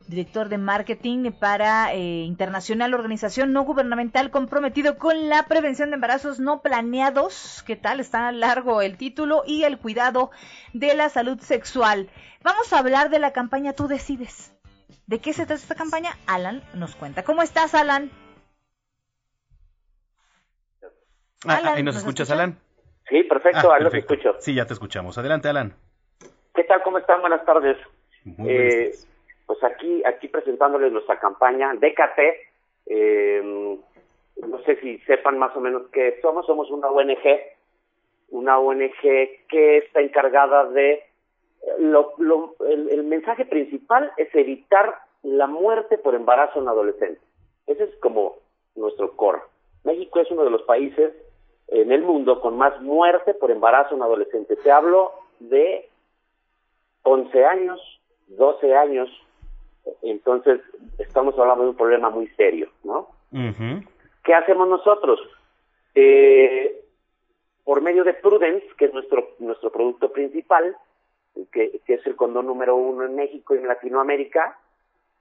director 0.07 0.49
de 0.49 0.57
marketing 0.57 1.31
para 1.31 1.93
eh, 1.93 2.23
Internacional 2.23 2.93
Organización 2.93 3.53
No 3.53 3.63
Gubernamental 3.63 4.31
comprometido 4.31 4.97
con 4.97 5.29
la 5.29 5.43
prevención 5.47 5.89
de 5.89 5.95
embarazos 5.95 6.39
no 6.39 6.61
planeados. 6.61 7.63
¿Qué 7.65 7.75
tal? 7.75 7.99
Está 7.99 8.31
largo 8.31 8.81
el 8.81 8.97
título 8.97 9.43
y 9.45 9.63
el 9.63 9.77
cuidado 9.77 10.31
de 10.73 10.95
la 10.95 11.09
salud 11.09 11.39
sexual. 11.39 12.09
Vamos 12.43 12.73
a 12.73 12.79
hablar 12.79 13.09
de 13.09 13.19
la 13.19 13.31
campaña 13.31 13.73
Tú 13.73 13.87
decides. 13.87 14.53
¿De 15.07 15.19
qué 15.19 15.33
se 15.33 15.45
trata 15.45 15.61
esta 15.61 15.75
campaña? 15.75 16.11
Alan 16.27 16.61
nos 16.73 16.95
cuenta. 16.95 17.23
¿Cómo 17.23 17.41
estás, 17.41 17.75
Alan? 17.75 18.09
Ah, 21.45 21.57
Alan, 21.57 21.75
¿ahí 21.75 21.83
nos, 21.83 21.95
¿nos 21.95 22.03
escuchas, 22.03 22.29
escucha? 22.29 22.43
Alan? 22.43 22.59
Sí, 23.09 23.23
perfecto, 23.23 23.71
Ah, 23.71 23.75
ahí 23.77 23.83
los 23.83 23.93
escucho. 23.93 24.35
Sí, 24.39 24.53
ya 24.55 24.65
te 24.65 24.73
escuchamos. 24.73 25.17
Adelante, 25.17 25.49
Alan. 25.49 25.75
¿Qué 26.55 26.63
tal? 26.63 26.81
¿Cómo 26.83 26.99
están? 26.99 27.19
Buenas 27.21 27.45
tardes. 27.45 27.77
Muy 28.23 28.49
Eh, 28.49 28.91
pues 29.45 29.63
aquí, 29.63 30.03
aquí 30.05 30.27
presentándoles 30.27 30.91
nuestra 30.91 31.19
campaña 31.19 31.73
DKT. 31.73 32.19
eh, 32.87 33.77
no 34.47 34.57
sé 34.63 34.75
si 34.77 34.97
sepan 34.99 35.37
más 35.37 35.55
o 35.55 35.59
menos 35.59 35.83
qué 35.91 36.19
somos. 36.21 36.45
Somos 36.47 36.69
una 36.71 36.87
ONG, 36.89 37.23
una 38.29 38.57
ONG 38.59 38.89
que 39.47 39.77
está 39.77 40.01
encargada 40.01 40.65
de 40.69 41.03
lo, 41.79 42.13
lo- 42.17 42.55
el, 42.67 42.89
el 42.89 43.03
mensaje 43.03 43.45
principal 43.45 44.11
es 44.17 44.33
evitar 44.35 44.95
la 45.21 45.47
muerte 45.47 45.97
por 45.97 46.15
embarazo 46.15 46.59
en 46.59 46.67
adolescentes. 46.67 47.21
Ese 47.67 47.83
es 47.83 47.95
como 47.97 48.35
nuestro 48.75 49.15
core. 49.15 49.39
México 49.83 50.19
es 50.19 50.29
uno 50.31 50.43
de 50.43 50.49
los 50.49 50.63
países 50.63 51.13
en 51.67 51.91
el 51.91 52.01
mundo 52.01 52.41
con 52.41 52.57
más 52.57 52.81
muerte 52.81 53.33
por 53.35 53.51
embarazo 53.51 53.95
en 53.95 54.01
adolescentes. 54.01 54.59
Te 54.63 54.71
hablo 54.71 55.11
de 55.39 55.87
11 57.03 57.45
años, 57.45 57.79
12 58.27 58.75
años, 58.75 59.09
entonces 60.01 60.61
estamos 60.97 61.37
hablando 61.37 61.63
de 61.63 61.69
un 61.71 61.75
problema 61.77 62.09
muy 62.09 62.27
serio, 62.29 62.69
¿no? 62.83 63.09
Ujú. 63.31 63.83
¿Qué 64.23 64.33
hacemos 64.33 64.67
nosotros? 64.67 65.19
Eh, 65.95 66.81
por 67.63 67.81
medio 67.81 68.03
de 68.03 68.13
Prudence, 68.13 68.65
que 68.77 68.85
es 68.85 68.93
nuestro, 68.93 69.29
nuestro 69.39 69.71
producto 69.71 70.11
principal, 70.11 70.75
que, 71.51 71.79
que 71.85 71.95
es 71.95 72.05
el 72.05 72.15
condón 72.15 72.47
número 72.47 72.75
uno 72.75 73.05
en 73.05 73.15
México 73.15 73.55
y 73.55 73.59
en 73.59 73.67
Latinoamérica, 73.67 74.57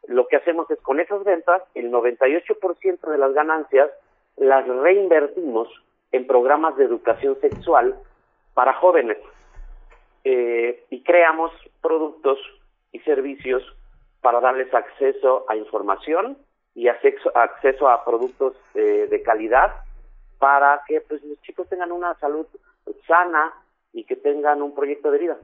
lo 0.08 0.26
que 0.26 0.36
hacemos 0.36 0.70
es 0.70 0.80
con 0.80 1.00
esas 1.00 1.22
ventas, 1.24 1.62
el 1.74 1.90
98% 1.90 3.10
de 3.10 3.18
las 3.18 3.32
ganancias 3.32 3.90
las 4.36 4.66
reinvertimos 4.66 5.68
en 6.10 6.26
programas 6.26 6.76
de 6.76 6.84
educación 6.84 7.38
sexual 7.40 7.96
para 8.54 8.74
jóvenes 8.74 9.18
eh, 10.24 10.84
y 10.90 11.02
creamos 11.02 11.52
productos 11.80 12.38
y 12.92 13.00
servicios 13.00 13.62
para 14.22 14.40
darles 14.40 14.72
acceso 14.72 15.44
a 15.48 15.56
información 15.56 16.38
y 16.74 16.88
acceso, 16.88 17.36
acceso 17.36 17.88
a 17.88 18.04
productos 18.04 18.56
eh, 18.74 19.06
de 19.10 19.22
calidad 19.22 19.74
para 20.38 20.82
que 20.86 21.02
pues 21.02 21.22
los 21.22 21.40
chicos 21.42 21.68
tengan 21.68 21.92
una 21.92 22.14
salud 22.18 22.46
sana 23.06 23.52
y 23.92 24.04
que 24.04 24.16
tengan 24.16 24.62
un 24.62 24.74
proyecto 24.74 25.10
de 25.10 25.18
vida. 25.18 25.36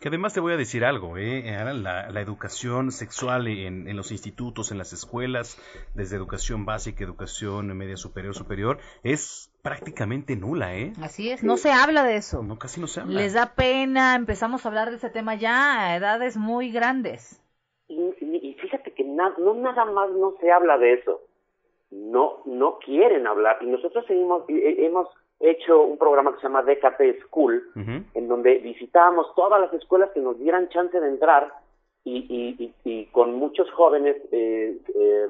Que 0.00 0.08
además 0.08 0.32
te 0.32 0.38
voy 0.38 0.52
a 0.52 0.56
decir 0.56 0.84
algo, 0.84 1.18
¿eh? 1.18 1.42
La 1.74 2.20
educación 2.20 2.92
sexual 2.92 3.48
en, 3.48 3.88
en 3.88 3.96
los 3.96 4.12
institutos, 4.12 4.70
en 4.70 4.78
las 4.78 4.92
escuelas, 4.92 5.60
desde 5.94 6.14
educación 6.14 6.64
básica, 6.64 7.02
educación 7.02 7.76
media 7.76 7.96
superior, 7.96 8.32
superior, 8.32 8.78
es 9.02 9.52
prácticamente 9.62 10.36
nula, 10.36 10.76
¿eh? 10.76 10.92
Así 11.02 11.32
es, 11.32 11.42
no 11.42 11.56
se 11.56 11.72
habla 11.72 12.04
de 12.04 12.14
eso. 12.14 12.44
No, 12.44 12.60
casi 12.60 12.80
no 12.80 12.86
se 12.86 13.00
habla. 13.00 13.20
Les 13.20 13.32
da 13.32 13.54
pena, 13.56 14.14
empezamos 14.14 14.64
a 14.64 14.68
hablar 14.68 14.90
de 14.90 14.96
ese 14.96 15.10
tema 15.10 15.34
ya 15.34 15.86
a 15.86 15.96
edades 15.96 16.36
muy 16.36 16.70
grandes. 16.70 17.42
Y, 17.88 17.94
y- 18.20 18.40
y 18.50 18.54
fíjate 18.54 18.92
que 18.92 19.04
na- 19.04 19.34
no 19.38 19.54
nada 19.54 19.84
más 19.86 20.10
no 20.10 20.34
se 20.40 20.50
habla 20.52 20.76
de 20.78 20.92
eso, 20.94 21.20
no 21.90 22.42
no 22.44 22.78
quieren 22.78 23.26
hablar. 23.26 23.58
Y 23.62 23.66
nosotros 23.66 24.04
seguimos 24.06 24.44
hemos 24.48 25.08
hecho 25.40 25.82
un 25.82 25.96
programa 25.98 26.32
que 26.32 26.38
se 26.38 26.42
llama 26.44 26.62
DKT 26.62 27.20
School 27.26 27.62
en 28.14 28.28
donde 28.28 28.58
visitábamos 28.58 29.32
todas 29.34 29.60
las 29.60 29.72
escuelas 29.72 30.10
que 30.10 30.20
nos 30.20 30.38
dieran 30.38 30.68
chance 30.68 30.98
de 31.00 31.08
entrar 31.08 31.52
y, 32.04 32.18
y- 32.28 32.64
y- 32.64 32.74
y 32.84 33.06
con 33.06 33.34
muchos 33.34 33.70
jóvenes 33.72 34.16
eh, 34.32 34.76
eh, 34.94 35.26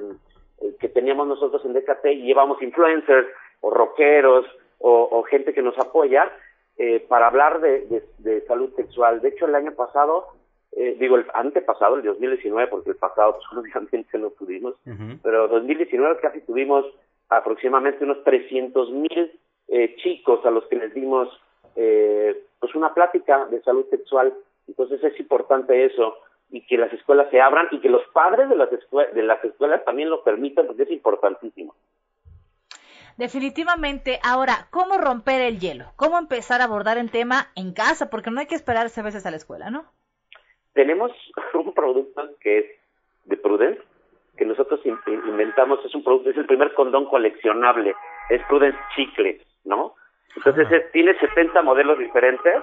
eh, 0.61 0.75
que 0.79 0.89
teníamos 0.89 1.27
nosotros 1.27 1.63
en 1.63 1.73
DKT 1.73 2.05
y 2.13 2.23
llevamos 2.23 2.61
influencers 2.61 3.27
o 3.61 3.69
rockeros 3.69 4.45
o, 4.79 5.07
o 5.11 5.23
gente 5.23 5.53
que 5.53 5.61
nos 5.61 5.77
apoya 5.77 6.31
eh, 6.77 7.05
para 7.07 7.27
hablar 7.27 7.61
de, 7.61 7.81
de- 7.87 8.03
de 8.19 8.41
salud 8.47 8.73
sexual. 8.75 9.21
De 9.21 9.29
hecho, 9.29 9.45
el 9.45 9.55
año 9.55 9.73
pasado, 9.73 10.27
eh, 10.71 10.95
digo 10.99 11.15
el 11.15 11.25
antepasado, 11.33 11.95
el 11.95 12.03
2019, 12.03 12.69
porque 12.69 12.91
el 12.91 12.95
pasado 12.95 13.37
pues 13.37 13.45
obviamente 13.57 14.17
no 14.17 14.29
pudimos, 14.29 14.75
pero 15.23 15.47
2019 15.47 16.19
casi 16.21 16.41
tuvimos 16.41 16.85
aproximadamente 17.29 18.03
unos 18.03 18.23
300 18.23 18.91
mil 18.91 19.39
eh, 19.67 19.95
chicos 19.97 20.45
a 20.45 20.51
los 20.51 20.65
que 20.65 20.75
les 20.75 20.93
dimos 20.93 21.29
eh, 21.75 22.43
pues 22.59 22.73
una 22.75 22.93
plática 22.93 23.45
de 23.45 23.61
salud 23.61 23.85
sexual. 23.89 24.33
Entonces 24.67 25.03
es 25.03 25.19
importante 25.19 25.85
eso 25.85 26.15
y 26.49 26.65
que 26.65 26.77
las 26.77 26.91
escuelas 26.93 27.29
se 27.29 27.39
abran 27.39 27.67
y 27.71 27.79
que 27.79 27.89
los 27.89 28.05
padres 28.13 28.49
de 28.49 28.55
las, 28.55 28.69
de 28.69 29.23
las 29.23 29.43
escuelas 29.43 29.85
también 29.85 30.09
lo 30.09 30.23
permitan 30.23 30.67
porque 30.67 30.83
es 30.83 30.91
importantísimo. 30.91 31.75
Definitivamente, 33.17 34.19
ahora, 34.23 34.67
¿cómo 34.71 34.97
romper 34.97 35.41
el 35.41 35.59
hielo? 35.59 35.91
¿Cómo 35.97 36.17
empezar 36.17 36.61
a 36.61 36.63
abordar 36.63 36.97
el 36.97 37.11
tema 37.11 37.49
en 37.55 37.73
casa? 37.73 38.09
Porque 38.09 38.31
no 38.31 38.39
hay 38.39 38.47
que 38.47 38.55
esperarse 38.55 39.01
a 39.01 39.03
veces 39.03 39.25
a 39.25 39.31
la 39.31 39.37
escuela, 39.37 39.69
¿no? 39.69 39.85
Tenemos 40.73 41.11
un 41.53 41.73
producto 41.73 42.29
que 42.39 42.59
es 42.59 42.65
de 43.25 43.37
Prudence, 43.37 43.81
que 44.37 44.45
nosotros 44.45 44.79
in- 44.85 44.97
in- 45.07 45.27
inventamos, 45.27 45.83
es 45.85 45.93
un 45.93 46.03
producto, 46.03 46.29
es 46.29 46.37
el 46.37 46.45
primer 46.45 46.73
condón 46.73 47.05
coleccionable, 47.05 47.93
es 48.29 48.41
Prudence 48.47 48.79
Chicle, 48.95 49.41
¿no? 49.65 49.95
Entonces 50.35 50.71
es- 50.71 50.91
tiene 50.91 51.17
70 51.19 51.61
modelos 51.61 51.97
diferentes 51.99 52.55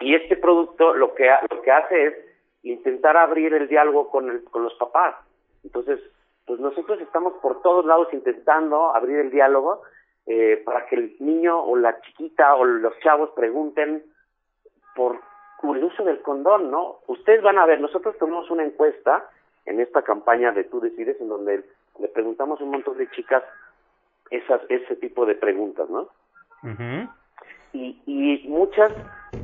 y 0.00 0.14
este 0.14 0.36
producto 0.36 0.94
lo 0.94 1.14
que 1.14 1.30
ha- 1.30 1.40
lo 1.50 1.62
que 1.62 1.70
hace 1.70 2.06
es 2.06 2.14
intentar 2.62 3.16
abrir 3.16 3.54
el 3.54 3.68
diálogo 3.68 4.10
con 4.10 4.28
el- 4.30 4.42
con 4.44 4.64
los 4.64 4.74
papás. 4.74 5.14
Entonces, 5.62 6.00
pues 6.46 6.58
nosotros 6.60 7.00
estamos 7.00 7.34
por 7.42 7.62
todos 7.62 7.84
lados 7.84 8.08
intentando 8.12 8.94
abrir 8.94 9.18
el 9.18 9.30
diálogo 9.30 9.82
eh, 10.28 10.60
para 10.64 10.86
que 10.86 10.96
el 10.96 11.16
niño 11.20 11.56
o 11.62 11.76
la 11.76 12.00
chiquita 12.00 12.56
o 12.56 12.64
los 12.64 12.98
chavos 12.98 13.30
pregunten 13.36 14.02
por 14.96 15.20
el 15.62 15.84
uso 15.84 16.04
del 16.04 16.20
condón, 16.22 16.70
¿no? 16.70 16.98
Ustedes 17.06 17.42
van 17.42 17.58
a 17.58 17.66
ver, 17.66 17.80
nosotros 17.80 18.16
tomamos 18.18 18.50
una 18.50 18.64
encuesta 18.64 19.28
en 19.64 19.80
esta 19.80 20.02
campaña 20.02 20.52
de 20.52 20.64
Tú 20.64 20.80
Decides, 20.80 21.20
en 21.20 21.28
donde 21.28 21.64
le 21.98 22.08
preguntamos 22.08 22.60
a 22.60 22.64
un 22.64 22.70
montón 22.70 22.96
de 22.98 23.10
chicas 23.10 23.42
esas, 24.30 24.60
ese 24.68 24.96
tipo 24.96 25.26
de 25.26 25.34
preguntas, 25.34 25.88
¿no? 25.88 26.08
Y, 27.72 28.00
y 28.06 28.48
muchas 28.48 28.92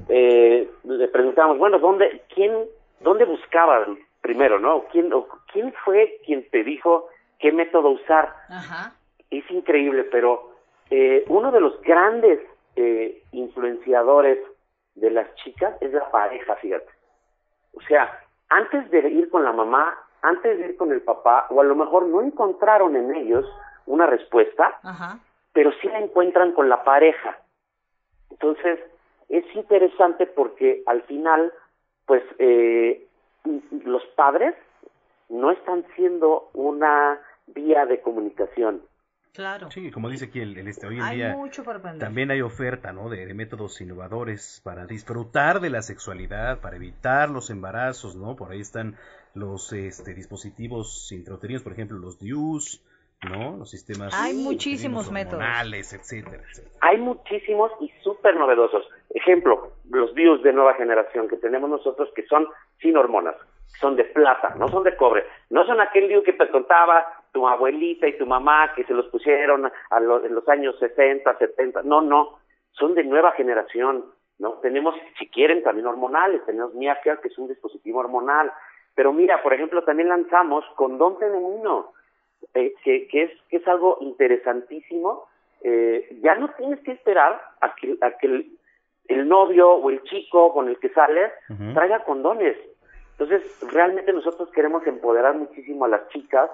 eh, 0.08 0.70
le 0.84 1.08
preguntamos, 1.08 1.58
bueno, 1.58 1.78
¿dónde, 1.78 2.22
quién, 2.34 2.52
dónde 3.00 3.24
buscaban 3.24 3.98
primero, 4.20 4.58
no? 4.58 4.84
¿Quién, 4.90 5.12
o 5.12 5.26
quién 5.52 5.72
fue 5.84 6.20
quien 6.24 6.48
te 6.50 6.64
dijo 6.64 7.08
qué 7.38 7.52
método 7.52 7.90
usar? 7.90 8.34
Ajá. 8.48 8.94
es 9.30 9.48
increíble, 9.50 10.04
pero 10.04 10.52
eh, 10.90 11.24
uno 11.28 11.50
de 11.52 11.60
los 11.60 11.80
grandes 11.82 12.40
eh, 12.76 13.22
influenciadores 13.32 14.38
de 14.94 15.10
las 15.10 15.34
chicas 15.36 15.74
es 15.80 15.92
la 15.92 16.10
pareja, 16.10 16.56
fíjate. 16.56 16.90
O 17.74 17.80
sea, 17.82 18.20
antes 18.48 18.90
de 18.90 19.08
ir 19.08 19.30
con 19.30 19.44
la 19.44 19.52
mamá, 19.52 19.98
antes 20.22 20.58
de 20.58 20.66
ir 20.66 20.76
con 20.76 20.92
el 20.92 21.02
papá, 21.02 21.46
o 21.50 21.60
a 21.60 21.64
lo 21.64 21.74
mejor 21.74 22.06
no 22.06 22.20
encontraron 22.20 22.96
en 22.96 23.14
ellos 23.14 23.46
una 23.86 24.06
respuesta, 24.06 24.78
Ajá. 24.82 25.18
pero 25.52 25.72
sí 25.80 25.88
la 25.88 25.98
encuentran 25.98 26.52
con 26.52 26.68
la 26.68 26.84
pareja. 26.84 27.38
Entonces, 28.30 28.78
es 29.28 29.44
interesante 29.54 30.26
porque 30.26 30.82
al 30.86 31.02
final, 31.02 31.52
pues, 32.06 32.22
eh, 32.38 33.06
los 33.84 34.04
padres 34.14 34.54
no 35.28 35.50
están 35.50 35.84
siendo 35.96 36.50
una 36.52 37.18
vía 37.46 37.86
de 37.86 38.00
comunicación. 38.00 38.82
Claro. 39.34 39.70
Sí, 39.70 39.90
como 39.90 40.10
dice 40.10 40.26
aquí 40.26 40.40
el, 40.40 40.58
el 40.58 40.68
este, 40.68 40.86
hoy 40.86 40.96
en 40.96 41.02
Hay 41.02 41.16
día 41.16 41.34
mucho 41.34 41.64
para 41.64 41.78
aprender. 41.78 42.00
también 42.00 42.30
hay 42.30 42.42
oferta, 42.42 42.92
¿no? 42.92 43.08
De, 43.08 43.24
de 43.24 43.32
métodos 43.32 43.80
innovadores 43.80 44.60
para 44.62 44.84
disfrutar 44.86 45.60
de 45.60 45.70
la 45.70 45.80
sexualidad, 45.80 46.60
para 46.60 46.76
evitar 46.76 47.30
los 47.30 47.48
embarazos, 47.48 48.14
¿no? 48.14 48.36
Por 48.36 48.52
ahí 48.52 48.60
están 48.60 48.96
los 49.34 49.72
este, 49.72 50.12
dispositivos 50.12 51.10
intrauterinos, 51.12 51.62
por 51.62 51.72
ejemplo, 51.72 51.96
los 51.98 52.18
DIUs, 52.18 52.84
¿no? 53.22 53.56
Los 53.56 53.70
sistemas 53.70 54.12
Hay 54.14 54.34
muchísimos 54.34 55.10
métodos. 55.10 55.42
etcétera, 55.94 56.42
etcétera. 56.50 56.74
Hay 56.82 56.98
muchísimos 56.98 57.70
y 57.80 57.90
súper 58.02 58.36
novedosos. 58.36 58.86
Ejemplo, 59.14 59.72
los 59.88 60.14
DIUs 60.14 60.42
de 60.42 60.52
nueva 60.52 60.74
generación 60.74 61.28
que 61.28 61.36
tenemos 61.36 61.70
nosotros 61.70 62.10
que 62.14 62.26
son 62.26 62.46
sin 62.80 62.96
hormonas, 62.98 63.36
son 63.80 63.96
de 63.96 64.04
plata, 64.04 64.54
no 64.56 64.68
son 64.68 64.82
de 64.82 64.94
cobre. 64.96 65.24
No 65.48 65.64
son 65.64 65.80
aquel 65.80 66.08
DIU 66.08 66.22
que 66.22 66.34
te 66.34 66.50
contaba 66.50 67.21
tu 67.32 67.46
abuelita 67.48 68.06
y 68.06 68.18
tu 68.18 68.26
mamá 68.26 68.72
que 68.74 68.84
se 68.84 68.92
los 68.94 69.06
pusieron 69.08 69.70
a 69.90 70.00
lo- 70.00 70.24
en 70.24 70.34
los 70.34 70.48
años 70.48 70.78
60, 70.78 71.36
70. 71.38 71.82
No, 71.82 72.00
no, 72.02 72.38
son 72.72 72.94
de 72.94 73.04
nueva 73.04 73.32
generación. 73.32 74.04
¿no? 74.38 74.54
Tenemos, 74.54 74.94
si 75.18 75.28
quieren, 75.28 75.62
también 75.62 75.86
hormonales. 75.86 76.44
Tenemos 76.44 76.74
Miacare, 76.74 77.20
que 77.20 77.28
es 77.28 77.38
un 77.38 77.48
dispositivo 77.48 78.00
hormonal. 78.00 78.52
Pero 78.94 79.12
mira, 79.12 79.42
por 79.42 79.54
ejemplo, 79.54 79.84
también 79.84 80.08
lanzamos 80.08 80.64
condón 80.76 81.16
femenino, 81.18 81.92
eh, 82.54 82.74
que, 82.84 83.06
que, 83.08 83.22
es, 83.24 83.30
que 83.48 83.58
es 83.58 83.68
algo 83.68 83.98
interesantísimo. 84.00 85.26
Eh, 85.62 86.18
ya 86.22 86.34
no 86.34 86.48
tienes 86.56 86.80
que 86.80 86.92
esperar 86.92 87.40
a 87.60 87.74
que, 87.76 87.96
a 88.00 88.10
que 88.18 88.26
el, 88.26 88.58
el 89.08 89.28
novio 89.28 89.70
o 89.70 89.90
el 89.90 90.02
chico 90.04 90.52
con 90.52 90.68
el 90.68 90.78
que 90.78 90.88
sales 90.90 91.30
traiga 91.74 92.04
condones. 92.04 92.56
Entonces, 93.12 93.42
realmente 93.72 94.12
nosotros 94.12 94.50
queremos 94.50 94.84
empoderar 94.86 95.34
muchísimo 95.36 95.84
a 95.84 95.88
las 95.88 96.08
chicas 96.08 96.50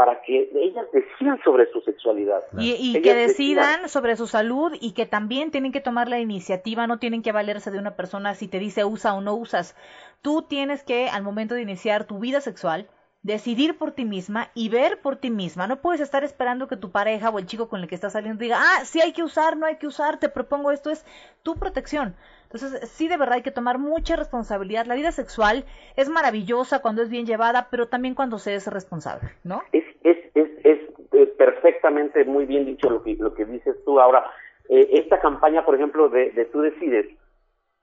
para 0.00 0.22
que 0.22 0.48
ellas 0.54 0.86
decidan 0.94 1.38
sobre 1.44 1.70
su 1.72 1.82
sexualidad. 1.82 2.42
Y, 2.58 3.02
que 3.02 3.14
decidan 3.14 3.86
sobre 3.90 4.16
su 4.16 4.26
salud 4.26 4.72
y 4.80 4.92
que 4.92 5.04
también 5.04 5.50
tienen 5.50 5.72
que 5.72 5.82
tomar 5.82 6.08
la 6.08 6.18
iniciativa, 6.18 6.86
no 6.86 6.98
tienen 6.98 7.20
que 7.20 7.32
valerse 7.32 7.70
de 7.70 7.78
una 7.78 7.96
persona 7.96 8.34
si 8.34 8.48
te 8.48 8.58
dice 8.58 8.86
usa 8.86 9.12
o 9.12 9.20
no 9.20 9.34
usas. 9.34 9.76
Tú 10.22 10.40
tienes 10.40 10.84
que, 10.84 11.10
al 11.10 11.22
momento 11.22 11.54
de 11.54 11.60
iniciar 11.60 12.04
tu 12.04 12.18
vida 12.18 12.40
sexual, 12.40 12.88
decidir 13.22 13.76
por 13.76 13.92
ti 13.92 14.04
misma 14.04 14.48
y 14.54 14.68
ver 14.70 15.00
por 15.00 15.16
ti 15.16 15.30
misma. 15.30 15.66
No 15.66 15.80
puedes 15.80 16.00
estar 16.00 16.24
esperando 16.24 16.68
que 16.68 16.76
tu 16.76 16.90
pareja 16.90 17.30
o 17.30 17.38
el 17.38 17.46
chico 17.46 17.68
con 17.68 17.80
el 17.80 17.88
que 17.88 17.94
estás 17.94 18.14
saliendo 18.14 18.40
diga, 18.40 18.58
ah, 18.58 18.84
sí 18.84 19.00
hay 19.00 19.12
que 19.12 19.22
usar, 19.22 19.56
no 19.56 19.66
hay 19.66 19.76
que 19.76 19.86
usar, 19.86 20.18
te 20.18 20.28
propongo 20.28 20.70
esto, 20.70 20.90
es 20.90 21.04
tu 21.42 21.56
protección. 21.56 22.14
Entonces, 22.44 22.90
sí, 22.90 23.06
de 23.06 23.16
verdad 23.16 23.36
hay 23.36 23.42
que 23.42 23.52
tomar 23.52 23.78
mucha 23.78 24.16
responsabilidad. 24.16 24.86
La 24.86 24.96
vida 24.96 25.12
sexual 25.12 25.64
es 25.96 26.08
maravillosa 26.08 26.82
cuando 26.82 27.02
es 27.02 27.08
bien 27.08 27.26
llevada, 27.26 27.68
pero 27.70 27.88
también 27.88 28.14
cuando 28.14 28.38
se 28.38 28.54
es 28.54 28.66
responsable, 28.66 29.30
¿no? 29.44 29.62
Es, 29.72 29.84
es, 30.02 30.18
es, 30.34 30.50
es 30.64 30.80
eh, 31.12 31.26
perfectamente 31.38 32.24
muy 32.24 32.46
bien 32.46 32.64
dicho 32.64 32.90
lo 32.90 33.02
que, 33.02 33.14
lo 33.14 33.34
que 33.34 33.44
dices 33.44 33.76
tú. 33.84 34.00
Ahora, 34.00 34.24
eh, 34.68 34.88
esta 34.94 35.20
campaña, 35.20 35.64
por 35.64 35.76
ejemplo, 35.76 36.08
de, 36.08 36.30
de 36.30 36.44
Tú 36.46 36.60
Decides, 36.62 37.06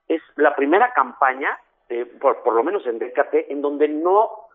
es 0.08 0.20
la 0.36 0.54
primera 0.54 0.92
campaña, 0.92 1.58
eh, 1.88 2.04
por, 2.04 2.42
por 2.42 2.54
lo 2.54 2.62
menos 2.62 2.86
en 2.86 2.98
DKT, 2.98 3.50
en 3.50 3.62
donde 3.62 3.88
no, 3.88 4.47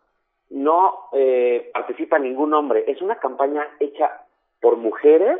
no 0.53 1.09
eh, 1.13 1.71
participa 1.73 2.19
ningún 2.19 2.53
hombre. 2.53 2.85
Es 2.87 3.01
una 3.01 3.15
campaña 3.15 3.67
hecha 3.79 4.21
por 4.61 4.77
mujeres 4.77 5.39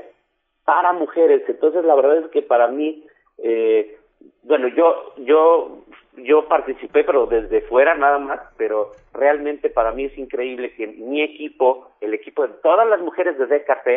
para 0.65 0.91
mujeres. 0.91 1.43
Entonces, 1.47 1.85
la 1.85 1.95
verdad 1.95 2.17
es 2.17 2.27
que 2.31 2.41
para 2.41 2.67
mí, 2.67 3.05
eh, 3.37 3.97
bueno, 4.41 4.67
yo, 4.69 5.13
yo, 5.17 5.83
yo 6.17 6.47
participé, 6.47 7.03
pero 7.03 7.27
desde 7.27 7.61
fuera 7.61 7.93
nada 7.95 8.17
más, 8.17 8.39
pero 8.57 8.91
realmente 9.13 9.69
para 9.69 9.91
mí 9.91 10.05
es 10.05 10.17
increíble 10.17 10.73
que 10.73 10.87
mi 10.87 11.21
equipo, 11.21 11.91
el 12.01 12.13
equipo 12.15 12.47
de 12.47 12.53
todas 12.63 12.87
las 12.87 12.99
mujeres 13.01 13.37
de 13.37 13.45
DKT, 13.45 13.87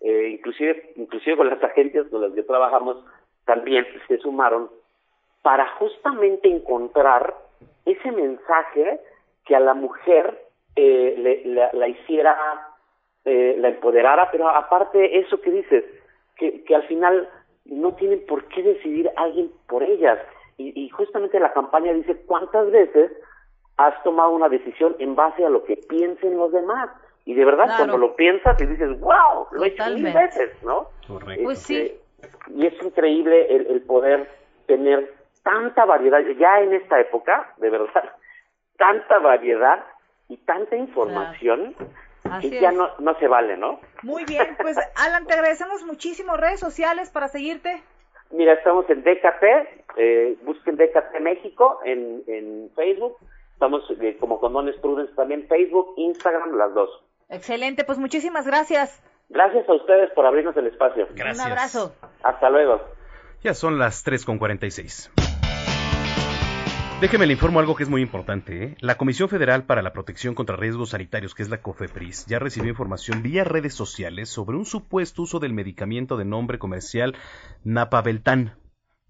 eh, 0.00 0.28
inclusive, 0.30 0.92
inclusive 0.94 1.36
con 1.36 1.48
las 1.48 1.62
agencias 1.62 2.06
con 2.08 2.22
las 2.22 2.32
que 2.32 2.42
trabajamos, 2.44 3.04
también 3.44 3.84
se 4.06 4.18
sumaron 4.18 4.70
para 5.42 5.66
justamente 5.78 6.48
encontrar 6.48 7.34
ese 7.84 8.12
mensaje 8.12 9.00
que 9.44 9.56
a 9.56 9.60
la 9.60 9.74
mujer 9.74 10.41
eh, 10.76 11.14
le, 11.18 11.54
la, 11.54 11.70
la 11.72 11.88
hiciera, 11.88 12.36
eh, 13.24 13.56
la 13.58 13.68
empoderara, 13.68 14.30
pero 14.30 14.48
aparte 14.48 15.18
eso 15.18 15.40
que 15.40 15.50
dices, 15.50 15.84
que, 16.36 16.64
que 16.64 16.74
al 16.74 16.82
final 16.84 17.28
no 17.64 17.94
tienen 17.94 18.24
por 18.26 18.44
qué 18.48 18.62
decidir 18.62 19.10
alguien 19.16 19.50
por 19.68 19.82
ellas. 19.82 20.18
Y, 20.58 20.72
y 20.84 20.88
justamente 20.90 21.38
la 21.40 21.52
campaña 21.52 21.92
dice 21.92 22.22
cuántas 22.26 22.70
veces 22.70 23.12
has 23.76 24.02
tomado 24.02 24.30
una 24.30 24.48
decisión 24.48 24.96
en 24.98 25.14
base 25.14 25.44
a 25.44 25.50
lo 25.50 25.64
que 25.64 25.76
piensen 25.76 26.36
los 26.36 26.52
demás. 26.52 26.90
Y 27.24 27.34
de 27.34 27.44
verdad, 27.44 27.64
Claro. 27.66 27.78
cuando 27.78 27.98
lo 27.98 28.16
piensas 28.16 28.60
y 28.60 28.66
dices, 28.66 28.98
wow, 29.00 29.46
lo 29.52 29.64
he 29.64 29.68
hecho 29.68 29.84
mil 29.84 30.04
Totalmente. 30.04 30.18
veces, 30.38 30.62
¿no? 30.64 30.88
Correcto. 31.06 31.44
Pues 31.44 31.58
sí. 31.60 31.94
Y 32.54 32.66
es 32.66 32.82
increíble 32.82 33.46
el, 33.54 33.66
el 33.68 33.82
poder 33.82 34.28
tener 34.66 35.12
tanta 35.44 35.84
variedad, 35.84 36.20
ya 36.38 36.60
en 36.60 36.72
esta 36.74 37.00
época, 37.00 37.52
de 37.58 37.70
verdad, 37.70 38.12
tanta 38.78 39.18
variedad 39.20 39.84
y 40.32 40.36
tanta 40.38 40.76
información 40.76 41.74
Así 42.24 42.50
que 42.50 42.60
ya 42.60 42.72
no, 42.72 42.88
no 42.98 43.18
se 43.18 43.26
vale, 43.26 43.56
¿no? 43.56 43.80
Muy 44.02 44.24
bien, 44.24 44.56
pues 44.60 44.76
Alan, 44.96 45.26
te 45.26 45.34
agradecemos 45.34 45.84
muchísimo 45.84 46.36
redes 46.36 46.60
sociales 46.60 47.10
para 47.10 47.28
seguirte. 47.28 47.82
Mira, 48.30 48.54
estamos 48.54 48.88
en 48.88 49.02
DKT, 49.02 49.98
eh, 49.98 50.38
busquen 50.44 50.76
DKT 50.76 51.20
México 51.20 51.80
en, 51.84 52.22
en 52.26 52.70
Facebook, 52.74 53.18
estamos 53.52 53.82
eh, 54.00 54.16
como 54.18 54.40
Condones 54.40 54.76
Prudence 54.76 55.14
también 55.14 55.46
Facebook, 55.48 55.94
Instagram, 55.96 56.56
las 56.56 56.72
dos. 56.72 56.90
Excelente, 57.28 57.84
pues 57.84 57.98
muchísimas 57.98 58.46
gracias. 58.46 59.02
Gracias 59.28 59.68
a 59.68 59.72
ustedes 59.74 60.10
por 60.12 60.24
abrirnos 60.24 60.56
el 60.56 60.66
espacio. 60.66 61.08
Un 61.10 61.40
abrazo. 61.40 61.94
Hasta 62.22 62.50
luego. 62.50 62.80
Ya 63.42 63.54
son 63.54 63.78
las 63.78 64.06
3.46. 64.06 65.21
Déjeme 67.02 67.26
le 67.26 67.32
informo 67.32 67.58
algo 67.58 67.74
que 67.74 67.82
es 67.82 67.88
muy 67.88 68.00
importante. 68.00 68.62
¿eh? 68.62 68.76
La 68.78 68.96
Comisión 68.96 69.28
Federal 69.28 69.64
para 69.64 69.82
la 69.82 69.92
Protección 69.92 70.36
contra 70.36 70.54
Riesgos 70.54 70.90
Sanitarios, 70.90 71.34
que 71.34 71.42
es 71.42 71.48
la 71.48 71.60
COFEPRIS, 71.60 72.26
ya 72.26 72.38
recibió 72.38 72.70
información 72.70 73.24
vía 73.24 73.42
redes 73.42 73.74
sociales 73.74 74.28
sobre 74.28 74.56
un 74.56 74.64
supuesto 74.64 75.22
uso 75.22 75.40
del 75.40 75.52
medicamento 75.52 76.16
de 76.16 76.24
nombre 76.24 76.60
comercial 76.60 77.16
Napaveltan, 77.64 78.54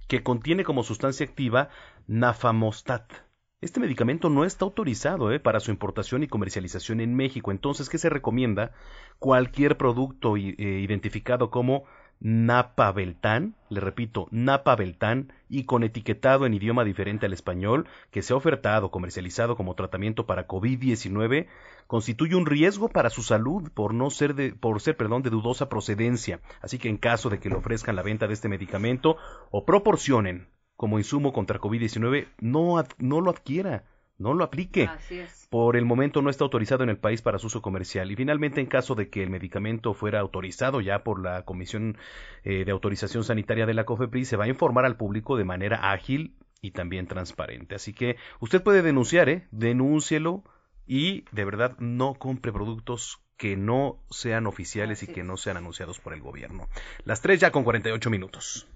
que 0.08 0.22
contiene 0.22 0.64
como 0.64 0.84
sustancia 0.84 1.26
activa 1.26 1.68
nafamostat. 2.06 3.12
Este 3.60 3.78
medicamento 3.78 4.30
no 4.30 4.46
está 4.46 4.64
autorizado 4.64 5.30
¿eh? 5.30 5.38
para 5.38 5.60
su 5.60 5.70
importación 5.70 6.22
y 6.22 6.28
comercialización 6.28 7.02
en 7.02 7.14
México. 7.14 7.50
Entonces, 7.50 7.90
¿qué 7.90 7.98
se 7.98 8.08
recomienda? 8.08 8.72
Cualquier 9.18 9.76
producto 9.76 10.38
eh, 10.38 10.54
identificado 10.56 11.50
como 11.50 11.84
Napaveltan, 12.20 13.54
le 13.68 13.80
repito, 13.80 14.28
Napaveltan, 14.30 15.32
y 15.48 15.64
con 15.64 15.82
etiquetado 15.82 16.46
en 16.46 16.54
idioma 16.54 16.84
diferente 16.84 17.26
al 17.26 17.32
español, 17.32 17.86
que 18.10 18.22
sea 18.22 18.36
ofertado 18.36 18.86
o 18.86 18.90
comercializado 18.90 19.56
como 19.56 19.74
tratamiento 19.74 20.24
para 20.26 20.46
COVID-19, 20.46 21.46
constituye 21.86 22.36
un 22.36 22.46
riesgo 22.46 22.88
para 22.88 23.10
su 23.10 23.22
salud 23.22 23.70
por 23.74 23.92
no 23.94 24.10
ser 24.10 24.34
de, 24.34 24.54
por 24.54 24.80
ser, 24.80 24.96
perdón, 24.96 25.22
de 25.22 25.30
dudosa 25.30 25.68
procedencia. 25.68 26.40
Así 26.60 26.78
que 26.78 26.88
en 26.88 26.96
caso 26.96 27.28
de 27.28 27.38
que 27.38 27.48
le 27.48 27.56
ofrezcan 27.56 27.96
la 27.96 28.02
venta 28.02 28.26
de 28.26 28.34
este 28.34 28.48
medicamento 28.48 29.16
o 29.50 29.64
proporcionen 29.64 30.48
como 30.76 30.98
insumo 30.98 31.32
contra 31.32 31.60
COVID-19, 31.60 32.28
no, 32.40 32.78
ad- 32.78 32.88
no 32.98 33.20
lo 33.20 33.30
adquiera, 33.30 33.84
no 34.22 34.34
lo 34.34 34.44
aplique. 34.44 34.84
Así 34.84 35.18
es. 35.18 35.46
Por 35.50 35.76
el 35.76 35.84
momento 35.84 36.22
no 36.22 36.30
está 36.30 36.44
autorizado 36.44 36.82
en 36.82 36.90
el 36.90 36.96
país 36.96 37.20
para 37.20 37.38
su 37.38 37.48
uso 37.48 37.60
comercial. 37.60 38.10
Y 38.10 38.16
finalmente, 38.16 38.60
en 38.60 38.66
caso 38.66 38.94
de 38.94 39.10
que 39.10 39.22
el 39.22 39.30
medicamento 39.30 39.92
fuera 39.92 40.20
autorizado 40.20 40.80
ya 40.80 41.04
por 41.04 41.20
la 41.20 41.44
Comisión 41.44 41.98
eh, 42.44 42.64
de 42.64 42.72
Autorización 42.72 43.24
Sanitaria 43.24 43.66
de 43.66 43.74
la 43.74 43.84
COFEPRIS, 43.84 44.28
se 44.28 44.36
va 44.36 44.44
a 44.44 44.48
informar 44.48 44.86
al 44.86 44.96
público 44.96 45.36
de 45.36 45.44
manera 45.44 45.92
ágil 45.92 46.34
y 46.62 46.70
también 46.70 47.06
transparente. 47.06 47.74
Así 47.74 47.92
que 47.92 48.16
usted 48.40 48.62
puede 48.62 48.82
denunciar, 48.82 49.28
¿eh? 49.28 49.46
Denúncielo 49.50 50.44
y 50.86 51.24
de 51.32 51.44
verdad 51.44 51.76
no 51.78 52.14
compre 52.14 52.52
productos 52.52 53.20
que 53.36 53.56
no 53.56 53.98
sean 54.10 54.46
oficiales 54.46 55.02
y 55.02 55.08
que 55.08 55.24
no 55.24 55.36
sean 55.36 55.56
anunciados 55.56 55.98
por 55.98 56.14
el 56.14 56.20
gobierno. 56.20 56.68
Las 57.04 57.20
3 57.20 57.40
ya 57.40 57.50
con 57.50 57.64
48 57.64 58.08
minutos. 58.08 58.68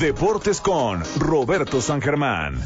Deportes 0.00 0.60
con 0.60 1.02
Roberto 1.18 1.80
San 1.80 2.00
Germán. 2.00 2.60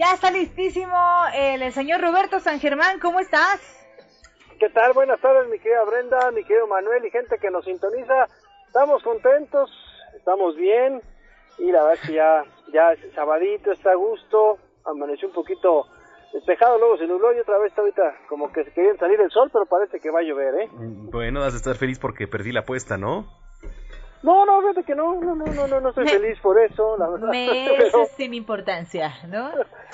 Ya 0.00 0.14
está 0.14 0.30
listísimo 0.30 0.96
el, 1.34 1.60
el 1.60 1.72
señor 1.74 2.00
Roberto 2.00 2.40
San 2.40 2.58
Germán, 2.58 2.98
¿cómo 3.00 3.20
estás? 3.20 3.60
¿Qué 4.58 4.70
tal? 4.70 4.94
Buenas 4.94 5.20
tardes, 5.20 5.46
mi 5.50 5.58
querida 5.58 5.84
Brenda, 5.84 6.30
mi 6.30 6.42
querido 6.42 6.66
Manuel 6.66 7.04
y 7.04 7.10
gente 7.10 7.36
que 7.38 7.50
nos 7.50 7.66
sintoniza. 7.66 8.26
Estamos 8.66 9.02
contentos, 9.02 9.70
estamos 10.16 10.56
bien 10.56 11.02
y 11.58 11.70
la 11.70 11.82
verdad 11.84 11.98
es 12.02 12.08
que 12.08 12.14
ya, 12.14 12.44
ya 12.72 12.92
es 12.94 13.12
sabadito, 13.12 13.72
está 13.72 13.90
a 13.90 13.96
gusto, 13.96 14.56
amaneció 14.86 15.28
un 15.28 15.34
poquito 15.34 15.84
despejado, 16.32 16.78
luego 16.78 16.96
se 16.96 17.06
nubló 17.06 17.34
y 17.34 17.40
otra 17.40 17.58
vez 17.58 17.68
está 17.68 17.82
ahorita 17.82 18.20
como 18.26 18.50
que 18.50 18.64
se 18.64 18.72
querían 18.72 18.96
salir 18.96 19.20
el 19.20 19.30
sol, 19.30 19.50
pero 19.52 19.66
parece 19.66 20.00
que 20.00 20.10
va 20.10 20.20
a 20.20 20.22
llover, 20.22 20.62
¿eh? 20.62 20.68
Bueno, 21.12 21.42
has 21.42 21.52
de 21.52 21.58
estar 21.58 21.76
feliz 21.76 21.98
porque 21.98 22.26
perdí 22.26 22.52
la 22.52 22.60
apuesta, 22.60 22.96
¿no? 22.96 23.26
No, 24.22 24.44
no, 24.44 24.60
fíjate 24.60 24.84
que 24.84 24.94
no, 24.94 25.14
no, 25.20 25.34
no, 25.34 25.46
no, 25.46 25.66
no, 25.66 25.80
no 25.80 25.88
estoy 25.88 26.04
Me- 26.04 26.10
feliz 26.10 26.38
por 26.40 26.58
eso, 26.60 26.96
la 26.98 27.08
verdad. 27.08 27.28
Meses 27.28 27.72
Pero- 27.92 28.06
sin 28.16 28.34
importancia, 28.34 29.12
¿no? 29.28 29.50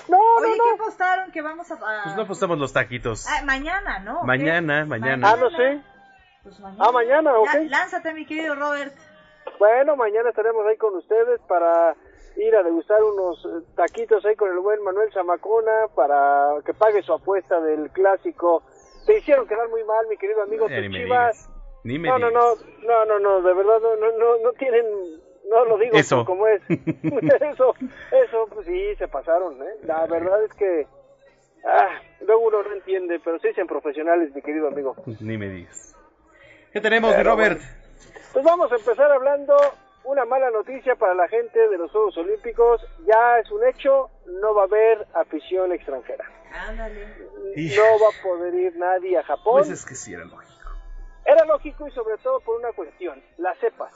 No, 0.08 0.18
Oye, 0.38 0.54
¿qué 0.54 0.74
apostaron 0.74 1.30
que 1.30 1.42
vamos 1.42 1.70
a...? 1.70 1.76
Pues 2.04 2.16
no 2.16 2.22
apostamos 2.22 2.58
los 2.58 2.72
taquitos. 2.72 3.26
Ah, 3.28 3.42
mañana, 3.44 4.00
¿no? 4.00 4.20
¿Qué? 4.20 4.26
Mañana, 4.26 4.84
mañana. 4.84 5.30
Ah, 5.32 5.36
no 5.36 5.50
sé. 5.50 5.80
Pues 6.42 6.60
Ah, 6.78 6.90
mañana, 6.92 7.36
ok. 7.38 7.48
Ya, 7.54 7.60
lánzate, 7.60 8.12
mi 8.14 8.26
querido 8.26 8.54
Robert. 8.54 8.94
Bueno, 9.58 9.96
mañana 9.96 10.30
estaremos 10.30 10.66
ahí 10.66 10.76
con 10.76 10.94
ustedes 10.96 11.40
para 11.48 11.94
ir 12.36 12.54
a 12.54 12.62
degustar 12.62 13.02
unos 13.02 13.42
eh, 13.46 13.64
taquitos 13.76 14.24
ahí 14.26 14.36
con 14.36 14.50
el 14.50 14.58
buen 14.58 14.82
Manuel 14.82 15.10
Zamacona 15.12 15.86
para 15.94 16.48
que 16.64 16.74
pague 16.74 17.02
su 17.02 17.12
apuesta 17.12 17.60
del 17.60 17.90
clásico. 17.90 18.62
Te 19.06 19.18
hicieron 19.18 19.46
quedar 19.46 19.68
muy 19.70 19.82
mal, 19.84 20.06
mi 20.08 20.16
querido 20.16 20.42
amigo, 20.42 20.68
Ya 20.68 20.76
tus 20.80 20.88
me 20.90 20.98
chivas. 20.98 21.50
Ni 21.86 21.98
me 21.98 22.08
No, 22.08 22.18
no, 22.18 22.30
no, 22.30 22.54
no, 22.82 23.04
no, 23.04 23.18
no, 23.18 23.42
de 23.42 23.54
verdad 23.54 23.80
no, 23.80 23.96
no, 23.96 24.18
no, 24.18 24.38
no 24.42 24.52
tienen, 24.54 24.84
no 25.48 25.64
lo 25.64 25.78
digo 25.78 25.96
Eso. 25.96 26.24
como 26.24 26.46
es. 26.46 26.60
eso, 26.68 27.74
eso, 28.10 28.48
pues 28.52 28.66
sí, 28.66 28.94
se 28.96 29.08
pasaron, 29.08 29.62
¿eh? 29.62 29.74
La 29.84 30.06
verdad 30.06 30.44
es 30.44 30.52
que 30.54 30.86
Ah, 31.66 32.00
luego 32.20 32.42
uno 32.46 32.62
no 32.62 32.72
entiende, 32.72 33.20
pero 33.24 33.40
se 33.40 33.48
dicen 33.48 33.66
profesionales, 33.66 34.32
mi 34.34 34.40
querido 34.40 34.68
amigo. 34.68 34.94
Ni 35.20 35.36
me 35.36 35.48
digas. 35.48 35.96
¿Qué 36.72 36.80
tenemos, 36.80 37.12
Pero 37.14 37.30
Robert? 37.30 37.60
Pues 38.32 38.44
vamos 38.44 38.70
a 38.70 38.76
empezar 38.76 39.10
hablando 39.10 39.56
una 40.04 40.24
mala 40.24 40.50
noticia 40.50 40.94
para 40.94 41.14
la 41.14 41.26
gente 41.26 41.58
de 41.68 41.76
los 41.76 41.90
Juegos 41.90 42.16
Olímpicos. 42.18 42.80
Ya 43.04 43.38
es 43.40 43.50
un 43.50 43.66
hecho, 43.66 44.10
no 44.26 44.54
va 44.54 44.62
a 44.62 44.66
haber 44.66 45.06
afición 45.14 45.72
extranjera. 45.72 46.24
No 46.66 46.78
va 46.78 48.08
a 48.08 48.22
poder 48.22 48.54
ir 48.54 48.76
nadie 48.76 49.18
a 49.18 49.24
Japón. 49.24 49.62
Pues 49.62 49.70
es 49.70 49.84
que 49.84 49.94
sí 49.96 50.14
era 50.14 50.24
lógico. 50.24 50.55
Era 51.26 51.44
lógico 51.44 51.86
y 51.88 51.90
sobre 51.90 52.16
todo 52.18 52.40
por 52.40 52.58
una 52.58 52.72
cuestión, 52.72 53.20
las 53.38 53.58
cepas. 53.58 53.92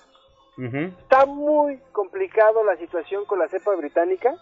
Ujú. 0.59 0.93
Está 1.01 1.27
muy 1.27 1.79
complicado 1.93 2.65
la 2.65 2.77
situación 2.77 3.25
con 3.25 3.39
la 3.39 3.49
cepa 3.49 3.75
británica, 3.77 4.35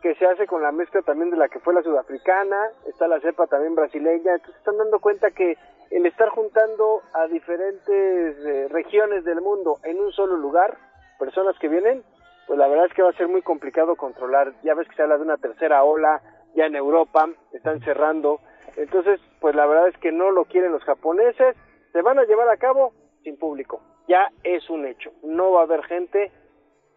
que 0.00 0.14
se 0.14 0.26
hace 0.26 0.46
con 0.46 0.62
la 0.62 0.72
mezcla 0.72 1.02
también 1.02 1.30
de 1.30 1.36
la 1.36 1.48
que 1.48 1.58
fue 1.58 1.74
la 1.74 1.82
sudafricana, 1.82 2.70
está 2.86 3.08
la 3.08 3.20
cepa 3.20 3.46
también 3.48 3.74
brasileña, 3.74 4.34
entonces 4.34 4.56
están 4.56 4.78
dando 4.78 5.00
cuenta 5.00 5.30
que 5.32 5.58
el 5.90 6.06
estar 6.06 6.28
juntando 6.28 7.02
a 7.12 7.26
diferentes 7.26 8.36
eh, 8.46 8.68
regiones 8.70 9.24
del 9.24 9.40
mundo 9.40 9.78
en 9.82 9.98
un 9.98 10.12
solo 10.12 10.36
lugar, 10.36 10.78
personas 11.18 11.58
que 11.58 11.68
vienen, 11.68 12.04
pues 12.46 12.58
la 12.58 12.68
verdad 12.68 12.86
es 12.86 12.94
que 12.94 13.02
va 13.02 13.10
a 13.10 13.16
ser 13.16 13.28
muy 13.28 13.42
complicado 13.42 13.96
controlar. 13.96 14.52
Ya 14.62 14.74
ves 14.74 14.88
que 14.88 14.94
se 14.94 15.02
habla 15.02 15.18
de 15.18 15.24
una 15.24 15.36
tercera 15.36 15.82
ola, 15.82 16.22
ya 16.54 16.66
en 16.66 16.76
Europa 16.76 17.28
están 17.52 17.80
cerrando, 17.80 18.40
entonces 18.76 19.20
pues 19.40 19.54
la 19.54 19.66
verdad 19.66 19.88
es 19.88 19.96
que 19.98 20.12
no 20.12 20.30
lo 20.30 20.44
quieren 20.44 20.72
los 20.72 20.84
japoneses, 20.84 21.56
se 21.92 22.02
van 22.02 22.18
a 22.18 22.24
llevar 22.24 22.48
a 22.48 22.56
cabo 22.56 22.92
sin 23.22 23.36
público, 23.36 23.80
ya 24.08 24.30
es 24.44 24.68
un 24.70 24.86
hecho, 24.86 25.12
no 25.22 25.52
va 25.52 25.60
a 25.60 25.64
haber 25.64 25.82
gente 25.84 26.32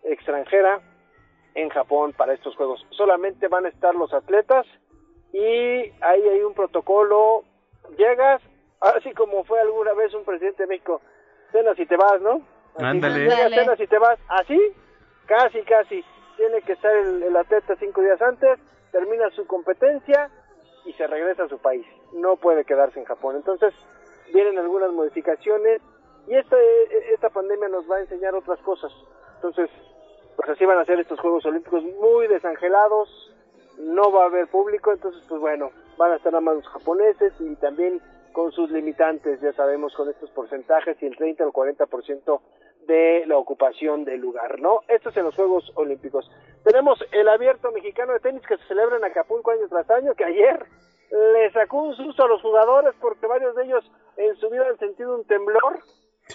extranjera 0.04 0.82
en 1.56 1.70
Japón 1.70 2.14
para 2.18 2.34
estos 2.34 2.56
juegos. 2.56 2.86
Solamente 2.92 3.48
van 3.48 3.66
a 3.66 3.70
estar 3.70 3.94
los 3.96 4.14
atletas 4.14 4.66
y 5.32 5.40
ahí 6.02 6.28
hay 6.30 6.42
un 6.42 6.54
protocolo. 6.54 7.44
Llegas, 7.98 8.42
así 8.82 9.12
como 9.14 9.44
fue 9.44 9.60
alguna 9.60 9.94
vez 9.94 10.14
un 10.14 10.24
presidente 10.24 10.64
de 10.64 10.68
México, 10.68 11.02
cenas 11.52 11.78
y 11.78 11.86
te 11.86 11.96
vas, 11.96 12.22
¿no? 12.22 12.42
Así, 12.76 12.86
Ándale. 12.86 13.20
llegas, 13.20 13.52
cenas 13.52 13.80
y 13.80 13.88
te 13.88 14.00
vas, 14.00 14.20
así, 14.30 14.60
casi, 15.28 15.62
casi. 15.64 16.04
Tiene 16.38 16.62
que 16.64 16.74
estar 16.74 16.96
el, 16.96 17.22
el 17.24 17.36
atleta 17.36 17.76
cinco 17.80 18.02
días 18.02 18.22
antes, 18.22 18.60
termina 18.92 19.30
su 19.32 19.46
competencia 19.46 20.30
y 20.86 20.94
se 20.94 21.06
regresa 21.06 21.44
a 21.44 21.50
su 21.50 21.60
país. 21.60 21.86
No 22.14 22.38
puede 22.38 22.66
quedarse 22.66 23.00
en 23.00 23.06
Japón. 23.06 23.36
Entonces, 23.36 23.74
vienen 24.34 24.58
algunas 24.58 24.92
modificaciones 24.92 25.82
y 26.28 26.36
esta, 26.36 26.58
esta 27.14 27.30
pandemia 27.30 27.70
nos 27.70 27.90
va 27.90 27.98
a 27.98 28.02
enseñar 28.02 28.34
otras 28.36 28.60
cosas. 28.60 28.92
Entonces, 29.36 29.70
pues 30.36 30.50
así 30.50 30.66
van 30.66 30.80
a 30.80 30.86
ser 30.86 31.00
estos 31.00 31.20
Juegos 31.20 31.46
Olímpicos 31.46 31.84
muy 31.84 32.28
desangelados, 32.28 33.10
no 33.78 34.12
va 34.12 34.24
a 34.24 34.28
haber 34.28 34.48
público, 34.48 34.92
entonces 34.92 35.24
pues 35.28 35.42
bueno, 35.42 35.72
van 35.98 36.12
a 36.12 36.16
estar 36.16 36.32
nada 36.32 36.42
más 36.42 36.56
los 36.56 36.68
japoneses 36.68 37.34
y 37.40 37.56
también 37.56 38.02
con 38.32 38.52
sus 38.52 38.72
limitantes, 38.72 39.40
ya 39.42 39.54
sabemos, 39.54 39.94
con 39.96 40.10
estos 40.10 40.30
porcentajes 40.32 40.98
y 41.02 41.06
el 41.06 41.16
30 41.16 41.44
al 41.44 41.52
40% 41.52 42.42
de 42.88 43.26
la 43.28 43.38
ocupación 43.38 44.04
del 44.04 44.20
lugar, 44.20 44.60
¿no? 44.60 44.82
Esto 44.88 45.10
es 45.10 45.18
en 45.18 45.26
los 45.26 45.36
Juegos 45.36 45.72
Olímpicos. 45.76 46.30
Tenemos 46.64 47.00
el 47.12 47.30
abierto 47.30 47.72
mexicano 47.72 48.14
de 48.14 48.20
tenis 48.20 48.42
que 48.48 48.58
se 48.58 48.66
celebra 48.66 48.98
en 48.98 49.06
Acapulco 49.06 49.52
año 49.52 49.68
tras 49.70 49.90
año, 49.92 50.16
que 50.16 50.26
ayer 50.26 50.66
le 51.14 51.52
sacó 51.52 51.84
un 51.84 51.96
susto 51.96 52.24
a 52.24 52.28
los 52.28 52.42
jugadores 52.42 52.96
porque 53.00 53.28
varios 53.28 53.56
de 53.56 53.66
ellos 53.66 53.92
en 54.18 54.36
su 54.38 54.50
vida 54.50 54.66
han 54.68 54.80
sentido 54.80 55.16
un 55.16 55.26
temblor 55.26 55.80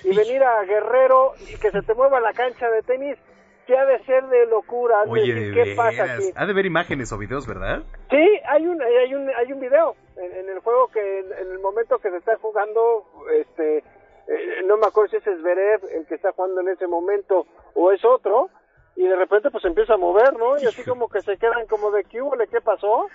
y 0.05 0.16
venir 0.16 0.42
a 0.44 0.62
Guerrero 0.62 1.32
y 1.40 1.59
que 1.59 1.70
se 1.72 1.82
te 1.82 1.94
mueva 1.94 2.20
la 2.20 2.32
cancha 2.32 2.70
de 2.70 2.82
tenis, 2.82 3.18
que 3.66 3.76
ha 3.76 3.84
de 3.84 3.98
ser 4.05 4.24
de 4.28 4.46
locura. 4.46 5.02
Oye, 5.09 5.34
de 5.34 5.52
¿qué 5.52 5.74
pasa 5.76 6.05
aquí? 6.05 6.30
Ha 6.34 6.46
de 6.46 6.52
ver 6.52 6.66
imágenes 6.66 7.12
o 7.12 7.18
videos, 7.18 7.46
¿verdad? 7.46 7.82
Sí, 8.09 8.40
hay 8.46 8.66
un, 8.66 8.80
hay 8.80 9.14
un, 9.14 9.28
hay 9.30 9.52
un 9.52 9.60
video 9.60 9.96
en, 10.16 10.36
en 10.36 10.48
el 10.48 10.60
juego 10.60 10.88
que 10.88 11.20
en, 11.20 11.32
en 11.32 11.52
el 11.52 11.59
momento 11.59 11.98
que 11.98 12.10
se 12.10 12.18
está 12.18 12.36
jugando, 12.36 13.05
este, 13.32 13.78
eh, 13.78 14.62
no 14.64 14.76
me 14.76 14.86
acuerdo 14.86 15.10
si 15.10 15.16
es 15.16 15.24
Zverev 15.24 15.80
el 15.92 16.06
que 16.06 16.14
está 16.14 16.32
jugando 16.32 16.60
en 16.60 16.68
ese 16.68 16.86
momento 16.86 17.46
o 17.74 17.90
es 17.90 18.05
otro, 18.05 18.48
y 18.94 19.06
de 19.06 19.16
repente 19.16 19.50
pues 19.50 19.64
empieza 19.64 19.94
a 19.94 19.98
mover, 19.98 20.36
¿no? 20.38 20.56
Y 20.59 20.66
así 20.66 20.84
como 20.84 21.09
que 21.09 21.20
se 21.22 21.36
quedan 21.36 21.66
como 21.66 21.90
de 21.90 22.05
¿qué 22.05 22.22
hubo? 22.22 22.36
¿Qué 22.50 22.60
pasó? 22.60 23.09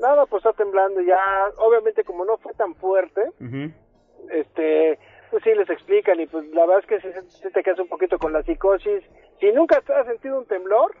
Nada, 0.00 0.26
pues 0.26 0.44
está 0.44 0.52
temblando 0.52 1.00
ya, 1.00 1.20
obviamente 1.58 2.04
como 2.04 2.24
no 2.24 2.36
fue 2.38 2.52
tan 2.54 2.74
fuerte, 2.74 3.30
este 4.30 4.98
pues 5.30 5.42
sí 5.42 5.54
les 5.54 5.68
explican 5.68 6.20
y 6.20 6.26
pues 6.26 6.46
la 6.48 6.66
verdad 6.66 6.84
es 6.84 6.86
que 6.86 7.00
sí, 7.00 7.08
sí 7.28 7.50
te 7.50 7.62
quedas 7.62 7.80
un 7.80 7.88
poquito 7.88 8.18
con 8.18 8.32
la 8.32 8.42
psicosis. 8.42 9.02
Si 9.40 9.50
nunca 9.52 9.82
has 9.86 10.06
sentido 10.06 10.38
un 10.38 10.46
temblor 10.46 10.94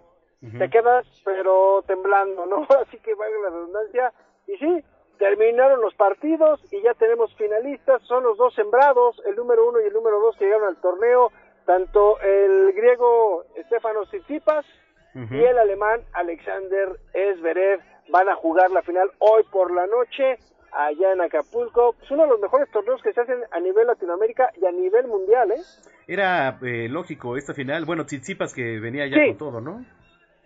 te 0.58 0.68
quedas 0.68 1.06
pero 1.24 1.82
temblando 1.86 2.44
no 2.44 2.66
así 2.82 2.98
que 2.98 3.14
valga 3.14 3.38
la 3.44 3.50
redundancia. 3.50 4.12
Y 4.46 4.56
sí 4.56 4.84
terminaron 5.18 5.80
los 5.80 5.94
partidos 5.94 6.60
y 6.72 6.82
ya 6.82 6.94
tenemos 6.94 7.34
finalistas 7.36 8.02
son 8.02 8.24
los 8.24 8.36
dos 8.36 8.54
sembrados 8.54 9.20
el 9.26 9.36
número 9.36 9.68
uno 9.68 9.80
y 9.80 9.84
el 9.84 9.92
número 9.92 10.20
dos 10.20 10.36
que 10.36 10.44
llegaron 10.44 10.68
al 10.68 10.80
torneo 10.80 11.30
tanto 11.64 12.20
el 12.20 12.72
griego 12.72 13.44
Stefanos 13.66 14.08
Tsitsipas 14.08 14.66
y 15.14 15.44
el 15.44 15.56
alemán 15.56 16.00
Alexander 16.12 16.98
Zverev 17.12 17.80
van 18.08 18.28
a 18.28 18.36
jugar 18.36 18.70
la 18.70 18.82
final 18.82 19.10
hoy 19.18 19.42
por 19.50 19.72
la 19.72 19.86
noche 19.86 20.38
allá 20.72 21.12
en 21.12 21.20
Acapulco. 21.20 21.94
Es 22.02 22.10
uno 22.10 22.24
de 22.24 22.30
los 22.30 22.40
mejores 22.40 22.70
torneos 22.70 23.00
que 23.02 23.12
se 23.12 23.20
hacen 23.20 23.42
a 23.50 23.60
nivel 23.60 23.86
Latinoamérica 23.86 24.50
y 24.60 24.66
a 24.66 24.72
nivel 24.72 25.06
mundial, 25.06 25.52
¿eh? 25.52 25.60
Era 26.06 26.58
eh, 26.62 26.88
lógico 26.88 27.36
esta 27.36 27.54
final. 27.54 27.84
Bueno, 27.84 28.04
Tsitsipas 28.04 28.52
que 28.52 28.78
venía 28.80 29.06
ya 29.06 29.16
Sí. 29.16 29.28
con 29.28 29.38
todo, 29.38 29.60
¿no? 29.60 29.84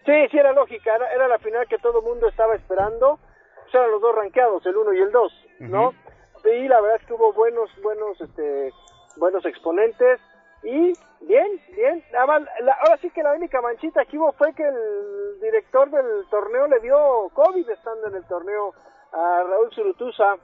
Sí, 0.07 0.13
sí, 0.31 0.39
era 0.39 0.53
lógica. 0.53 0.95
Era, 0.95 1.13
era 1.13 1.29
la 1.29 1.39
final 1.39 1.67
que 1.69 1.79
todo 1.79 1.99
el 2.01 2.05
mundo 2.05 2.29
estaba 2.29 2.55
esperando. 2.55 3.19
Pues 3.63 3.75
eran 3.75 3.91
los 3.91 4.01
dos 4.01 4.15
rankeados, 4.15 4.65
el 4.67 4.77
uno 4.77 4.93
y 4.95 5.01
el 5.01 5.11
dos, 5.13 5.33
¿no? 5.59 5.93
Y 6.45 6.69
la 6.69 6.81
verdad 6.81 6.99
es 7.01 7.07
que 7.07 7.13
hubo 7.13 7.33
buenos, 7.35 7.69
buenos, 7.83 8.19
este, 8.21 8.73
buenos 9.17 9.45
exponentes. 9.45 10.21
Y 10.63 10.93
bien, 11.21 11.61
bien. 11.75 12.03
Nada 12.13 12.27
más, 12.27 12.43
la- 12.61 12.73
ahora 12.75 12.97
sí 13.01 13.11
que 13.11 13.23
la 13.23 13.33
única 13.35 13.61
manchita 13.61 14.05
que 14.05 14.19
hubo 14.19 14.33
fue 14.33 14.53
que 14.55 14.63
el 14.65 15.41
director 15.41 15.91
del 15.91 16.27
torneo 16.31 16.67
le 16.67 16.81
dio 16.81 17.29
COVID 17.35 17.69
estando 17.71 18.09
en 18.09 18.15
el 18.17 18.25
torneo 18.27 18.73
a 19.13 19.43
Raúl 19.49 19.71
Surutusa. 19.73 20.37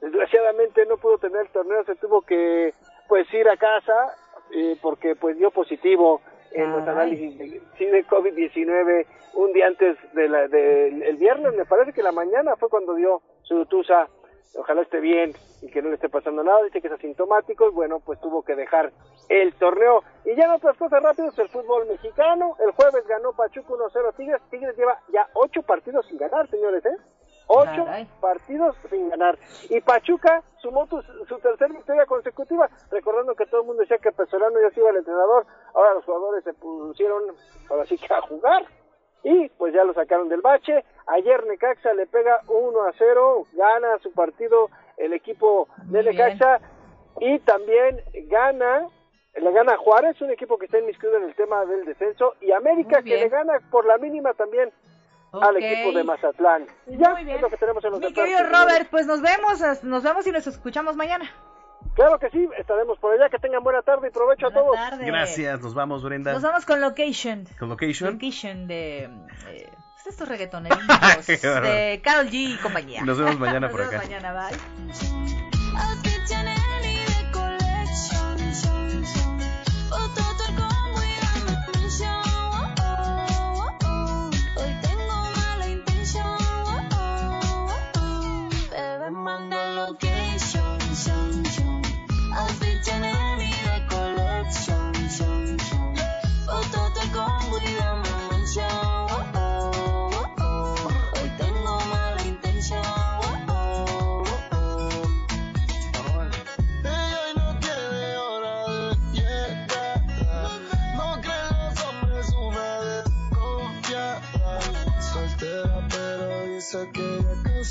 Desgraciadamente 0.00 0.86
no 0.86 0.96
pudo 0.96 1.18
tener 1.18 1.42
el 1.42 1.52
torneo, 1.52 1.84
se 1.84 1.94
tuvo 1.96 2.22
que 2.22 2.72
pues 3.08 3.32
ir 3.34 3.48
a 3.48 3.56
casa 3.56 4.16
eh, 4.52 4.76
porque 4.80 5.14
pues 5.14 5.36
dio 5.36 5.50
positivo 5.50 6.20
en 6.52 6.72
los 6.72 6.88
análisis 6.88 7.38
de, 7.38 7.86
de 7.86 8.06
COVID-19 8.06 9.06
un 9.34 9.52
día 9.52 9.66
antes 9.68 9.96
de 10.14 10.28
del 10.48 11.02
el 11.02 11.16
viernes, 11.16 11.54
me 11.54 11.64
parece 11.64 11.92
que 11.92 12.02
la 12.02 12.12
mañana 12.12 12.56
fue 12.56 12.68
cuando 12.68 12.94
dio 12.94 13.20
Surutusa. 13.42 14.08
Ojalá 14.56 14.82
esté 14.82 15.00
bien 15.00 15.32
y 15.62 15.70
que 15.70 15.80
no 15.82 15.88
le 15.88 15.94
esté 15.94 16.08
pasando 16.08 16.42
nada. 16.42 16.62
Dice 16.64 16.80
que 16.80 16.88
es 16.88 16.92
asintomático 16.94 17.66
y 17.68 17.70
bueno, 17.72 18.00
pues 18.00 18.20
tuvo 18.20 18.42
que 18.42 18.54
dejar 18.56 18.92
el 19.28 19.54
torneo. 19.54 20.02
Y 20.24 20.34
ya 20.34 20.44
en 20.44 20.50
otras 20.52 20.76
cosas 20.76 21.02
rápidas, 21.02 21.38
el 21.38 21.48
fútbol 21.48 21.86
mexicano. 21.86 22.56
El 22.58 22.72
jueves 22.72 23.06
ganó 23.06 23.32
Pachuca 23.32 23.72
1-0 23.74 24.12
Tigres. 24.16 24.42
Tigres 24.50 24.76
lleva 24.76 24.98
ya 25.12 25.28
ocho 25.34 25.62
partidos 25.62 26.04
sin 26.06 26.18
ganar, 26.18 26.48
señores, 26.50 26.84
¿eh? 26.84 26.96
Ocho 27.52 27.84
partidos 28.20 28.76
sin 28.88 29.08
ganar. 29.08 29.36
Y 29.70 29.80
Pachuca 29.80 30.42
sumó 30.58 30.86
tu- 30.86 31.02
su 31.02 31.38
tercera 31.40 31.72
victoria 31.72 32.06
consecutiva, 32.06 32.68
recordando 32.90 33.34
que 33.34 33.46
todo 33.46 33.62
el 33.62 33.66
mundo 33.66 33.80
decía 33.82 33.98
que 33.98 34.12
Pesolano 34.12 34.60
ya 34.60 34.70
se 34.72 34.80
iba 34.80 34.90
el 34.90 34.98
entrenador. 34.98 35.46
Ahora 35.74 35.94
los 35.94 36.04
jugadores 36.04 36.44
se 36.44 36.52
pusieron, 36.54 37.22
ahora 37.68 37.84
sí 37.86 37.98
que 37.98 38.12
a 38.14 38.20
jugar. 38.22 38.64
Y 39.22 39.48
pues 39.50 39.74
ya 39.74 39.84
lo 39.84 39.92
sacaron 39.94 40.28
del 40.28 40.40
bache. 40.40 40.84
Ayer 41.06 41.46
Necaxa 41.46 41.92
le 41.94 42.06
pega 42.06 42.40
1 42.48 42.82
a 42.82 42.92
0, 42.96 43.46
gana 43.52 43.98
su 44.02 44.12
partido 44.12 44.70
el 44.96 45.12
equipo 45.12 45.68
de 45.84 46.02
Necaxa. 46.02 46.60
Y 47.20 47.38
también 47.40 48.00
gana, 48.28 48.86
le 49.34 49.52
gana 49.52 49.76
Juárez, 49.76 50.20
un 50.22 50.30
equipo 50.30 50.58
que 50.58 50.66
está 50.66 50.78
inmiscuido 50.78 51.16
en 51.16 51.24
el 51.24 51.34
tema 51.34 51.64
del 51.66 51.84
descenso. 51.84 52.34
Y 52.40 52.52
América 52.52 53.02
que 53.02 53.16
le 53.16 53.28
gana 53.28 53.60
por 53.70 53.84
la 53.84 53.98
mínima 53.98 54.32
también 54.34 54.72
al 55.32 55.56
equipo 55.56 55.92
de 55.96 56.04
Mazatlán. 56.04 56.66
Y 56.86 56.96
ya 56.96 57.12
es 57.12 57.40
lo 57.40 57.50
que 57.50 57.56
tenemos 57.56 57.84
en 57.84 57.90
los 57.90 58.00
Mi 58.00 58.08
deportes, 58.08 58.36
querido. 58.36 58.50
Robert, 58.50 58.88
pues 58.90 59.06
nos 59.06 59.20
vemos, 59.20 59.84
nos 59.84 60.02
vemos 60.02 60.26
y 60.26 60.32
nos 60.32 60.46
escuchamos 60.46 60.96
mañana. 60.96 61.30
Claro 61.94 62.18
que 62.18 62.30
sí, 62.30 62.48
estaremos 62.58 62.98
por 62.98 63.12
allá. 63.14 63.28
Que 63.28 63.38
tengan 63.38 63.62
buena 63.62 63.82
tarde 63.82 64.08
y 64.08 64.10
provecho 64.10 64.46
a 64.46 64.52
todos. 64.52 64.74
tarde. 64.74 65.04
Gracias, 65.04 65.60
nos 65.60 65.74
vamos, 65.74 66.02
Brenda. 66.02 66.32
Nos 66.32 66.42
vamos 66.42 66.64
con 66.64 66.80
Location. 66.80 67.46
¿Con 67.58 67.68
Location? 67.68 68.14
Location 68.14 68.66
de... 68.66 69.04
Eh, 69.48 69.68
pues 70.02 70.06
estos 70.14 70.28
reggaetoneros 70.28 70.78
de 71.26 72.00
Carol 72.02 72.26
G 72.28 72.32
y 72.32 72.56
compañía. 72.58 73.02
Nos 73.04 73.18
vemos 73.18 73.38
mañana 73.38 73.60
Nos 73.68 73.70
por 73.70 73.80
vemos 73.80 73.94
acá. 73.94 74.04
mañana, 74.04 74.32
bye. 74.32 74.58
Outfit 75.76 76.20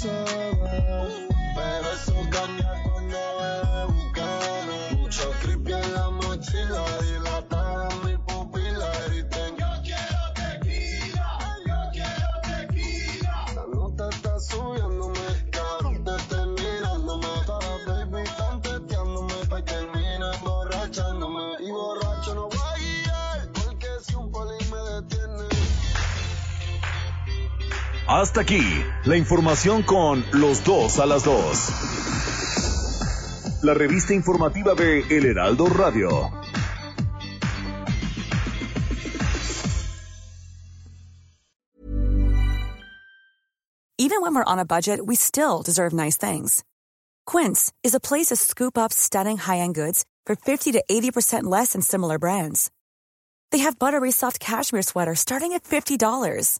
ella 0.06 0.49
Hasta 28.12 28.42
aquí, 28.42 28.64
la 29.06 29.18
información 29.18 29.84
con 29.84 30.26
los 30.32 30.64
dos 30.64 30.98
a 30.98 31.06
las 31.06 31.26
dos. 31.26 31.70
La 33.62 33.76
revista 33.76 34.16
informativa 34.16 34.74
de 34.74 35.02
El 35.16 35.28
Heraldo 35.28 35.68
Radio. 35.68 36.32
Even 44.00 44.22
when 44.22 44.34
we're 44.34 44.44
on 44.44 44.58
a 44.58 44.66
budget, 44.66 45.06
we 45.06 45.14
still 45.16 45.62
deserve 45.62 45.94
nice 45.94 46.18
things. 46.18 46.64
Quince 47.28 47.72
is 47.84 47.94
a 47.94 48.00
place 48.00 48.30
to 48.30 48.36
scoop 48.36 48.76
up 48.76 48.92
stunning 48.92 49.38
high-end 49.38 49.76
goods 49.76 50.04
for 50.26 50.36
50 50.36 50.72
to 50.72 50.84
80% 50.90 51.44
less 51.44 51.74
than 51.74 51.84
similar 51.84 52.18
brands. 52.18 52.72
They 53.52 53.60
have 53.60 53.78
buttery 53.78 54.12
soft 54.12 54.40
cashmere 54.40 54.82
sweaters 54.82 55.20
starting 55.20 55.54
at 55.54 55.64
$50, 55.64 56.60